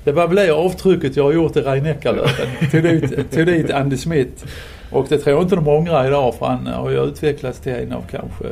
det 0.04 0.12
var 0.12 0.26
väl 0.26 0.36
det 0.36 0.50
avtrycket 0.50 1.16
jag 1.16 1.24
har 1.24 1.32
gjort 1.32 1.56
i 1.56 1.60
Rhein-Neckarlöven. 1.60 2.48
tog, 2.70 2.82
dit, 2.82 3.32
tog 3.32 3.46
dit 3.46 3.70
Andy 3.70 3.96
Smith. 3.96 4.44
Och 4.90 5.06
det 5.08 5.18
tror 5.18 5.36
jag 5.36 5.44
inte 5.44 5.56
de 5.56 5.68
ångrar 5.68 6.06
idag 6.06 6.34
för 6.34 6.46
han 6.46 6.66
har 6.66 6.90
ju 6.90 7.04
utvecklats 7.04 7.60
till 7.60 7.72
en 7.72 7.92
av 7.92 8.04
kanske, 8.10 8.44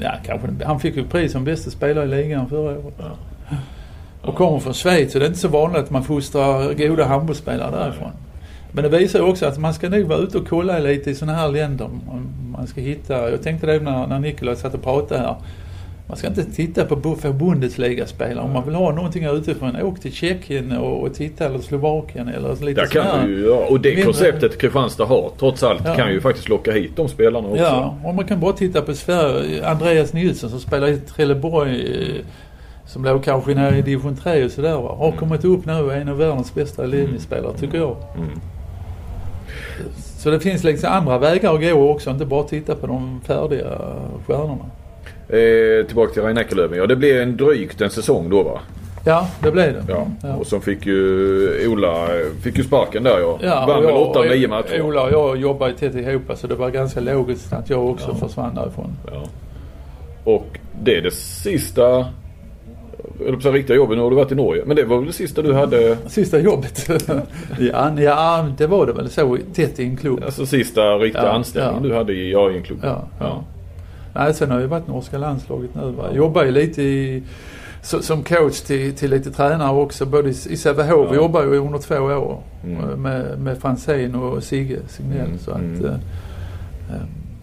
ja 0.00 0.12
kanske, 0.26 0.64
han 0.64 0.80
fick 0.80 0.96
ju 0.96 1.04
pris 1.04 1.32
som 1.32 1.44
bästa 1.44 1.70
spelare 1.70 2.04
i 2.04 2.08
ligan 2.08 2.48
förra 2.48 2.78
året. 2.78 2.94
Och 4.22 4.34
kommer 4.34 4.58
från 4.58 4.74
Schweiz 4.74 5.12
så 5.12 5.18
det 5.18 5.24
är 5.24 5.26
inte 5.26 5.38
så 5.38 5.48
vanligt 5.48 5.82
att 5.82 5.90
man 5.90 6.04
fostrar 6.04 6.74
goda 6.74 7.04
handbollsspelare 7.04 7.70
därifrån. 7.70 8.10
Men 8.72 8.84
det 8.90 8.98
visar 8.98 9.20
också 9.20 9.46
att 9.46 9.58
man 9.58 9.74
ska 9.74 9.88
nog 9.88 10.02
vara 10.02 10.18
ute 10.18 10.38
och 10.38 10.48
kolla 10.48 10.78
lite 10.78 11.10
i 11.10 11.14
sådana 11.14 11.38
här 11.38 11.48
länder. 11.48 11.84
om 11.84 12.26
Man 12.52 12.66
ska 12.66 12.80
hitta, 12.80 13.30
jag 13.30 13.42
tänkte 13.42 13.66
det 13.66 13.80
när, 13.80 14.06
när 14.06 14.18
Nikola 14.18 14.56
satt 14.56 14.74
och 14.74 14.82
pratade 14.82 15.20
här. 15.20 15.34
Man 16.06 16.16
ska 16.16 16.26
inte 16.28 16.44
titta 16.44 16.84
på 16.84 17.14
för 17.14 17.32
Bundesliga-spelare. 17.32 18.44
Om 18.44 18.52
man 18.52 18.64
vill 18.64 18.74
ha 18.74 18.92
någonting 18.92 19.24
utifrån, 19.24 19.76
åk 19.82 20.00
till 20.00 20.12
Tjeckien 20.12 20.72
och, 20.72 21.02
och 21.02 21.14
titta 21.14 21.46
eller 21.46 21.58
Slovakien 21.58 22.28
eller 22.28 22.64
lite 22.64 22.80
Där 22.80 22.86
kan 22.88 23.26
du 23.26 23.36
ju 23.36 23.44
göra. 23.44 23.66
Och 23.66 23.80
det 23.80 23.88
mindre- 23.88 24.04
konceptet 24.04 24.58
Kristianstad 24.60 25.04
har 25.04 25.30
trots 25.38 25.62
allt 25.62 25.82
Ja. 25.84 25.94
kan 25.94 26.12
ju 26.12 26.20
faktiskt 26.20 26.48
locka 26.48 26.72
hit 26.72 26.90
de 26.96 27.08
spelarna 27.08 27.48
också. 27.48 27.62
Ja, 27.62 27.96
och 28.04 28.14
man 28.14 28.24
kan 28.26 28.40
bara 28.40 28.52
titta 28.52 28.82
på 28.82 28.94
Sverige. 28.94 29.66
Andreas 29.66 30.12
Nilsson 30.12 30.50
som 30.50 30.60
spelar 30.60 30.88
i 30.88 30.96
Trelleborg. 30.96 32.02
eh, 32.16 32.24
Som 32.86 33.04
låg 33.04 33.24
kanske 33.24 33.54
nere 33.54 33.78
i 33.78 33.82
division 33.82 34.16
3 34.16 34.44
och 34.44 34.50
sådär. 34.50 34.74
Har 34.76 35.12
kommit 35.18 35.44
upp 35.44 35.66
nu 35.66 35.72
och 35.72 35.92
är 35.94 36.00
en 36.00 36.08
av 36.08 36.16
världens 36.18 36.54
bästa 36.54 36.82
linjespelare 36.86 37.52
tycker 37.58 37.78
jag. 37.78 37.96
Mm. 38.16 38.28
Så 40.18 40.30
det 40.30 40.40
finns 40.40 40.64
liksom 40.64 40.92
andra 40.92 41.18
vägar 41.18 41.54
att 41.54 41.60
gå 41.60 41.90
också. 41.90 42.10
Inte 42.10 42.24
bara 42.26 42.42
titta 42.42 42.74
på 42.74 42.86
de 42.86 43.20
färdiga 43.26 43.78
stjärnorna. 44.26 44.64
Eh, 45.28 45.86
tillbaka 45.86 46.12
till 46.12 46.22
rhein 46.22 46.34
neckarlöven 46.34 46.78
Ja, 46.78 46.86
det 46.86 46.96
blev 46.96 47.22
en 47.22 47.36
drygt 47.36 47.80
en 47.80 47.90
säsong 47.90 48.30
då 48.30 48.42
va? 48.42 48.60
Ja, 49.04 49.28
det 49.42 49.50
blev 49.50 49.72
det. 49.72 49.84
Ja. 49.92 50.06
Ja. 50.22 50.34
Och 50.34 50.46
så 50.46 50.60
fick 50.60 50.86
ju 50.86 51.68
Ola 51.68 52.08
fick 52.42 52.58
ju 52.58 52.64
sparken 52.64 53.02
där 53.02 53.18
ja. 53.20 53.38
Ja, 53.42 53.64
Vann 53.68 53.82
väl 53.82 53.90
jag- 53.94 54.02
8 54.10 54.18
av 54.18 54.26
9 54.26 54.48
matcher. 54.48 54.82
Ola 54.82 55.02
och 55.02 55.12
jag 55.12 55.36
jobbade 55.36 55.72
tätt 55.74 55.94
ihop 55.94 56.22
så 56.34 56.46
det 56.46 56.54
var 56.54 56.70
ganska 56.70 57.00
logiskt 57.00 57.52
att 57.52 57.70
jag 57.70 57.86
också 57.90 58.14
försvann 58.14 58.54
därifrån. 58.54 58.96
Ja. 59.12 59.22
Och 60.24 60.46
det 60.82 60.96
är 60.96 61.02
det 61.02 61.14
sista 61.14 62.06
eller 63.26 63.36
på 63.36 63.50
riktiga 63.50 63.76
jobbet. 63.76 63.96
Nu 63.96 64.02
har 64.02 64.10
du 64.10 64.16
varit 64.16 64.32
i 64.32 64.34
Norge. 64.34 64.62
Men 64.66 64.76
det 64.76 64.84
var 64.84 64.96
väl 64.98 65.06
det 65.06 65.12
sista 65.12 65.42
du 65.42 65.52
hade? 65.54 65.96
Sista 66.06 66.38
jobbet. 66.38 66.88
ja, 67.58 68.00
ja, 68.00 68.48
det 68.58 68.66
var 68.66 68.86
det 68.86 68.92
väl 68.92 69.10
så 69.10 69.38
tätt 69.54 69.78
i 69.78 69.84
en 69.84 69.96
klubb. 69.96 70.22
Alltså 70.24 70.46
sista 70.46 70.80
riktiga 70.80 71.24
Ja, 71.24 71.30
anställningen 71.30 71.82
ja. 71.84 71.88
du 71.88 71.94
hade 71.94 72.12
i, 72.12 72.32
ja, 72.32 72.50
i 72.50 72.56
en 72.56 72.62
klubb? 72.62 72.78
Ja, 72.82 73.04
ja. 73.20 73.44
Nej, 74.14 74.34
sen 74.34 74.50
har 74.50 74.60
jag 74.60 74.68
varit 74.68 74.88
norska 74.88 75.18
landslaget 75.18 75.70
nu. 75.74 75.90
Va? 75.90 76.04
Jobbar 76.14 76.44
ju 76.44 76.50
lite 76.50 76.82
i, 76.82 77.22
så, 77.82 78.02
som 78.02 78.22
coach 78.22 78.60
till, 78.60 78.94
till 78.94 79.10
lite 79.10 79.30
tränare 79.30 79.76
också. 79.76 80.06
Både 80.06 80.28
i, 80.28 80.30
i 80.30 80.56
Sävehof. 80.56 81.08
Ja. 81.10 81.16
Jobbar 81.16 81.42
ju 81.42 81.58
under 81.58 81.78
två 81.78 81.96
år 81.96 82.38
Mm. 82.64 83.02
med, 83.02 83.38
med 83.40 83.58
Franzén 83.58 84.14
och 84.14 84.42
Sigge 84.42 84.78
Signell. 84.88 85.20
Mm, 85.26 85.38
Så 85.38 85.50
att, 85.50 85.58
mm. 85.58 85.94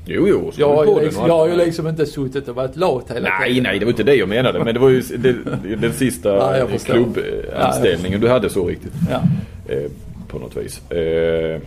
Eh, 0.09 0.15
Jo, 0.15 0.27
jo. 0.27 0.51
så 0.51 0.61
jag, 0.61 0.75
har 0.75 0.85
ju 0.85 0.99
liksom, 1.05 1.27
jag 1.27 1.37
har 1.37 1.47
ju 1.47 1.55
liksom 1.55 1.87
inte 1.87 2.05
suttit 2.05 2.47
och 2.47 2.55
varit 2.55 2.75
lat 2.75 3.11
hela 3.11 3.29
Nej, 3.39 3.49
tiden. 3.49 3.63
nej, 3.63 3.79
det 3.79 3.85
var 3.85 3.91
inte 3.91 4.03
det 4.03 4.15
jag 4.15 4.29
menade. 4.29 4.63
Men 4.63 4.73
det 4.73 4.79
var 4.79 4.89
ju 4.89 5.01
det, 5.01 5.35
den 5.75 5.93
sista 5.93 6.53
förstår. 6.67 6.93
klubbanställningen 6.93 8.21
du 8.21 8.29
hade 8.29 8.49
så 8.49 8.67
riktigt. 8.67 8.93
Ja, 9.11 9.21
Eh, 9.69 9.91
på 10.27 10.39
något 10.39 10.57
vis. 10.57 10.91
Eh, 10.91 11.59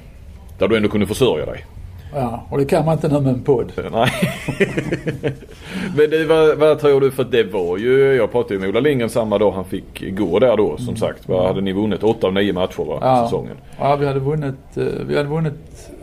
där 0.59 0.69
du 0.69 0.77
ändå 0.77 0.89
kunde 0.89 1.07
försörja 1.07 1.47
dig. 1.47 1.65
ja, 2.15 2.47
och 2.51 2.59
det 2.59 2.65
kan 2.65 2.85
man 2.85 2.95
inte 2.95 3.09
nu 3.09 3.21
med 3.21 3.33
en 3.35 3.43
podd. 3.43 3.73
Nej. 3.93 4.11
Men 5.97 6.11
det 6.11 6.25
var, 6.25 6.55
vad 6.55 6.79
tror 6.81 7.01
du? 7.01 7.11
För 7.11 7.25
det 7.25 7.43
var 7.43 7.79
ju, 7.79 8.15
jag 8.15 8.33
pratade 8.33 8.55
ju 8.55 8.61
med 8.61 8.69
Ola 8.69 8.81
Lindgren 8.81 9.11
samma 9.11 9.39
dag 9.39 9.53
han 9.53 9.65
fick 9.65 10.17
gå 10.17 10.39
där 10.39 10.57
då 10.57 10.77
som 10.77 10.97
sagt. 10.97 11.29
Vad 11.29 11.47
hade 11.47 11.61
ni 11.61 11.73
vunnit? 11.73 12.03
8 12.03 12.27
av 12.27 12.33
9 12.33 12.53
matcher 12.53 12.85
va? 12.85 12.99
Ja. 13.01 13.25
Säsongen. 13.25 13.57
Ja, 13.79 13.97
vi 13.97 14.07
hade 14.07 14.21
vunnit, 14.21 14.55
eh, 14.77 14.85
vi 15.07 15.17
hade 15.17 15.29
vunnit 15.29 15.55
eh, 15.89 15.95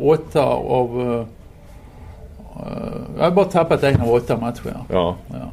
åtta 0.00 0.42
av... 0.44 1.00
eh, 1.00 1.20
eh, 2.62 2.92
Jag 3.16 3.22
hade 3.24 3.36
bara 3.36 3.44
tappat 3.44 3.82
en 3.82 4.00
av 4.00 4.10
åtta 4.12 4.36
matcher. 4.36 4.60
ja. 4.74 4.84
Ja. 4.92 5.16
Ja. 5.28 5.50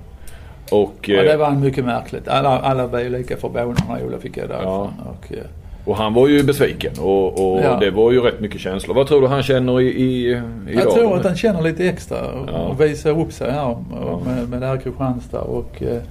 Och, 0.78 1.10
Ja, 1.10 1.22
det 1.24 1.32
eh, 1.34 1.38
var 1.40 1.52
mycket 1.52 1.86
märkligt. 1.86 2.28
Alla, 2.28 2.60
alla 2.60 2.88
var 2.88 3.00
ju 3.00 3.10
lika 3.10 3.38
förbannade 3.38 3.80
när 3.90 4.06
Ola 4.06 4.18
fick 4.18 4.36
gå 4.36 4.48
därifrån. 4.48 4.94
Och, 5.10 5.34
eh, 5.34 5.44
och 5.86 5.98
han 5.98 6.14
var 6.14 6.28
ju 6.28 6.44
besviken 6.44 6.92
och, 7.02 7.28
och 7.54 7.62
Ja. 7.64 7.78
det 7.80 7.92
var 7.92 8.12
ju 8.12 8.22
rätt 8.22 8.40
mycket 8.40 8.62
känslor. 8.62 8.96
Vad 8.96 9.08
tror 9.08 9.22
du 9.22 9.28
han 9.28 9.44
känner 9.44 9.82
i, 9.82 9.86
i, 9.88 10.28
idag? 10.30 10.42
jag 10.86 10.92
tror 10.94 11.18
att 11.18 11.26
han 11.26 11.36
känner 11.36 11.62
lite 11.62 11.88
extra 11.90 12.18
och, 12.32 12.50
Ja. 12.54 12.58
och 12.60 12.82
visar 12.82 13.20
upp 13.20 13.34
sig 13.34 13.52
här 13.52 13.76
Ja. 14.02 14.20
med, 14.26 14.50
med 14.50 14.62
det 14.62 14.68
här 14.68 14.78
Kristianstad. 14.78 15.42
Och, 15.42 15.82
eh, 15.84 15.88
eh, 15.96 16.02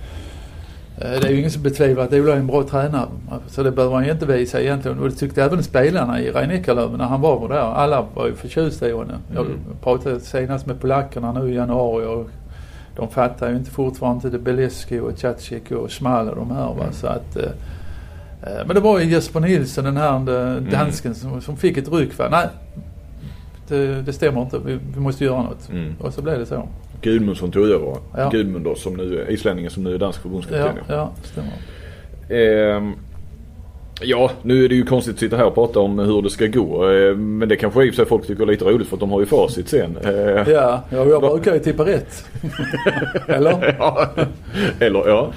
det 1.02 1.26
är 1.26 1.30
ju 1.30 1.38
ingen 1.38 1.50
som 1.50 1.62
betvivlar 1.62 2.04
att 2.04 2.12
Ola 2.12 2.32
är 2.32 2.36
en 2.36 2.46
bra 2.46 2.62
tränare. 2.62 3.08
Så 3.46 3.62
det 3.62 3.70
behöver 3.72 3.94
han 3.94 4.04
ju 4.04 4.12
inte 4.12 4.26
visa 4.26 4.60
egentligen. 4.60 4.98
Och 4.98 5.08
det 5.08 5.14
tyckte 5.14 5.44
även 5.44 5.62
spelarna 5.62 6.20
i 6.20 6.30
rhein 6.30 6.48
neckarlöven 6.48 6.98
när 6.98 7.04
han 7.04 7.20
var 7.20 7.48
där. 7.48 7.56
Alla 7.56 8.06
var 8.14 8.26
ju 8.26 8.34
förtjusta 8.34 8.88
i 8.88 8.92
honom. 8.92 9.16
Jag 9.34 9.46
Mm. 9.46 9.58
pratade 9.82 10.20
senast 10.20 10.66
med 10.66 10.80
polackerna 10.80 11.32
nu 11.32 11.50
i 11.52 11.54
januari 11.54 12.06
och 12.06 12.28
de 12.96 13.08
fattar 13.08 13.50
ju 13.50 13.56
inte 13.56 13.70
fortfarande 13.70 14.28
inte 14.28 14.38
Beleski 14.38 15.00
och 15.00 15.18
Cacik 15.18 15.70
och 15.70 15.90
Schmal 15.92 16.28
och 16.28 16.36
de 16.36 16.50
här. 16.50 16.66
Va? 16.66 16.84
Så 16.92 17.06
att, 17.06 17.36
eh, 17.36 17.42
eh, 18.42 18.66
men 18.66 18.74
det 18.74 18.80
var 18.80 18.98
ju 19.00 19.10
Jesper 19.10 19.40
Nilsson, 19.40 19.84
den 19.84 19.96
här 19.96 20.16
Mm. 20.16 20.28
eh, 20.66 20.72
dansken, 20.72 21.14
som, 21.14 21.40
som 21.40 21.56
fick 21.56 21.76
ett 21.76 21.92
ryck. 21.92 22.18
Va? 22.18 22.28
Nej, 22.30 22.46
det, 23.68 24.02
det 24.02 24.12
stämmer 24.12 24.42
inte. 24.42 24.58
Vi, 24.58 24.78
vi 24.94 25.00
måste 25.00 25.24
göra 25.24 25.42
något. 25.42 25.68
Mm. 25.72 25.94
Och 26.00 26.14
så 26.14 26.22
blev 26.22 26.38
det 26.38 26.46
så. 26.46 26.68
Gudmundsson 27.02 27.50
tog 27.52 27.66
över. 27.68 27.96
Ja. 28.16 28.28
Gudmund 28.30 28.64
då 28.64 28.74
som 28.74 28.94
nu 28.96 29.20
är 29.20 29.30
islänningen 29.30 29.70
som 29.70 29.84
nu 29.84 29.94
är 29.94 29.98
dansk 29.98 30.18
Ja, 30.18 30.22
förbundskapten. 30.22 30.84
ja, 30.88 31.12
stämmer. 31.22 31.52
Ehm, 32.76 32.92
Ja, 34.04 34.30
nu 34.42 34.64
är 34.64 34.68
det 34.68 34.74
ju 34.74 34.84
konstigt 34.84 35.14
att 35.14 35.20
sitta 35.20 35.36
här 35.36 35.44
och 35.46 35.54
prata 35.54 35.80
om 35.80 35.98
hur 35.98 36.22
det 36.22 36.30
ska 36.30 36.46
gå. 36.46 36.90
eh, 36.90 37.16
Men 37.16 37.48
det 37.48 37.56
kanske 37.56 37.84
i 37.84 37.90
och 37.90 37.94
för 37.94 37.96
sig 37.96 38.06
folk 38.08 38.26
tycker 38.26 38.42
är 38.42 38.46
lite 38.46 38.64
roligt 38.64 38.88
för 38.88 38.96
att 38.96 39.00
de 39.00 39.10
har 39.10 39.20
ju 39.20 39.26
facit 39.26 39.68
sen. 39.68 39.96
Eh, 40.04 40.12
Ja, 40.52 40.82
ja 40.90 41.04
jag 41.06 41.20
brukar 41.22 41.54
ju 41.54 41.58
tippa 41.60 41.84
rätt. 41.86 42.24
Eller? 43.28 43.76
Ja. 43.78 44.06
Eller 44.80 45.08
ja. 45.08 45.32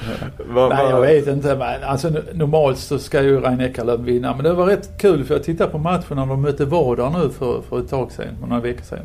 Va, 0.49 0.69
Nej, 0.69 0.89
jag 0.89 1.01
vet 1.01 1.27
inte. 1.27 1.55
Men 1.55 1.83
alltså, 1.83 2.11
normalt 2.33 2.77
så 2.77 2.99
ska 2.99 3.21
ju 3.23 3.39
Rein 3.41 3.61
Eckerlöf 3.61 3.99
vinna. 3.99 4.35
Men 4.35 4.43
det 4.43 4.53
var 4.53 4.65
rätt 4.65 4.89
kul 4.97 5.23
för 5.23 5.35
jag 5.35 5.43
tittade 5.43 5.69
på 5.71 5.77
matchen 5.77 6.15
när 6.17 6.25
de 6.25 6.41
mötte 6.41 6.65
Vardar 6.65 7.09
nu 7.23 7.29
för, 7.29 7.61
för 7.69 7.79
ett 7.79 7.89
tag 7.89 8.11
sedan, 8.11 8.27
för 8.41 8.47
några 8.47 8.61
veckor 8.61 8.83
sedan. 8.83 8.99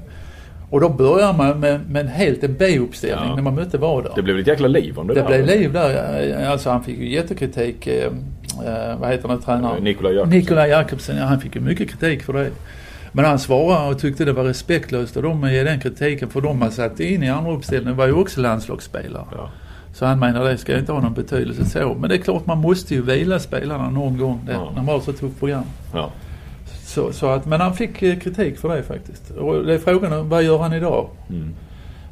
Och 0.70 0.80
då 0.80 0.88
börjar 0.88 1.32
man 1.32 1.60
med, 1.60 1.90
med 1.90 2.00
en 2.00 2.08
helt 2.08 2.44
en 2.44 2.54
B-uppställning 2.58 3.28
Ja. 3.28 3.34
när 3.34 3.42
man 3.42 3.54
mötte 3.54 3.78
Vardar. 3.78 4.12
Det 4.16 4.22
blev 4.22 4.38
ett 4.38 4.46
jäkla 4.46 4.68
liv 4.68 4.98
om 4.98 5.06
det, 5.06 5.14
Det 5.14 5.20
där. 5.20 5.26
blev 5.28 5.46
liv 5.46 5.72
där. 5.72 6.44
Alltså 6.50 6.70
han 6.70 6.84
fick 6.84 6.98
ju 6.98 7.12
jättekritik. 7.12 7.86
Eh, 7.86 8.04
eh, 8.66 8.98
vad 9.00 9.10
heter 9.10 9.28
den 9.28 9.40
tränaren? 9.40 9.84
Nikolaj 9.84 10.14
Jakobsen. 10.14 10.38
Nikolaj 10.38 10.70
Jakobsen. 10.70 11.16
Ja, 11.16 11.24
han 11.24 11.40
fick 11.40 11.54
ju 11.54 11.60
mycket 11.60 11.90
kritik 11.90 12.22
för 12.22 12.32
det. 12.32 12.50
Men 13.12 13.24
han 13.24 13.38
svarade 13.38 13.90
och 13.94 13.98
tyckte 14.00 14.24
det 14.24 14.32
var 14.32 14.44
respektlöst 14.44 15.16
och 15.16 15.22
de 15.22 15.50
ger 15.50 15.64
den 15.64 15.80
kritiken 15.80 16.28
för 16.30 16.40
de 16.40 16.58
man 16.58 16.70
satte 16.72 17.04
in 17.04 17.22
i 17.22 17.30
andra 17.30 17.52
uppställningen 17.52 17.96
var 17.96 18.06
ju 18.06 18.12
också 18.12 18.40
landslagsspelare. 18.40 19.24
Ja. 19.32 19.50
Så 19.94 20.06
han 20.06 20.18
menar 20.18 20.44
det 20.44 20.58
ska 20.58 20.78
inte 20.78 20.92
ha 20.92 21.00
någon 21.00 21.14
betydelse 21.14 21.64
så. 21.64 21.94
Men 22.00 22.10
det 22.10 22.16
är 22.16 22.18
klart 22.18 22.46
man 22.46 22.58
måste 22.58 22.94
ju 22.94 23.02
vila 23.02 23.38
spelarna 23.38 23.90
någon 23.90 24.18
gång 24.18 24.40
det, 24.46 24.52
Ja. 24.52 24.64
när 24.76 24.82
man 24.82 24.94
har 24.94 25.00
så 25.00 25.12
tufft 25.12 25.38
program. 25.38 25.64
Ja. 25.94 26.10
Så, 26.90 27.12
så 27.12 27.26
att, 27.26 27.46
men 27.46 27.60
han 27.60 27.74
fick 27.74 28.02
eh, 28.02 28.18
kritik 28.18 28.58
för 28.58 28.76
det 28.76 28.82
faktiskt. 28.82 29.30
Och 29.30 29.64
det 29.64 29.74
är 29.74 29.78
frågan 29.78 30.12
om 30.12 30.28
vad 30.28 30.42
gör 30.42 30.58
han 30.58 30.72
idag? 30.72 31.08
Mm. 31.28 31.54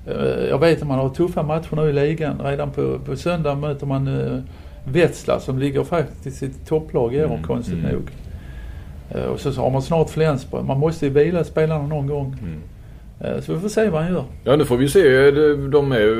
Eh, 0.07 0.49
Jag 0.49 0.59
vet 0.59 0.83
att 0.83 0.89
man 0.89 0.99
har 0.99 1.09
tuffa 1.09 1.43
matcher 1.43 1.77
nu 1.77 1.91
i 1.91 1.93
ligan. 1.93 2.41
Redan 2.45 2.71
på, 2.71 2.99
på 2.99 3.17
söndag 3.17 3.55
möter 3.55 3.87
man 3.87 4.09
uh, 4.09 4.41
Wetzlar 4.85 5.39
som 5.39 5.59
ligger 5.59 5.85
faktiskt 5.85 6.43
i 6.43 6.47
ett 6.47 6.67
topplag 6.69 7.15
i 7.15 7.25
år 7.25 7.31
Mm, 7.31 7.43
konstigt 7.43 7.79
mm. 7.79 7.93
nog. 7.93 8.11
Eh, 9.11 9.23
och 9.25 9.41
så, 9.41 9.53
så 9.53 9.61
har 9.61 9.71
man 9.71 9.83
snart 9.83 10.11
Flensburg. 10.11 10.65
Man 10.65 10.79
måste 10.79 11.07
ju 11.07 11.13
vila 11.13 11.45
spelarna 11.45 11.87
någon 11.87 12.07
gång. 12.07 12.37
Mm. 12.43 12.61
Eh, 13.21 13.41
så 13.41 13.53
vi 13.55 13.61
får 13.61 13.69
se 13.69 13.89
vad 13.91 14.03
han 14.03 14.13
gör. 14.13 14.25
Ja 14.45 14.57
nu 14.57 14.65
får 14.65 14.77
vi 14.77 14.89
se. 14.89 15.31
De- 15.31 15.71
De 15.71 15.93
är 15.93 16.15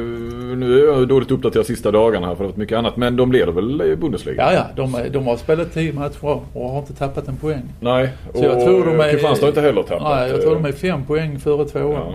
Nu 0.57 0.81
är 0.81 0.87
jag 0.87 1.09
dåligt 1.09 1.31
uppdaterad 1.31 1.67
sista 1.67 1.91
dagarna 1.91 2.27
här 2.27 2.35
för 2.35 2.43
det 2.43 2.47
har 2.47 2.49
varit 2.53 2.57
mycket 2.57 2.79
annat. 2.79 2.97
Men 2.97 3.17
de 3.17 3.33
leder 3.33 3.53
väl 3.53 3.83
i 3.83 3.97
Bundesliga? 3.97 4.43
Ja, 4.43 4.53
ja. 4.53 4.67
De, 4.77 5.11
de 5.13 5.27
har 5.27 5.37
spelat 5.37 5.75
tio 5.75 5.93
matcher 5.93 6.41
och 6.53 6.71
har 6.71 6.79
inte 6.79 6.93
tappat 6.95 7.29
en 7.29 7.37
poäng. 7.37 7.63
Nej. 7.81 8.09
Så 8.35 8.45
jag 8.45 8.61
tror 8.65 8.85
de 8.87 9.01
är... 9.01 9.11
Kristianstad 9.11 9.47
har 9.47 9.49
inte 9.49 9.61
heller 9.61 9.83
tappat. 9.83 10.03
Nej, 10.19 10.31
jag 10.31 10.41
tror 10.43 10.55
de 10.55 10.65
är 10.65 10.73
fem 10.73 11.05
poäng 11.05 11.39
före 11.39 11.65
tvåan. 11.65 11.93
Ja. 11.93 12.15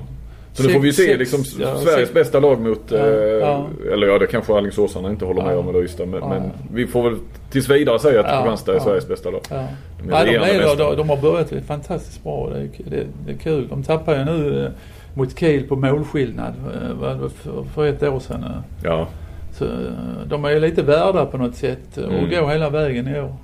Så 0.53 0.63
nu 0.63 0.69
får 0.69 0.79
vi 0.79 0.87
ju 0.87 0.93
se 0.93 1.17
liksom 1.17 1.43
ja, 1.59 1.75
Sveriges 1.77 1.99
sex- 1.99 2.13
bästa 2.13 2.39
lag 2.39 2.59
mot, 2.61 2.81
Ja, 2.89 2.97
eh, 2.97 3.05
ja. 3.13 3.67
eller 3.93 4.07
ja 4.07 4.17
det 4.19 4.27
kanske 4.27 4.53
Alingsåsarna 4.53 5.09
inte 5.09 5.25
håller 5.25 5.43
med 5.43 5.57
om 5.57 5.69
eller 5.69 5.83
Ystad. 5.83 6.05
Men, 6.05 6.19
men 6.29 6.41
vi 6.73 6.87
får 6.87 7.09
väl 7.09 7.19
tills 7.51 7.69
vidare 7.69 7.99
säga 7.99 8.19
att 8.19 8.25
Kristianstad 8.25 8.75
är. 8.75 8.79
Sveriges 8.79 9.07
bästa 9.07 9.29
lag. 9.29 9.41
De 9.49 9.55
är 9.55 9.67
Nej, 10.25 10.33
de, 10.33 10.39
mästare. 10.39 10.75
de, 10.89 10.95
de 10.97 11.09
har 11.09 11.17
börjat 11.17 11.53
fantastiskt 11.67 12.23
bra. 12.23 12.49
Det 12.53 12.59
är, 12.59 12.69
det, 12.89 13.05
det 13.25 13.31
är 13.31 13.37
kul. 13.37 13.67
De 13.69 13.83
tappar 13.83 14.17
ju 14.17 14.25
nu 14.25 14.63
eh, 14.65 14.71
mot 15.17 15.39
Kiel 15.39 15.63
på 15.67 15.75
målskillnad 15.75 16.53
eh, 16.73 17.29
för, 17.29 17.63
för 17.75 17.85
ett 17.85 18.03
år 18.03 18.19
sedan. 18.19 18.45
Ja. 18.83 19.07
Så 19.51 19.65
de 20.25 20.45
är 20.45 20.49
ju 20.49 20.59
lite 20.59 20.81
värda 20.83 21.25
på 21.25 21.37
något 21.37 21.55
sätt 21.55 21.97
och 21.97 22.03
Mm. 22.03 22.29
går 22.29 22.47
hela 22.47 22.69
vägen 22.69 23.07
i 23.15 23.19
år. 23.19 23.35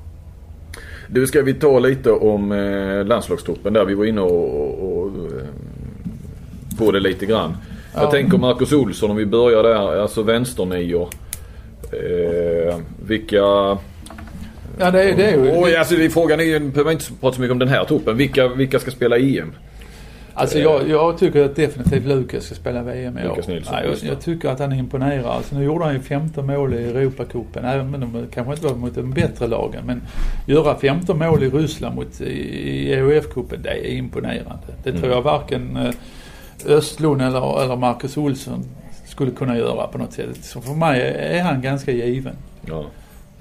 Du 1.12 1.28
ska 1.28 1.42
vi 1.42 1.54
ta 1.54 1.80
lite 1.80 2.12
om 2.12 2.52
eh, 2.52 3.06
landslagstruppen 3.06 3.74
där. 3.74 3.86
Vi 3.86 3.94
var 3.94 4.06
inne 4.06 4.22
och, 4.22 4.54
och, 4.54 4.99
på 6.80 6.92
det 6.92 7.00
lite 7.00 7.26
grann. 7.26 7.58
Jag 7.94 8.04
Ja. 8.04 8.12
tänker 8.12 8.38
Marcus 8.38 8.72
Olsson 8.74 9.12
om 9.12 9.18
vi 9.18 9.26
börjar 9.26 9.64
där. 9.64 10.02
Alltså 10.02 10.24
vänsternior. 10.24 11.10
Eh, 11.92 12.78
vilka... 13.08 13.36
Ja, 14.82 14.92
det 14.92 15.04
är, 15.04 15.16
det 15.18 15.26
är 15.26 15.32
ju... 15.38 15.52
Oj, 15.56 15.76
alltså 15.76 15.96
det 15.96 16.10
frågan 16.10 16.40
är 16.40 16.44
ju, 16.44 16.60
behöver 16.60 16.92
inte 16.92 17.06
prata 17.22 17.36
så 17.36 17.42
mycket 17.42 17.52
om 17.52 17.60
den 17.60 17.68
här 17.68 17.86
truppen. 17.86 18.18
Vilka, 18.18 18.48
vilka 18.48 18.80
ska 18.80 18.92
spela 18.92 19.18
EM? 19.18 19.52
Alltså 20.34 20.60
jag, 20.60 20.90
jag 20.90 21.18
tycker 21.18 21.46
att 21.46 21.56
definitivt 21.56 22.06
Lukas 22.06 22.44
ska 22.46 22.56
spela 22.56 22.84
VM 22.84 23.18
i 23.18 23.28
år. 23.28 23.36
Nilsson, 23.36 23.74
Nej, 23.76 23.86
jag, 23.90 23.96
det. 24.02 24.08
jag 24.08 24.22
tycker 24.22 24.50
att 24.50 24.60
han 24.60 24.74
imponerar. 24.74 25.30
Alltså 25.32 25.56
nu 25.56 25.64
gjorde 25.64 25.86
han 25.86 25.94
ju 25.94 26.00
15 26.00 26.48
mål 26.48 26.74
i 26.74 26.84
Europacupen. 26.84 27.66
Även 27.66 28.04
om 28.04 28.14
de 28.14 28.28
kanske 28.34 28.54
inte 28.54 28.68
var 28.68 28.76
mot 28.76 28.96
de 28.96 29.12
bättre 29.12 29.48
lagen. 29.48 29.84
Men 29.86 30.02
göra 30.48 30.76
15 30.76 31.20
mål 31.20 31.44
i 31.44 31.50
Ryssland 31.50 31.96
mot, 31.96 32.22
i, 32.22 32.94
EUF-cupen, 32.96 33.58
det 33.64 33.70
är 33.70 33.86
imponerande. 33.98 34.58
Det 34.84 34.92
tror 34.92 34.98
Mm. 35.04 35.12
jag 35.12 35.22
varken 35.22 35.78
eh, 35.78 35.92
Östlund 36.66 37.22
eller, 37.22 37.64
eller 37.64 37.76
Marcus 37.76 38.18
Olsson 38.18 38.66
skulle 39.06 39.32
kunna 39.32 39.58
göra 39.58 39.88
på 39.88 39.98
något 39.98 40.14
sätt. 40.14 40.38
Så 40.42 40.62
för 40.62 40.74
mig 40.74 41.02
är 41.18 41.44
han 41.44 41.62
ganska 41.62 41.92
given. 41.92 42.36
Ja. 42.66 42.84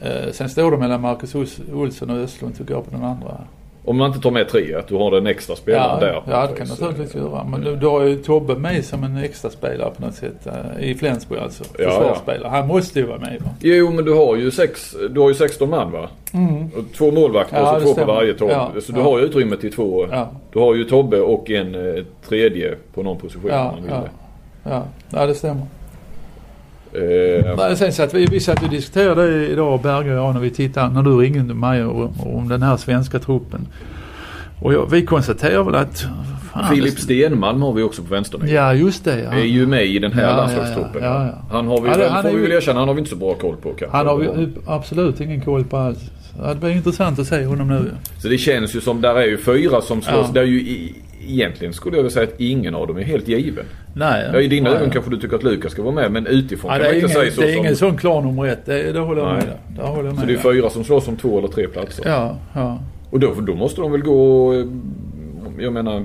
Eh, 0.03 0.33
sen 0.33 0.49
står 0.49 0.71
det 0.71 0.77
mellan 0.77 1.01
Marcus 1.01 1.35
Ols- 1.35 1.73
Olsson 1.73 2.11
och 2.11 2.17
Östlund 2.17 2.59
tycker 2.59 2.75
jag 2.75 2.85
på 2.85 2.91
den 2.91 3.05
andra. 3.05 3.41
Om 3.89 3.97
man 3.97 4.07
inte 4.07 4.21
tar 4.21 4.31
med 4.31 4.49
tre, 4.49 4.75
att 4.75 4.89
du 4.89 4.95
har 4.95 5.11
den 5.11 5.27
extra 5.27 5.57
spelaren 5.57 5.99
Ja, 6.01 6.07
där. 6.07 6.23
ja 6.31 6.47
det 6.47 6.57
kan 6.59 6.67
Så- 6.67 6.85
naturligtvis 6.85 7.15
göra. 7.23 7.45
Men 7.45 7.61
du, 7.61 7.77
du 7.77 7.87
har 7.87 8.03
ju 8.03 8.17
Tobbe 8.17 8.55
med 8.55 8.85
som 8.85 9.05
en 9.05 9.17
extra 9.17 9.51
spelare 9.51 9.91
på 9.97 10.03
något 10.07 10.15
sätt. 10.15 10.47
eh, 10.47 10.85
I 10.91 10.95
Flensburg 10.95 11.39
alltså. 11.41 11.65
Ja, 11.79 11.91
Försvarsspelare. 11.91 12.49
Han 12.51 12.67
måste 12.67 12.99
ju 12.99 13.07
vara 13.07 13.19
med 13.19 13.41
va? 13.45 13.51
Jo 13.61 13.91
men 13.91 14.05
du 14.05 14.15
har 14.15 14.37
ju 14.37 14.51
sex, 14.51 14.97
du 15.11 15.21
har 15.21 15.29
ju 15.29 15.35
16 15.35 15.71
man 15.71 15.93
va? 15.93 16.09
Och 16.77 16.85
två 16.97 17.11
målvakter 17.11 17.57
Mm. 17.57 17.67
Ja, 17.69 17.77
och 17.77 17.83
så 17.83 17.95
två 17.95 18.01
på 18.01 18.13
varje 18.13 18.35
Tobbe. 18.35 18.53
Ja, 18.53 18.71
så 18.81 18.93
du 18.93 19.01
har 19.01 19.19
ju 19.19 19.25
utrymme 19.25 19.57
till 19.57 19.73
två. 19.73 20.07
Ja. 20.11 20.29
Du 20.53 20.59
har 20.59 20.75
ju 20.75 20.85
Tobbe 20.85 21.21
och 21.21 21.51
en 21.51 21.75
eh, 21.97 22.05
tredje 22.29 22.75
på 22.95 23.03
någon 23.03 23.19
position 23.19 23.51
Ja. 23.51 23.75
Ja, 24.65 24.83
ja 25.11 25.27
det 25.27 25.35
stämmer. 25.35 25.63
Eh, 26.93 27.57
Nej, 27.57 27.77
sen 27.77 27.93
satt 27.93 28.15
vi, 28.15 28.27
vi 28.27 28.41
satt 28.41 28.63
och 28.63 28.69
diskuterade 28.71 29.47
idag, 29.47 29.81
Berge 29.83 30.11
och 30.13 30.19
jag, 30.27 30.35
när 30.35 30.41
vi 30.41 30.51
tittade, 30.51 30.95
när 30.95 31.03
du 31.03 31.11
ringde 31.17 31.55
mig 31.55 31.85
om 31.85 32.47
den 32.49 32.63
här 32.63 32.77
svenska 32.77 33.19
truppen. 33.19 33.67
Och 34.63 34.73
jag, 34.75 34.91
vi 34.91 35.07
konstaterar 35.07 35.63
väl 35.65 35.75
att... 35.75 36.07
fan, 36.53 36.69
Filip 36.75 36.95
det- 36.97 37.01
Stenmalm 37.03 37.63
har 37.63 37.73
vi 37.73 37.83
också 37.83 38.03
på 38.03 38.15
vänstern. 38.15 38.49
Ja, 38.49 38.75
just 38.75 39.05
det. 39.05 39.19
Ja. 39.23 39.31
Är 39.33 39.45
ju 39.45 39.67
med 39.67 39.87
i 39.87 39.99
den 39.99 40.13
här 40.13 40.23
Ja, 40.31 40.37
landslagstruppen. 40.37 41.03
ja, 41.05 41.27
ja. 41.27 41.33
Han 41.51 41.67
har 41.69 41.81
vi 41.81 41.89
det- 41.91 41.99
väl, 41.99 42.11
han 42.11 42.23
får 42.23 42.31
vi 42.31 42.43
väl 42.43 42.53
erkänna, 42.53 42.79
han 42.79 42.89
har 42.89 42.95
vi 42.95 42.99
inte 42.99 43.11
så 43.11 43.17
bra 43.17 43.35
koll 43.35 43.57
på 43.57 43.69
kanske. 43.69 43.97
Han 43.97 44.07
har 44.07 44.17
vi 44.17 44.49
absolut 44.67 45.21
ingen 45.21 45.41
koll 45.41 45.65
på 45.65 45.77
alls. 45.77 45.99
Det 46.49 46.55
blir 46.61 46.71
intressant 46.71 47.19
att 47.19 47.27
se 47.27 47.45
honom 47.45 47.69
nu. 47.69 47.91
Så 48.23 48.29
det 48.29 48.39
känns 48.39 48.77
ju 48.77 48.81
som, 48.81 49.01
där 49.01 49.15
är 49.15 49.27
ju 49.27 49.37
fyra 49.39 49.81
som 49.81 50.03
slåss. 50.03 50.27
Ja. 50.27 50.33
Där 50.35 50.41
är 50.41 50.47
ju 50.47 50.61
i, 50.61 50.95
egentligen 51.29 51.73
skulle 51.73 51.97
jag 51.97 52.03
vilja 52.03 52.15
säga 52.15 52.27
att 52.29 52.41
ingen 52.41 52.75
av 52.75 52.87
dem 52.87 52.97
är 52.99 53.03
helt 53.03 53.29
given. 53.29 53.65
Nej. 53.95 54.31
Ja, 54.33 54.41
I 54.41 54.49
dina 54.49 54.71
nej. 54.71 54.79
ögon 54.79 54.91
kanske 54.91 55.11
du 55.11 55.17
tycker 55.21 55.37
att 55.37 55.43
Lukas 55.43 55.73
ska 55.73 55.83
vara 55.83 55.95
med 55.95 56.13
men 56.13 56.27
utifrån 56.27 56.71
Ja, 56.71 56.77
kan 56.79 56.83
det 56.83 56.89
man 56.89 56.93
är 56.93 56.95
inte 56.95 57.07
ingen, 57.07 57.17
säga 57.21 57.31
så 57.33 57.41
det 57.41 57.49
är 57.49 57.53
som... 57.55 57.61
ingen 57.65 57.77
sån 57.77 57.97
klar 57.97 58.23
nummer 58.23 58.47
ett. 58.47 58.67
Det, 58.67 58.93
det 58.93 59.01
håller 59.01 59.23
jag 59.23 59.33
Nej. 59.35 59.47
med. 59.47 59.77
Det 59.77 59.83
håller 59.83 60.05
jag 60.09 60.15
Så 60.15 60.21
med 60.21 60.29
det 60.29 60.35
är 60.35 60.53
fyra 60.53 60.71
som 60.71 60.85
slåss 60.85 61.09
om 61.09 61.17
två 61.17 61.39
eller 61.39 61.49
tre 61.49 61.69
platser. 61.69 62.05
Ja, 62.09 62.37
ja. 62.55 62.79
Och 63.11 63.21
då, 63.21 63.35
då 63.47 63.55
måste 63.55 63.81
de 63.81 63.93
väl 63.93 64.03
gå... 64.03 64.53
eh, 64.55 64.65
Jag 65.59 65.73
menar... 65.73 66.05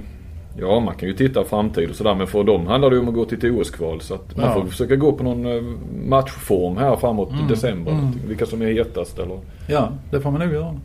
Ja, 0.59 0.80
man 0.80 0.95
kan 0.95 1.07
ju 1.09 1.13
titta 1.15 1.43
framtid 1.43 1.89
och 1.89 1.95
sådär 1.95 2.15
men 2.15 2.28
för 2.28 2.43
dem 2.43 2.67
handlar 2.67 2.89
det 2.89 2.95
ju 2.95 3.01
om 3.01 3.07
att 3.07 3.13
gå 3.13 3.26
till 3.26 3.38
ett 3.38 3.43
OS-kval. 3.43 4.01
Så 4.01 4.13
att 4.13 4.38
man 4.38 4.45
Ja. 4.45 4.53
får 4.53 4.65
försöka 4.67 4.95
gå 4.95 5.11
på 5.11 5.24
någon 5.24 5.45
eh, 5.45 5.63
matchform 6.07 6.78
här 6.78 6.95
framåt 6.95 7.32
Mm, 7.32 7.47
december. 7.47 7.91
någonting. 7.91 8.21
Vilka 8.28 8.45
som 8.45 8.61
är 8.61 8.65
hetast 8.71 9.19
eller... 9.19 9.39
ja, 9.67 9.89
det 10.11 10.21
får 10.21 10.32
man 10.32 10.39
nog 10.41 10.53
göra. 10.53 10.80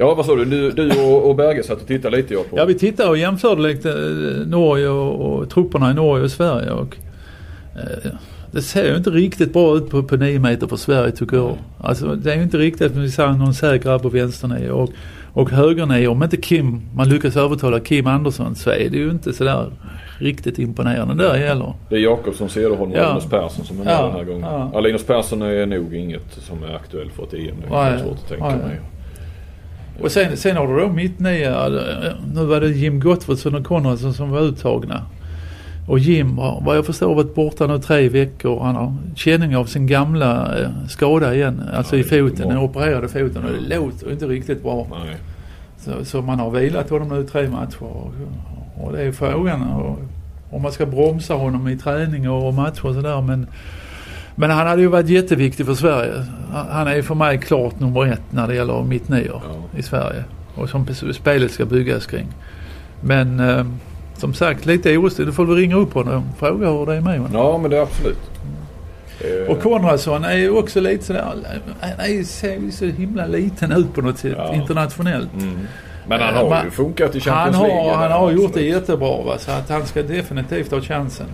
Ja, 0.00 0.14
vad 0.14 0.26
sa 0.26 0.34
du? 0.34 0.44
Du, 0.44 0.70
du 0.70 0.90
och, 1.02 1.28
och 1.30 1.36
Berge 1.36 1.62
satt 1.62 1.80
och 1.80 1.86
tittade 1.86 2.16
lite 2.16 2.34
jag 2.34 2.50
på. 2.50 2.58
Ja, 2.58 2.64
vi 2.64 2.74
tittade 2.74 3.08
och 3.08 3.18
jämförde 3.18 3.62
lite 3.62 3.90
eh, 3.90 4.46
Norge 4.46 4.88
och, 4.88 5.20
och 5.38 5.50
trupperna 5.50 5.90
i 5.90 5.94
Norge 5.94 6.24
och 6.24 6.30
Sverige. 6.30 6.70
Och, 6.70 6.96
eh, 7.76 8.10
det 8.52 8.62
ser 8.62 8.84
ju 8.90 8.96
inte 8.96 9.10
riktigt 9.10 9.52
bra 9.52 9.76
ut 9.76 9.90
på, 9.90 10.02
på 10.02 10.16
9 10.16 10.38
meter 10.38 10.66
för 10.66 10.76
Sverige 10.76 11.10
tycker 11.12 11.36
jag. 11.36 11.56
Alltså 11.78 12.06
det 12.14 12.32
är 12.32 12.36
ju 12.36 12.42
inte 12.42 12.58
riktigt 12.58 12.92
som 12.92 13.02
vi 13.02 13.10
säger 13.10 13.30
någon 13.32 13.54
säker 13.54 13.98
på 13.98 14.08
vänsternio 14.08 14.70
och, 14.70 14.90
och 15.32 15.50
högernio. 15.50 16.06
Om 16.08 16.22
inte 16.22 16.36
Kim, 16.36 16.80
man 16.94 17.08
lyckas 17.08 17.36
övertala 17.36 17.80
Kim 17.80 18.06
Andersson 18.06 18.54
så 18.54 18.70
är 18.70 18.88
det 18.90 18.96
ju 18.96 19.10
inte 19.10 19.32
sådär 19.32 19.66
riktigt 20.18 20.58
imponerande 20.58 21.24
där 21.24 21.34
heller. 21.34 21.72
Det 21.88 21.96
är 21.96 22.00
Jakobsson, 22.00 22.48
Cederholm 22.48 22.92
och 22.92 22.98
Ja. 22.98 23.08
Linus 23.08 23.30
Persson 23.30 23.64
som 23.64 23.80
är 23.80 23.84
med 23.84 23.92
Ja, 23.94 24.02
den 24.02 24.12
här 24.12 24.24
gången. 24.24 24.40
ja. 24.42 24.70
Ja. 24.74 24.80
Linus 24.80 25.04
Persson 25.06 25.42
är 25.42 25.66
nog 25.66 25.94
inget 25.94 26.32
som 26.32 26.62
är 26.62 26.74
aktuell 26.76 27.10
för 27.10 27.22
ett 27.22 27.34
EM. 27.34 27.56
Det 27.70 27.74
är 27.76 27.98
svårt 27.98 28.12
att 28.12 28.28
tänka 28.28 28.44
mig. 28.46 28.80
Och 30.00 30.12
sen, 30.12 30.36
sen 30.36 30.56
har 30.56 30.66
du 30.66 30.80
då 30.80 30.88
mittnia. 30.88 31.68
Nu 32.34 32.44
var 32.44 32.60
det 32.60 32.68
Jim 32.68 33.00
Gottfridsson 33.00 33.54
och 33.54 33.64
Konradsson 33.66 34.14
som 34.14 34.30
var 34.30 34.40
uttagna. 34.40 35.02
Och 35.88 35.98
Jim 35.98 36.38
har 36.38 36.62
vad 36.64 36.76
jag 36.76 36.86
förstår 36.86 37.14
varit 37.14 37.34
borta 37.34 37.66
nu 37.66 37.78
tre 37.78 38.08
veckor. 38.08 38.60
Han 38.60 38.76
har 38.76 38.96
känning 39.14 39.56
av 39.56 39.64
sin 39.64 39.86
gamla 39.86 40.58
eh, 40.60 40.68
skada 40.88 41.34
igen. 41.34 41.62
Alltså 41.74 41.96
Ja, 41.96 42.00
i 42.00 42.04
foten, 42.04 42.48
den 42.48 42.58
opererade 42.58 43.08
foten. 43.08 43.44
Och 43.44 43.50
det 43.68 43.76
låter 43.76 44.12
inte 44.12 44.26
riktigt 44.26 44.62
bra. 44.62 44.86
Nej. 44.90 45.16
Så, 45.78 46.04
så 46.04 46.22
man 46.22 46.38
har 46.38 46.50
vilat 46.50 46.90
honom 46.90 47.08
nu 47.08 47.20
i 47.20 47.24
tre 47.24 47.48
matcher. 47.48 47.82
Och, 48.74 48.92
det 48.92 49.02
är 49.02 49.12
frågan 49.12 49.62
och, 49.62 49.98
om 50.50 50.62
man 50.62 50.72
ska 50.72 50.86
bromsa 50.86 51.34
honom 51.34 51.68
i 51.68 51.78
träning 51.78 52.30
och, 52.30 52.48
och 52.48 52.54
matcher 52.54 52.86
och 52.86 52.94
sådär. 52.94 53.20
Men, 53.20 53.46
men 54.40 54.50
han 54.50 54.66
hade 54.66 54.82
ju 54.82 54.88
varit 54.88 55.08
jätteviktig 55.08 55.66
för 55.66 55.74
Sverige. 55.74 56.12
Han 56.52 56.66
han 56.70 56.86
är 56.88 57.02
för 57.02 57.14
mig 57.14 57.38
klart 57.38 57.80
nummer 57.80 58.06
ett 58.12 58.22
när 58.30 58.48
det 58.48 58.54
gäller 58.54 58.82
mittnior 58.82 59.42
Ja. 59.48 59.78
i 59.78 59.82
Sverige. 59.82 60.24
Och 60.54 60.68
som 60.68 60.86
spelet 61.14 61.50
ska 61.50 61.64
byggas 61.64 62.06
kring. 62.06 62.26
Men 63.00 63.40
eh, 63.40 63.64
som 64.16 64.34
sagt 64.34 64.66
lite 64.66 64.96
orolig. 64.96 65.26
Du 65.26 65.32
får 65.32 65.44
väl 65.44 65.56
ringa 65.56 65.76
upp 65.76 65.94
honom 65.94 66.24
och 66.32 66.38
fråga 66.38 66.70
hur 66.70 66.86
det 66.86 66.94
är 66.94 67.00
med 67.00 67.18
honom. 67.20 67.32
Ja, 67.34 67.58
men 67.58 67.70
det 67.70 67.76
är 67.78 67.82
absolut. 67.82 68.18
Eh, 69.20 69.50
Och 69.50 69.62
Konradsson 69.62 70.24
är 70.24 70.36
ju 70.36 70.50
också 70.50 70.80
lite 70.80 71.04
sådär, 71.04 71.24
han 71.80 71.90
är 71.98 72.08
ju- 72.08 72.24
ser 72.24 72.56
ju 72.56 72.70
så 72.70 72.84
himla 72.84 73.26
liten 73.26 73.72
ut 73.72 73.94
på 73.94 74.00
något 74.02 74.18
sätt 74.18 74.34
Ja. 74.36 74.54
internationellt. 74.54 75.28
Men 76.08 76.20
han 76.20 76.34
har 76.34 76.50
Man- 76.50 76.64
ju 76.64 76.70
funkat 76.70 77.16
i 77.16 77.18
Han 77.18 77.34
Champions 77.36 77.56
har, 77.56 77.66
League. 77.68 77.94
han 77.94 78.12
har 78.12 78.30
gjort 78.30 78.54
det 78.54 78.62
jättebra 78.62 79.22
va? 79.22 79.38
så 79.38 79.50
att 79.50 79.68
han 79.70 79.86
ska 79.86 80.02
definitivt 80.02 80.70
ha 80.70 80.80
chansen. 80.80 81.26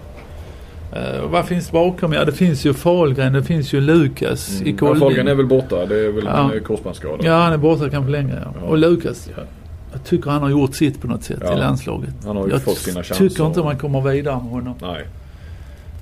Uh, 0.93 1.27
vad 1.31 1.47
finns 1.47 1.73
bakom? 1.73 2.13
Ja 2.13 2.25
det 2.25 2.33
finns 2.33 2.67
ju 2.67 2.75
Fahlgren, 2.75 3.33
det 3.33 3.43
finns 3.43 3.73
ju 3.73 3.81
Lukas 3.81 4.61
i 4.63 4.71
Mm. 4.71 4.77
Ja. 4.87 4.95
Fahlgren 4.95 5.29
är 5.29 5.35
väl 5.35 5.47
borta. 5.47 5.87
Det 5.87 6.07
är 6.07 6.13
väl 6.13 6.25
Ja. 6.25 6.51
en 6.55 6.65
korsbandsskada. 6.65 7.17
Ja 7.27 7.35
han 7.39 7.53
är 7.53 7.57
borta 7.59 7.91
kanske 7.91 8.11
längre 8.13 8.43
ja. 8.45 8.53
Ja. 8.63 8.67
Och 8.69 8.79
Lukas, 8.79 9.29
ja, 9.37 9.43
jag 9.93 10.05
tycker 10.05 10.31
han 10.31 10.43
har 10.43 10.51
gjort 10.51 10.75
sitt 10.75 11.01
på 11.01 11.07
något 11.09 11.23
sätt 11.25 11.39
Ja. 11.43 11.55
i 11.55 11.59
landslaget. 11.59 12.15
Han 12.25 12.37
har 12.37 12.47
ju 12.47 12.53
jag 12.53 12.63
fått 12.63 12.79
sina 12.79 13.03
chanser. 13.03 13.29
tycker 13.29 13.47
inte 13.47 13.61
man 13.63 13.79
kommer 13.79 14.01
vidare 14.01 14.35
med 14.43 14.53
honom. 14.53 14.75
Nej. 14.83 15.05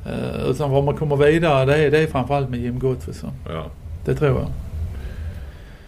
Uh, 0.07 0.51
utan 0.51 0.71
vad 0.71 0.85
man 0.85 0.97
kommer 0.97 1.17
vidare 1.17 1.65
det 1.65 1.77
är, 1.77 1.91
det 1.91 1.99
är 1.99 2.07
framförallt 2.07 2.51
med 2.51 2.61
Jim 2.61 2.79
Gottfridsson. 2.79 3.31
Ja. 3.49 3.67
Det 4.05 4.15
tror 4.15 4.31
jag. 4.31 4.47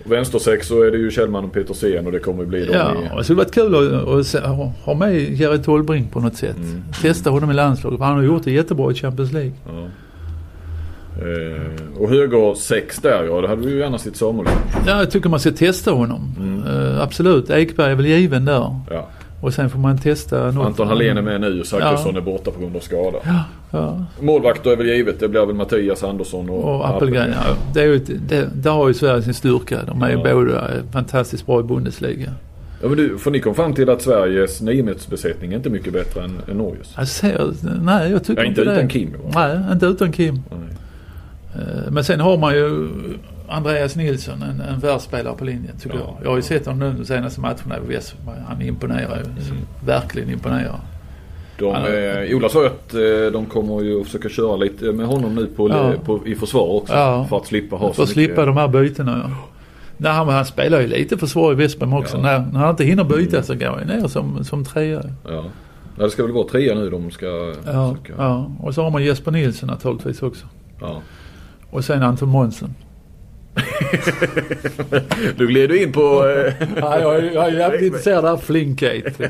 Vänstersex 0.08 0.66
så 0.68 0.82
är 0.82 0.90
det 0.90 0.98
ju 0.98 1.10
Kjellman 1.10 1.44
och 1.44 1.52
Petersen 1.52 2.06
och 2.06 2.12
det 2.12 2.18
kommer 2.18 2.42
ju 2.42 2.48
bli 2.48 2.68
Ja, 2.72 2.78
dem 2.88 2.96
och 2.96 3.02
i... 3.04 3.16
det 3.18 3.24
skulle 3.24 3.36
varit 3.36 3.54
kul 3.54 3.74
att, 3.94 4.08
att 4.08 4.26
se- 4.26 4.40
ha- 4.84 4.94
med 4.94 5.14
Jerry 5.32 5.62
Tolbring 5.62 6.06
på 6.12 6.20
något 6.20 6.36
sätt. 6.36 6.56
Mm. 6.56 6.82
Testa 7.02 7.30
honom 7.30 7.50
i 7.50 7.54
landslaget. 7.54 7.98
För 7.98 8.04
han 8.04 8.16
har 8.16 8.22
gjort 8.22 8.44
det 8.44 8.50
jättebra 8.52 8.92
i 8.92 8.94
Champions 8.94 9.32
League. 9.32 9.52
Ja. 9.66 9.86
Eh, 11.18 12.00
och 12.02 12.10
höger 12.10 12.54
sex 12.54 12.98
där 12.98 13.24
ja, 13.24 13.40
det 13.40 13.48
hade 13.48 13.62
vi 13.66 13.72
ju 13.72 13.78
gärna 13.78 13.98
sett 13.98 14.16
Samuel. 14.16 14.46
Ja, 14.86 14.98
jag 14.98 15.10
tycker 15.10 15.28
man 15.28 15.40
ska 15.40 15.50
testa 15.50 15.90
honom. 15.90 16.20
Eh, 16.68 17.02
absolut. 17.02 17.50
Ekberg 17.50 17.90
är 17.92 17.94
väl 17.94 18.06
given 18.06 18.44
där. 18.44 18.80
Ja. 18.90 19.08
Och 19.40 19.54
sen 19.54 19.70
får 19.70 19.78
man 19.78 19.98
testa 19.98 20.50
något. 20.50 20.66
Anton 20.66 20.88
Hallén 20.88 21.18
är 21.18 21.22
med 21.22 21.40
nu 21.40 21.60
och 21.60 21.66
Zachrisson 21.66 22.10
Ja. 22.14 22.20
är 22.20 22.24
borta 22.24 22.50
på 22.50 22.60
grund 22.60 22.76
av 22.76 22.80
skada. 22.80 23.18
Ja, 23.24 23.40
Målvakter 24.20 24.70
är 24.70 24.76
väl 24.76 24.86
givet. 24.86 25.20
Det 25.20 25.28
blir 25.28 25.46
väl 25.46 25.54
Mattias 25.54 26.04
Andersson 26.04 26.50
och, 26.50 26.74
och 26.76 26.88
Appelgren. 26.88 27.30
Ja, 27.46 27.56
det 27.74 27.80
är 27.80 27.86
ju, 27.86 27.98
det, 27.98 28.48
där 28.54 28.70
har 28.70 28.88
ju 28.88 28.94
Sverige 28.94 29.22
sin 29.22 29.34
styrka. 29.34 29.78
De 29.86 30.02
är 30.02 30.10
ju 30.10 30.16
Ja. 30.18 30.34
båda 30.34 30.68
fantastiskt 30.92 31.46
bra 31.46 31.60
i 31.60 31.62
Bundesliga. 31.62 32.32
Ja, 32.82 32.88
men 32.88 32.96
du, 32.96 33.18
för 33.18 33.30
ni 33.30 33.40
kom 33.40 33.54
fram 33.54 33.74
till 33.74 33.90
att 33.90 34.02
Sveriges 34.02 34.60
niometersbesättning 34.60 35.52
är 35.52 35.56
inte 35.56 35.70
mycket 35.70 35.92
bättre 35.92 36.24
än, 36.24 36.38
än 36.50 36.58
Norges? 36.58 36.94
Jag 36.96 37.08
ser, 37.08 37.52
nej 37.82 38.10
jag 38.10 38.24
tycker 38.24 38.42
Ja, 38.42 38.48
inte 38.48 38.60
inte 38.60 38.70
det. 38.72 38.76
utan 38.76 38.88
Kim, 38.88 39.12
va? 39.34 39.46
Nej, 39.48 39.72
inte 39.72 39.86
utan 39.86 40.12
Kim. 40.12 40.34
Nej. 40.50 40.68
Eh, 41.54 41.90
Men 41.90 42.04
sen 42.04 42.20
har 42.20 42.38
man 42.38 42.54
ju 42.54 42.88
Andreas 43.48 43.96
Nilsson, 43.96 44.42
en, 44.42 44.60
en 44.60 44.78
världsspelare 44.80 45.34
på 45.38 45.44
linjen 45.44 45.76
tycker 45.80 45.96
Ja. 45.98 46.02
jag. 46.18 46.24
Jag 46.26 46.30
har 46.30 46.36
ju 46.36 46.42
sett 46.42 46.66
honom 46.66 46.78
nu 46.90 46.94
de 46.98 47.04
senaste 47.04 47.40
matcherna 47.40 47.76
i 47.88 47.96
VS. 47.96 48.14
Han 48.48 48.62
imponerar 48.62 49.16
ju. 49.16 49.22
Mm. 49.24 49.62
Verkligen 49.86 50.30
imponerar. 50.30 50.80
De, 51.58 51.74
eh, 51.74 52.36
Ola 52.36 52.48
sa 52.48 52.60
ju 52.62 52.66
att 52.66 52.94
eh, 52.94 53.32
de 53.32 53.46
kommer 53.46 53.80
ju 53.82 54.00
att 54.00 54.06
försöka 54.06 54.28
köra 54.28 54.56
lite 54.56 54.84
med 54.84 55.06
honom 55.06 55.34
nu 55.34 55.46
på, 55.46 55.68
Ja. 55.68 55.92
på, 56.04 56.26
i 56.26 56.34
försvar 56.34 56.66
också. 56.76 56.92
Ja. 56.94 57.26
För 57.28 57.36
att 57.36 57.46
slippa 57.46 57.76
ha 57.76 57.92
För 57.92 58.02
att 58.02 58.08
slippa 58.08 58.30
mycket. 58.32 58.46
de 58.46 58.56
här 58.56 58.68
bytena. 58.68 59.20
Ja. 59.24 59.30
Nej, 59.96 60.12
han, 60.12 60.28
han 60.28 60.44
spelar 60.44 60.80
ju 60.80 60.86
lite 60.86 61.16
försvar 61.18 61.52
i 61.52 61.54
Vespen 61.54 61.92
också. 61.92 62.16
Ja. 62.16 62.22
När, 62.22 62.38
när 62.52 62.60
han 62.60 62.70
inte 62.70 62.84
hinner 62.84 63.04
byta 63.04 63.42
så 63.42 63.54
går 63.54 63.66
han 63.66 63.86
ner 63.86 64.08
som, 64.08 64.44
som 64.44 64.64
trea. 64.64 65.02
Ja. 65.28 65.44
ja, 65.98 66.04
det 66.04 66.10
ska 66.10 66.22
väl 66.22 66.32
vara 66.32 66.48
trea 66.48 66.74
nu 66.74 66.90
de 66.90 67.10
ska 67.10 67.26
Ja, 67.26 67.52
försöka. 67.94 68.12
ja. 68.22 68.50
Och 68.60 68.74
så 68.74 68.82
har 68.82 68.90
man 68.90 69.04
Jesper 69.04 69.30
Nilsson 69.30 69.66
naturligtvis 69.66 70.22
också. 70.22 70.46
Ja. 70.80 71.00
Och 71.70 71.84
sen 71.84 72.02
Anton 72.02 72.28
Månsson. 72.28 72.74
Du 75.36 75.46
gled 75.46 75.72
in 75.72 75.92
på... 75.92 76.28
Eh, 76.28 76.52
Ja, 76.80 77.00
jag, 77.00 77.34
jag 77.34 77.46
är 77.48 77.58
jävligt 77.58 77.82
intresserad 77.82 78.24
av 78.24 78.36
flinkhet. 78.38 79.20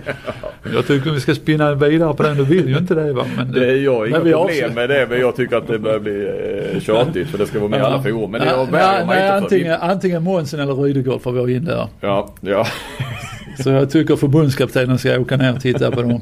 Jag 0.74 0.86
tycker 0.86 1.10
vi 1.10 1.20
ska 1.20 1.34
spinna 1.34 1.74
vidare 1.74 2.14
på 2.14 2.22
den. 2.22 2.36
Du 2.36 2.44
vill 2.44 2.68
ju 2.68 2.78
inte 2.78 2.94
det 2.94 3.12
va? 3.12 3.24
Men, 3.36 3.52
det 3.52 3.66
är 3.66 3.76
jag, 3.76 4.08
inga 4.08 4.16
problem 4.16 4.38
avslutar- 4.38 4.74
med 4.74 4.88
det 4.88 5.06
men 5.10 5.20
jag 5.20 5.36
tycker 5.36 5.56
att 5.56 5.66
det 5.68 5.78
börjar 5.78 5.98
bli 5.98 6.26
eh, 6.74 6.80
tjatigt 6.80 7.28
för 7.28 7.38
det 7.38 7.46
ska 7.46 7.58
vara 7.58 7.68
med 7.68 7.80
i 7.80 7.82
alla 7.82 8.02
forum. 8.02 8.30
Men 8.30 8.40
det 8.40 8.46
jag 8.46 8.68
nej, 8.72 9.00
inte 9.00 9.28
för. 9.28 9.36
antingen, 9.36 9.80
antingen 9.80 10.22
Månsson 10.22 10.60
eller 10.60 10.74
Rydegård 10.74 11.22
får 11.22 11.32
vi 11.32 11.54
in 11.54 11.64
där. 11.64 11.88
Ja, 12.00 12.34
ja. 12.40 12.66
Så 13.62 13.70
jag 13.70 13.90
tycker 13.90 14.16
förbundskaptenen 14.16 14.98
ska 14.98 15.20
åka 15.20 15.36
ner 15.36 15.54
och 15.54 15.60
titta 15.60 15.90
på 15.90 16.02
dem. 16.02 16.20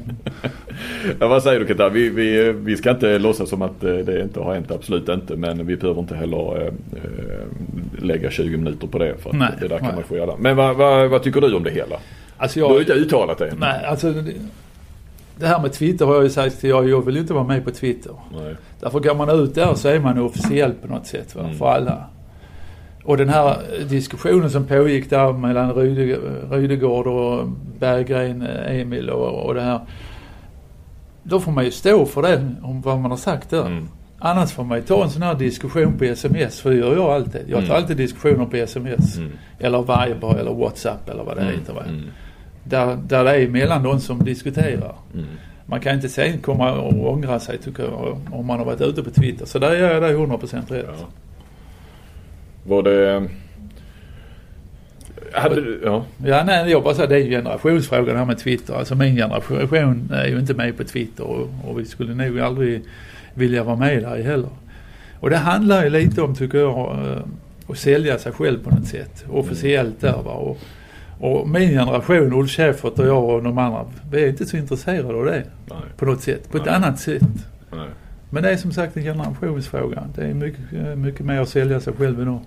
ja, 1.19 1.27
vad 1.27 1.43
säger 1.43 1.59
du 1.59 1.67
Kenta? 1.67 1.89
Vi, 1.89 2.09
vi, 2.09 2.51
vi 2.51 2.77
ska 2.77 2.89
inte 2.91 3.19
låtsas 3.19 3.49
som 3.49 3.61
att 3.61 3.83
eh, 3.83 3.93
det 3.95 4.21
inte 4.21 4.39
har 4.39 4.53
hänt, 4.53 4.71
absolut 4.71 5.09
inte. 5.09 5.35
Men 5.35 5.65
vi 5.67 5.75
behöver 5.75 6.01
inte 6.01 6.15
heller 6.15 6.65
eh, 6.67 6.71
lägga 8.03 8.29
20 8.31 8.57
minuter 8.57 8.87
på 8.87 8.97
det. 8.99 9.15
För 9.19 9.33
Nej, 9.33 9.49
det 9.61 9.67
där 9.67 9.77
kan 9.77 9.87
nej. 9.87 9.95
man 9.95 10.03
få 10.03 10.15
göra. 10.17 10.33
Men 10.39 10.55
vad, 10.55 10.75
vad, 10.75 11.09
vad 11.09 11.23
tycker 11.23 11.41
du 11.41 11.53
om 11.55 11.63
det 11.63 11.71
hela? 11.71 11.95
Alltså 12.37 12.59
Du 12.59 12.65
har 12.65 12.71
ju 12.71 12.75
jag, 12.77 12.81
inte 12.81 12.93
uttalat 12.93 13.37
det. 13.37 13.53
nej, 13.59 13.85
alltså 13.85 14.11
det, 14.13 14.33
det 15.39 15.47
här 15.47 15.59
med 15.61 15.73
Twitter 15.73 16.05
har 16.05 16.13
jag 16.15 16.23
ju 16.23 16.29
sagt 16.29 16.59
till 16.61 16.69
jag, 16.69 16.89
jag 16.89 17.05
vill 17.05 17.17
inte 17.17 17.33
vara 17.33 17.43
med 17.43 17.63
på 17.65 17.71
Twitter. 17.71 18.11
Nej. 18.43 18.55
Därför 18.79 18.99
går 18.99 19.15
man 19.15 19.29
ut 19.29 19.55
där 19.55 19.73
så 19.73 19.87
är 19.87 19.99
man 19.99 20.19
officiell 20.19 20.71
på 20.81 20.87
något 20.93 21.07
sätt 21.07 21.35
va, 21.35 21.41
Mm. 21.43 21.57
för 21.57 21.65
alla. 21.65 22.03
Och 23.05 23.17
den 23.17 23.29
här 23.29 23.57
diskussionen 23.89 24.49
som 24.49 24.65
pågick 24.65 25.09
där 25.09 25.33
mellan 25.33 25.73
Ryde, 25.73 26.17
Rydegård 26.51 27.07
och 27.07 27.47
Berggren, 27.79 28.41
Emil 28.67 29.09
och, 29.09 29.45
och 29.45 29.53
det 29.53 29.61
här. 29.61 29.79
Då 31.23 31.39
får 31.39 31.51
man 31.51 31.65
ju 31.65 31.71
stå 31.71 32.05
för 32.05 32.21
det, 32.21 32.55
om 32.63 32.81
vad 32.81 32.99
man 32.99 33.11
har 33.11 33.17
sagt 33.17 33.49
där. 33.49 33.65
Mm. 33.65 33.87
Annars 34.19 34.51
får 34.51 34.63
man 34.63 34.77
ju 34.77 34.83
ta 34.83 35.03
en 35.03 35.09
sån 35.09 35.21
här 35.21 35.35
diskussion 35.35 35.97
på 35.97 36.03
sms, 36.03 36.61
för 36.61 36.69
det 36.69 36.75
gör 36.75 36.95
jag 36.95 37.09
alltid. 37.09 37.41
Jag 37.47 37.59
tar 37.59 37.65
Mm. 37.65 37.75
alltid 37.75 37.97
diskussioner 37.97 38.45
på 38.45 38.55
sms. 38.57 39.17
Mm. 39.17 39.31
Eller 39.59 39.79
Viber 39.79 40.35
eller 40.39 40.53
WhatsApp 40.53 41.09
eller 41.09 41.23
vad 41.23 41.37
det 41.37 41.43
heter. 41.43 41.73
Va? 41.73 41.83
Mm. 41.87 42.03
Där, 42.63 42.95
där 43.07 43.23
det 43.23 43.31
är 43.31 43.47
mellan 43.47 43.83
de 43.83 43.99
som 43.99 44.23
diskuterar. 44.23 44.95
Mm. 45.13 45.25
Man 45.65 45.79
kan 45.79 45.95
inte 45.95 46.09
sen 46.09 46.39
komma 46.41 46.71
och 46.73 47.11
ångra 47.13 47.39
sig 47.39 47.57
tycker 47.57 47.83
jag 47.83 48.17
om 48.31 48.45
man 48.45 48.57
har 48.59 48.65
varit 48.65 48.81
ute 48.81 49.03
på 49.03 49.09
Twitter. 49.09 49.45
Så 49.45 49.59
där 49.59 49.73
gör 49.75 49.93
jag 49.93 50.01
dig 50.03 50.15
100% 50.15 50.71
rätt. 50.71 50.85
Ja. 50.99 51.05
Var 52.67 52.83
det... 52.83 53.27
Hade 55.33 55.55
du, 55.55 55.81
ja. 55.83 56.05
Ja, 56.25 56.43
nej, 56.43 56.71
jag 56.71 56.83
bara 56.83 56.93
säger 56.93 57.09
det 57.09 57.15
är 57.15 57.19
ju 57.19 57.29
generationsfrågan 57.29 58.05
det 58.05 58.17
här 58.17 58.25
med 58.25 58.37
Twitter. 58.37 58.73
Alltså 58.73 58.95
min 58.95 59.15
generation 59.15 60.09
är 60.13 60.27
ju 60.27 60.39
inte 60.39 60.53
med 60.53 60.77
på 60.77 60.83
Twitter 60.83 61.23
och, 61.23 61.49
och 61.63 61.79
vi 61.79 61.85
skulle 61.85 62.13
nog 62.13 62.39
aldrig 62.39 62.81
vilja 63.33 63.63
vara 63.63 63.75
med 63.75 64.03
där 64.03 64.23
heller. 64.23 64.49
Och 65.19 65.29
det 65.29 65.37
handlar 65.37 65.83
ju 65.83 65.89
lite 65.89 66.21
om, 66.21 66.35
tycker 66.35 66.57
jag, 66.57 67.07
eh, 67.07 67.17
att 67.67 67.77
sälja 67.77 68.17
sig 68.19 68.31
själv 68.31 68.63
på 68.63 68.69
något 68.69 68.87
sätt. 68.87 69.25
Officiellt 69.29 70.01
där 70.01 70.21
va. 70.25 70.31
Och, 70.31 70.57
och 71.19 71.49
min 71.49 71.69
generation, 71.69 72.33
Ulf 72.33 72.51
Schäfert 72.51 72.99
och 72.99 73.07
jag 73.07 73.23
och 73.23 73.43
de 73.43 73.57
andra, 73.57 73.85
vi 74.11 74.23
är 74.23 74.29
inte 74.29 74.45
så 74.45 74.57
intresserade 74.57 75.13
av 75.13 75.25
det. 75.25 75.43
Nej. 75.65 75.77
På 75.97 76.05
något 76.05 76.21
sätt. 76.21 76.51
På 76.51 76.57
ett 76.57 76.65
Nej. 76.65 76.75
annat 76.75 76.99
sätt. 76.99 77.21
Nej. 77.71 77.87
Men 78.29 78.43
det 78.43 78.51
är 78.51 78.57
som 78.57 78.71
sagt 78.71 78.97
en 78.97 79.03
generationsfråga. 79.03 80.03
Det 80.15 80.21
är 80.21 80.33
mycket, 80.33 80.73
eh, 80.73 80.95
mycket 80.95 81.25
mer 81.25 81.41
att 81.41 81.49
sälja 81.49 81.79
sig 81.79 81.93
själv 81.93 82.21
idag. 82.21 82.39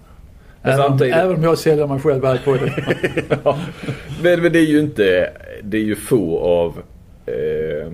Även, 0.63 1.03
även 1.13 1.37
om 1.37 1.43
jag 1.43 1.59
säljer 1.59 1.87
mig 1.87 2.01
själv 2.01 2.25
här 2.25 2.41
på 2.45 2.55
det. 2.55 2.73
ja. 3.45 3.59
men, 4.23 4.43
men 4.43 4.53
det 4.53 4.59
är 4.59 4.67
ju 4.67 4.81
inte, 4.81 5.31
det 5.63 5.77
är 5.77 5.83
ju 5.83 5.95
få 5.97 6.39
av, 6.39 6.75
eh, 7.27 7.93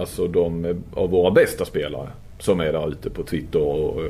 alltså 0.00 0.26
de 0.26 0.82
av 0.94 1.10
våra 1.10 1.30
bästa 1.30 1.64
spelare 1.64 2.08
som 2.38 2.60
är 2.60 2.72
där 2.72 2.88
ute 2.88 3.10
på 3.10 3.22
Twitter 3.22 3.60
och, 3.62 3.96
och 3.96 4.04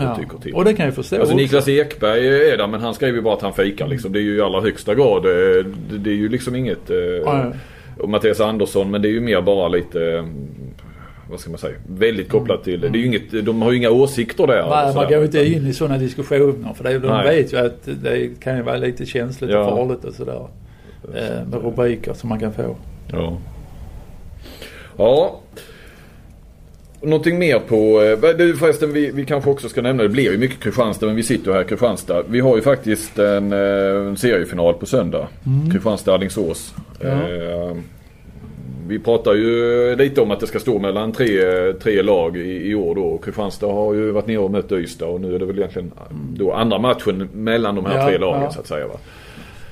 Ja. 0.00 0.16
tycker 0.16 0.38
till. 0.38 0.54
Och 0.54 0.64
det 0.64 0.74
kan 0.74 0.86
jag 0.86 0.94
förstå 0.94 1.16
Alltså 1.16 1.32
också. 1.34 1.42
Niklas 1.42 1.68
Ekberg 1.68 2.50
är 2.52 2.56
där 2.56 2.66
men 2.66 2.80
han 2.80 2.94
skriver 2.94 3.16
ju 3.16 3.22
bara 3.22 3.34
att 3.34 3.42
han 3.42 3.52
fikar 3.52 3.86
liksom. 3.86 4.12
Det 4.12 4.18
är 4.18 4.22
ju 4.22 4.36
i 4.36 4.40
allra 4.40 4.60
högsta 4.60 4.94
grad, 4.94 5.24
eh, 5.26 5.64
det, 5.90 5.98
det 5.98 6.10
är 6.10 6.14
ju 6.14 6.28
liksom 6.28 6.54
inget, 6.56 6.90
eh, 6.90 6.96
Ja. 6.96 7.52
och 7.98 8.08
Mattias 8.08 8.40
Andersson 8.40 8.90
men 8.90 9.02
det 9.02 9.08
är 9.08 9.12
ju 9.12 9.20
mer 9.20 9.40
bara 9.40 9.68
lite 9.68 10.12
eh, 10.12 10.24
vad 11.30 11.40
ska 11.40 11.50
man 11.50 11.58
säga? 11.58 11.74
Väldigt 11.88 12.28
kopplat 12.28 12.64
till, 12.64 12.80
det 12.80 12.86
är 12.86 12.92
ju 12.92 13.06
inget, 13.06 13.46
de 13.46 13.62
har 13.62 13.70
ju 13.72 13.76
inga 13.78 13.90
åsikter 13.90 14.46
där. 14.46 14.66
Nej, 14.70 14.94
man 14.94 15.08
går 15.08 15.24
inte 15.24 15.46
in 15.46 15.66
i 15.66 15.72
sådana 15.72 15.98
diskussioner 15.98 16.72
för 16.74 16.84
det, 16.84 16.98
de 16.98 17.08
Nej. 17.08 17.36
vet 17.42 17.52
ju 17.52 17.56
att 17.56 17.88
det 18.02 18.40
kan 18.40 18.56
ju 18.56 18.62
vara 18.62 18.76
lite 18.76 19.06
känsligt 19.06 19.50
Ja. 19.50 19.58
och 19.64 19.76
farligt 19.78 20.04
och 20.04 20.14
sådär. 20.14 20.46
Eh, 21.14 21.46
med 21.50 21.62
rubriker 21.64 22.14
som 22.14 22.28
man 22.28 22.40
kan 22.40 22.52
få. 22.52 22.76
Ja. 23.12 23.38
Ja. 24.96 25.40
Någonting 27.02 27.38
mer 27.38 27.58
på... 27.58 28.02
eh, 28.02 28.36
Du 28.38 28.56
förresten, 28.56 28.92
vi, 28.92 29.10
vi 29.10 29.24
kanske 29.24 29.50
också 29.50 29.68
ska 29.68 29.82
nämna, 29.82 30.02
det 30.02 30.08
blir 30.08 30.32
ju 30.32 30.38
mycket 30.38 30.60
Kristianstad 30.60 31.06
men 31.06 31.16
vi 31.16 31.22
sitter 31.22 31.46
ju 31.50 31.52
här 31.56 31.62
i 31.62 31.64
Kristianstad. 31.64 32.22
Vi 32.28 32.40
har 32.40 32.56
ju 32.56 32.62
faktiskt 32.62 33.18
en, 33.18 33.52
eh, 33.52 34.06
en 34.08 34.16
seriefinal 34.16 34.74
på 34.74 34.86
söndag. 34.86 35.28
Kristianstad-Alingsås. 35.72 36.74
Ja. 37.00 37.08
Eh, 37.08 37.76
vi 38.88 38.98
pratar 38.98 39.34
ju 39.34 39.96
lite 39.96 40.20
om 40.20 40.30
att 40.30 40.40
det 40.40 40.46
ska 40.46 40.58
stå 40.58 40.78
mellan 40.78 41.12
tre, 41.12 41.28
tre 41.72 42.02
lag 42.02 42.36
i, 42.36 42.70
i 42.70 42.74
år 42.74 42.94
då. 42.94 43.18
Kristianstad 43.18 43.66
har 43.66 43.94
ju 43.94 44.10
varit 44.10 44.26
nere 44.26 44.38
och 44.38 44.50
mött 44.50 44.72
Ystad 44.72 45.06
och 45.06 45.20
nu 45.20 45.34
är 45.34 45.38
det 45.38 45.44
väl 45.46 45.58
egentligen 45.58 45.92
då 46.36 46.52
andra 46.52 46.78
matchen 46.78 47.28
mellan 47.32 47.74
de 47.74 47.86
här 47.86 47.98
Ja, 47.98 48.08
tre 48.08 48.18
lagen 48.18 48.42
ja. 48.42 48.50
så 48.50 48.60
att 48.60 48.66
säga. 48.66 48.86
Va? 48.88 48.94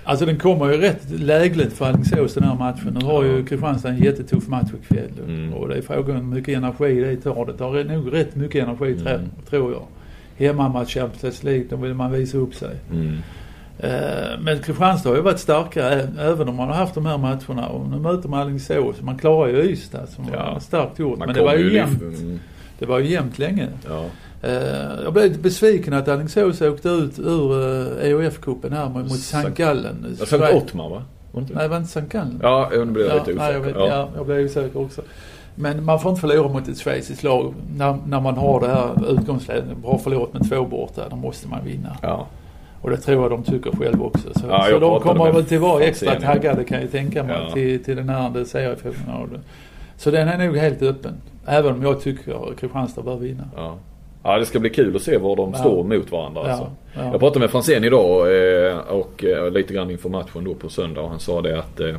Alltså 0.06 0.26
den 0.26 0.38
kommer 0.38 0.72
ju 0.72 0.78
rätt 0.78 1.10
lägligt 1.20 1.72
för 1.72 1.84
Alingsås 1.84 2.34
den 2.34 2.44
här 2.44 2.54
matchen. 2.54 2.96
Nu 3.00 3.06
har 3.06 3.24
ju 3.24 3.44
Kristianstad 3.44 3.88
en 3.88 3.98
jättetuff 3.98 4.48
match 4.48 4.68
ikväll. 4.82 5.10
Mm. 5.28 5.54
Och 5.54 5.68
det 5.68 5.74
är 5.76 5.82
frågan 5.82 6.16
hur 6.16 6.22
mycket 6.22 6.56
energi 6.56 7.00
det 7.00 7.16
tar. 7.16 7.46
Det 7.46 7.52
tar 7.52 7.84
nog 7.84 8.12
rätt 8.12 8.36
mycket 8.36 8.62
energi 8.62 8.96
Mm. 9.06 9.20
tror 9.50 9.72
jag. 9.72 9.82
Hemmamatch 10.46 10.94
Champions 10.94 11.42
League, 11.42 11.64
då 11.70 11.76
vill 11.76 11.94
man 11.94 12.12
visa 12.12 12.38
upp 12.38 12.54
sig. 12.54 12.76
Mm. 12.92 13.16
Eh, 13.78 13.90
Men 14.40 14.58
Kristianstad 14.62 15.08
har 15.08 15.16
ju 15.16 15.22
varit 15.22 15.38
starka 15.40 15.90
ä- 15.90 16.08
även 16.20 16.48
om 16.48 16.56
man 16.56 16.68
har 16.68 16.74
haft 16.74 16.94
de 16.94 17.06
här 17.06 17.18
matcherna. 17.18 17.66
Och 17.68 17.88
nu 17.88 17.96
möter 17.98 18.28
man 18.28 18.40
Alingsås. 18.40 19.00
Man 19.00 19.18
klarar 19.18 19.48
ju 19.48 19.62
Ystad 19.62 20.06
som 20.08 20.24
Ja. 20.32 20.52
var 20.52 20.60
starkt 20.60 20.98
gjort. 20.98 21.18
Man 21.18 21.26
Men 21.28 21.34
det 21.36 21.42
var 21.42 21.54
ju 21.54 21.74
jämnt. 21.74 22.02
Mm, 22.02 22.40
Det 22.78 22.86
var 22.86 22.98
ju 22.98 23.06
jämnt 23.10 23.38
länge. 23.38 23.68
ja. 23.88 24.04
Eh, 24.42 25.02
jag 25.04 25.12
blev 25.12 25.24
lite 25.28 25.38
besviken 25.40 25.94
att 25.94 26.08
Alingsås 26.08 26.60
åkte 26.60 26.88
ut 26.88 27.18
ur 27.18 27.52
eh, 27.52 28.08
EOF-cupen 28.10 28.72
här 28.74 28.88
mot, 28.88 29.10
Sankt-. 29.18 29.56
Gallen. 29.58 30.16
Jag 30.18 30.28
sa 30.28 30.36
inte 30.36 30.52
Ottmar 30.54 30.88
va? 30.88 31.02
Var 31.32 31.42
det? 31.42 31.54
Nej, 31.54 31.68
var 31.68 31.76
inte 31.76 31.98
St. 32.00 32.02
Gallen? 32.18 32.38
Ja, 32.42 32.70
nu 32.72 32.84
blir 32.84 33.06
jag 33.08 33.14
lite 33.28 33.38
nej, 33.40 33.52
jag, 33.52 33.60
osäker. 33.60 33.78
vet, 33.80 33.88
Ja. 33.90 33.96
ja, 33.96 34.08
jag 34.16 34.26
blev 34.26 34.44
osäker 34.46 34.80
också. 34.80 35.02
Men 35.54 35.84
man 35.84 36.00
får 36.00 36.10
inte 36.10 36.20
förlora 36.20 36.48
mot 36.48 36.68
ett 36.68 36.78
schweiziskt 36.78 37.22
lag. 37.22 37.54
När, 37.76 37.98
när 38.06 38.20
man 38.20 38.36
har 38.36 38.60
det 38.60 38.68
här 38.68 39.10
utgångsläget, 39.20 39.64
har 39.84 39.98
förlorat 39.98 40.32
med 40.32 40.50
två 40.50 40.64
borta, 40.64 41.02
då 41.10 41.16
måste 41.16 41.48
man 41.48 41.64
vinna. 41.64 41.96
Ja. 42.02 42.26
Och 42.84 42.90
det 42.90 42.96
tror 42.96 43.22
jag 43.22 43.30
de 43.30 43.42
tycker 43.42 43.70
själva 43.70 44.04
också. 44.04 44.28
Så, 44.34 44.46
Ja, 44.48 44.66
så 44.70 44.78
de 44.78 45.00
kommer 45.00 45.32
väl 45.32 45.44
till 45.44 45.58
vara 45.58 45.82
extra 45.84 46.20
taggade 46.20 46.64
kan 46.64 46.80
jag 46.80 46.90
tänka 46.90 47.22
mig 47.22 47.36
Ja. 47.48 47.54
till, 47.54 47.84
till 47.84 47.96
den 47.96 48.08
här 48.08 48.44
seriefinalen. 48.44 49.40
Så 49.96 50.10
den 50.10 50.28
är 50.28 50.46
nog 50.46 50.56
helt 50.56 50.82
öppen. 50.82 51.14
Även 51.46 51.74
om 51.74 51.82
jag 51.82 52.00
tycker 52.00 52.48
att 52.50 52.60
Kristianstad 52.60 53.02
bör 53.02 53.16
vinna. 53.16 53.42
Ja. 53.56 53.74
ja, 54.22 54.38
det 54.38 54.46
ska 54.46 54.58
bli 54.58 54.70
kul 54.70 54.96
att 54.96 55.02
se 55.02 55.18
var 55.18 55.36
de 55.36 55.54
står 55.54 55.84
mot 55.84 56.12
varandra. 56.12 56.40
Alltså. 56.40 56.70
ja. 56.94 57.02
Jag 57.04 57.20
pratade 57.20 57.40
med 57.40 57.50
Franzén 57.50 57.84
idag 57.84 58.20
eh, 58.66 58.76
och 58.78 59.24
eh, 59.24 59.50
lite 59.50 59.74
grann 59.74 59.90
inför 59.90 60.08
matchen 60.08 60.44
då 60.44 60.54
på 60.54 60.68
söndag 60.68 61.00
och 61.00 61.10
han 61.10 61.20
sa 61.20 61.42
det 61.42 61.58
att 61.58 61.80
eh, 61.80 61.94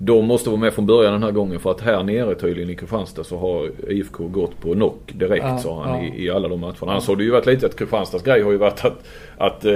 de 0.00 0.26
måste 0.26 0.50
vara 0.50 0.60
med 0.60 0.72
från 0.72 0.86
början 0.86 1.12
den 1.12 1.22
här 1.22 1.30
gången 1.30 1.60
för 1.60 1.70
att 1.70 1.80
här 1.80 2.02
nere 2.02 2.34
tydligen 2.34 2.70
i 2.70 2.74
Kristianstad 2.76 3.24
så 3.24 3.38
har 3.38 3.70
IFK 3.92 4.28
gått 4.28 4.60
på 4.60 4.72
knock 4.72 5.12
direkt 5.14 5.44
Ja, 5.44 5.58
sa 5.58 5.82
han 5.82 6.04
ja. 6.04 6.14
i, 6.14 6.24
i 6.24 6.30
alla 6.30 6.48
de 6.48 6.60
matcherna. 6.60 6.76
Annars 6.92 7.08
har 7.08 7.16
det 7.16 7.24
ju 7.24 7.30
varit 7.30 7.46
lite 7.46 7.66
att 7.66 7.76
Kristianstads 7.78 8.24
grej 8.24 8.42
har 8.42 8.50
ju 8.50 8.56
varit 8.56 8.84
att, 8.84 9.04
att 9.36 9.64
eh, 9.64 9.72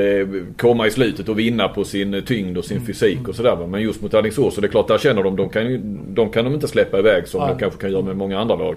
komma 0.59 0.87
i 0.87 0.91
slutet 0.91 1.29
och 1.29 1.39
vinna 1.39 1.69
på 1.69 1.85
sin 1.85 2.23
tyngd 2.27 2.59
och 2.59 2.65
sin 2.65 2.77
Mm. 2.77 2.87
fysik 2.87 3.29
och 3.29 3.35
sådär. 3.35 3.57
va. 3.57 3.67
Men 3.67 3.81
just 3.83 4.03
mot 4.03 4.15
Alingsås 4.15 4.55
så 4.55 4.61
det 4.61 4.67
är 4.67 4.71
klart 4.71 4.89
där 4.89 4.99
känner 4.99 5.23
de, 5.23 5.37
de 5.37 5.49
kan, 5.49 5.81
de 6.15 6.31
kan 6.31 6.45
de 6.45 6.55
inte 6.55 6.69
släppa 6.69 6.99
iväg 6.99 7.29
som 7.29 7.41
Nej. 7.41 7.49
de 7.53 7.59
kanske 7.59 7.81
kan 7.81 7.93
göra 7.93 8.03
med 8.03 8.17
många 8.17 8.41
andra 8.41 8.57
lag. 8.57 8.77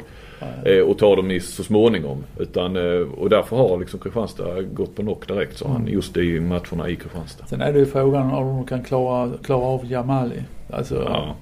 Eh, 0.65 0.80
och 0.80 0.97
ta 0.97 1.15
dem 1.15 1.31
i 1.31 1.39
så 1.39 1.63
småningom. 1.63 2.23
Utan, 2.39 2.76
eh, 2.76 3.07
och 3.17 3.30
därför 3.30 3.55
har 3.55 3.77
liksom 3.80 3.99
Kristianstad 3.99 4.61
gått 4.61 4.95
på 4.95 5.01
knock 5.01 5.27
direkt 5.27 5.57
sa 5.57 5.65
Mm. 5.65 5.77
han 5.77 5.88
just 5.88 6.17
i 6.17 6.39
matcherna 6.39 6.89
i 6.89 6.95
Kristianstad. 6.95 7.45
Sen 7.47 7.61
är 7.61 7.73
det 7.73 7.80
ju 7.80 7.85
frågan 7.85 8.31
om 8.31 8.47
de 8.47 8.65
kan 8.65 8.84
klara, 8.84 9.31
klara 9.43 9.61
av 9.65 9.85
Jamali. 9.91 10.35
Alltså, 10.69 11.03
Ja. 11.09 11.35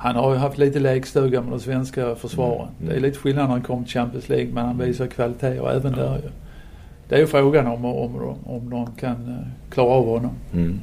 Han 0.00 0.16
har 0.16 0.32
ju 0.32 0.38
haft 0.38 0.58
lite 0.58 0.78
lekstuga 0.78 1.40
med 1.40 1.50
de 1.50 1.60
svenska 1.60 2.14
försvaren. 2.14 2.68
Mm. 2.80 2.88
Det 2.88 2.96
är 2.96 3.00
lite 3.00 3.18
skillnad 3.18 3.44
när 3.44 3.50
han 3.50 3.62
kom 3.62 3.84
till 3.84 3.92
Champions 3.92 4.28
League 4.28 4.52
men 4.52 4.66
han 4.66 4.78
visar 4.78 5.06
kvalitet 5.06 5.60
och 5.60 5.72
även 5.72 5.92
där 5.92 6.16
ju. 6.16 6.30
Det 7.08 7.14
är 7.14 7.18
ju 7.18 7.26
frågan 7.26 7.66
om, 7.66 7.84
om, 7.84 8.16
om, 8.16 8.36
om 8.44 8.70
de 8.70 8.92
kan 8.92 9.28
eh, 9.28 9.70
klara 9.70 9.88
av 9.88 10.06
honom. 10.06 10.32
Mm. 10.52 10.80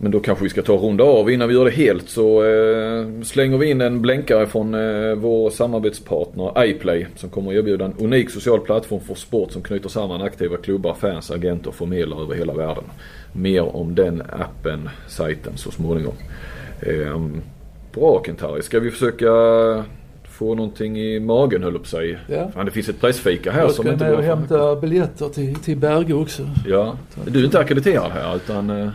Men 0.00 0.10
då 0.12 0.20
kanske 0.20 0.44
vi 0.44 0.50
ska 0.50 0.62
ta 0.62 0.72
och 0.72 0.82
runda 0.82 1.04
av. 1.04 1.30
Innan 1.30 1.48
vi 1.48 1.54
gör 1.54 1.64
det 1.64 1.70
helt 1.70 2.08
så 2.08 2.44
eh, 2.44 3.06
slänger 3.22 3.58
vi 3.58 3.70
in 3.70 3.80
en 3.80 4.02
blänkare 4.02 4.46
från 4.46 4.74
eh, 4.74 5.14
vår 5.14 5.50
samarbetspartner 5.50 6.64
iPlay 6.64 7.06
som 7.16 7.30
kommer 7.30 7.50
att 7.50 7.56
erbjuda 7.56 7.84
en 7.84 7.94
unik 7.98 8.30
social 8.30 8.60
plattform 8.60 9.00
för 9.00 9.14
sport 9.14 9.52
som 9.52 9.62
knyter 9.62 9.88
samman 9.88 10.22
aktiva 10.22 10.56
klubbar, 10.56 10.94
fans, 10.94 11.30
agenter 11.30 11.68
och 11.68 11.74
förmedlare 11.74 12.22
över 12.22 12.34
hela 12.34 12.52
världen. 12.54 12.84
Mer 13.32 13.76
om 13.76 13.94
den 13.94 14.22
appen, 14.32 14.88
sajten 15.08 15.52
så 15.56 15.70
småningom. 15.70 16.14
Eh, 16.80 17.20
bra 17.94 18.22
Kent-Harry, 18.26 18.62
ska 18.62 18.80
vi 18.80 18.90
försöka 18.90 19.26
få 20.30 20.54
någonting 20.54 20.98
i 21.00 21.20
magen 21.20 21.62
höll 21.62 21.72
jag 21.72 21.80
att 21.80 21.86
säga. 21.88 22.18
Ja. 22.28 22.50
Fan, 22.54 22.64
det 22.66 22.70
finns 22.72 22.88
ett 22.88 23.00
pressfika 23.00 23.52
här 23.52 23.60
Jag 23.60 23.70
som 23.70 23.84
ska 23.84 23.92
inte 23.92 24.10
går 24.10 24.18
att- 24.18 24.24
hämta 24.24 24.76
biljetter 24.76 25.28
till, 25.28 25.54
till 25.54 25.76
Berge 25.76 26.14
också. 26.14 26.42
Ja, 26.66 26.96
du 27.26 27.40
är 27.40 27.44
inte 27.44 27.58
akkrediterad 27.58 28.10
här 28.12 28.36
utan... 28.36 28.90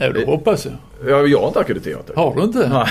Eh, 0.00 0.06
Ja, 0.06 0.12
det 0.12 0.26
hoppas 0.26 0.64
jag. 0.66 0.74
Ja, 1.10 1.26
jag 1.26 1.40
har 1.40 1.46
inte 1.48 1.60
akkrediterat 1.60 2.06
dig. 2.06 2.16
Har 2.16 2.34
du 2.36 2.42
inte? 2.42 2.68
Nej. 2.68 2.86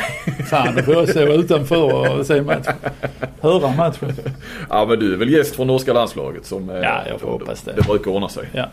Fan, 0.45 0.75
då 0.75 0.81
får 0.81 0.93
jag 0.95 1.09
stå 1.09 1.19
utanför 1.21 2.19
och 2.19 2.25
se 2.25 2.41
matchen. 2.41 2.73
Höra 3.41 3.71
matchen. 3.77 4.13
Ja, 4.69 4.85
men 4.89 4.99
du 4.99 5.13
är 5.13 5.17
väl 5.17 5.29
gäst 5.29 5.55
från 5.55 5.67
norska 5.67 5.93
landslaget 5.93 6.45
som... 6.45 6.69
eh, 6.69 6.75
Ja, 6.75 7.01
jag 7.09 7.19
får 7.21 7.27
hoppas 7.31 7.61
det. 7.61 7.73
Det 7.75 7.81
brukar 7.87 8.11
ordna 8.11 8.29
sig. 8.29 8.43
Ja. 8.51 8.65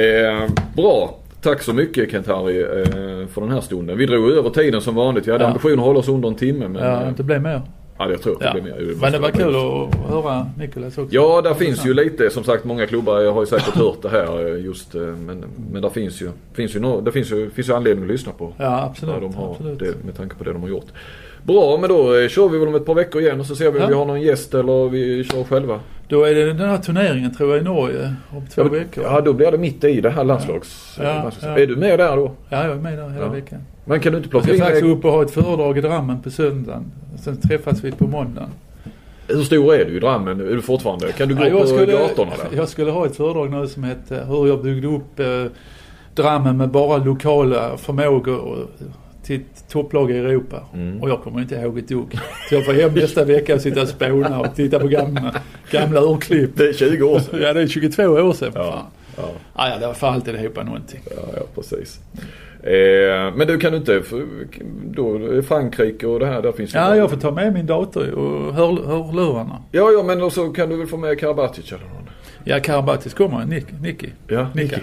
Eh, 0.00 0.48
bra. 0.76 1.14
Tack 1.42 1.62
så 1.62 1.72
mycket 1.72 2.10
Kent-Harry 2.12 2.62
eh, 2.80 3.26
för 3.28 3.40
den 3.40 3.50
här 3.50 3.60
stunden. 3.60 3.98
Vi 3.98 4.06
drog 4.06 4.30
över 4.30 4.50
tiden 4.50 4.80
som 4.80 4.94
vanligt. 4.94 5.26
Vi 5.28 5.32
hade 5.32 5.44
Ja. 5.44 5.48
ambition 5.48 5.72
att 5.72 5.84
hålla 5.84 5.98
oss 5.98 6.08
under 6.08 6.28
en 6.28 6.34
timme 6.34 6.68
men... 6.68 6.82
Ja, 6.84 7.02
eh, 7.02 7.12
det 7.16 7.22
blev 7.22 7.42
mer. 7.42 7.62
Ja, 7.98 8.10
jag 8.10 8.22
tror 8.22 8.32
att 8.32 8.38
det 8.38 8.44
Ja. 8.46 8.52
blir 8.52 8.62
mer. 8.62 8.94
Men 9.00 9.12
det 9.12 9.18
var 9.18 9.30
kul 9.30 9.56
att 9.56 10.10
höra 10.10 10.46
Nikolas 10.58 10.98
också. 10.98 11.14
Ja, 11.14 11.42
där 11.42 11.54
finns 11.54 11.86
ju 11.86 11.94
lite. 11.94 12.30
Som 12.30 12.44
sagt, 12.44 12.64
många 12.64 12.86
klubbar 12.86 13.30
har 13.32 13.40
ju 13.42 13.46
säkert 13.46 13.74
hört 13.74 14.02
det 14.02 14.08
här 14.08 14.46
eh, 14.54 14.64
just. 14.64 14.94
eh, 14.94 15.00
Men, 15.00 15.44
men 15.72 15.82
där 15.82 15.88
finns 15.90 16.22
ju, 16.22 16.30
finns 16.52 16.76
ju, 16.76 16.80
no, 16.80 17.00
det 17.00 17.12
finns 17.12 17.30
ju, 17.32 17.50
finns 17.50 17.68
ju 17.68 17.72
anledning 17.72 18.04
att 18.04 18.10
lyssna 18.10 18.32
på. 18.32 18.52
Ja, 18.58 18.82
absolut. 18.82 19.20
De 19.20 19.34
har 19.34 19.50
absolut. 19.50 19.78
det, 19.78 20.04
med 20.04 20.16
tanke 20.16 20.34
på 20.36 20.44
det 20.44 20.52
de 20.52 20.62
har 20.62 20.68
gjort. 20.68 20.86
Bra, 21.42 21.78
men 21.80 21.88
då 21.90 22.14
eh, 22.16 22.28
kör 22.28 22.48
vi 22.48 22.58
väl 22.58 22.68
om 22.68 22.74
ett 22.74 22.86
par 22.86 22.94
veckor 22.94 23.20
igen 23.22 23.40
och 23.40 23.46
så 23.46 23.56
ser 23.56 23.70
vi 23.70 23.78
om 23.78 23.82
Ja. 23.82 23.88
vi 23.88 23.94
har 23.94 24.04
någon 24.04 24.20
gäst 24.20 24.54
eller 24.54 24.88
vi 24.88 25.24
kör 25.24 25.44
själva. 25.44 25.80
Då 26.08 26.24
är 26.24 26.34
det 26.34 26.44
den 26.52 26.68
här 26.68 26.78
turneringen 26.78 27.34
tror 27.34 27.50
jag 27.50 27.60
i 27.60 27.64
Norge 27.64 28.14
om 28.30 28.46
två 28.46 28.62
Ja, 28.62 28.68
veckor. 28.68 29.04
Ja, 29.04 29.20
då 29.20 29.32
blir 29.32 29.50
det 29.50 29.58
mitt 29.58 29.84
i 29.84 30.00
det 30.00 30.10
här 30.10 30.24
landslags... 30.24 30.98
Ja, 31.02 31.30
ja. 31.42 31.58
Är 31.58 31.66
du 31.66 31.76
med 31.76 31.98
där 31.98 32.16
då? 32.16 32.32
Ja, 32.48 32.64
jag 32.64 32.70
är 32.76 32.80
med 32.80 32.98
där 32.98 33.08
hela 33.08 33.24
Ja. 33.24 33.30
veckan. 33.32 33.58
Men 33.84 34.00
kan 34.00 34.12
du 34.12 34.18
inte 34.18 34.26
Jag 34.26 34.30
plocka 34.30 34.44
ska 34.46 34.54
in... 34.54 34.60
faktiskt 34.60 34.84
upp 34.84 35.04
och 35.04 35.12
ha 35.12 35.22
ett 35.22 35.30
föredrag 35.30 35.78
i 35.78 35.80
Drammen 35.80 36.22
på 36.22 36.30
söndagen. 36.30 36.84
Sen 37.18 37.36
träffas 37.40 37.84
vi 37.84 37.92
på 37.92 38.06
måndagen. 38.06 38.48
Hur 39.28 39.42
stor 39.42 39.74
är 39.74 39.84
du 39.84 39.96
i 39.96 40.00
Drammen? 40.00 40.40
Är 40.40 40.44
du 40.44 40.62
fortfarande? 40.62 41.12
Kan 41.12 41.28
du 41.28 41.34
gå 41.34 41.42
Ja, 41.44 41.48
jag, 41.48 41.60
på 41.60 41.66
skulle, 41.66 41.92
gatorna 41.92 42.30
där? 42.50 42.56
jag 42.56 42.68
skulle 42.68 42.90
ha 42.90 43.06
ett 43.06 43.16
föredrag 43.16 43.50
nu 43.50 43.66
som 43.66 43.84
hette 43.84 44.24
hur 44.28 44.46
jag 44.46 44.62
byggde 44.62 44.88
upp 44.88 45.20
eh, 45.20 45.26
Drammen 46.14 46.56
med 46.56 46.68
bara 46.68 46.96
lokala 46.96 47.76
förmågor 47.76 48.38
och- 48.38 48.68
till 49.28 49.40
ett 49.40 49.68
topplag 49.68 50.10
i 50.10 50.18
Europa. 50.18 50.62
Mm. 50.74 51.02
Och 51.02 51.10
jag 51.10 51.22
kommer 51.22 51.40
inte 51.40 51.54
ihåg 51.54 51.78
ett 51.78 51.88
dugg. 51.88 52.18
Så 52.48 52.54
jag 52.54 52.64
får 52.64 52.72
hem 52.72 52.94
nästa 52.94 53.24
vecka 53.24 53.54
och 53.54 53.60
sitta 53.60 53.82
och 53.82 53.88
spåna 53.88 54.40
och 54.40 54.54
titta 54.54 54.78
på 54.78 54.88
gamla, 54.88 55.34
gamla 55.70 56.00
urklipp. 56.00 56.50
Det 56.54 56.68
är 56.68 56.72
20 56.72 57.02
år 57.02 57.18
sedan. 57.18 57.40
Ja, 57.42 57.52
det 57.52 57.60
är 57.62 57.66
22 57.66 58.02
år 58.02 58.32
sedan. 58.32 58.52
Ja, 58.54 58.62
Fan. 58.72 58.84
ja, 59.16 59.28
Ja, 59.56 59.68
ja, 59.68 59.78
det 59.78 59.86
var 59.86 59.94
för 59.94 60.06
alltid 60.06 60.34
ihop 60.34 60.56
någonting. 60.56 61.00
ja, 61.10 61.22
ja 61.36 61.42
precis. 61.54 62.00
Eh, 62.62 63.34
men 63.36 63.46
du 63.46 63.58
kan 63.58 63.72
du 63.72 63.78
inte, 63.78 64.02
för, 64.02 64.24
då 64.84 65.42
Frankrike 65.42 66.06
och 66.06 66.20
det 66.20 66.26
här, 66.26 66.42
där 66.42 66.52
finns 66.52 66.74
ju 66.74 66.78
Ja, 66.78 66.96
jag 66.96 67.10
får 67.10 67.16
ta 67.16 67.30
med 67.30 67.52
min 67.52 67.66
dator 67.66 68.10
och 68.10 68.54
hör, 68.54 68.86
hörlurarna. 68.86 69.62
Ja, 69.72 69.90
ja, 69.90 70.02
men 70.02 70.30
så 70.30 70.48
kan 70.48 70.68
du 70.68 70.76
väl 70.76 70.86
få 70.86 70.96
med 70.96 71.20
Karabatic 71.20 71.72
eller 71.72 71.84
någon? 71.84 72.10
Ja, 72.48 72.60
Karabatis 72.60 73.14
kommer. 73.14 73.44
Nick, 73.44 73.66
Nicky. 73.82 74.08
Ja, 74.28 74.48
Nicka. 74.54 74.80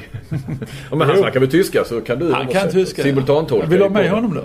Ja, 0.89 0.95
men 0.95 1.01
han 1.07 1.17
snackar 1.17 1.39
väl 1.39 1.51
tyska 1.51 1.83
så 1.83 2.01
kan 2.01 2.19
du 2.19 2.33
Han 2.33 2.47
kan 2.47 2.69
tyska. 2.69 3.03
Simultantolka. 3.03 3.67
Vill 3.67 3.79
du 3.79 3.85
ha 3.85 3.89
med 3.89 4.09
honom 4.09 4.33
då? 4.33 4.43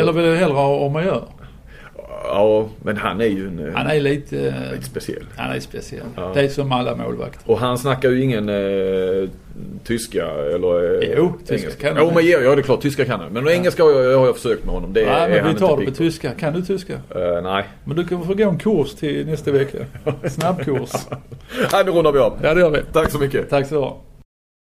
Eller 0.00 0.12
vill 0.12 0.24
du 0.24 0.36
hellre 0.36 0.54
ha 0.54 0.76
om 0.76 0.92
man 0.92 1.04
gör? 1.04 1.24
Ja, 2.24 2.68
men 2.82 2.96
han 2.96 3.20
är 3.20 3.24
ju 3.26 3.46
en, 3.46 3.66
eh, 3.68 3.74
Han 3.74 3.86
är 3.86 4.00
lite... 4.00 4.54
lite 4.72 4.84
speciell. 4.84 5.24
Han 5.36 5.50
är 5.50 5.60
speciell. 5.60 6.02
Ja. 6.16 6.30
Det 6.34 6.40
är 6.40 6.48
som 6.48 6.72
alla 6.72 6.96
målvakter. 6.96 7.50
Och 7.50 7.58
han 7.58 7.78
snackar 7.78 8.10
ju 8.10 8.22
ingen 8.22 8.48
eh, 8.48 9.28
tyska 9.84 10.26
eller 10.54 11.02
eh, 11.02 11.08
Jo, 11.16 11.32
tyska 11.38 11.54
engelska. 11.54 11.88
kan 11.88 11.96
han. 11.96 12.06
Jo, 12.06 12.12
men 12.14 12.26
ja, 12.26 12.38
ja, 12.38 12.54
det 12.54 12.60
är 12.60 12.62
klart. 12.62 12.80
Tyska 12.80 13.04
kan 13.04 13.20
han. 13.20 13.32
Men 13.32 13.48
engelska 13.48 13.82
har 13.82 13.90
jag, 13.90 14.18
har 14.18 14.26
jag 14.26 14.36
försökt 14.36 14.64
med 14.64 14.74
honom. 14.74 14.92
Det 14.92 15.06
Nej, 15.06 15.30
men 15.42 15.54
vi 15.54 15.60
tar 15.60 15.76
det 15.76 15.84
på 15.84 15.90
tyska. 15.90 16.30
Kan 16.30 16.52
du 16.52 16.62
tyska? 16.62 16.92
Eh, 16.92 17.42
nej. 17.42 17.64
Men 17.84 17.96
du 17.96 18.04
kan 18.06 18.26
få 18.26 18.34
gå 18.34 18.48
en 18.48 18.58
kurs 18.58 18.94
till 18.94 19.26
nästa 19.26 19.50
vecka. 19.50 19.78
Snabbkurs. 20.28 20.90
Nej, 21.72 21.84
nu 21.84 21.90
rundar 21.90 22.12
vi 22.12 22.18
av. 22.18 22.38
Ja, 22.42 22.54
det 22.54 22.60
gör 22.60 22.70
vi. 22.70 22.80
Tack 22.92 23.10
så 23.10 23.18
mycket. 23.18 23.50
Tack 23.50 23.66
så 23.66 23.74
du 23.74 23.80
ha. 23.80 24.00